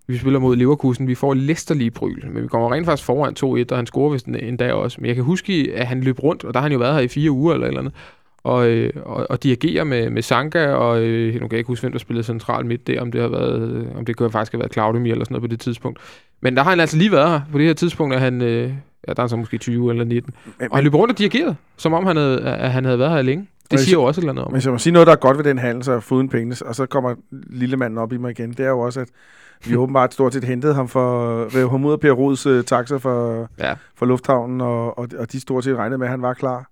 Vi 0.07 0.17
spiller 0.17 0.39
mod 0.39 0.55
Leverkusen. 0.55 1.07
Vi 1.07 1.15
får 1.15 1.33
læsterlige 1.33 1.91
bryl. 1.91 2.23
Men 2.31 2.43
vi 2.43 2.47
kommer 2.47 2.73
rent 2.73 2.85
faktisk 2.85 3.05
foran 3.05 3.35
2-1, 3.39 3.65
og 3.71 3.77
han 3.77 3.85
scorer 3.85 4.11
vist 4.11 4.25
en, 4.25 4.35
en 4.35 4.57
dag 4.57 4.73
også. 4.73 4.97
Men 5.01 5.07
jeg 5.07 5.15
kan 5.15 5.23
huske, 5.23 5.71
at 5.75 5.87
han 5.87 6.01
løb 6.01 6.23
rundt, 6.23 6.43
og 6.43 6.53
der 6.53 6.59
har 6.59 6.63
han 6.65 6.71
jo 6.71 6.77
været 6.79 6.93
her 6.93 7.01
i 7.01 7.07
fire 7.07 7.31
uger 7.31 7.53
eller 7.53 7.67
et 7.67 7.69
eller 7.69 7.79
andet. 7.79 7.93
Og, 8.45 8.69
øh, 8.69 8.89
og, 9.03 9.27
og 9.29 9.43
dirigerer 9.43 9.83
med, 9.83 10.09
med 10.09 10.21
Sanka, 10.21 10.67
og 10.67 11.01
øh, 11.01 11.33
nu 11.33 11.39
kan 11.39 11.51
jeg 11.51 11.57
ikke 11.57 11.67
huske, 11.67 11.83
hvem 11.83 11.91
der 11.91 11.99
spillede 11.99 12.23
central 12.25 12.65
midt 12.65 12.87
der, 12.87 13.01
om 13.01 13.11
det 13.11 13.21
har 13.21 13.27
været, 13.27 13.87
om 13.97 14.05
det 14.05 14.15
kunne 14.15 14.31
faktisk 14.31 14.51
have 14.51 14.59
været 14.59 14.73
Claudemir 14.73 15.11
eller 15.11 15.25
sådan 15.25 15.33
noget 15.33 15.41
på 15.43 15.47
det 15.47 15.59
tidspunkt. 15.59 15.99
Men 16.41 16.55
der 16.57 16.63
har 16.63 16.69
han 16.69 16.79
altså 16.79 16.97
lige 16.97 17.11
været 17.11 17.29
her. 17.29 17.41
På 17.51 17.57
det 17.57 17.65
her 17.67 17.73
tidspunkt 17.73 18.15
er 18.15 18.19
han, 18.19 18.41
øh, 18.41 18.73
ja, 19.07 19.13
der 19.13 19.23
er 19.23 19.27
så 19.27 19.35
måske 19.35 19.57
20 19.57 19.91
eller 19.91 20.03
19. 20.03 20.33
Men, 20.59 20.71
Og 20.71 20.77
han 20.77 20.83
løb 20.83 20.93
rundt 20.95 21.11
og 21.11 21.17
dirigerede, 21.17 21.55
som 21.77 21.93
om 21.93 22.05
han 22.05 22.17
havde, 22.17 22.41
at 22.41 22.71
han 22.71 22.85
havde 22.85 22.99
været 22.99 23.11
her 23.11 23.21
længe. 23.21 23.47
Det 23.71 23.79
siger 23.79 23.97
jo 23.97 24.03
også 24.03 24.19
et 24.19 24.23
eller 24.23 24.31
andet 24.31 24.45
om. 24.45 24.51
Men 24.51 24.55
hvis 24.55 24.65
jeg 24.65 24.71
må 24.73 24.77
sige 24.77 24.93
noget, 24.93 25.05
der 25.07 25.13
er 25.13 25.17
godt 25.17 25.37
ved 25.37 25.43
den 25.43 25.57
handel, 25.57 25.83
så 25.83 25.99
foruden 25.99 26.29
pengene, 26.29 26.55
og 26.65 26.75
så 26.75 26.85
kommer 26.85 27.15
lille 27.49 27.77
manden 27.77 27.97
op 27.99 28.13
i 28.13 28.17
mig 28.17 28.31
igen, 28.31 28.49
det 28.51 28.59
er 28.59 28.69
jo 28.69 28.79
også, 28.79 28.99
at 28.99 29.07
vi 29.65 29.75
åbenbart 29.83 30.13
stort 30.13 30.33
set 30.33 30.43
hentede 30.43 30.73
ham 30.73 30.87
for 30.87 31.35
at 31.45 31.55
rive 31.55 31.69
ham 31.69 31.85
ud 31.85 31.91
af 31.91 31.99
Per 31.99 32.11
Rods 32.11 32.47
uh, 32.47 32.61
taxa 32.63 32.97
for, 32.97 33.47
Ja. 33.59 33.73
for 33.95 34.05
lufthavnen, 34.05 34.61
og, 34.61 34.97
og, 34.99 35.07
og 35.19 35.31
de 35.31 35.39
stort 35.39 35.63
set 35.63 35.75
regnede 35.75 35.97
med, 35.97 36.07
at 36.07 36.11
han 36.11 36.21
var 36.21 36.33
klar. 36.33 36.69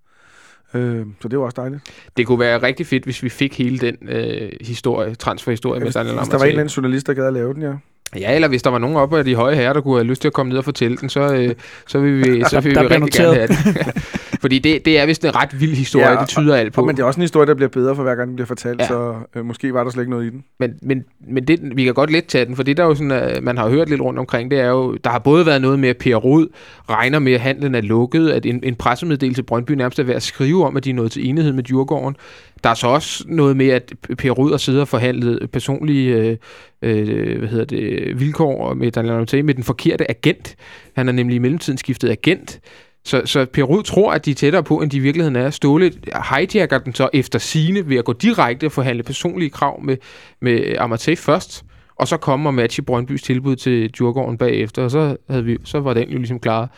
Øh, 0.74 1.05
så 1.21 1.28
det 1.28 1.39
var 1.39 1.45
også 1.45 1.61
dejligt. 1.61 1.82
Det 2.17 2.28
kunne 2.28 2.39
være 2.39 2.63
rigtig 2.63 2.88
fedt, 2.88 3.03
hvis 3.03 3.24
vi 3.24 3.30
fik 3.30 3.57
hele 3.57 3.78
den 3.80 3.97
øh, 4.09 4.51
historie, 4.61 5.15
transferhistorie 5.15 5.80
med 5.80 5.86
Hvis, 5.86 5.93
Daniel 5.93 6.17
hvis 6.17 6.28
der 6.28 6.38
var 6.38 6.43
en 6.43 6.49
eller 6.49 6.61
anden 6.61 6.74
journalist, 6.74 7.07
der 7.07 7.13
gad 7.13 7.28
at 7.28 7.34
lave 7.34 7.53
den, 7.53 7.61
ja. 7.61 7.74
Ja, 8.19 8.36
eller 8.36 8.47
hvis 8.47 8.63
der 8.63 8.69
var 8.69 8.78
nogen 8.78 8.95
oppe 8.95 9.17
af 9.17 9.26
de 9.26 9.36
høje 9.36 9.55
herrer, 9.55 9.74
der 9.74 9.82
kunne 9.82 9.95
have 9.95 10.07
lyst 10.07 10.21
til 10.21 10.28
at 10.28 10.34
komme 10.34 10.49
ned 10.49 10.57
og 10.57 10.63
fortælle 10.63 10.97
den, 10.97 11.09
så, 11.09 11.34
øh, 11.34 11.55
så 11.88 11.99
vil 11.99 12.17
vi, 12.17 12.43
så 12.49 12.59
vil 12.59 12.71
vi 12.71 12.76
Der 12.76 12.91
rigtig 12.91 13.13
gerne 13.13 13.34
have 13.34 13.47
den. 13.47 13.57
Fordi 14.44 14.60
det, 14.60 14.86
det 14.86 15.00
er 15.00 15.06
vist 15.06 15.26
en 15.26 15.36
ret 15.36 15.62
vild 15.62 15.76
historie, 15.76 16.10
Ja, 16.12 16.20
det 16.20 16.28
tyder 16.28 16.56
alt 16.56 16.74
på. 16.74 16.82
Og, 16.82 16.88
men 16.88 16.96
det 16.96 17.02
er 17.04 17.08
også 17.08 17.18
en 17.18 17.22
historie, 17.22 17.48
der 17.48 17.54
bliver 17.54 17.70
bedre 17.70 17.96
for 17.96 18.04
hver 18.04 18.16
gang 18.16 18.28
den 18.28 18.36
bliver 18.36 18.48
fortalt, 18.48 18.80
Ja. 18.80 18.88
så 18.88 19.16
øh, 19.36 19.46
måske 19.46 19.74
var 19.74 19.84
der 19.84 19.91
slet 19.91 20.02
ikke 20.02 20.12
noget 20.12 20.26
i 20.26 20.30
den. 20.30 20.44
Men, 20.60 20.74
men, 20.82 21.04
men 21.28 21.48
det, 21.48 21.60
vi 21.76 21.84
kan 21.84 21.94
godt 21.94 22.12
let 22.12 22.26
tage 22.26 22.46
den, 22.46 22.56
for 22.56 22.64
det 22.64 22.78
der 22.78 22.84
er 22.84 22.88
jo 22.88 22.96
sådan, 22.96 23.38
uh, 23.38 23.44
man 23.44 23.58
har 23.58 23.70
hørt 23.70 23.89
lidt 23.89 24.02
rundt 24.02 24.20
omkring, 24.20 24.52
det 24.52 24.60
er 24.60 24.68
jo, 24.68 24.98
der 25.04 25.10
har 25.10 25.20
både 25.20 25.46
været 25.46 25.62
noget 25.62 25.80
med, 25.80 25.89
at 25.89 25.98
Per 25.98 26.16
Rod 26.16 26.48
regner 26.89 27.20
med, 27.20 27.34
at 27.34 27.39
handlen 27.39 27.76
er 27.76 27.82
lukket, 27.82 28.30
at 28.30 28.46
en, 28.46 28.60
en 28.64 28.76
pressemeddelelse 28.76 29.41
til 29.41 29.46
Brøndby 29.46 29.72
nærmest 29.72 30.00
er 30.00 30.04
ved 30.04 30.16
at 30.16 30.24
skrive 30.24 30.66
om, 30.66 30.78
at 30.78 30.84
de 30.84 30.89
er 30.89 30.94
nået 30.94 31.12
til 31.12 31.30
enighed 31.30 31.54
med 31.54 31.64
Djurgården. 31.64 32.16
Der 32.64 32.70
er 32.70 32.74
så 32.74 32.88
også 32.88 33.24
noget 33.28 33.58
med, 33.58 33.68
at 33.68 33.94
Per 34.18 34.32
Rod 34.32 34.50
har 34.52 34.58
siddet 34.58 34.82
og 34.82 34.88
forhandlet 34.88 35.52
personlige 35.52 36.16
øh, 36.16 36.38
øh, 36.82 37.39
hvad 37.39 37.50
hedder 37.50 37.66
det, 37.66 38.20
vilkår 38.20 38.74
med 38.74 39.44
med 39.44 39.54
den 39.54 39.64
forkerte 39.64 40.10
agent. 40.10 40.56
Han 40.96 41.08
har 41.08 41.14
nemlig 41.14 41.36
i 41.36 41.39
mellemtiden 41.39 41.78
skiftet 41.78 42.10
agent. 42.10 42.60
Så, 43.06 43.22
så 43.26 43.45
Per 43.45 43.64
Rud 43.64 43.84
tror, 43.84 44.12
at 44.14 44.26
de 44.26 44.32
er 44.32 44.36
tættere 44.36 44.64
på, 44.64 44.82
end 44.82 44.91
de 44.91 44.97
i 44.97 44.99
virkeligheden 44.99 45.36
er. 45.36 45.49
Ståle 45.49 45.91
hijacker 46.30 46.78
den 46.78 46.95
så 46.95 47.10
efter 47.14 47.39
sine 47.39 47.89
ved 47.89 47.97
at 47.97 48.06
gå 48.06 48.14
direkte 48.14 48.66
og 48.66 48.72
forhandle 48.72 49.04
personlige 49.04 49.49
krav 49.49 49.82
med, 49.84 49.97
med 50.41 50.76
Amartey 50.80 51.18
først, 51.18 51.64
og 51.95 52.08
så 52.08 52.18
komme 52.18 52.49
og 52.49 52.54
matche 52.54 52.84
Brøndbys 52.84 53.22
tilbud 53.24 53.56
til 53.56 53.91
Djurgården 53.91 54.38
bagefter, 54.38 54.84
og 54.84 54.91
så, 54.91 55.18
havde 55.30 55.43
vi, 55.45 55.58
så 55.64 55.80
var 55.80 55.93
den 55.93 56.10
jo 56.10 56.18
ligesom 56.18 56.39
klar. 56.39 56.70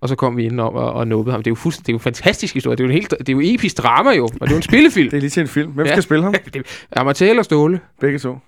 Og 0.00 0.08
så 0.08 0.14
kom 0.16 0.36
vi 0.36 0.44
ind 0.44 0.60
og, 0.60 0.72
og 0.72 1.08
nubbede 1.08 1.32
ham. 1.32 1.42
Det 1.42 1.46
er 1.46 1.50
jo 1.50 1.54
fuldstændig, 1.54 1.86
det 1.86 1.92
er 1.92 1.94
jo 1.94 1.98
en 1.98 2.02
fantastisk 2.02 2.54
historie. 2.54 2.76
Det 2.76 2.82
er 2.82 2.84
jo, 2.86 2.90
en 2.90 2.94
helt, 2.94 3.10
det 3.18 3.28
er 3.28 3.32
jo 3.32 3.40
episk 3.44 3.78
drama 3.78 4.10
jo, 4.10 4.24
og 4.24 4.30
det 4.40 4.46
er 4.46 4.50
jo 4.50 4.56
en 4.56 4.62
spillefilm. 4.62 5.10
Det 5.10 5.16
er 5.16 5.20
lige 5.20 5.30
til 5.30 5.40
en 5.40 5.48
film. 5.48 5.70
Hvem 5.70 5.86
Ja. 5.86 5.92
skal 5.92 6.02
spille 6.02 6.24
ham? 6.24 6.34
Amartey 6.96 7.26
eller 7.26 7.42
Ståle? 7.42 7.80
Begge 8.00 8.18
to. 8.18 8.38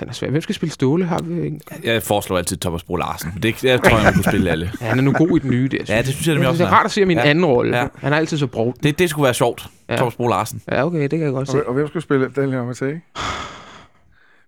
Den 0.00 0.08
er 0.08 0.12
svær. 0.12 0.30
Hvem 0.30 0.40
skal 0.42 0.54
spille 0.54 0.72
Ståle? 0.72 1.04
Har 1.06 1.22
vi 1.22 1.42
ikke? 1.42 1.60
Jeg 1.84 2.02
foreslår 2.02 2.38
altid 2.38 2.56
Thomas 2.56 2.82
Bro 2.82 2.96
Larsen. 2.96 3.32
Det, 3.42 3.64
jeg 3.64 3.82
tror, 3.82 3.96
jeg 3.96 4.04
man 4.04 4.12
kunne 4.14 4.24
spille 4.24 4.50
alle. 4.50 4.70
Ja, 4.80 4.86
han 4.86 4.98
er 4.98 5.02
nu 5.02 5.12
god 5.12 5.36
i 5.36 5.38
den 5.40 5.50
nye 5.50 5.68
der. 5.68 5.78
Ja, 5.88 5.98
det 5.98 6.06
synes 6.06 6.26
jeg 6.28 6.36
det 6.36 6.46
også. 6.46 6.62
er 6.62 6.66
han 6.66 6.74
er. 6.74 6.78
rart 6.78 6.86
at 6.86 6.90
se 6.92 7.02
en 7.02 7.10
Ja. 7.10 7.22
anden 7.28 7.44
rolle. 7.44 7.76
Ja. 7.78 7.86
Han 7.98 8.12
er 8.12 8.16
altid 8.16 8.38
så 8.38 8.46
brugt. 8.46 8.82
Det, 8.82 8.98
det 8.98 9.10
skulle 9.10 9.24
være 9.24 9.34
sjovt. 9.34 9.66
Ja. 9.88 9.96
Thomas 9.96 10.14
Bro 10.14 10.28
Larsen. 10.28 10.62
Ja, 10.70 10.86
okay, 10.86 11.02
det 11.02 11.10
kan 11.10 11.20
jeg 11.22 11.30
godt 11.32 11.48
se. 11.50 11.56
Og, 11.62 11.66
og 11.68 11.74
hvem 11.74 11.86
skulle 11.88 12.02
spille 12.02 12.28
Daniel 12.36 12.54
Amartey? 12.58 12.94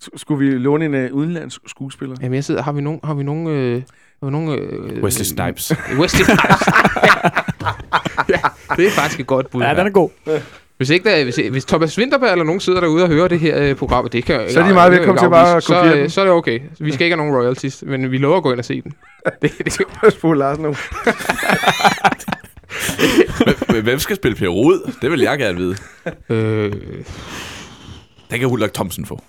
S- 0.03 0.09
Skulle 0.21 0.47
vi 0.51 0.59
låne 0.59 0.85
en 0.85 0.95
uh, 0.95 1.17
udenlandsk 1.17 1.61
skuespiller? 1.67 2.17
Jamen, 2.23 2.35
jeg 2.35 2.45
sidder, 2.45 2.63
har 2.63 2.73
vi 2.73 2.81
nogen, 2.81 3.01
har 3.05 3.15
vi 3.15 3.23
nogen, 3.23 3.47
øh, 3.47 3.83
har 4.23 4.27
vi 4.27 4.31
nogen 4.33 4.59
øh, 4.59 5.03
Wesley 5.05 5.25
Snipes. 5.25 5.73
Wesley 5.99 6.25
Snipes. 6.25 6.67
ja, 8.29 8.39
det 8.77 8.87
er 8.87 8.91
faktisk 8.91 9.21
et 9.21 9.27
godt 9.27 9.51
bud. 9.51 9.63
Ja, 9.63 9.75
den 9.75 9.87
er 9.87 9.91
god. 9.91 10.11
Hvis, 10.83 10.91
ikke 10.91 11.11
der, 11.11 11.25
hvis, 11.25 11.41
hvis 11.51 11.65
Thomas 11.65 11.99
Winterberg 11.99 12.33
eller 12.33 12.45
nogen 12.45 12.61
sidder 12.61 12.81
derude 12.81 13.03
og 13.03 13.09
hører 13.09 13.29
det 13.29 13.41
her 13.41 13.63
øh, 13.63 13.75
program, 13.75 14.05
og 14.05 14.13
det 14.13 14.25
kan 14.25 14.41
Så 14.51 14.61
er 14.61 14.67
de 14.67 14.75
meget 14.75 14.93
det 14.93 14.99
velkommen 14.99 15.23
til 15.25 15.31
bare 15.31 15.49
at 15.49 15.55
afvise, 15.55 15.67
så, 15.67 15.75
kopiere 15.75 15.95
øh, 15.97 16.01
den. 16.03 16.11
så 16.11 16.21
er 16.21 16.25
det 16.25 16.35
okay. 16.35 16.61
Vi 16.81 16.93
skal 16.93 17.05
ikke 17.05 17.17
have 17.17 17.27
nogen 17.27 17.43
royalties, 17.43 17.85
men 17.87 18.11
vi 18.11 18.19
lover 18.19 18.37
at 18.37 18.43
gå 18.43 18.51
ind 18.51 18.59
og 18.59 18.65
se 18.65 18.83
den. 18.83 18.93
det, 19.43 19.53
det, 19.65 20.13
Spole 20.13 20.39
Larsen 20.39 20.65
nu. 20.65 20.75
Men 23.73 23.83
Hvem 23.83 23.99
skal 23.99 24.17
spille 24.17 24.37
Per 24.37 24.49
Rud? 24.49 24.93
Det 25.03 25.11
vil 25.11 25.21
jeg 25.21 25.39
gerne 25.39 25.59
vide. 25.59 25.77
øh, 26.29 26.73
Det 28.31 28.39
kan 28.41 28.47
Ulrik 28.49 28.73
Thomsen 28.73 29.07
få. 29.07 29.23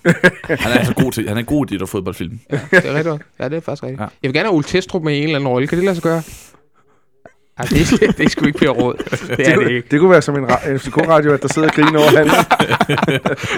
Han 0.50 0.58
er 0.72 0.80
altså 0.80 0.94
god 0.94 1.12
til, 1.12 1.28
han 1.28 1.38
er 1.38 1.42
god 1.42 1.66
til 1.66 1.80
at 1.82 1.90
fodboldfilm. 1.90 2.40
det 2.50 2.60
er 2.72 2.94
rigtigt. 2.94 3.16
Ja, 3.40 3.50
det 3.50 3.58
er 3.58 3.62
faktisk 3.62 3.84
rigtigt. 3.84 4.00
Ja. 4.00 4.04
Ja. 4.04 4.10
Jeg 4.24 4.30
vil 4.30 4.34
gerne 4.34 4.48
have 4.48 4.56
Ole 4.56 4.64
Testrup 4.64 5.04
med 5.04 5.14
i 5.14 5.18
en 5.18 5.24
eller 5.24 5.36
anden 5.36 5.48
rolle. 5.50 5.68
Kan 5.68 5.78
det 5.78 5.86
lade 5.86 5.96
sig 5.96 6.04
gøre? 6.04 6.22
Ej, 7.58 7.66
det, 7.66 8.18
det 8.18 8.26
er 8.26 8.30
sgu 8.30 8.46
ikke 8.46 8.60
Per 8.60 8.70
Råd. 8.70 8.96
Det 9.38 9.48
er 9.48 9.60
det 9.60 9.72
ikke. 9.72 9.88
Det 9.92 10.00
kunne 10.00 10.12
være 10.12 10.22
som 10.22 10.36
en, 10.36 10.46
ra- 10.46 10.70
en 10.70 10.80
FCK-radio, 10.80 11.34
at 11.34 11.42
der 11.42 11.48
sidder 11.48 11.68
og 11.68 11.74
griner 11.74 12.00
over 12.00 12.18
han. 12.18 12.28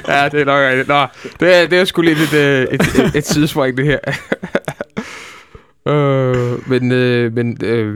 Ja, 0.15 0.29
det 0.29 0.41
er 0.41 0.45
nok 0.45 0.61
rigtigt. 0.69 0.87
Nå, 0.87 1.05
det 1.39 1.55
er, 1.55 1.67
det 1.67 1.79
er 1.79 1.85
sgu 1.85 2.01
lidt 2.01 2.19
et, 2.19 2.33
øh, 2.33 2.61
et, 2.61 2.81
et, 2.81 3.15
et 3.15 3.25
sidespring, 3.25 3.77
det 3.77 3.85
her. 3.85 3.99
øh, 5.93 6.69
men 6.69 6.91
øh, 6.91 7.33
men 7.33 7.57
øh, 7.63 7.95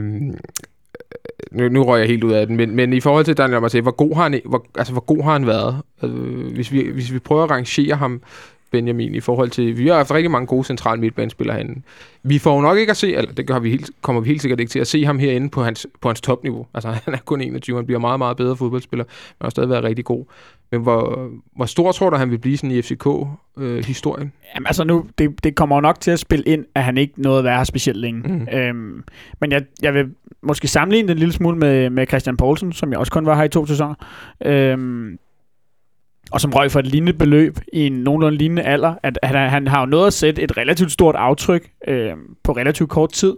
nu, 1.52 1.68
nu 1.68 1.82
røg 1.84 2.00
jeg 2.00 2.08
helt 2.08 2.24
ud 2.24 2.32
af 2.32 2.46
den, 2.46 2.56
men, 2.56 2.76
men 2.76 2.92
i 2.92 3.00
forhold 3.00 3.24
til 3.24 3.36
Daniel 3.36 3.56
Amartey, 3.56 3.80
hvor 3.80 3.90
god 3.90 4.14
har 4.16 4.22
han, 4.22 4.40
hvor, 4.44 4.66
altså, 4.78 4.92
hvor 4.92 5.04
god 5.04 5.22
har 5.24 5.32
han 5.32 5.46
været? 5.46 5.76
Øh, 6.02 6.52
hvis, 6.54 6.72
vi, 6.72 6.90
hvis 6.92 7.12
vi 7.12 7.18
prøver 7.18 7.44
at 7.44 7.50
rangere 7.50 7.96
ham, 7.96 8.22
Benjamin, 8.70 9.14
i 9.14 9.20
forhold 9.20 9.50
til... 9.50 9.78
Vi 9.78 9.88
har 9.88 9.96
haft 9.96 10.10
rigtig 10.10 10.30
mange 10.30 10.46
gode 10.46 10.64
centrale 10.64 11.00
midtbanespillere 11.00 11.56
herinde. 11.56 11.82
Vi 12.22 12.38
får 12.38 12.54
jo 12.54 12.60
nok 12.60 12.78
ikke 12.78 12.90
at 12.90 12.96
se, 12.96 13.14
eller 13.14 13.32
det 13.32 13.46
gør 13.46 13.58
vi 13.58 13.70
helt, 13.70 13.90
kommer 14.02 14.22
vi 14.22 14.28
helt 14.28 14.42
sikkert 14.42 14.60
ikke 14.60 14.70
til 14.70 14.78
at 14.78 14.86
se 14.86 15.04
ham 15.04 15.18
herinde 15.18 15.50
på 15.50 15.62
hans, 15.62 15.86
på 16.00 16.08
hans 16.08 16.20
topniveau. 16.20 16.66
Altså, 16.74 16.88
han 17.04 17.14
er 17.14 17.18
kun 17.24 17.40
21, 17.40 17.76
han 17.76 17.86
bliver 17.86 17.98
meget, 17.98 18.18
meget 18.18 18.36
bedre 18.36 18.56
fodboldspiller, 18.56 19.04
men 19.04 19.44
har 19.44 19.50
stadig 19.50 19.68
været 19.68 19.84
rigtig 19.84 20.04
god. 20.04 20.24
Men 20.72 20.82
hvor, 20.82 21.30
hvor 21.56 21.64
stor 21.64 21.92
tror 21.92 22.10
du, 22.10 22.16
han 22.16 22.30
vil 22.30 22.38
blive 22.38 22.56
sådan 22.56 22.70
i 22.70 22.82
FCK-historien? 22.82 24.32
Jamen, 24.54 24.66
altså 24.66 24.84
nu, 24.84 25.06
det, 25.18 25.44
det 25.44 25.54
kommer 25.54 25.76
jo 25.76 25.80
nok 25.80 26.00
til 26.00 26.10
at 26.10 26.18
spille 26.18 26.44
ind, 26.44 26.64
at 26.74 26.84
han 26.84 26.98
ikke 26.98 27.22
nåede 27.22 27.38
at 27.38 27.44
være 27.44 27.56
her 27.56 27.64
specielt 27.64 27.98
længe. 27.98 28.20
Mhm. 28.20 28.48
Øhm, 28.52 29.04
men 29.40 29.52
jeg, 29.52 29.62
jeg 29.82 29.94
vil 29.94 30.10
måske 30.42 30.68
sammenligne 30.68 31.08
det 31.08 31.12
en 31.12 31.18
lille 31.18 31.32
smule 31.32 31.58
med, 31.58 31.90
med 31.90 32.06
Christian 32.06 32.36
Poulsen, 32.36 32.72
som 32.72 32.90
jeg 32.90 32.98
også 32.98 33.12
kun 33.12 33.26
var 33.26 33.36
her 33.36 33.44
i 33.44 33.48
to 33.48 33.66
sæsoner. 33.66 33.94
Øhm, 34.44 35.18
og 36.30 36.40
som 36.40 36.52
røg 36.52 36.70
for 36.70 36.80
et 36.80 36.86
lignende 36.86 37.12
beløb 37.12 37.58
i 37.72 37.86
en 37.86 37.92
nogenlunde 37.92 38.38
lignende 38.38 38.62
alder, 38.62 38.94
at, 39.02 39.18
han, 39.22 39.50
han 39.50 39.68
har 39.68 39.80
jo 39.80 39.86
nået 39.86 40.06
at 40.06 40.12
sætte 40.12 40.42
et 40.42 40.56
relativt 40.56 40.92
stort 40.92 41.14
aftryk 41.14 41.70
øh, 41.88 42.12
på 42.44 42.52
relativt 42.52 42.90
kort 42.90 43.12
tid. 43.12 43.36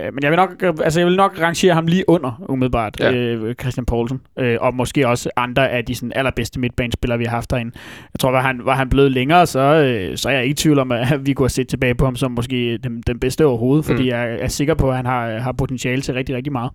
Øh, 0.00 0.14
men 0.14 0.22
jeg 0.22 0.30
vil, 0.30 0.36
nok, 0.36 0.62
altså 0.84 1.00
jeg 1.00 1.06
vil 1.06 1.16
nok 1.16 1.40
rangere 1.40 1.74
ham 1.74 1.86
lige 1.86 2.04
under, 2.08 2.44
umiddelbart, 2.48 3.00
Ja. 3.00 3.12
øh, 3.12 3.54
Christian 3.54 3.86
Poulsen. 3.86 4.20
Øh, 4.38 4.56
og 4.60 4.74
måske 4.74 5.08
også 5.08 5.30
andre 5.36 5.70
af 5.70 5.84
de 5.84 5.94
sådan, 5.94 6.12
allerbedste 6.14 6.60
midtbanespillere, 6.60 7.18
vi 7.18 7.24
har 7.24 7.30
haft 7.30 7.50
derinde. 7.50 7.72
Jeg 8.14 8.20
tror, 8.20 8.30
var 8.30 8.42
han, 8.42 8.60
var 8.64 8.74
han 8.74 8.88
blevet 8.88 9.12
længere, 9.12 9.46
så, 9.46 9.60
øh, 9.60 10.16
så 10.16 10.28
er 10.28 10.32
jeg 10.32 10.42
ikke 10.42 10.52
i 10.52 10.54
tvivl 10.54 10.78
om, 10.78 10.92
at 10.92 11.26
vi 11.26 11.32
kunne 11.32 11.44
have 11.44 11.50
set 11.50 11.68
tilbage 11.68 11.94
på 11.94 12.04
ham 12.04 12.16
som 12.16 12.30
måske 12.30 12.78
den, 12.78 13.02
den 13.06 13.20
bedste 13.20 13.46
overhovedet, 13.46 13.84
fordi 13.84 14.02
mm. 14.02 14.08
jeg 14.08 14.34
er 14.40 14.48
sikker 14.48 14.74
på, 14.74 14.90
at 14.90 14.96
han 14.96 15.06
har, 15.06 15.38
har 15.38 15.52
potentiale 15.52 16.02
til 16.02 16.14
rigtig, 16.14 16.36
rigtig 16.36 16.52
meget. 16.52 16.70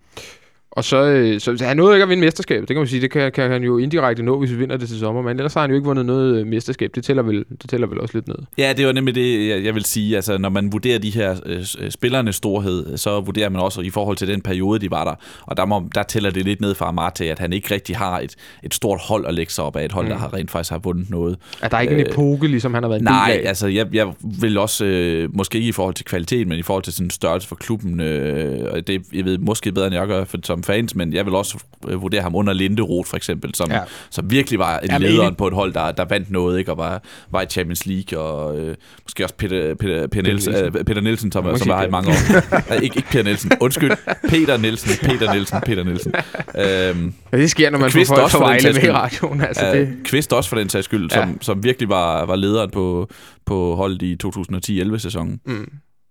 Og 0.76 0.84
så, 0.84 1.04
øh, 1.04 1.40
så, 1.40 1.58
så 1.58 1.66
han 1.66 1.78
nåede 1.78 1.96
ikke 1.96 2.04
at 2.04 2.10
vinde 2.10 2.22
mesterskabet. 2.26 2.68
Det 2.68 2.76
kan 2.76 2.82
man 2.82 2.88
sige, 2.88 3.02
det 3.02 3.12
kan, 3.12 3.32
kan 3.32 3.52
han 3.52 3.64
jo 3.64 3.78
indirekte 3.78 4.24
nå, 4.24 4.40
hvis 4.40 4.52
vi 4.52 4.56
vinder 4.56 4.78
det 4.78 4.90
til 4.90 5.00
sommer. 5.00 5.22
Men 5.22 5.38
ellers 5.38 5.54
har 5.54 5.62
han 5.62 5.70
jo 5.70 5.76
ikke 5.76 5.86
vundet 5.86 6.06
noget 6.06 6.40
øh, 6.40 6.48
mesterskab. 6.48 6.92
Det 6.96 7.04
tæller 7.04 7.24
vel, 7.24 7.46
det 7.62 7.70
tæller 7.70 7.88
vel 7.88 8.00
også 8.00 8.18
lidt 8.18 8.28
ned. 8.28 8.36
Ja, 8.58 8.74
det 8.78 8.86
var 8.86 8.92
nemlig 8.92 9.16
det, 9.16 9.50
jeg, 9.50 9.64
jeg 9.64 9.76
vil 9.76 9.86
sige. 9.86 10.16
Altså, 10.16 10.38
når 10.38 10.50
man 10.50 10.72
vurderer 10.72 11.00
de 11.00 11.10
her 11.10 11.36
øh, 11.46 11.66
øh, 11.80 11.92
spillernes 11.92 12.36
storhed, 12.36 12.98
så 12.98 13.20
vurderer 13.20 13.50
man 13.50 13.62
også 13.62 13.82
i 13.82 13.90
forhold 13.90 14.18
til 14.18 14.28
den 14.28 14.42
periode, 14.42 14.80
de 14.80 14.92
var 14.92 15.04
der. 15.04 15.16
Og 15.42 15.58
der, 15.58 15.66
må, 15.66 15.90
der 15.96 16.04
tæller 16.04 16.30
det 16.32 16.46
lidt 16.46 16.62
ned 16.62 16.76
for 16.76 16.86
Amarte, 16.86 17.32
at 17.32 17.40
han 17.40 17.54
ikke 17.54 17.74
rigtig 17.74 17.98
har 17.98 18.20
et, 18.20 18.36
et 18.64 18.74
stort 18.74 19.00
hold 19.02 19.26
at 19.26 19.34
lægge 19.34 19.52
sig 19.52 19.64
op 19.64 19.76
af. 19.76 19.86
Et 19.86 19.92
hold, 19.92 20.06
mm. 20.06 20.12
der 20.12 20.18
har 20.18 20.34
rent 20.34 20.52
faktisk 20.52 20.72
har 20.72 20.78
vundet 20.78 21.10
noget. 21.10 21.38
Er 21.62 21.68
der 21.68 21.80
ikke 21.80 21.94
en 21.94 22.00
Øh, 22.00 22.06
epoke, 22.06 22.48
ligesom 22.48 22.74
han 22.74 22.84
har 22.84 22.90
været 22.90 23.00
en 23.00 23.06
Nej, 23.06 23.32
del 23.32 23.46
af? 23.46 23.48
altså 23.48 23.68
jeg, 23.68 23.88
jeg 23.94 24.14
vil 24.42 24.58
også, 24.58 24.86
øh, 24.86 25.36
måske 25.36 25.58
ikke 25.58 25.70
i 25.70 25.72
forhold 25.72 25.96
til 25.96 26.06
kvalitet, 26.06 26.48
men 26.48 26.60
i 26.60 26.62
forhold 26.62 26.84
til 26.84 26.94
sådan 26.94 27.10
størrelse 27.10 27.48
for 27.48 27.56
klubben, 27.56 28.00
øh, 28.00 28.72
og 28.72 28.88
det 28.88 29.02
jeg 29.14 29.26
ved 29.26 29.38
måske 29.38 29.72
bedre 29.72 29.88
end 29.88 29.96
jeg 29.96 30.08
gør 30.08 30.26
for, 30.26 30.38
som 30.44 30.63
fans, 30.64 30.96
men 30.96 31.14
jeg 31.14 31.26
vil 31.26 31.36
også 31.36 31.58
øh, 31.88 32.02
vurdere 32.02 32.22
ham 32.22 32.36
under 32.36 32.54
Linderoth 32.54 33.10
for 33.10 33.18
eksempel, 33.18 33.56
som, 33.56 33.72
Ja. 33.72 33.80
som 34.10 34.32
virkelig 34.32 34.60
var 34.60 34.80
en 34.80 34.90
Jamen, 34.90 35.02
lederen 35.10 35.36
på 35.36 35.48
et 35.48 35.54
hold, 35.54 35.74
der, 35.74 35.92
der 35.92 36.06
vandt 36.06 36.32
noget, 36.32 36.60
ikke, 36.60 36.72
og 36.72 36.78
var, 36.78 37.04
var 37.32 37.42
i 37.42 37.46
Champions 37.46 37.86
League, 37.86 38.20
og 38.20 38.60
øh, 38.60 38.76
måske 39.06 39.24
også 39.26 39.36
Peter, 39.36 39.76
Peter, 39.76 40.08
Peter, 40.08 40.22
Nielsen, 40.24 40.54
øh, 40.56 40.72
Peter 40.72 41.02
Nielsen, 41.02 41.32
som, 41.32 41.58
som 41.58 41.68
var 41.70 41.80
her 41.80 41.88
i 41.88 41.92
mange 41.92 42.10
år. 42.10 42.70
Nej, 42.70 42.80
ikke, 42.80 42.96
ikke 42.98 43.08
Peter 43.10 43.24
Nielsen, 43.24 43.52
undskyld, 43.60 43.92
Peter 44.30 44.58
Nielsen, 44.58 45.10
Peter 45.10 45.34
Nielsen, 45.34 45.58
Peter 45.66 45.84
Nielsen. 45.84 46.14
Øhm, 46.58 47.14
Ja, 47.32 47.38
det 47.38 47.52
sker, 47.52 47.70
når 47.70 47.80
man 47.80 47.90
Kvist 47.92 48.08
får 48.08 48.16
folk 48.16 48.24
også 48.24 48.38
fra 48.38 48.46
Vejle 48.46 48.74
med 48.74 48.84
i 48.84 48.92
radioen. 48.92 49.42
Altså, 49.42 49.66
det, 49.74 49.90
Kvist 50.06 50.34
også 50.34 50.50
for 50.50 50.56
den 50.58 50.70
sags 50.70 50.86
skyld, 50.86 51.10
som, 51.10 51.30
Ja. 51.30 51.36
som 51.42 51.64
virkelig 51.64 51.90
var, 51.90 52.26
var 52.26 52.36
lederen 52.36 52.70
på, 52.72 53.10
på 53.46 53.76
holdet 53.76 54.02
i 54.02 54.18
2010-11-sæsonen. 54.26 55.40
mm. 55.46 55.70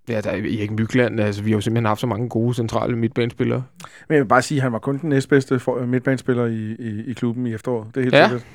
Ja, 0.08 0.20
der 0.20 0.30
er 0.30 0.36
Erik 0.36 0.70
Mykland. 0.70 1.20
Altså, 1.20 1.42
vi 1.42 1.50
har 1.50 1.56
jo 1.56 1.60
simpelthen 1.60 1.86
haft 1.86 2.00
så 2.00 2.06
mange 2.06 2.28
gode 2.28 2.54
centrale 2.54 2.96
midtbanespillere. 2.96 3.64
Men 4.08 4.14
jeg 4.14 4.22
vil 4.22 4.28
bare 4.28 4.42
sige, 4.42 4.58
at 4.58 4.62
han 4.62 4.72
var 4.72 4.78
kun 4.78 4.98
den 4.98 5.08
næstbedste 5.08 5.58
for- 5.58 5.86
midtbanespiller 5.86 6.46
i, 6.46 6.76
i, 6.78 7.04
i 7.06 7.12
klubben 7.12 7.46
i 7.46 7.54
efteråret. 7.54 7.86
Det 7.94 7.96
er 8.00 8.02
helt 8.04 8.14
Ja. 8.14 8.28
sikkert. 8.28 8.46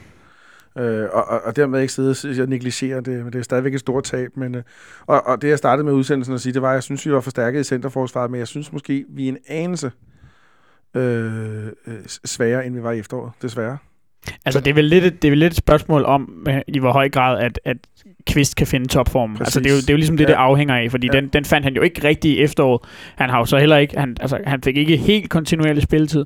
Øh, 0.78 1.08
og, 1.14 1.24
og, 1.28 1.42
og 1.44 1.56
dermed 1.56 1.82
ikke 1.82 1.94
sidde 1.94 2.10
og 2.10 2.16
sige, 2.16 2.32
at 2.32 2.38
jeg 2.38 2.48
negligerer 2.48 3.02
det, 3.02 3.24
men 3.24 3.34
det 3.34 3.40
er 3.40 3.44
stadigvæk 3.44 3.74
et 3.74 3.80
stort 3.80 4.04
tab. 4.04 4.38
Men, 4.38 4.56
øh, 4.56 4.64
og, 5.08 5.28
og 5.28 5.42
det, 5.42 5.50
jeg 5.50 5.58
startede 5.58 5.86
med 5.86 5.94
udsendelsen 5.94 6.36
at 6.36 6.42
sige, 6.42 6.54
det 6.54 6.62
var, 6.62 6.70
at 6.70 6.74
jeg 6.74 6.84
synes, 6.84 7.06
vi 7.06 7.12
var 7.12 7.22
forstærket 7.22 7.60
i 7.60 7.64
centerforsvaret, 7.64 8.32
men 8.32 8.40
jeg 8.40 8.48
synes 8.48 8.72
måske, 8.74 9.06
vi 9.10 9.26
er 9.26 9.30
en 9.32 9.38
anelse 9.48 9.92
øh, 10.96 11.66
øh, 11.66 11.94
sværere, 12.06 12.66
end 12.66 12.76
vi 12.76 12.84
var 12.84 12.92
i 12.92 13.00
efteråret, 13.00 13.32
desværre. 13.42 13.78
Altså, 14.46 14.60
det 14.60 14.70
er 14.70 14.74
vel 14.74 14.86
lidt 14.86 15.06
et, 15.06 15.22
det 15.22 15.28
er 15.28 15.32
vel 15.32 15.38
lidt 15.38 15.52
et 15.54 15.58
spørgsmål 15.58 16.06
om, 16.06 16.46
øh, 16.50 16.62
i 16.68 16.80
hvor 16.80 16.92
høj 16.92 17.10
grad, 17.10 17.40
at, 17.44 17.60
at 17.66 17.78
Kvist 18.28 18.56
kan 18.56 18.68
finde 18.68 18.88
topformen. 18.88 19.38
Præcis. 19.38 19.48
Altså, 19.48 19.60
det 19.60 19.68
er, 19.68 19.72
jo, 19.72 19.78
det 19.78 19.90
er 19.90 19.94
jo 19.94 19.98
ligesom 19.98 20.18
det, 20.18 20.24
Ja. 20.24 20.28
det 20.30 20.34
afhænger 20.36 20.76
af, 20.76 20.92
fordi 20.92 21.08
Ja. 21.14 21.20
den, 21.20 21.28
den 21.28 21.46
fandt 21.46 21.64
han 21.66 21.76
jo 21.76 21.82
ikke 21.82 22.04
rigtig 22.08 22.32
i 22.32 22.40
efteråret. 22.42 22.82
Han 23.16 23.30
har 23.30 23.38
jo 23.40 23.46
så 23.46 23.58
heller 23.58 23.78
ikke, 23.78 24.00
han, 24.00 24.18
altså, 24.22 24.40
han 24.46 24.62
fik 24.64 24.78
ikke 24.78 24.98
helt 24.98 25.30
kontinuerlig 25.30 25.84
spilletid, 25.84 26.26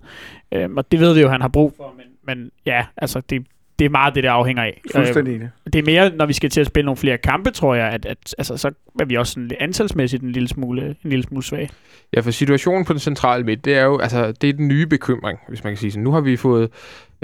øhm, 0.51 0.77
og 0.77 0.91
det 0.91 0.99
ved 0.99 1.13
vi 1.13 1.21
jo, 1.21 1.29
han 1.29 1.41
har 1.41 1.47
brug 1.47 1.73
for, 1.77 1.93
men, 1.97 2.37
men 2.37 2.51
ja, 2.65 2.85
altså, 2.97 3.21
det, 3.29 3.45
det 3.79 3.85
er 3.85 3.89
meget 3.89 4.15
det, 4.15 4.23
det 4.23 4.29
afhænger 4.29 4.63
af. 4.63 4.81
Fuldstændig. 4.95 5.33
Øh, 5.41 5.47
det 5.73 5.75
er 5.79 5.83
mere, 5.83 6.11
når 6.15 6.25
vi 6.25 6.33
skal 6.33 6.49
til 6.49 6.61
at 6.61 6.67
spille 6.67 6.85
nogle 6.85 6.97
flere 6.97 7.17
kampe, 7.17 7.51
tror 7.51 7.75
jeg, 7.75 7.87
at, 7.87 8.05
at 8.05 8.35
altså, 8.37 8.57
så 8.57 8.71
er 8.99 9.05
vi 9.05 9.15
også 9.15 9.33
sådan 9.33 9.47
lidt 9.47 9.61
antalsmæssigt 9.61 10.23
en 10.23 10.31
lille 10.31 10.47
smule, 10.47 10.81
en 11.03 11.09
lille 11.09 11.23
smule 11.23 11.43
svage. 11.43 11.69
Ja, 12.15 12.19
for 12.19 12.31
situationen 12.31 12.85
på 12.85 12.93
den 12.93 12.99
centrale 12.99 13.43
midt, 13.43 13.65
det 13.65 13.77
er 13.77 13.83
jo 13.83 13.97
altså, 13.99 14.31
det 14.31 14.49
er 14.49 14.53
den 14.53 14.67
nye 14.67 14.87
bekymring, 14.87 15.39
hvis 15.49 15.63
man 15.63 15.73
kan 15.73 15.77
sige 15.77 15.91
sådan. 15.91 16.03
Nu 16.03 16.11
har 16.11 16.21
vi 16.21 16.37
fået, 16.37 16.69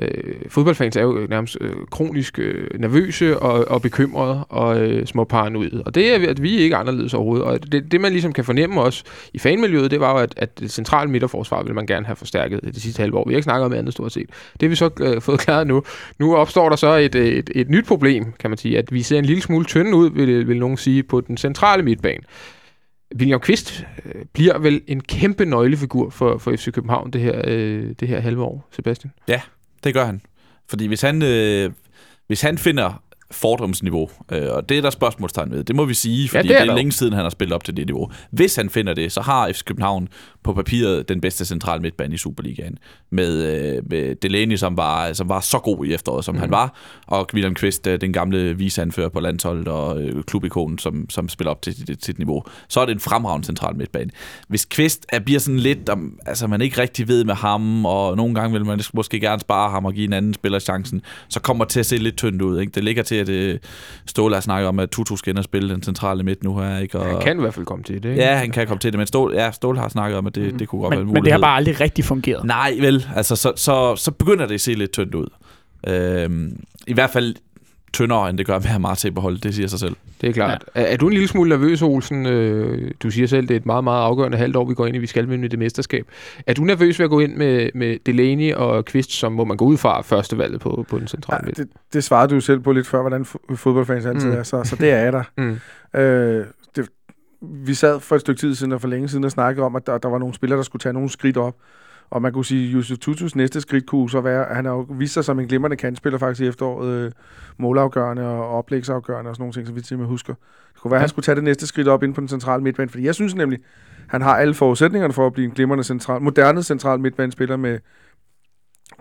øh, 0.02 0.36
fodboldfans 0.50 0.96
er 0.96 1.02
jo 1.02 1.28
nærmest 1.30 1.58
øh, 1.62 1.74
kronisk 1.92 2.40
øh, 2.40 2.80
nervøse 2.80 3.40
og, 3.40 3.68
og 3.68 3.82
bekymrede 3.82 4.46
og 4.46 4.80
øh, 4.82 5.06
små 5.06 5.24
paranoide. 5.24 5.84
Og 5.86 5.96
det 5.96 6.14
er 6.14 6.30
at 6.30 6.42
vi 6.42 6.60
er 6.60 6.64
ikke 6.64 6.76
anderledes 6.76 7.14
overhovedet. 7.14 7.46
Og 7.46 7.72
det, 7.72 7.92
det, 7.92 8.02
man 8.02 8.12
ligesom 8.12 8.34
kan 8.34 8.46
fornemme 8.46 8.82
også 8.82 9.04
i 9.34 9.40
fanmiljøet, 9.40 9.92
det 9.92 10.00
var 10.00 10.12
jo, 10.12 10.18
at, 10.18 10.34
at 10.38 10.60
det 10.60 10.72
centrale 10.72 11.12
midterforsvar 11.12 11.64
vil 11.64 11.76
man 11.76 11.86
gerne 11.86 12.06
have 12.06 12.16
forstærket 12.16 12.60
det 12.64 12.82
sidste 12.82 13.02
halve 13.02 13.18
år. 13.18 13.28
Vi 13.28 13.34
har 13.34 13.38
ikke 13.38 13.44
snakket 13.44 13.66
om 13.66 13.74
andet 13.74 13.94
stort 13.94 14.12
set. 14.12 14.30
Det 14.54 14.62
har 14.62 14.68
vi 14.68 14.76
så 14.76 14.90
øh, 15.00 15.22
fået 15.22 15.40
klaret 15.40 15.68
nu. 15.68 15.84
Nu 16.20 16.36
opstår 16.36 16.70
der 16.70 16.76
så 16.76 16.96
et, 16.96 17.16
øh, 17.16 17.28
et, 17.28 17.50
et 17.56 17.70
nyt 17.70 17.86
problem, 17.86 18.34
kan 18.40 18.50
man 18.50 18.58
sige, 18.58 18.78
at 18.78 18.94
vi 18.94 19.02
ser 19.02 19.20
en 19.20 19.26
lille 19.26 19.42
smule 19.42 19.66
tynde 19.66 19.96
ud, 19.96 20.10
vil, 20.10 20.48
vil 20.48 20.60
nogen 20.60 20.78
sige, 20.78 21.04
på 21.04 21.22
den 21.22 21.38
centrale 21.38 21.84
midtbane. 21.84 22.24
William 23.16 23.40
Kvist 23.40 23.86
øh, 24.06 24.26
bliver 24.34 24.58
vel 24.58 24.82
en 24.88 25.02
kæmpe 25.02 25.46
nøglefigur 25.46 26.10
for, 26.10 26.38
for 26.38 26.52
FC 26.52 26.72
København 26.72 27.12
det 27.12 27.22
her, 27.22 27.42
øh, 27.48 27.94
det 28.00 28.08
her 28.08 28.20
halve 28.20 28.44
år, 28.44 28.68
Sebastian. 28.72 29.12
Ja, 29.28 29.42
det 29.84 29.94
gør 29.94 30.06
han. 30.06 30.22
Fordi 30.70 30.86
hvis 30.88 31.02
han, 31.02 31.22
øh, 31.22 31.72
hvis 32.28 32.42
han 32.42 32.58
finder 32.58 33.04
fordrumsniveau, 33.32 34.10
øh, 34.32 34.48
og 34.52 34.70
det 34.70 34.78
er 34.78 34.82
der 34.82 34.90
spørgsmålstegn 34.90 35.52
ved, 35.52 35.64
det 35.64 35.76
må 35.76 35.86
vi 35.86 35.94
sige, 35.94 36.30
fordi 36.30 36.48
det 36.48 36.56
er 36.56 36.64
det 36.64 36.70
er 36.70 36.76
længe 36.76 36.92
siden, 36.92 37.14
han 37.14 37.24
har 37.24 37.30
spillet 37.30 37.56
op 37.56 37.64
til 37.64 37.78
det 37.78 37.86
niveau. 37.86 38.12
Hvis 38.32 38.56
han 38.56 38.70
finder 38.70 38.94
det, 38.94 39.12
så 39.12 39.22
har 39.22 39.52
FC 39.52 39.64
København 39.64 40.08
på 40.44 40.54
papiret 40.54 41.10
den 41.10 41.22
bedste 41.22 41.46
central 41.46 41.82
midtbane 41.82 42.14
i 42.14 42.18
Superligaen, 42.18 42.78
med, 43.10 43.44
øh, 43.44 43.84
med 43.90 44.16
Delaney, 44.16 44.56
som 44.56 44.78
var, 44.78 45.14
som 45.14 45.30
var 45.30 45.40
så 45.40 45.60
god 45.60 45.86
i 45.86 45.94
efteråret, 45.94 46.26
som 46.26 46.36
mm. 46.36 46.42
han 46.42 46.52
var, 46.52 46.76
og 47.08 47.28
William 47.34 47.54
Kvist, 47.54 47.88
øh, 47.88 48.02
den 48.02 48.14
gamle 48.14 48.58
viseanfører 48.58 49.10
på 49.10 49.20
landsholdet, 49.20 49.68
og 49.68 50.02
øh, 50.02 50.24
klubikonen, 50.24 50.78
som, 50.78 51.10
som 51.10 51.30
spiller 51.30 51.52
op 51.52 51.62
til 51.62 51.76
sit, 51.76 52.06
sit 52.06 52.18
niveau. 52.18 52.44
Så 52.70 52.80
er 52.80 52.86
det 52.86 52.94
en 52.94 53.00
fremragende 53.00 53.46
central 53.46 53.76
midtbane. 53.76 54.12
Hvis 54.48 54.66
Kvist 54.66 55.06
er, 55.10 55.20
bliver 55.20 55.40
sådan 55.40 55.60
lidt, 55.60 55.90
om, 55.90 56.20
altså 56.26 56.48
man 56.48 56.62
ikke 56.62 56.82
rigtig 56.82 57.08
ved 57.08 57.24
med 57.24 57.36
ham, 57.36 57.86
og 57.86 58.18
nogle 58.18 58.36
gange 58.36 58.54
vil 58.54 58.66
man 58.66 58.80
måske 58.94 59.20
gerne 59.20 59.40
spare 59.40 59.72
ham 59.72 59.86
og 59.86 59.94
give 59.94 60.06
en 60.06 60.14
anden 60.14 60.34
spiller 60.34 60.60
chancen, 60.60 61.02
så 61.30 61.40
kommer 61.40 61.64
det 61.64 61.72
til 61.72 61.80
at 61.80 61.86
se 61.86 61.98
lidt 61.98 62.18
tyndt 62.18 62.42
ud. 62.42 62.60
Ikke? 62.60 62.72
Det 62.72 62.84
ligger 62.84 63.04
til, 63.04 63.16
at 63.20 63.30
øh, 63.30 63.60
Ståle 64.06 64.34
har 64.36 64.42
snakket 64.42 64.68
om, 64.68 64.80
at 64.80 64.90
Tutu 64.90 65.16
skal 65.16 65.32
ind 65.32 65.38
og 65.38 65.44
spille 65.44 65.74
den 65.74 65.84
centrale 65.84 66.24
midt 66.24 66.44
nu 66.44 66.58
her. 66.60 66.78
Ikke? 66.78 67.00
Og, 67.00 67.06
Han 67.06 67.22
kan 67.22 67.38
i 67.38 67.42
hvert 67.42 67.54
fald 67.54 67.66
komme 67.66 67.84
til 67.84 68.04
det, 68.04 68.10
ikke? 68.10 68.22
Ja, 68.22 68.36
han 68.36 68.52
kan 68.52 68.68
komme 68.68 68.80
til 68.80 68.92
det, 68.92 68.98
men 68.98 69.08
Ståle, 69.08 69.42
ja, 69.44 69.52
Ståle 69.52 69.80
har 69.80 69.90
snakket 69.90 70.18
om, 70.18 70.28
at 70.28 70.36
det, 70.36 70.60
det 70.60 70.68
kunne 70.68 70.82
godt 70.82 70.92
være 70.92 71.00
en 71.02 71.06
Men, 71.06 71.08
mulighed. 71.08 71.22
men 71.22 71.26
det 71.26 71.32
har 71.32 71.40
bare 71.40 71.56
aldrig 71.58 71.82
rigtig 71.82 72.06
fungeret. 72.06 72.46
Nej, 72.46 72.78
vel. 72.80 73.08
Altså, 73.16 73.36
så, 73.36 73.54
så, 73.56 73.96
så 73.96 74.12
begynder 74.12 74.46
det 74.46 74.54
at 74.54 74.62
se 74.62 74.74
lidt 74.74 74.92
tyndt 74.92 75.16
ud. 75.16 75.28
Øhm, 75.88 76.60
I 76.88 76.94
hvert 76.94 77.10
fald 77.10 77.36
tyndere, 77.98 78.30
end 78.30 78.38
det 78.38 78.46
gør 78.46 78.60
med 78.60 78.70
at 78.76 78.82
Marte 78.82 79.12
på 79.12 79.22
holdet. 79.22 79.44
Det 79.44 79.56
siger 79.56 79.68
sig 79.68 79.80
selv. 79.80 79.96
Det 80.22 80.30
er 80.30 80.34
klart. 80.34 80.64
Ja. 80.76 80.82
Er, 80.82 80.86
er 80.86 80.98
du 80.98 81.08
en 81.08 81.14
lille 81.14 81.28
smule 81.28 81.50
nervøs, 81.50 81.82
Olsen? 81.82 82.26
Øh, 82.26 82.92
du 83.04 83.10
siger 83.12 83.28
selv, 83.28 83.48
det 83.48 83.54
er 83.54 83.60
et 83.60 83.66
meget, 83.66 83.84
meget 83.84 84.04
afgørende 84.04 84.38
halvt 84.38 84.56
år, 84.56 84.66
vi 84.66 84.74
går 84.74 84.86
ind 84.88 84.96
i. 84.96 85.00
Vi 85.00 85.08
skal 85.08 85.30
vinde 85.30 85.48
det 85.48 85.60
mesterskab. 85.60 86.06
Er 86.48 86.54
du 86.54 86.62
nervøs 86.62 87.00
ved 87.00 87.04
at 87.04 87.10
gå 87.10 87.20
ind 87.20 87.36
med, 87.36 87.70
med 87.76 87.98
Delaney 88.06 88.54
og 88.54 88.86
Kvist, 88.86 89.12
som 89.12 89.32
må 89.32 89.44
man 89.44 89.58
gå 89.58 89.66
ud 89.66 89.78
fra 89.78 90.02
første 90.02 90.38
valget 90.38 90.62
på, 90.62 90.86
på 90.90 91.00
den 91.00 91.08
centrale 91.08 91.44
Ja, 91.58 91.64
det, 91.64 91.70
det 91.94 92.04
svarede 92.04 92.30
du 92.30 92.36
jo 92.36 92.42
selv 92.42 92.60
på 92.60 92.72
lidt 92.72 92.88
før, 92.88 93.02
hvordan 93.02 93.22
fo- 93.22 93.56
fodboldfans 93.56 94.06
altid 94.06 94.30
mm. 94.30 94.38
er, 94.38 94.44
så, 94.44 94.64
så 94.64 94.76
det 94.76 94.92
er 94.92 94.98
jeg 94.98 95.14
der. 95.14 95.24
Mm. 95.38 96.00
Øh, 96.00 96.46
det, 96.76 96.90
vi 97.42 97.74
sad 97.74 98.00
for 98.00 98.16
et 98.16 98.22
stykke 98.22 98.40
tid 98.40 98.56
siden 98.56 98.72
og 98.72 98.82
for 98.82 98.88
længe 98.88 99.10
siden 99.10 99.24
og 99.24 99.32
snakkede 99.32 99.66
om, 99.66 99.76
at 99.76 99.88
der, 99.88 99.98
der 99.98 100.10
var 100.10 100.18
nogle 100.18 100.34
spillere, 100.34 100.58
der 100.58 100.64
skulle 100.64 100.80
tage 100.80 100.94
nogle 100.94 101.10
skridt 101.10 101.38
op. 101.38 101.56
Og 102.10 102.22
man 102.22 102.34
kunne 102.34 102.46
sige, 102.46 102.68
at 102.68 102.74
Yusuf 102.74 102.98
Tutus 102.98 103.36
næste 103.36 103.62
skridt 103.62 103.86
kunne 103.86 104.10
så 104.10 104.22
være, 104.22 104.50
at 104.50 104.56
han 104.56 104.66
har 104.66 104.72
jo 104.72 104.86
vist 104.90 105.14
sig 105.14 105.26
som 105.26 105.40
en 105.40 105.48
glimrende 105.48 105.78
kantspiller 105.78 106.20
faktisk 106.20 106.42
i 106.42 106.48
efteråret, 106.48 106.90
øh, 106.90 107.12
målafgørende 107.58 108.24
og 108.24 108.50
oplægsafgørende 108.50 109.30
og 109.30 109.36
sådan 109.36 109.42
nogle 109.42 109.54
ting, 109.54 109.68
så 109.68 109.74
vidt 109.74 109.92
jeg 109.92 110.00
husker. 110.00 110.34
Det 110.74 110.82
kunne 110.82 110.92
være, 110.92 110.98
at 110.98 111.02
han 111.02 111.10
skulle 111.10 111.24
tage 111.24 111.36
det 111.36 111.44
næste 111.44 111.68
skridt 111.68 111.88
op 111.88 112.04
ind 112.04 112.14
på 112.14 112.22
den 112.22 112.28
centrale 112.28 112.64
midtbane, 112.64 112.90
fordi 112.90 113.06
jeg 113.06 113.16
synes 113.16 113.36
nemlig, 113.36 113.60
han 114.08 114.22
har 114.22 114.36
alle 114.36 114.54
forudsætningerne 114.54 115.14
for 115.14 115.28
at 115.28 115.34
blive 115.34 115.46
en 115.46 115.52
glimrende 115.52 115.84
central, 115.84 116.22
moderne 116.22 116.64
central 116.64 117.00
midtbanespiller 117.00 117.58
med 117.58 117.80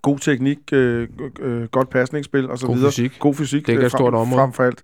god 0.03 0.19
teknik, 0.19 0.59
øh, 0.73 1.09
øh, 1.41 1.65
godt 1.65 1.91
pasningsspil 1.91 2.51
og 2.51 2.59
så 2.59 2.67
God 2.67 2.75
videre. 2.75 2.91
fysik. 2.91 3.17
God 3.19 3.35
fysik. 3.35 3.67
Det 3.67 3.75
er 3.75 3.79
øh, 3.79 3.87
et 3.87 3.91
stort 3.91 4.15
område. 4.15 4.41
frem 4.41 4.53
for 4.53 4.65
alt. 4.65 4.83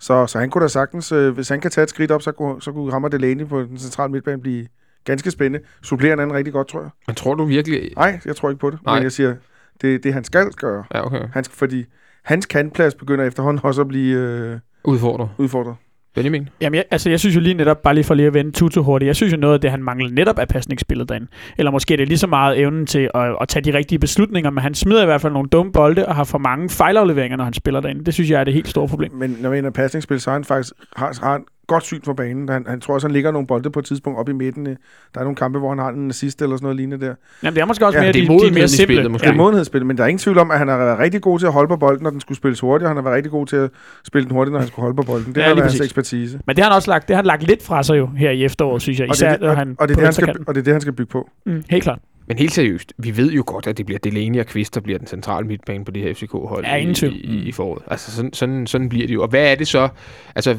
Så, 0.00 0.26
så 0.26 0.38
han 0.38 0.50
kunne 0.50 0.62
da 0.62 0.68
sagtens, 0.68 1.12
øh, 1.12 1.34
hvis 1.34 1.48
han 1.48 1.60
kan 1.60 1.70
tage 1.70 1.82
et 1.82 1.90
skridt 1.90 2.10
op, 2.10 2.22
så 2.22 2.32
kunne, 2.32 2.62
så 2.62 2.72
kunne 2.72 2.92
Rammer 2.92 3.08
Delaney 3.08 3.46
på 3.46 3.62
den 3.62 3.78
centrale 3.78 4.12
midtbane 4.12 4.42
blive 4.42 4.66
ganske 5.04 5.30
spændende. 5.30 5.66
Supplerer 5.82 6.12
hinanden 6.12 6.36
rigtig 6.36 6.52
godt, 6.52 6.68
tror 6.68 6.80
jeg. 6.80 6.90
Men 7.06 7.16
tror 7.16 7.34
du 7.34 7.44
virkelig... 7.44 7.90
Nej, 7.96 8.20
jeg 8.26 8.36
tror 8.36 8.48
ikke 8.50 8.60
på 8.60 8.70
det. 8.70 8.78
Nej. 8.84 8.94
Men 8.94 9.02
jeg 9.02 9.12
siger, 9.12 9.34
det, 9.82 10.04
det 10.04 10.14
han 10.14 10.24
skal 10.24 10.50
gøre. 10.50 10.84
Ja, 10.94 11.06
okay. 11.06 11.22
Han 11.32 11.44
skal, 11.44 11.56
fordi 11.56 11.84
hans 12.22 12.46
kantplads 12.46 12.94
begynder 12.94 13.24
efterhånden 13.24 13.64
også 13.64 13.80
at 13.80 13.88
blive 13.88 14.16
øh, 14.18 14.58
Udfordrer. 14.84 15.28
udfordret. 15.38 15.76
Benjamin? 16.14 16.48
Jamen, 16.60 16.76
jeg, 16.76 16.84
altså, 16.90 17.10
jeg 17.10 17.20
synes 17.20 17.36
jo 17.36 17.40
lige 17.40 17.54
netop, 17.54 17.82
bare 17.82 17.94
lige 17.94 18.04
for 18.04 18.14
lige 18.14 18.26
at 18.26 18.34
vende 18.34 18.50
Tutu 18.50 18.82
hurtigt, 18.82 19.06
jeg 19.06 19.16
synes 19.16 19.32
jo 19.32 19.38
noget 19.38 19.54
af 19.54 19.60
det, 19.60 19.70
han 19.70 19.82
mangler 19.82 20.10
netop 20.10 20.38
er 20.38 20.44
pasningsspillet 20.44 21.08
derinde. 21.08 21.26
Eller 21.58 21.70
måske 21.70 21.94
er 21.94 21.96
det 21.96 22.08
lige 22.08 22.18
så 22.18 22.26
meget 22.26 22.58
evnen 22.58 22.86
til 22.86 23.10
at, 23.14 23.36
at 23.40 23.48
tage 23.48 23.72
de 23.72 23.78
rigtige 23.78 23.98
beslutninger, 23.98 24.50
men 24.50 24.62
han 24.62 24.74
smider 24.74 25.02
i 25.02 25.06
hvert 25.06 25.20
fald 25.20 25.32
nogle 25.32 25.48
dumme 25.48 25.72
bolde 25.72 26.06
og 26.06 26.14
har 26.14 26.24
for 26.24 26.38
mange 26.38 26.68
fejlafleveringer, 26.68 27.36
når 27.36 27.44
han 27.44 27.52
spiller 27.52 27.80
derinde. 27.80 28.04
Det 28.04 28.14
synes 28.14 28.30
jeg 28.30 28.40
er 28.40 28.44
det 28.44 28.54
helt 28.54 28.68
store 28.68 28.88
problem. 28.88 29.12
Men 29.12 29.36
når 29.40 29.50
vi 29.50 29.58
er 29.58 29.70
pasningsspil, 29.70 30.20
så 30.20 30.30
har 30.30 30.34
han 30.34 30.44
faktisk 30.44 30.72
har, 30.96 31.18
har 31.22 31.32
han 31.32 31.44
godt 31.66 31.84
syn 31.84 32.00
for 32.04 32.12
banen. 32.12 32.48
Han, 32.48 32.64
han 32.68 32.80
tror 32.80 32.94
også, 32.94 33.06
han 33.06 33.12
ligger 33.12 33.30
nogle 33.30 33.46
bolde 33.46 33.70
på 33.70 33.78
et 33.78 33.84
tidspunkt 33.84 34.18
op 34.18 34.28
i 34.28 34.32
midten. 34.32 34.66
Der 34.66 34.74
er 35.14 35.22
nogle 35.22 35.36
kampe, 35.36 35.58
hvor 35.58 35.68
han 35.68 35.78
har 35.78 35.88
en 35.88 36.08
assist 36.10 36.42
eller 36.42 36.56
sådan 36.56 36.64
noget 36.64 36.76
lignende 36.76 37.06
der. 37.06 37.14
Jamen, 37.42 37.54
det 37.54 37.60
er 37.62 37.66
måske 37.66 37.86
også 37.86 37.98
Ja, 37.98 38.04
mere, 38.04 38.12
det 38.12 38.24
er 38.24 38.38
de, 38.38 38.46
de 38.48 38.54
mere 38.54 38.68
simple. 38.68 38.86
spillet 38.94 39.10
måske. 39.10 39.24
Det 39.26 39.32
er 39.32 39.36
modenhedsspil, 39.36 39.86
men 39.86 39.96
der 39.96 40.02
er 40.04 40.08
ingen 40.08 40.18
tvivl 40.18 40.38
om, 40.38 40.50
at 40.50 40.58
han 40.58 40.68
har 40.68 40.78
været 40.78 40.98
rigtig 40.98 41.22
god 41.22 41.38
til 41.38 41.46
at 41.46 41.52
holde 41.52 41.68
på 41.68 41.76
bolden, 41.76 42.02
når 42.02 42.10
den 42.10 42.20
skulle 42.20 42.38
spilles 42.38 42.60
hurtigt, 42.60 42.84
og 42.84 42.90
han 42.90 42.96
har 42.96 43.02
været 43.02 43.16
rigtig 43.16 43.32
god 43.32 43.46
til 43.46 43.56
at 43.56 43.70
spille 44.06 44.28
den 44.28 44.34
hurtigt, 44.36 44.52
når 44.52 44.58
han 44.58 44.68
skulle 44.68 44.82
holde 44.82 44.96
på 44.96 45.02
bolden. 45.02 45.34
Det 45.34 45.40
Ja, 45.40 45.46
har 45.46 45.54
været 45.54 45.62
hans 45.70 45.80
ekspertise. 45.80 46.40
Men 46.46 46.56
det 46.56 46.64
har 46.64 46.70
han 46.70 46.76
også 46.76 46.90
lagt, 46.90 47.08
det 47.08 47.16
har 47.16 47.22
han 47.22 47.26
lagt 47.26 47.42
lidt 47.42 47.62
fra 47.62 47.82
sig 47.82 47.98
jo 47.98 48.06
her 48.16 48.30
i 48.30 48.44
efteråret, 48.44 48.82
synes 48.82 49.00
jeg. 49.00 49.08
Og 49.08 49.14
det, 49.14 49.16
Især, 49.16 49.28
er 49.28 49.36
det, 49.36 49.48
og, 49.48 49.56
han 49.56 49.76
og, 49.78 49.88
det 49.88 49.96
det, 49.96 50.04
han 50.04 50.12
skal, 50.12 50.36
og 50.46 50.54
det 50.54 50.60
er 50.60 50.64
det, 50.64 50.72
han 50.74 50.80
skal 50.80 50.92
bygge 50.92 51.10
på. 51.10 51.28
Mm, 51.46 51.62
helt 51.70 51.82
klart. 51.82 51.98
Men 52.26 52.38
helt 52.38 52.52
seriøst, 52.52 52.92
vi 52.98 53.16
ved 53.16 53.32
jo 53.32 53.44
godt, 53.46 53.66
at 53.66 53.78
det 53.78 53.86
bliver 53.86 53.98
Delaney 53.98 54.40
og 54.40 54.46
Kvist, 54.46 54.74
der 54.74 54.80
bliver 54.80 54.98
den 54.98 55.06
centrale 55.06 55.46
midtbane 55.46 55.84
på 55.84 55.90
det 55.90 56.02
her 56.02 56.14
FCK-hold 56.14 56.64
Ja, 56.64 56.76
i, 56.76 57.08
i, 57.08 57.48
i 57.48 57.52
foråret. 57.52 57.82
Altså, 57.86 58.16
sådan, 58.16 58.32
sådan, 58.32 58.66
sådan 58.66 58.88
bliver 58.88 59.06
det 59.06 59.14
jo. 59.14 59.22
Og 59.22 59.28
hvad 59.28 59.50
er 59.50 59.54
det 59.54 59.68
så? 59.68 59.88
Altså, 60.34 60.58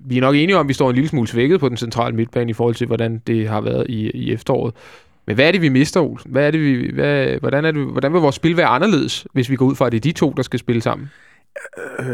vi 0.00 0.16
er 0.16 0.20
nok 0.20 0.34
enige 0.34 0.56
om, 0.56 0.66
at 0.66 0.68
vi 0.68 0.72
står 0.72 0.88
en 0.90 0.94
lille 0.94 1.08
smule 1.08 1.28
svækket 1.28 1.60
på 1.60 1.68
den 1.68 1.76
centrale 1.76 2.16
midtbane 2.16 2.50
i 2.50 2.52
forhold 2.52 2.74
til, 2.74 2.86
hvordan 2.86 3.18
det 3.26 3.48
har 3.48 3.60
været 3.60 3.86
i, 3.88 4.10
i 4.10 4.32
efteråret. 4.32 4.74
Men 5.26 5.34
hvad 5.34 5.48
er 5.48 5.52
det, 5.52 5.62
vi 5.62 5.68
mister, 5.68 6.00
Olsen? 6.00 6.30
Hvad 6.30 6.46
er 6.46 6.50
det, 6.50 6.60
vi, 6.60 6.90
hvad, 6.94 7.26
hvordan, 7.40 7.64
er 7.64 7.70
det, 7.70 7.86
hvordan 7.86 8.12
vil 8.12 8.20
vores 8.20 8.34
spil 8.34 8.56
være 8.56 8.66
anderledes, 8.66 9.26
hvis 9.32 9.50
vi 9.50 9.56
går 9.56 9.66
ud 9.66 9.74
fra, 9.74 9.86
at 9.86 9.92
det 9.92 9.98
er 9.98 10.02
de 10.02 10.12
to, 10.12 10.32
der 10.36 10.42
skal 10.42 10.58
spille 10.58 10.82
sammen? 10.82 11.10
Øh, 11.98 12.06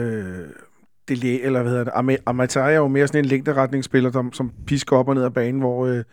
Delay, 1.08 1.38
eller 1.42 1.62
hvad 1.62 1.72
hedder 1.72 1.84
det, 1.84 1.92
Ama- 1.92 2.22
Amatai 2.26 2.72
er 2.72 2.76
jo 2.76 2.88
mere 2.88 3.06
sådan 3.06 3.24
en 3.24 3.28
længderetningsspiller, 3.28 4.12
som, 4.12 4.32
som 4.32 4.52
pisker 4.66 4.96
op 4.96 5.08
og 5.08 5.14
ned 5.14 5.22
af 5.22 5.34
banen, 5.34 5.60
hvor 5.60 5.86
øh, 5.86 6.04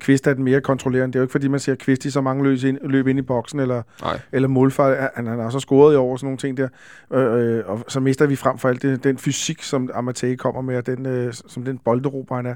Kvist 0.00 0.26
er 0.26 0.34
den 0.34 0.44
mere 0.44 0.60
kontrollerende. 0.60 1.12
Det 1.12 1.18
er 1.18 1.20
jo 1.20 1.24
ikke, 1.24 1.32
fordi 1.32 1.48
man 1.48 1.60
ser 1.60 1.74
Kvist 1.74 2.04
i 2.04 2.10
så 2.10 2.20
mange 2.20 2.44
løs 2.44 2.62
ind, 2.64 2.78
løb 2.82 3.06
ind 3.06 3.18
i 3.18 3.22
boksen, 3.22 3.60
eller, 3.60 3.82
Nej. 4.02 4.20
eller 4.32 4.48
målfejl. 4.48 5.08
Han, 5.14 5.26
han 5.26 5.38
har 5.38 5.50
så 5.50 5.60
scoret 5.60 5.94
i 5.94 5.96
og 5.96 6.18
sådan 6.18 6.26
nogle 6.26 6.38
ting 6.38 6.56
der. 6.56 6.68
Øh, 7.12 7.58
øh, 7.58 7.62
og 7.66 7.84
så 7.88 8.00
mister 8.00 8.26
vi 8.26 8.36
frem 8.36 8.58
for 8.58 8.68
alt 8.68 8.82
det, 8.82 9.04
den 9.04 9.18
fysik, 9.18 9.62
som 9.62 9.90
Amatai 9.94 10.34
kommer 10.34 10.60
med, 10.60 10.76
og 10.76 10.86
den, 10.86 11.06
øh, 11.06 11.32
som 11.32 11.64
den 11.64 11.78
bolderober, 11.78 12.36
han 12.36 12.46
er. 12.46 12.54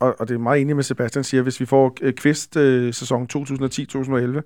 Og, 0.00 0.16
og 0.20 0.28
det 0.28 0.34
er 0.34 0.38
meget 0.38 0.60
enig 0.60 0.76
med 0.76 0.84
Sebastian 0.84 1.24
siger, 1.24 1.42
hvis 1.42 1.60
vi 1.60 1.66
får 1.66 1.96
øh, 2.02 2.12
Kvist 2.12 2.56
øh, 2.56 2.94
sæson 2.94 3.28
2010-2011, 3.36 4.40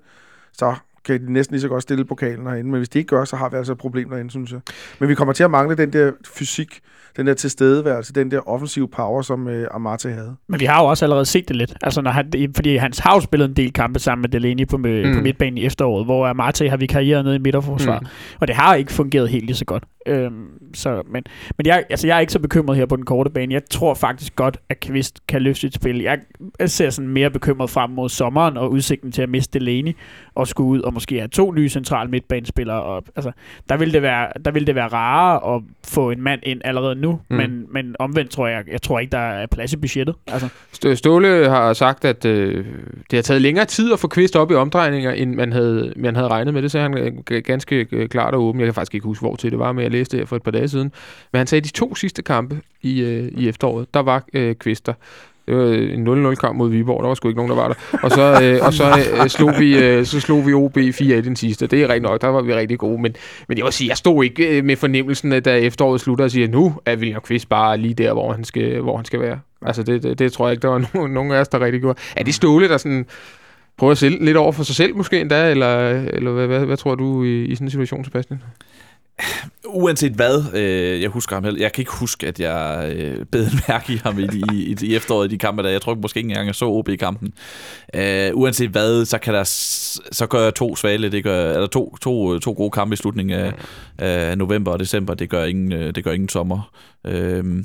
så 0.53 0.75
kan 1.05 1.27
de 1.27 1.33
næsten 1.33 1.53
lige 1.53 1.61
så 1.61 1.67
godt 1.67 1.83
stille 1.83 2.05
pokalen 2.05 2.47
herinde. 2.47 2.71
Men 2.71 2.77
hvis 2.77 2.89
de 2.89 2.99
ikke 2.99 3.09
gør, 3.09 3.25
så 3.25 3.35
har 3.35 3.49
vi 3.49 3.57
altså 3.57 3.71
et 3.71 3.77
problem 3.77 4.09
derinde, 4.09 4.31
synes 4.31 4.51
jeg. 4.51 4.59
Men 4.99 5.09
vi 5.09 5.15
kommer 5.15 5.33
til 5.33 5.43
at 5.43 5.51
mangle 5.51 5.77
den 5.77 5.93
der 5.93 6.11
fysik, 6.27 6.81
den 7.17 7.27
der 7.27 7.33
tilstedeværelse, 7.33 8.13
den 8.13 8.31
der 8.31 8.49
offensive 8.49 8.87
power, 8.87 9.21
som 9.21 9.47
øh, 9.47 9.67
Amate 9.71 10.09
havde. 10.09 10.35
Men 10.49 10.59
vi 10.59 10.65
har 10.65 10.81
jo 10.81 10.87
også 10.89 11.05
allerede 11.05 11.25
set 11.25 11.47
det 11.47 11.55
lidt. 11.55 11.73
Altså, 11.81 12.01
når 12.01 12.11
han, 12.11 12.31
fordi 12.55 12.75
Hans 12.75 12.99
har 12.99 13.15
jo 13.15 13.19
spillet 13.19 13.49
en 13.49 13.55
del 13.55 13.73
kampe 13.73 13.99
sammen 13.99 14.21
med 14.21 14.29
Delaney 14.29 14.67
på, 14.67 14.77
med, 14.77 15.03
Mm. 15.03 15.09
mm. 15.09 15.15
på 15.15 15.21
midtbanen 15.21 15.57
i 15.57 15.65
efteråret, 15.65 16.05
hvor 16.05 16.27
Amate 16.27 16.69
har 16.69 16.77
vikarieret 16.77 17.25
nede 17.25 17.35
i 17.35 17.39
midterforsvar. 17.39 17.99
Mm. 17.99 18.05
Og 18.39 18.47
det 18.47 18.55
har 18.55 18.75
ikke 18.75 18.91
fungeret 18.93 19.29
helt 19.29 19.45
lige 19.45 19.55
så 19.55 19.65
godt. 19.65 19.83
Øhm, 20.07 20.45
så, 20.73 21.01
men 21.11 21.23
men 21.57 21.65
jeg, 21.65 21.83
altså, 21.89 22.07
jeg 22.07 22.15
er 22.15 22.19
ikke 22.19 22.33
så 22.33 22.39
bekymret 22.39 22.77
her 22.77 22.85
på 22.85 22.95
den 22.95 23.05
korte 23.05 23.29
bane. 23.29 23.53
Jeg 23.53 23.61
tror 23.71 23.93
faktisk 23.93 24.35
godt, 24.35 24.57
at 24.69 24.79
Kvist 24.79 25.27
kan 25.27 25.41
løfte 25.41 25.59
sit 25.61 25.73
spil. 25.75 26.01
Jeg, 26.01 26.19
jeg 26.59 26.69
ser 26.69 26.89
sådan 26.89 27.09
mere 27.09 27.29
bekymret 27.29 27.69
frem 27.69 27.89
mod 27.89 28.09
sommeren 28.09 28.57
og 28.57 28.71
udsigten 28.71 29.11
til 29.11 29.21
at 29.21 29.29
miste 29.29 29.59
Delaney 29.59 29.97
og 30.35 30.47
skulle 30.47 30.67
ud 30.69 30.79
og 30.81 30.93
måske 30.93 31.15
have 31.17 31.27
to 31.27 31.51
nye 31.51 31.69
centrale 31.69 32.09
midtbanespillere. 32.09 32.83
Og, 32.83 33.03
altså, 33.15 33.31
der, 33.69 33.77
vil 33.77 33.93
det 33.93 34.01
være, 34.01 34.27
der 34.45 34.51
vil 34.51 34.67
det 34.67 34.75
være 34.75 34.87
rarere 34.87 35.55
at 35.55 35.61
få 35.87 36.11
en 36.11 36.21
mand 36.21 36.39
ind 36.43 36.61
allerede 36.63 36.95
nu, 37.01 37.19
Mm. 37.29 37.35
men, 37.37 37.65
men 37.71 37.95
omvendt 37.99 38.31
tror 38.31 38.47
jeg, 38.47 38.63
jeg 38.71 38.81
tror 38.81 38.99
ikke, 38.99 39.11
der 39.11 39.17
er 39.17 39.45
plads 39.45 39.73
i 39.73 39.77
budgettet. 39.77 40.15
Altså. 40.27 40.47
Stå- 40.73 40.95
Ståle 40.95 41.49
har 41.49 41.73
sagt, 41.73 42.05
at 42.05 42.25
øh, 42.25 42.65
det 43.11 43.17
har 43.17 43.21
taget 43.21 43.41
længere 43.41 43.65
tid 43.65 43.93
at 43.93 43.99
få 43.99 44.07
Kvist 44.07 44.35
op 44.35 44.51
i 44.51 44.53
omdrejninger, 44.53 45.11
end 45.11 45.35
man 45.35 45.51
havde, 45.51 45.93
man 45.95 46.15
havde 46.15 46.27
regnet 46.27 46.53
med. 46.53 46.61
Det 46.61 46.71
sagde 46.71 46.89
han 46.89 47.23
øh, 47.31 47.41
ganske 47.43 47.87
øh, 47.91 48.09
klart 48.09 48.33
og 48.33 48.41
åbent. 48.41 48.59
Jeg 48.61 48.67
kan 48.67 48.73
faktisk 48.73 48.93
ikke 48.95 49.03
huske, 49.05 49.21
hvor 49.23 49.35
til 49.35 49.51
det 49.51 49.59
var, 49.59 49.71
men 49.71 49.83
jeg 49.83 49.91
læste 49.91 50.11
det 50.17 50.21
her 50.21 50.25
for 50.27 50.35
et 50.35 50.43
par 50.43 50.51
dage 50.51 50.67
siden. 50.67 50.91
Men 51.33 51.37
han 51.37 51.47
sagde, 51.47 51.59
at 51.59 51.65
de 51.65 51.71
to 51.71 51.95
sidste 51.95 52.21
kampe 52.21 52.59
i, 52.81 53.01
øh, 53.01 53.31
i 53.37 53.47
efteråret, 53.49 53.93
der 53.93 53.99
var 53.99 54.23
øh, 54.33 54.55
Kvist 54.55 54.85
der. 54.85 54.93
Det 55.47 55.55
var 55.57 55.63
en 55.73 56.31
0-0 56.31 56.35
kamp 56.35 56.57
mod 56.57 56.69
Viborg. 56.69 57.03
Der 57.03 57.07
var 57.07 57.15
sgu 57.15 57.27
ikke 57.27 57.37
nogen, 57.37 57.49
der 57.49 57.55
var 57.55 57.67
der. 57.67 57.97
Og 58.03 58.11
så, 58.11 58.39
øh, 58.43 58.65
og 58.65 58.73
så, 58.73 58.83
øh, 59.23 59.29
slog, 59.29 59.53
vi, 59.59 59.77
øh, 59.77 60.05
så 60.05 60.19
slog 60.19 60.47
vi 60.47 60.53
OB 60.53 60.77
4-1 60.77 61.01
den 61.01 61.35
sidste. 61.35 61.67
Det 61.67 61.81
er 61.83 61.87
rigtigt 61.87 62.03
nok. 62.03 62.21
Der 62.21 62.27
var 62.27 62.41
vi 62.41 62.53
rigtig 62.53 62.79
gode. 62.79 63.01
Men, 63.01 63.15
men 63.47 63.57
jeg 63.57 63.65
vil 63.65 63.73
sige, 63.73 63.89
jeg 63.89 63.97
stod 63.97 64.23
ikke 64.23 64.57
øh, 64.57 64.65
med 64.65 64.75
fornemmelsen, 64.75 65.33
at 65.33 65.45
da 65.45 65.57
efteråret 65.57 66.01
slutter 66.01 66.25
og 66.25 66.31
siger, 66.31 66.47
nu 66.47 66.73
er 66.85 66.95
William 66.95 67.21
Kvist 67.21 67.49
bare 67.49 67.77
lige 67.77 67.93
der, 67.93 68.13
hvor 68.13 68.33
han 68.33 68.43
skal, 68.43 68.81
hvor 68.81 68.95
han 68.95 69.05
skal 69.05 69.19
være. 69.19 69.39
Altså, 69.65 69.83
det, 69.83 70.03
det, 70.03 70.19
det 70.19 70.33
tror 70.33 70.47
jeg 70.47 70.51
ikke, 70.51 70.61
der 70.61 70.67
var 70.67 70.89
nogen, 70.93 71.13
nogen 71.13 71.31
af 71.31 71.39
os, 71.39 71.47
der 71.47 71.59
rigtig 71.59 71.81
gjorde. 71.81 71.99
Er 72.15 72.23
det 72.23 72.33
Ståle, 72.33 72.69
der 72.69 72.77
sådan 72.77 73.05
prøver 73.77 73.91
at 73.91 73.97
sælge 73.97 74.25
lidt 74.25 74.37
over 74.37 74.51
for 74.51 74.63
sig 74.63 74.75
selv 74.75 74.95
måske 74.95 75.21
endda? 75.21 75.51
Eller, 75.51 75.89
eller 75.89 76.31
hvad, 76.31 76.47
hvad, 76.47 76.65
hvad 76.65 76.77
tror 76.77 76.95
du 76.95 77.23
i, 77.23 77.43
i 77.43 77.55
sådan 77.55 77.67
en 77.67 77.71
situation, 77.71 78.05
Sebastian? 78.05 78.41
Uanset 79.65 80.11
hvad, 80.11 80.43
øh, 80.53 81.01
jeg 81.01 81.09
husker 81.09 81.35
ham 81.35 81.43
heller. 81.43 81.59
Jeg 81.59 81.71
kan 81.71 81.81
ikke 81.81 81.91
huske, 81.91 82.27
at 82.27 82.39
jeg 82.39 82.91
øh, 82.95 83.25
bed 83.25 83.51
en 83.51 83.59
mærke 83.67 83.93
i 83.93 83.95
ham 83.95 84.19
i, 84.19 84.23
i, 84.23 84.43
i, 84.53 84.75
i 84.81 84.95
efteråret 84.95 85.27
i 85.27 85.31
de 85.31 85.37
kampe 85.37 85.63
der. 85.63 85.69
Jeg 85.69 85.81
tror 85.81 85.95
måske 85.95 86.17
ikke 86.17 86.29
engang, 86.29 86.47
jeg 86.47 86.55
så 86.55 86.65
OB-kampen. 86.65 87.33
Øh, 87.93 88.31
uanset 88.33 88.69
hvad, 88.69 89.05
så 89.05 89.17
kan 89.17 89.33
der 89.33 89.43
så 90.11 90.27
gør 90.29 90.43
jeg 90.43 90.55
to 90.55 90.75
svale, 90.75 91.11
det 91.11 91.23
gør, 91.23 91.53
eller 91.53 91.67
to, 91.67 91.97
to, 92.01 92.33
øh, 92.35 92.41
to 92.41 92.53
gode 92.53 92.71
kampe 92.71 92.93
i 92.93 92.97
slutningen 92.97 93.39
af, 93.39 93.53
af 93.97 94.37
november 94.37 94.71
og 94.71 94.79
december. 94.79 95.13
Det 95.13 95.29
gør 95.29 95.45
ingen, 95.45 95.73
øh, 95.73 95.95
det 95.95 96.03
gør 96.03 96.11
ingen 96.11 96.29
sommer. 96.29 96.71
Øh, 97.07 97.63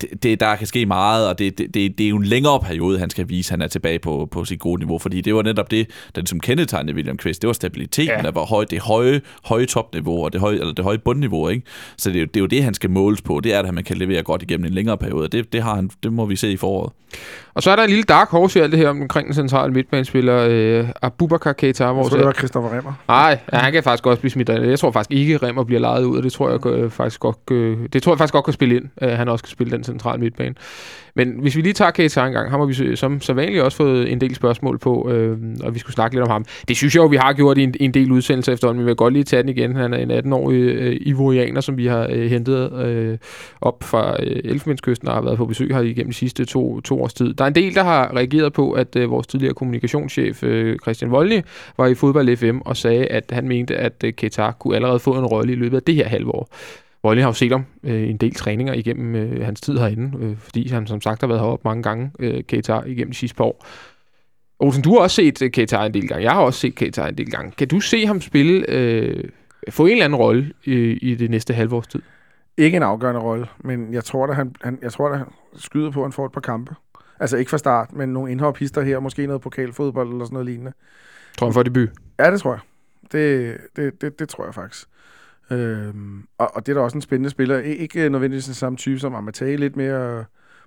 det, 0.00 0.22
det, 0.22 0.40
der 0.40 0.56
kan 0.56 0.66
ske 0.66 0.86
meget, 0.86 1.28
og 1.28 1.38
det, 1.38 1.58
det, 1.58 1.74
det, 1.74 1.98
det 1.98 2.04
er 2.06 2.10
jo 2.10 2.16
en 2.16 2.24
længere 2.24 2.60
periode, 2.60 2.98
han 2.98 3.10
skal 3.10 3.28
vise, 3.28 3.48
at 3.48 3.50
han 3.58 3.62
er 3.62 3.68
tilbage 3.68 3.98
på, 3.98 4.28
på 4.30 4.44
sit 4.44 4.58
gode 4.60 4.80
niveau, 4.80 4.98
fordi 4.98 5.20
det 5.20 5.34
var 5.34 5.42
netop 5.42 5.70
det, 5.70 5.90
den 6.16 6.26
som 6.26 6.40
kendetegnede 6.40 6.94
William 6.96 7.16
Kvist, 7.16 7.42
det 7.42 7.46
var 7.46 7.52
stabiliteten, 7.54 8.14
Ja. 8.16 8.22
der 8.22 8.30
var 8.30 8.44
høj, 8.44 8.64
det 8.64 8.80
høje, 8.80 9.20
høje 9.44 9.66
topniveau, 9.66 10.24
og 10.24 10.32
det 10.32 10.40
høje, 10.40 10.58
eller 10.58 10.74
det 10.74 10.84
høje 10.84 10.98
bundniveau, 10.98 11.48
ikke? 11.48 11.62
Så 11.96 12.10
det, 12.10 12.16
er 12.16 12.20
jo- 12.20 12.26
det 12.26 12.36
er 12.36 12.40
jo 12.40 12.46
det, 12.46 12.64
han 12.64 12.74
skal 12.74 12.90
måles 12.90 13.22
på, 13.22 13.40
det 13.44 13.54
er, 13.54 13.62
at 13.62 13.74
man 13.74 13.84
kan 13.84 13.96
levere 13.96 14.22
godt 14.22 14.42
igennem 14.42 14.64
en 14.66 14.72
længere 14.74 14.98
periode, 14.98 15.28
det, 15.28 15.52
det, 15.52 15.62
har 15.62 15.74
han, 15.74 15.90
det 16.02 16.12
må 16.12 16.26
vi 16.26 16.36
se 16.36 16.52
i 16.52 16.56
foråret. 16.56 16.92
Og 17.54 17.62
så 17.62 17.70
er 17.70 17.76
der 17.76 17.82
en 17.82 17.88
lille 17.88 18.02
dark 18.04 18.28
horse 18.30 18.58
i 18.58 18.62
alt 18.62 18.72
det 18.72 18.78
her 18.78 18.88
omkring 18.88 19.26
den 19.26 19.34
centrale 19.34 19.72
midtbanespiller, 19.72 20.46
øh, 20.48 20.88
Abubakar 21.02 21.52
Keita, 21.52 21.84
Jeg 21.84 21.92
hvor 21.92 22.08
tror, 22.08 22.16
det 22.16 22.26
var 22.26 22.32
Christoffer 22.32 22.76
Remmer. 22.76 22.92
Nej, 23.08 23.38
ja, 23.52 23.58
han 23.58 23.72
kan 23.72 23.82
faktisk 23.82 24.06
også 24.06 24.20
blive 24.20 24.30
smidt 24.30 24.48
af. 24.48 24.66
Jeg 24.66 24.78
tror 24.78 24.90
faktisk 24.90 25.18
ikke, 25.18 25.36
Remmer 25.36 25.64
bliver 25.64 25.80
lejet 25.80 26.04
ud, 26.04 26.16
og 26.16 26.22
det 26.22 26.32
tror 26.32 26.50
jeg 26.50 26.66
øh, 26.66 26.90
faktisk 26.90 27.20
godt, 27.20 27.36
øh, 27.50 27.78
det 27.92 28.02
tror 28.02 28.12
jeg 28.12 28.18
faktisk 28.18 28.32
godt 28.32 28.44
kan 28.44 28.54
spille 28.54 28.76
ind. 28.76 28.84
Øh, 29.02 29.10
han 29.10 29.28
også 29.28 29.44
kan 29.44 29.50
spille 29.50 29.70
den 29.76 29.84
centrale 29.84 30.20
midtbane. 30.20 30.54
Men 31.14 31.38
hvis 31.40 31.56
vi 31.56 31.60
lige 31.60 31.72
tager 31.72 31.90
Keita 31.90 32.26
en 32.26 32.32
gang, 32.32 32.50
ham 32.50 32.60
har 32.60 32.66
vi 32.66 32.96
som 32.96 33.20
så 33.20 33.32
vanligt 33.32 33.62
også 33.62 33.76
fået 33.76 34.12
en 34.12 34.20
del 34.20 34.34
spørgsmål 34.34 34.78
på, 34.78 35.10
øh, 35.10 35.38
og 35.62 35.74
vi 35.74 35.78
skulle 35.78 35.94
snakke 35.94 36.16
lidt 36.16 36.24
om 36.24 36.30
ham. 36.30 36.44
Det 36.68 36.76
synes 36.76 36.94
jeg 36.94 37.02
jo, 37.02 37.06
vi 37.06 37.16
har 37.16 37.32
gjort 37.32 37.58
i 37.58 37.62
en, 37.62 37.74
en 37.80 37.94
del 37.94 38.12
udsendelser 38.12 38.52
efterhånden, 38.52 38.78
men 38.78 38.86
vi 38.86 38.90
vil 38.90 38.96
godt 38.96 39.12
lige 39.12 39.24
tage 39.24 39.42
den 39.42 39.48
igen. 39.48 39.76
Han 39.76 39.94
er 39.94 39.98
en 39.98 40.10
18-årig 40.10 40.56
øh, 40.56 40.96
ivorianer, 41.00 41.60
som 41.60 41.76
vi 41.76 41.86
har 41.86 42.06
øh, 42.10 42.30
hentet 42.30 42.72
øh, 42.72 43.18
op 43.60 43.82
fra 43.82 44.16
øh, 44.22 44.40
Elfenbenskysten 44.44 45.08
og 45.08 45.14
har 45.14 45.22
været 45.22 45.36
på 45.36 45.46
besøg 45.46 45.74
her 45.74 45.80
igennem 45.80 46.10
de 46.10 46.16
sidste 46.16 46.44
to, 46.44 46.80
to 46.80 47.02
års 47.02 47.14
tid. 47.14 47.34
Der 47.34 47.44
er 47.44 47.48
en 47.48 47.54
del, 47.54 47.74
der 47.74 47.82
har 47.82 48.16
reageret 48.16 48.52
på, 48.52 48.72
at 48.72 48.96
øh, 48.96 49.10
vores 49.10 49.26
tidligere 49.26 49.54
kommunikationschef 49.54 50.42
øh, 50.42 50.78
Christian 50.78 51.10
Voldny 51.10 51.40
var 51.78 51.86
i 51.86 51.94
Fodbold 51.94 52.36
FM 52.36 52.58
og 52.64 52.76
sagde, 52.76 53.06
at 53.06 53.24
han 53.32 53.48
mente, 53.48 53.76
at 53.76 54.04
øh, 54.04 54.12
Keita 54.12 54.52
kunne 54.58 54.76
allerede 54.76 54.98
få 54.98 55.12
en 55.18 55.26
rolle 55.26 55.52
i 55.52 55.56
løbet 55.56 55.76
af 55.76 55.82
det 55.82 55.94
her 55.94 56.08
halvår. 56.08 56.48
Voldny 57.02 57.20
har 57.20 57.28
jo 57.28 57.32
set 57.32 57.52
om 57.52 57.64
øh, 57.82 58.10
en 58.10 58.16
del 58.16 58.34
træninger 58.34 58.72
igennem 58.74 59.14
øh, 59.14 59.44
hans 59.44 59.60
tid 59.60 59.78
herinde, 59.78 60.18
øh, 60.20 60.36
fordi 60.36 60.68
han 60.68 60.86
som 60.86 61.00
sagt 61.00 61.20
har 61.20 61.28
været 61.28 61.40
heroppe 61.40 61.68
mange 61.68 61.82
gange, 61.82 62.10
øh, 62.18 62.44
Keita, 62.44 62.80
igennem 62.86 63.12
de 63.12 63.16
sidste 63.16 63.36
par 63.36 63.44
år. 63.44 63.66
Olsen, 64.58 64.82
du 64.82 64.92
har 64.92 64.98
også 64.98 65.16
set 65.16 65.42
øh, 65.42 65.50
Keita 65.50 65.86
en 65.86 65.94
del 65.94 66.08
gange. 66.08 66.24
Jeg 66.24 66.32
har 66.32 66.40
også 66.40 66.60
set 66.60 66.74
Keita 66.74 67.08
en 67.08 67.18
del 67.18 67.30
gange. 67.30 67.52
Kan 67.58 67.68
du 67.68 67.80
se 67.80 68.06
ham 68.06 68.20
spille, 68.20 68.64
øh, 68.68 69.24
få 69.70 69.86
en 69.86 69.92
eller 69.92 70.04
anden 70.04 70.16
rolle 70.16 70.52
i, 70.64 70.74
i 70.92 71.14
det 71.14 71.30
næste 71.30 71.54
halvårs 71.54 71.86
tid? 71.86 72.02
Ikke 72.56 72.76
en 72.76 72.82
afgørende 72.82 73.20
rolle, 73.20 73.46
men 73.58 73.94
jeg 73.94 74.04
tror, 74.04 74.26
at 74.26 74.36
han, 74.36 74.54
han, 74.62 74.78
jeg 74.82 74.92
tror, 74.92 75.08
at 75.08 75.18
han 75.18 75.26
skyder 75.56 75.90
på, 75.90 76.00
at 76.00 76.04
han 76.04 76.12
får 76.12 76.26
et 76.26 76.32
par 76.32 76.40
kampe. 76.40 76.74
Altså 77.20 77.36
ikke 77.36 77.50
fra 77.50 77.58
start, 77.58 77.92
men 77.92 78.08
nogle 78.08 78.32
indhophister 78.32 78.82
her, 78.82 79.00
måske 79.00 79.26
noget 79.26 79.42
pokalfodbold 79.42 80.12
eller 80.12 80.24
sådan 80.24 80.34
noget 80.34 80.46
lignende. 80.46 80.72
Tror 81.38 81.46
han 81.46 81.54
får 81.54 81.62
debut. 81.62 81.88
Ja, 82.18 82.30
det 82.30 82.40
tror 82.40 82.52
jeg. 82.52 82.60
Det, 83.12 83.56
det, 83.76 84.02
det, 84.02 84.18
det 84.18 84.28
tror 84.28 84.44
jeg 84.44 84.54
faktisk. 84.54 84.88
Øhm, 85.50 86.22
og, 86.38 86.56
og 86.56 86.66
det 86.66 86.72
er 86.72 86.76
da 86.76 86.80
også 86.84 86.96
en 86.98 87.02
spændende 87.02 87.30
spiller. 87.30 87.58
Ikke 87.58 88.08
nødvendigvis 88.08 88.44
den 88.44 88.54
samme 88.54 88.76
type 88.76 88.98
som 88.98 89.14
Amatei, 89.14 89.56
lidt 89.56 89.76
mere 89.76 90.24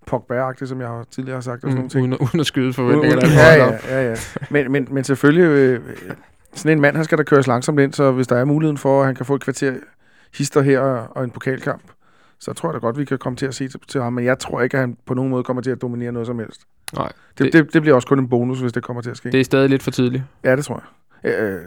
pogba 0.08 0.54
som 0.66 0.80
jeg 0.82 0.88
har 0.88 1.06
tidligere 1.12 1.36
har 1.36 1.42
sagt, 1.42 1.64
og 1.64 1.70
sådan 1.72 1.84
Mm, 1.84 1.90
ting. 1.90 2.04
uden, 2.04 2.18
uden 2.22 2.40
at 2.40 2.46
skyde 2.46 2.74
forventningerne. 2.74 3.22
uden- 3.26 3.38
Ja, 3.38 3.54
ja, 3.66 3.78
ja, 4.02 4.10
ja. 4.10 4.16
Men, 4.50 4.72
men, 4.72 4.88
men 4.92 5.04
selvfølgelig, 5.04 5.44
øh, 5.44 5.82
sådan 6.54 6.78
en 6.78 6.82
mand, 6.82 6.96
han 6.96 7.06
skal 7.06 7.18
da 7.18 7.24
køres 7.24 7.48
langsomt 7.48 7.80
ind, 7.80 7.94
så 7.94 8.12
hvis 8.12 8.28
der 8.28 8.36
er 8.36 8.46
muligheden 8.46 8.78
for, 8.78 9.00
at 9.02 9.06
han 9.06 9.16
kan 9.16 9.26
få 9.26 9.36
et 9.36 9.42
kvarter 9.44 9.74
hister 10.38 10.62
her 10.62 10.80
og 10.80 11.24
en 11.24 11.30
pokalkamp, 11.32 11.82
så 12.40 12.54
tror 12.54 12.70
jeg 12.70 12.74
da 12.74 12.80
godt, 12.80 12.98
vi 12.98 13.06
kan 13.06 13.18
komme 13.18 13.38
til 13.38 13.46
at 13.46 13.56
se 13.56 13.68
til, 13.68 13.80
til 13.88 14.02
ham. 14.02 14.14
Men 14.14 14.26
jeg 14.26 14.40
tror 14.40 14.62
ikke, 14.62 14.78
at 14.78 14.82
han 14.82 14.98
på 15.06 15.14
nogen 15.14 15.30
måde 15.32 15.44
kommer 15.44 15.62
til 15.62 15.72
at 15.72 15.82
dominere 15.82 16.12
noget 16.12 16.28
som 16.28 16.40
helst. 16.40 16.62
Nej, 16.96 17.12
Det, 17.38 17.46
Det- 17.46 17.54
det, 17.54 17.74
det, 17.74 17.82
bliver 17.82 17.96
også 17.96 18.08
kun 18.08 18.20
en 18.20 18.30
bonus, 18.30 18.60
hvis 18.60 18.72
det 18.74 18.84
kommer 18.84 19.02
til 19.02 19.10
at 19.10 19.18
ske. 19.18 19.32
det 19.32 19.40
er 19.40 19.44
stadig 19.44 19.70
lidt 19.70 19.84
for 19.84 19.92
tidligt. 19.92 20.24
Ja, 20.44 20.56
det 20.56 20.66
tror 20.66 20.84
jeg. 21.24 21.40
Øh, 21.40 21.62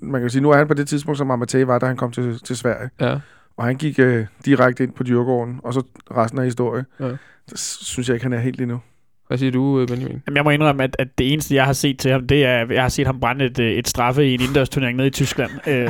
man 0.00 0.20
kan 0.20 0.30
sige, 0.30 0.42
nu 0.42 0.50
er 0.50 0.56
han 0.56 0.68
på 0.68 0.74
det 0.74 0.88
tidspunkt, 0.88 1.18
som 1.18 1.30
Amatei 1.30 1.66
var, 1.66 1.78
da 1.78 1.86
han 1.86 1.96
kom 1.96 2.12
til, 2.12 2.40
til 2.44 2.56
Sverige. 2.56 2.90
Ja. 3.00 3.18
Og 3.56 3.64
han 3.64 3.76
gik 3.76 3.98
øh, 3.98 4.26
direkte 4.44 4.84
ind 4.84 4.92
på 4.92 5.02
dyrgården, 5.02 5.60
og 5.62 5.74
så 5.74 5.82
resten 6.10 6.38
af 6.38 6.44
historie. 6.44 6.84
Ja. 7.00 7.16
Så 7.46 7.84
synes 7.84 8.08
jeg 8.08 8.14
ikke, 8.14 8.24
han 8.24 8.32
er 8.32 8.38
helt 8.38 8.60
endnu. 8.60 8.80
Hvad 9.28 9.38
siger 9.38 9.52
du, 9.52 9.80
øh, 9.80 9.88
Benjamin? 9.88 10.22
Jamen, 10.26 10.36
jeg 10.36 10.44
må 10.44 10.50
indrømme, 10.50 10.84
at, 10.84 10.96
at 10.98 11.08
det 11.18 11.32
eneste, 11.32 11.54
jeg 11.54 11.64
har 11.64 11.72
set 11.72 11.98
til 11.98 12.10
ham, 12.10 12.26
det 12.26 12.44
er, 12.44 12.58
at 12.58 12.70
jeg 12.70 12.82
har 12.82 12.88
set 12.88 13.06
ham 13.06 13.20
brænde 13.20 13.44
et, 13.44 13.58
øh, 13.58 13.72
et 13.72 13.88
straffe 13.88 14.26
i 14.28 14.34
en 14.34 14.40
indendørsturnering 14.40 14.96
nede 14.96 15.08
i 15.08 15.10
Tyskland 15.10 15.50
øh, 15.72 15.88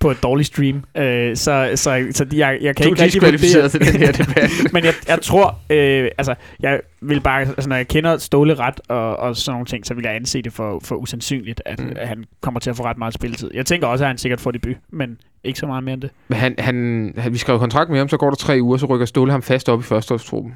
på 0.00 0.10
et 0.10 0.22
dårligt 0.22 0.46
stream. 0.46 0.84
Øh, 0.96 1.36
så 1.36 1.70
så, 1.74 2.06
så 2.10 2.26
jeg, 2.32 2.58
jeg 2.60 2.76
kan 2.76 2.84
Du 2.84 2.90
ikke 2.90 3.02
rigtig 3.02 3.12
diskvalificeret 3.12 3.70
til 3.70 3.80
vurdere- 3.80 3.92
den 3.92 4.00
her 4.00 4.12
debat. 4.12 4.50
Men 4.74 4.84
jeg, 4.84 4.94
jeg 5.08 5.18
tror, 5.22 5.58
øh, 5.70 6.08
altså, 6.18 6.34
jeg 6.60 6.80
vil 7.00 7.20
bare, 7.20 7.40
altså, 7.40 7.68
når 7.68 7.76
jeg 7.76 7.88
kender 7.88 8.18
Ståle 8.18 8.54
ret 8.54 8.80
og, 8.88 9.16
og 9.16 9.36
sådan 9.36 9.54
nogle 9.54 9.66
ting, 9.66 9.86
så 9.86 9.94
vil 9.94 10.02
jeg 10.02 10.14
anse 10.14 10.42
det 10.42 10.52
for, 10.52 10.80
for 10.84 10.96
usandsynligt, 10.96 11.62
at, 11.64 11.80
mm. 11.80 11.92
at 11.96 12.08
han 12.08 12.24
kommer 12.40 12.60
til 12.60 12.70
at 12.70 12.76
få 12.76 12.84
ret 12.84 12.98
meget 12.98 13.14
spilletid. 13.14 13.50
Jeg 13.54 13.66
tænker 13.66 13.86
også, 13.86 14.04
at 14.04 14.08
han 14.08 14.18
sikkert 14.18 14.40
får 14.40 14.50
debut, 14.50 14.76
men 14.90 15.18
ikke 15.44 15.58
så 15.58 15.66
meget 15.66 15.84
mere 15.84 15.94
end 15.94 16.02
det. 16.02 16.10
Men 16.28 16.38
han, 16.38 16.54
han, 16.58 17.14
han, 17.16 17.32
vi 17.32 17.38
skrev 17.38 17.58
kontrakt 17.58 17.90
med 17.90 17.98
ham, 17.98 18.08
så 18.08 18.16
går 18.16 18.28
der 18.30 18.36
tre 18.36 18.58
uger, 18.62 18.76
så 18.76 18.86
rykker 18.86 19.06
Ståle 19.06 19.30
ham 19.32 19.42
fast 19.42 19.68
op 19.68 19.80
i 19.80 19.82
førsteholdstruppen. 19.82 20.54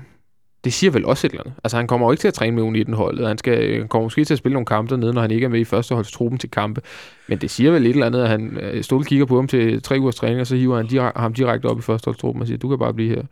Det 0.65 0.73
siger 0.73 0.91
vel 0.91 1.05
også 1.05 1.27
et 1.27 1.31
eller 1.31 1.43
andet. 1.43 1.55
Altså, 1.65 1.77
han 1.77 1.87
kommer 1.87 2.07
jo 2.07 2.11
ikke 2.11 2.21
til 2.21 2.29
at 2.29 2.35
træne 2.35 2.57
med 2.57 2.83
U19-holdet. 2.83 3.29
Han, 3.29 3.39
skal, 3.39 3.79
han 3.79 3.89
kommer 3.89 4.07
måske 4.07 4.25
til 4.25 4.35
at 4.35 4.39
spille 4.39 4.53
nogle 4.53 4.67
kampe 4.67 4.91
dernede, 4.91 5.13
når 5.15 5.21
han 5.21 5.31
ikke 5.31 5.45
er 5.45 5.49
med 5.49 5.61
i 5.61 5.65
førsteholdstruppen 5.65 6.39
til 6.39 6.51
kampe. 6.51 6.81
Men 7.29 7.39
det 7.39 7.51
siger 7.51 7.71
vel 7.71 7.87
et 7.87 7.91
eller 7.91 8.07
andet, 8.07 8.23
at 8.23 8.29
han, 8.29 8.59
øh, 8.63 8.83
Stol 8.83 9.05
kigger 9.05 9.27
på 9.27 9.37
ham 9.37 9.49
til 9.49 9.83
tre 9.83 9.99
ugers 10.01 10.17
træning, 10.17 10.41
og 10.41 10.47
så 10.47 10.57
hiver 10.57 10.77
han 10.77 10.87
direk- 10.87 11.21
ham 11.21 11.35
direkte 11.35 11.67
op 11.67 11.79
i 11.79 11.83
førsteholdstruppen 11.83 12.41
og 12.43 12.47
siger, 12.47 12.59
du 12.59 12.69
kan 12.69 12.79
bare 12.79 12.95
blive 12.95 13.15
her. 13.15 13.23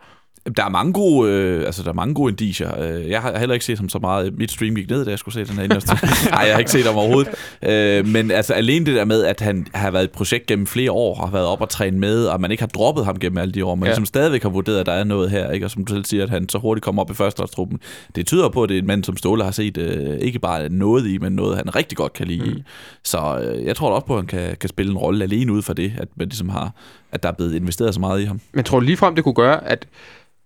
Der 0.56 0.64
er 0.64 0.68
mange 0.68 0.92
gode, 0.92 1.30
øh, 1.32 1.66
altså 1.66 1.82
der 1.82 1.88
er 1.88 1.92
mange 1.92 2.14
gode 2.14 2.30
indicier. 2.30 2.80
Øh, 2.82 3.10
jeg 3.10 3.22
har 3.22 3.38
heller 3.38 3.52
ikke 3.54 3.64
set 3.64 3.78
ham 3.78 3.88
så 3.88 3.98
meget. 3.98 4.38
Mit 4.38 4.50
stream 4.50 4.74
gik 4.74 4.90
ned, 4.90 5.04
da 5.04 5.10
jeg 5.10 5.18
skulle 5.18 5.34
se 5.34 5.44
den 5.44 5.54
her 5.56 5.62
inderste. 5.64 5.92
Nej, 6.30 6.40
jeg 6.40 6.52
har 6.52 6.58
ikke 6.58 6.70
set 6.70 6.84
ham 6.84 6.96
overhovedet. 6.96 7.34
Øh, 7.62 8.06
men 8.06 8.30
altså 8.30 8.52
alene 8.54 8.86
det 8.86 8.94
der 8.94 9.04
med, 9.04 9.24
at 9.24 9.40
han 9.40 9.66
har 9.74 9.90
været 9.90 10.04
et 10.04 10.10
projekt 10.10 10.46
gennem 10.46 10.66
flere 10.66 10.90
år, 10.92 11.14
har 11.14 11.30
været 11.30 11.46
op 11.46 11.60
og 11.60 11.68
træne 11.68 11.98
med, 11.98 12.24
og 12.26 12.40
man 12.40 12.50
ikke 12.50 12.62
har 12.62 12.66
droppet 12.68 13.04
ham 13.04 13.18
gennem 13.18 13.38
alle 13.38 13.52
de 13.52 13.64
år, 13.64 13.74
men 13.74 13.84
Ja. 13.84 13.88
ligesom 13.88 14.04
stadigvæk 14.06 14.42
har 14.42 14.48
vurderet, 14.50 14.80
at 14.80 14.86
der 14.86 14.92
er 14.92 15.04
noget 15.04 15.30
her, 15.30 15.50
ikke? 15.50 15.66
og 15.66 15.70
som 15.70 15.84
du 15.84 15.92
selv 15.94 16.04
siger, 16.04 16.22
at 16.22 16.30
han 16.30 16.48
så 16.48 16.58
hurtigt 16.58 16.84
kommer 16.84 17.02
op 17.02 17.10
i 17.10 17.14
førsteholdstruppen. 17.14 17.80
Det 18.16 18.26
tyder 18.26 18.48
på, 18.48 18.62
at 18.62 18.68
det 18.68 18.74
er 18.74 18.80
en 18.80 18.86
mand, 18.86 19.04
som 19.04 19.16
Ståle 19.16 19.44
har 19.44 19.50
set 19.50 19.76
øh, 19.78 20.16
ikke 20.20 20.38
bare 20.38 20.68
noget 20.68 21.06
i, 21.06 21.18
men 21.18 21.32
noget, 21.32 21.56
han 21.56 21.76
rigtig 21.76 21.96
godt 21.98 22.12
kan 22.12 22.26
lide. 22.26 22.50
Mm. 22.50 22.62
Så 23.04 23.38
øh, 23.42 23.64
jeg 23.66 23.76
tror 23.76 23.88
da 23.88 23.94
også 23.94 24.06
på, 24.06 24.14
at 24.14 24.20
han 24.20 24.26
kan, 24.26 24.56
kan 24.60 24.68
spille 24.68 24.92
en 24.92 24.98
rolle 24.98 25.24
alene 25.24 25.52
ud 25.52 25.62
for 25.62 25.72
det, 25.72 25.92
at, 25.98 26.08
man 26.16 26.28
ligesom 26.28 26.48
har, 26.48 26.72
at 27.12 27.22
der 27.22 27.28
er 27.28 27.32
blevet 27.32 27.54
investeret 27.54 27.94
så 27.94 28.00
meget 28.00 28.20
i 28.20 28.24
ham. 28.24 28.40
Men 28.52 28.64
tror 28.64 28.80
du 28.80 28.86
ligefrem, 28.86 29.14
det 29.14 29.24
kunne 29.24 29.34
gøre, 29.34 29.68
at 29.68 29.86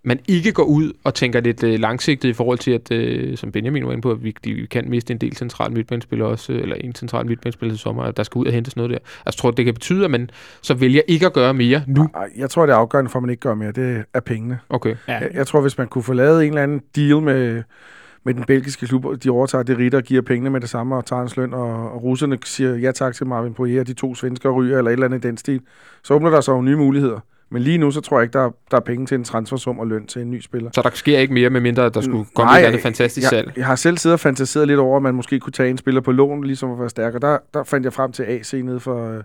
man 0.02 0.18
ikke 0.28 0.52
går 0.52 0.62
ud 0.62 0.92
og 1.04 1.14
tænker 1.14 1.40
lidt 1.40 1.62
øh, 1.62 1.78
langsigtet 1.78 2.28
i 2.28 2.32
forhold 2.32 2.58
til, 2.58 2.70
at, 2.70 2.92
øh, 2.92 3.36
som 3.36 3.52
Benjamin 3.52 3.86
var 3.86 3.92
inde 3.92 4.02
på, 4.02 4.10
at 4.10 4.24
vi, 4.24 4.36
de, 4.44 4.54
vi 4.54 4.66
kan 4.66 4.90
miste 4.90 5.12
en 5.12 5.18
del 5.18 5.36
central 5.36 5.72
midtbanespiller 5.72 6.26
også, 6.26 6.52
øh, 6.52 6.62
eller 6.62 6.76
en 6.76 6.94
central 6.94 7.26
midtbanespiller 7.26 7.74
til 7.74 7.80
sommer, 7.80 8.02
at 8.02 8.16
der 8.16 8.22
skal 8.22 8.38
ud 8.38 8.46
og 8.46 8.52
hentes 8.52 8.76
noget 8.76 8.90
der. 8.90 8.98
Altså 9.26 9.40
tror 9.40 9.50
du, 9.50 9.54
det 9.54 9.64
kan 9.64 9.74
betyde, 9.74 10.04
at 10.04 10.10
man 10.10 10.30
så 10.62 10.74
vælger 10.74 11.02
ikke 11.08 11.26
at 11.26 11.32
gøre 11.32 11.54
mere 11.54 11.82
nu? 11.86 12.08
Jeg 12.36 12.50
tror, 12.50 12.66
det 12.66 12.72
er 12.72 12.76
afgørende 12.76 13.10
for, 13.10 13.18
at 13.18 13.22
man 13.22 13.30
ikke 13.30 13.40
gør 13.40 13.54
mere. 13.54 13.72
Det 13.72 14.04
er 14.14 14.20
pengene. 14.20 14.58
Okay. 14.68 14.96
Ja. 15.08 15.12
Jeg, 15.12 15.30
jeg 15.34 15.46
tror, 15.46 15.60
hvis 15.60 15.78
man 15.78 15.88
kunne 15.88 16.04
få 16.04 16.12
lavet 16.12 16.42
en 16.42 16.48
eller 16.48 16.62
anden 16.62 16.80
deal 16.96 17.22
med, 17.22 17.62
med 18.24 18.34
den 18.34 18.44
belgiske 18.44 18.86
klub, 18.86 19.04
og 19.04 19.24
de 19.24 19.30
overtager 19.30 19.62
det 19.62 19.78
ritter 19.78 19.98
og 19.98 20.04
giver 20.04 20.22
pengene 20.22 20.50
med 20.50 20.60
det 20.60 20.68
samme 20.68 20.96
og 20.96 21.06
tager 21.06 21.20
hans 21.20 21.36
løn, 21.36 21.54
og, 21.54 21.92
og 21.92 22.02
russerne 22.02 22.38
siger 22.44 22.76
ja 22.76 22.92
tak 22.92 23.14
til 23.14 23.26
Marvin 23.26 23.54
Poirier, 23.54 23.84
de 23.84 23.92
to 23.92 24.14
svensker 24.14 24.50
ryger, 24.50 24.78
eller 24.78 24.90
et 24.90 24.92
eller 24.92 25.06
andet 25.06 25.24
i 25.24 25.28
den 25.28 25.36
stil, 25.36 25.60
så 26.04 26.14
åbner 26.14 26.30
der 26.30 26.40
sig 26.40 26.52
jo 26.52 26.62
nye 26.62 26.76
muligheder. 26.76 27.20
Men 27.52 27.62
lige 27.62 27.78
nu, 27.78 27.90
så 27.90 28.00
tror 28.00 28.18
jeg 28.18 28.22
ikke, 28.22 28.32
der 28.32 28.44
er, 28.46 28.50
der 28.70 28.76
er 28.76 28.80
penge 28.80 29.06
til 29.06 29.14
en 29.14 29.24
transfersum 29.24 29.78
og 29.78 29.86
løn 29.86 30.06
til 30.06 30.22
en 30.22 30.30
ny 30.30 30.40
spiller. 30.40 30.70
Så 30.74 30.82
der 30.82 30.90
sker 30.94 31.18
ikke 31.18 31.34
mere, 31.34 31.50
medmindre 31.50 31.86
at 31.86 31.94
der 31.94 32.00
skulle 32.00 32.26
komme 32.34 32.48
Nej, 32.48 32.54
et 32.54 32.58
eller 32.58 32.68
andet 32.68 32.82
fantastisk 32.82 33.28
salg. 33.28 33.46
Jeg, 33.46 33.58
jeg 33.58 33.66
har 33.66 33.76
selv 33.76 33.98
siddet 33.98 34.14
og 34.14 34.20
fantaseret 34.20 34.66
lidt 34.66 34.78
over, 34.78 34.96
at 34.96 35.02
man 35.02 35.14
måske 35.14 35.40
kunne 35.40 35.52
tage 35.52 35.70
en 35.70 35.78
spiller 35.78 36.00
på 36.00 36.12
lån, 36.12 36.44
ligesom 36.44 36.72
at 36.72 36.78
være 36.78 36.88
stærkere. 36.88 37.20
Der, 37.20 37.38
der 37.54 37.64
fandt 37.64 37.84
jeg 37.84 37.92
frem 37.92 38.12
til 38.12 38.22
AC 38.22 38.52
nede 38.52 38.80
for 38.80 39.16
uh, 39.16 39.22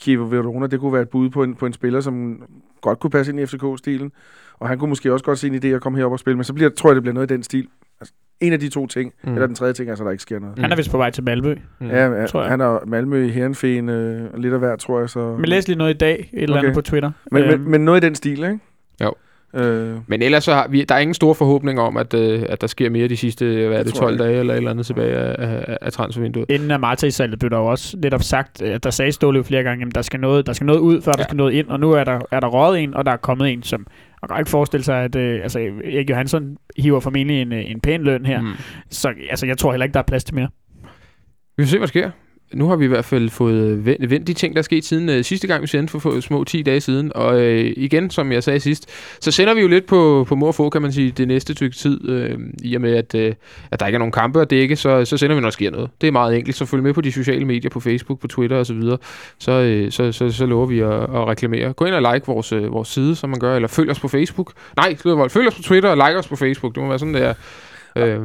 Kiev 0.00 0.30
Verona. 0.30 0.66
Det 0.66 0.80
kunne 0.80 0.92
være 0.92 1.02
et 1.02 1.08
bud 1.08 1.30
på 1.30 1.42
en, 1.42 1.54
på 1.54 1.66
en 1.66 1.72
spiller, 1.72 2.00
som 2.00 2.42
godt 2.80 3.00
kunne 3.00 3.10
passe 3.10 3.32
ind 3.32 3.40
i 3.40 3.46
FCK-stilen. 3.46 4.12
Og 4.58 4.68
han 4.68 4.78
kunne 4.78 4.88
måske 4.88 5.12
også 5.12 5.24
godt 5.24 5.38
se 5.38 5.46
en 5.46 5.54
idé 5.54 5.66
at 5.66 5.80
komme 5.80 5.98
herop 5.98 6.12
og 6.12 6.18
spille, 6.18 6.36
men 6.36 6.44
så 6.44 6.52
bliver, 6.52 6.70
tror 6.70 6.90
jeg, 6.90 6.94
det 6.94 7.02
bliver 7.02 7.14
noget 7.14 7.30
i 7.30 7.34
den 7.34 7.42
stil. 7.42 7.68
En 8.40 8.52
af 8.52 8.60
de 8.60 8.68
to 8.68 8.86
ting, 8.86 9.12
Mm. 9.24 9.34
eller 9.34 9.46
den 9.46 9.56
tredje 9.56 9.72
ting, 9.72 9.88
altså 9.90 10.04
der 10.04 10.10
ikke 10.10 10.22
sker 10.22 10.38
noget. 10.40 10.56
Mm. 10.56 10.62
Han 10.62 10.72
er 10.72 10.76
vist 10.76 10.90
på 10.90 10.96
vej 10.96 11.10
til 11.10 11.24
Malmø. 11.24 11.54
Mm. 11.54 11.86
Mm. 11.86 11.90
Ja, 11.92 12.26
tror 12.26 12.40
jeg. 12.40 12.50
han 12.50 12.60
er 12.60 12.78
Malmø 12.86 13.26
i 13.26 13.30
Herrenfeen, 13.30 13.88
øh, 13.88 14.36
lidt 14.38 14.52
af 14.52 14.58
hver, 14.58 14.76
tror 14.76 15.00
jeg. 15.00 15.10
Så. 15.10 15.36
Men 15.38 15.44
læs 15.48 15.68
lige 15.68 15.78
noget 15.78 15.94
i 15.94 15.98
dag, 15.98 16.30
et 16.32 16.42
eller 16.42 16.56
andet 16.56 16.68
Okay. 16.70 16.74
på 16.74 16.80
Twitter. 16.80 17.10
men, 17.32 17.42
Øhm, 17.42 17.60
men, 17.60 17.70
men 17.70 17.80
noget 17.80 18.04
i 18.04 18.06
den 18.06 18.14
stil, 18.14 18.42
ikke? 18.44 18.58
Jo. 19.04 19.12
Øh, 19.54 19.96
Men 20.06 20.22
ellers 20.22 20.44
så 20.44 20.52
har 20.52 20.68
vi, 20.68 20.84
der 20.84 20.94
er 20.94 20.98
ingen 20.98 21.14
store 21.14 21.34
forhåbninger 21.34 21.82
om, 21.82 21.96
at, 21.96 22.14
øh, 22.14 22.42
at 22.48 22.60
der 22.60 22.66
sker 22.66 22.90
mere 22.90 23.08
de 23.08 23.16
sidste 23.16 23.44
hvad 23.44 23.64
er 23.64 23.76
Det 23.76 23.86
det, 23.86 23.94
tror 23.94 24.06
12 24.06 24.16
jeg 24.20 24.28
dage 24.28 24.38
eller 24.40 24.52
et 24.54 24.56
eller 24.56 24.70
andet 24.70 24.86
tilbage 24.86 25.12
af, 25.16 25.34
af, 25.68 25.78
af 25.80 25.92
transfervinduet. 25.92 26.46
Inden 26.50 26.70
af 26.70 26.80
Marta-salget 26.80 27.38
blev 27.38 27.50
der 27.50 27.58
jo 27.58 27.66
også 27.66 27.96
netop 28.02 28.22
sagt, 28.22 28.62
at 28.62 28.84
der 28.84 28.90
sagde 28.90 29.12
Ståle 29.12 29.44
flere 29.44 29.62
gange, 29.62 29.86
at 29.86 29.94
der 29.94 30.02
skal 30.02 30.20
noget, 30.20 30.46
der 30.46 30.52
skal 30.52 30.64
noget 30.64 30.80
ud, 30.80 31.00
før 31.02 31.12
ja. 31.12 31.18
Ja. 31.18 31.22
der 31.22 31.28
skal 31.28 31.36
noget 31.36 31.52
ind, 31.52 31.68
og 31.68 31.80
nu 31.80 31.92
er 31.92 32.04
der, 32.04 32.20
er 32.30 32.40
der 32.40 32.46
røget 32.48 32.80
en, 32.82 32.94
og 32.94 33.04
der 33.06 33.12
er 33.12 33.16
kommet 33.16 33.52
en, 33.52 33.62
som 33.62 33.86
man 34.22 34.28
kan 34.28 34.38
ikke 34.38 34.50
forestille 34.50 34.84
sig, 34.84 35.04
at 35.04 35.16
øh, 35.16 35.42
altså, 35.42 35.58
Erik 35.84 36.10
Johansson 36.10 36.56
hiver 36.78 37.00
formentlig 37.00 37.42
en, 37.42 37.52
øh, 37.52 37.70
en 37.70 37.80
pæn 37.80 38.02
løn 38.02 38.26
her. 38.26 38.40
Mm. 38.40 38.52
Så 38.90 39.14
altså, 39.30 39.46
jeg 39.46 39.58
tror 39.58 39.72
heller 39.72 39.84
ikke, 39.84 39.94
der 39.94 40.00
er 40.00 40.04
plads 40.04 40.24
til 40.24 40.34
mere. 40.34 40.48
Vi 41.56 41.64
får 41.64 41.68
se, 41.68 41.78
hvad 41.78 41.86
der 41.86 41.90
sker. 41.90 42.10
Nu 42.52 42.68
har 42.68 42.76
vi 42.76 42.84
i 42.84 42.88
hvert 42.88 43.04
fald 43.04 43.30
fået 43.30 43.86
vendt, 43.86 44.10
vendt 44.10 44.26
de 44.26 44.32
ting, 44.32 44.54
der 44.54 44.58
er 44.58 44.62
sket 44.62 44.84
siden 44.84 45.08
øh, 45.08 45.24
sidste 45.24 45.46
gang, 45.46 45.62
vi 45.62 45.66
sendte 45.66 45.90
for, 45.90 45.98
for 45.98 46.20
små 46.20 46.44
10 46.44 46.62
dage 46.62 46.80
siden. 46.80 47.12
Og 47.14 47.40
øh, 47.40 47.72
igen, 47.76 48.10
som 48.10 48.32
jeg 48.32 48.42
sagde 48.42 48.60
sidst, 48.60 48.86
så 49.20 49.30
sender 49.30 49.54
vi 49.54 49.60
jo 49.60 49.68
lidt 49.68 49.86
på, 49.86 50.24
på 50.28 50.34
mor 50.34 50.46
og 50.46 50.54
få, 50.54 50.70
kan 50.70 50.82
man 50.82 50.92
sige, 50.92 51.10
det 51.10 51.28
næste 51.28 51.52
stykke 51.52 51.76
tid. 51.76 52.08
Øh, 52.08 52.38
I 52.62 52.74
og 52.74 52.80
med, 52.80 52.94
at, 52.94 53.14
øh, 53.14 53.34
at 53.70 53.80
der 53.80 53.86
ikke 53.86 53.96
er 53.96 53.98
nogen 53.98 54.12
kampe 54.12 54.40
at 54.40 54.50
dække, 54.50 54.76
så, 54.76 55.04
så 55.04 55.16
sender 55.16 55.34
vi, 55.34 55.40
når 55.40 55.46
der 55.46 55.52
sker 55.52 55.70
noget. 55.70 55.90
Det 56.00 56.06
er 56.06 56.12
meget 56.12 56.36
enkelt, 56.36 56.56
så 56.56 56.66
følg 56.66 56.82
med 56.82 56.94
på 56.94 57.00
de 57.00 57.12
sociale 57.12 57.44
medier, 57.44 57.70
på 57.70 57.80
Facebook, 57.80 58.20
på 58.20 58.28
Twitter 58.28 58.56
osv. 58.56 58.82
Så, 58.82 58.98
så, 59.38 59.52
øh, 59.52 59.92
så, 59.92 60.12
så, 60.12 60.30
så 60.30 60.46
lover 60.46 60.66
vi 60.66 60.80
at, 60.80 60.92
at 60.92 61.26
reklamere. 61.26 61.72
Gå 61.72 61.84
ind 61.84 61.94
og 61.94 62.14
like 62.14 62.26
vores, 62.26 62.52
øh, 62.52 62.72
vores 62.72 62.88
side, 62.88 63.16
som 63.16 63.30
man 63.30 63.40
gør, 63.40 63.54
eller 63.54 63.68
følg 63.68 63.90
os 63.90 64.00
på 64.00 64.08
Facebook. 64.08 64.52
Nej, 64.76 64.96
følg 65.28 65.48
os 65.48 65.54
på 65.54 65.62
Twitter 65.62 65.90
og 65.90 65.96
like 65.96 66.18
os 66.18 66.28
på 66.28 66.36
Facebook. 66.36 66.74
Det 66.74 66.82
må 66.82 66.88
være 66.88 66.98
sådan, 66.98 67.14
det 67.14 67.22
er. 67.22 67.34
Øh, 67.96 68.20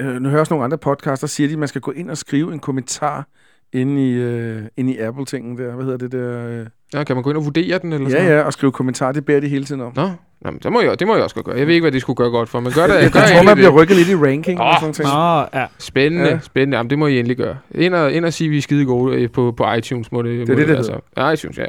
øh, 0.00 0.14
nu 0.14 0.28
hører 0.28 0.30
jeg 0.30 0.40
også 0.40 0.54
nogle 0.54 0.64
andre 0.64 0.78
podcaster, 0.78 1.26
siger 1.26 1.48
de, 1.48 1.52
at 1.52 1.58
man 1.58 1.68
skal 1.68 1.80
gå 1.80 1.90
ind 1.90 2.10
og 2.10 2.16
skrive 2.16 2.52
en 2.52 2.58
kommentar 2.58 3.26
inde 3.74 4.08
i, 4.10 4.12
øh, 4.12 4.62
inde 4.76 4.92
i 4.94 4.98
Apple-tingen 4.98 5.58
der. 5.58 5.74
Hvad 5.74 5.84
hedder 5.84 5.98
det 5.98 6.12
der? 6.12 6.46
Øh? 6.60 6.66
ja, 6.94 7.04
kan 7.04 7.16
man 7.16 7.22
gå 7.22 7.30
ind 7.30 7.36
og 7.38 7.44
vurdere 7.44 7.78
den? 7.78 7.92
Eller 7.92 8.08
sådan 8.08 8.22
Ja, 8.22 8.28
noget? 8.28 8.40
ja, 8.42 8.46
og 8.46 8.52
skrive 8.52 8.72
kommentar, 8.72 9.12
det 9.12 9.24
beder 9.24 9.40
de 9.40 9.48
hele 9.48 9.64
tiden 9.64 9.80
om. 9.80 9.92
Nå, 9.96 10.10
Jamen, 10.44 10.60
det, 10.62 10.72
må 10.72 10.80
jeg, 10.80 10.98
det 11.00 11.06
må 11.06 11.14
jeg 11.14 11.22
også 11.22 11.34
godt 11.34 11.46
gøre. 11.46 11.56
Jeg 11.58 11.66
ved 11.66 11.74
ikke, 11.74 11.84
hvad 11.84 11.92
det 11.92 12.00
skulle 12.00 12.16
gøre 12.16 12.30
godt 12.30 12.48
for, 12.48 12.60
men 12.60 12.72
gør 12.72 12.86
det. 12.86 12.94
Jeg, 12.94 13.10
gør 13.10 13.20
jeg 13.20 13.28
tror, 13.36 13.42
man 13.42 13.54
bliver 13.56 13.70
det. 13.70 13.80
rykket 13.80 13.96
lidt 13.96 14.08
i 14.08 14.14
ranking 14.16 14.60
og 14.60 14.68
Åh, 14.68 14.74
sådan 14.80 14.94
ting. 14.94 15.08
Nå, 15.08 15.38
ja. 15.60 15.66
Spændende, 15.78 16.24
Ja. 16.26 16.30
ja. 16.32 16.38
spændende. 16.42 16.76
Jamen, 16.76 16.90
det 16.90 16.98
må 16.98 17.06
I 17.06 17.18
endelig 17.18 17.36
gøre. 17.36 17.56
Ind 17.74 17.94
og, 17.94 18.12
ind 18.12 18.24
og 18.24 18.32
sige, 18.32 18.48
at 18.48 18.50
vi 18.52 18.58
er 18.58 18.62
skide 18.62 18.84
gode 18.84 19.16
øh, 19.16 19.30
på, 19.30 19.54
på 19.56 19.72
iTunes. 19.72 20.12
Må 20.12 20.22
det, 20.22 20.30
Det 20.30 20.48
er 20.48 20.52
må 20.54 20.60
det, 20.60 20.68
det 20.68 20.76
altså. 20.76 21.00
Ja, 21.16 21.30
iTunes, 21.30 21.58
ja. 21.58 21.64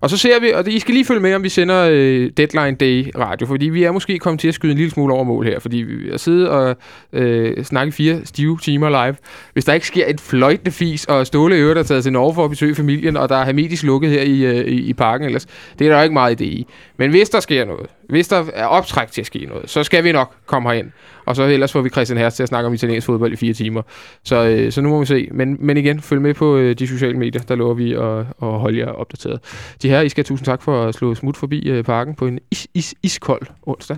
Og 0.00 0.10
så 0.10 0.16
ser 0.16 0.40
vi, 0.40 0.50
og 0.50 0.68
I 0.68 0.78
skal 0.78 0.94
lige 0.94 1.04
følge 1.04 1.20
med, 1.20 1.34
om 1.34 1.42
vi 1.42 1.48
sender 1.48 1.88
øh, 1.92 2.30
Deadline 2.36 2.76
Day 2.76 3.10
radio, 3.18 3.46
fordi 3.46 3.68
vi 3.68 3.84
er 3.84 3.92
måske 3.92 4.18
kommet 4.18 4.40
til 4.40 4.48
at 4.48 4.54
skyde 4.54 4.72
en 4.72 4.78
lille 4.78 4.90
smule 4.90 5.14
over 5.14 5.24
mål 5.24 5.46
her, 5.46 5.58
fordi 5.58 5.76
vi 5.76 6.10
har 6.10 6.16
siddet 6.16 6.48
og 6.48 6.76
øh, 7.12 7.64
snakket 7.64 7.94
fire 7.94 8.20
stive 8.24 8.58
timer 8.62 8.88
live. 8.88 9.16
Hvis 9.52 9.64
der 9.64 9.72
ikke 9.72 9.86
sker 9.86 10.06
et 10.06 10.20
fløjtende 10.20 10.70
fis, 10.70 11.04
og 11.04 11.26
Ståle 11.26 11.54
Øre, 11.54 11.74
der 11.74 11.80
er 11.80 11.84
taget 11.84 12.02
til 12.02 12.12
Norge 12.12 12.34
for 12.34 12.44
at 12.44 12.50
besøge 12.50 12.74
familien, 12.74 13.16
og 13.16 13.28
der 13.28 13.36
er 13.36 13.44
hermetisk 13.44 13.82
lukket 13.82 14.10
her 14.10 14.22
i, 14.22 14.44
øh, 14.44 14.66
i, 14.66 14.76
i 14.88 14.92
parken 14.92 15.26
ellers, 15.26 15.46
det 15.78 15.86
er 15.86 15.90
der 15.90 15.96
jo 15.96 16.02
ikke 16.02 16.12
meget 16.12 16.40
idé 16.40 16.44
i. 16.44 16.66
Men 16.96 17.10
hvis 17.10 17.30
der 17.30 17.40
sker 17.40 17.64
noget, 17.64 17.86
hvis 18.08 18.28
der 18.28 18.44
er 18.54 18.66
optræk 18.66 19.10
til 19.10 19.20
at 19.20 19.26
ske 19.26 19.46
noget, 19.48 19.70
så 19.70 19.84
skal 19.84 20.04
vi 20.04 20.12
nok 20.12 20.34
komme 20.46 20.68
herind. 20.68 20.90
Og 21.30 21.36
så 21.36 21.42
ellers 21.42 21.72
får 21.72 21.80
vi 21.80 21.88
Christian 21.88 22.18
Hertz 22.18 22.36
til 22.36 22.42
at 22.42 22.48
snakke 22.48 22.66
om 22.66 22.74
italiensk 22.74 23.06
fodbold 23.06 23.32
i 23.32 23.36
fire 23.36 23.52
timer. 23.52 23.82
Så, 24.24 24.44
øh, 24.44 24.72
så 24.72 24.80
nu 24.80 24.88
må 24.88 25.00
vi 25.00 25.06
se. 25.06 25.28
Men, 25.32 25.56
men 25.60 25.76
igen, 25.76 26.00
følg 26.00 26.20
med 26.20 26.34
på 26.34 26.56
øh, 26.56 26.74
de 26.78 26.86
sociale 26.86 27.18
medier. 27.18 27.42
Der 27.42 27.54
lover 27.54 27.74
vi 27.74 27.92
at, 27.94 28.18
at 28.18 28.60
holde 28.60 28.78
jer 28.78 28.86
opdateret. 28.86 29.40
De 29.82 29.88
her, 29.88 30.00
I 30.00 30.08
skal 30.08 30.24
tusind 30.24 30.46
tak 30.46 30.62
for 30.62 30.82
at 30.82 30.94
slå 30.94 31.14
smut 31.14 31.36
forbi 31.36 31.68
øh, 31.68 31.84
parken 31.84 32.14
på 32.14 32.26
en 32.26 32.38
is, 32.50 32.66
is, 32.74 32.94
iskold 33.02 33.42
onsdag. 33.62 33.96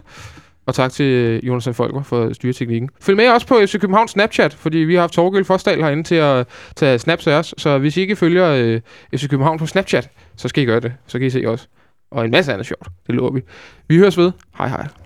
Og 0.67 0.75
tak 0.75 0.93
til 0.93 1.07
øh, 1.07 1.47
Jonas 1.47 1.69
Folker 1.73 2.03
for 2.03 2.33
styreteknikken. 2.33 2.91
Følg 3.01 3.17
med 3.17 3.29
også 3.29 3.47
på 3.47 3.59
FC 3.67 3.81
København 3.81 4.09
Snapchat, 4.09 4.55
fordi 4.55 4.79
vi 4.79 4.95
har 4.95 5.01
haft 5.01 5.13
Torgild 5.13 5.45
Forsdal 5.45 5.83
herinde 5.83 6.03
til 6.03 6.15
at 6.15 6.47
tage 6.77 6.99
snaps 6.99 7.27
af 7.27 7.33
os. 7.33 7.55
Så 7.59 7.79
hvis 7.79 7.97
I 7.97 8.01
ikke 8.01 8.17
følger 8.17 8.49
øh, 8.49 8.81
FC 9.17 9.29
København 9.29 9.59
på 9.59 9.67
Snapchat, 9.67 10.11
så 10.37 10.49
skal 10.49 10.63
I 10.63 10.67
gøre 10.67 10.81
det. 10.81 10.93
Så 11.07 11.19
kan 11.19 11.27
I 11.27 11.31
se 11.31 11.45
os. 11.47 11.69
Og 12.11 12.25
en 12.25 12.31
masse 12.31 12.53
andet 12.53 12.67
sjovt. 12.67 12.89
Det 13.07 13.15
lover 13.15 13.33
vi. 13.33 13.41
Vi 13.89 13.97
høres 13.97 14.19
ved. 14.19 14.33
Hej 14.59 14.69
hej. 14.69 15.02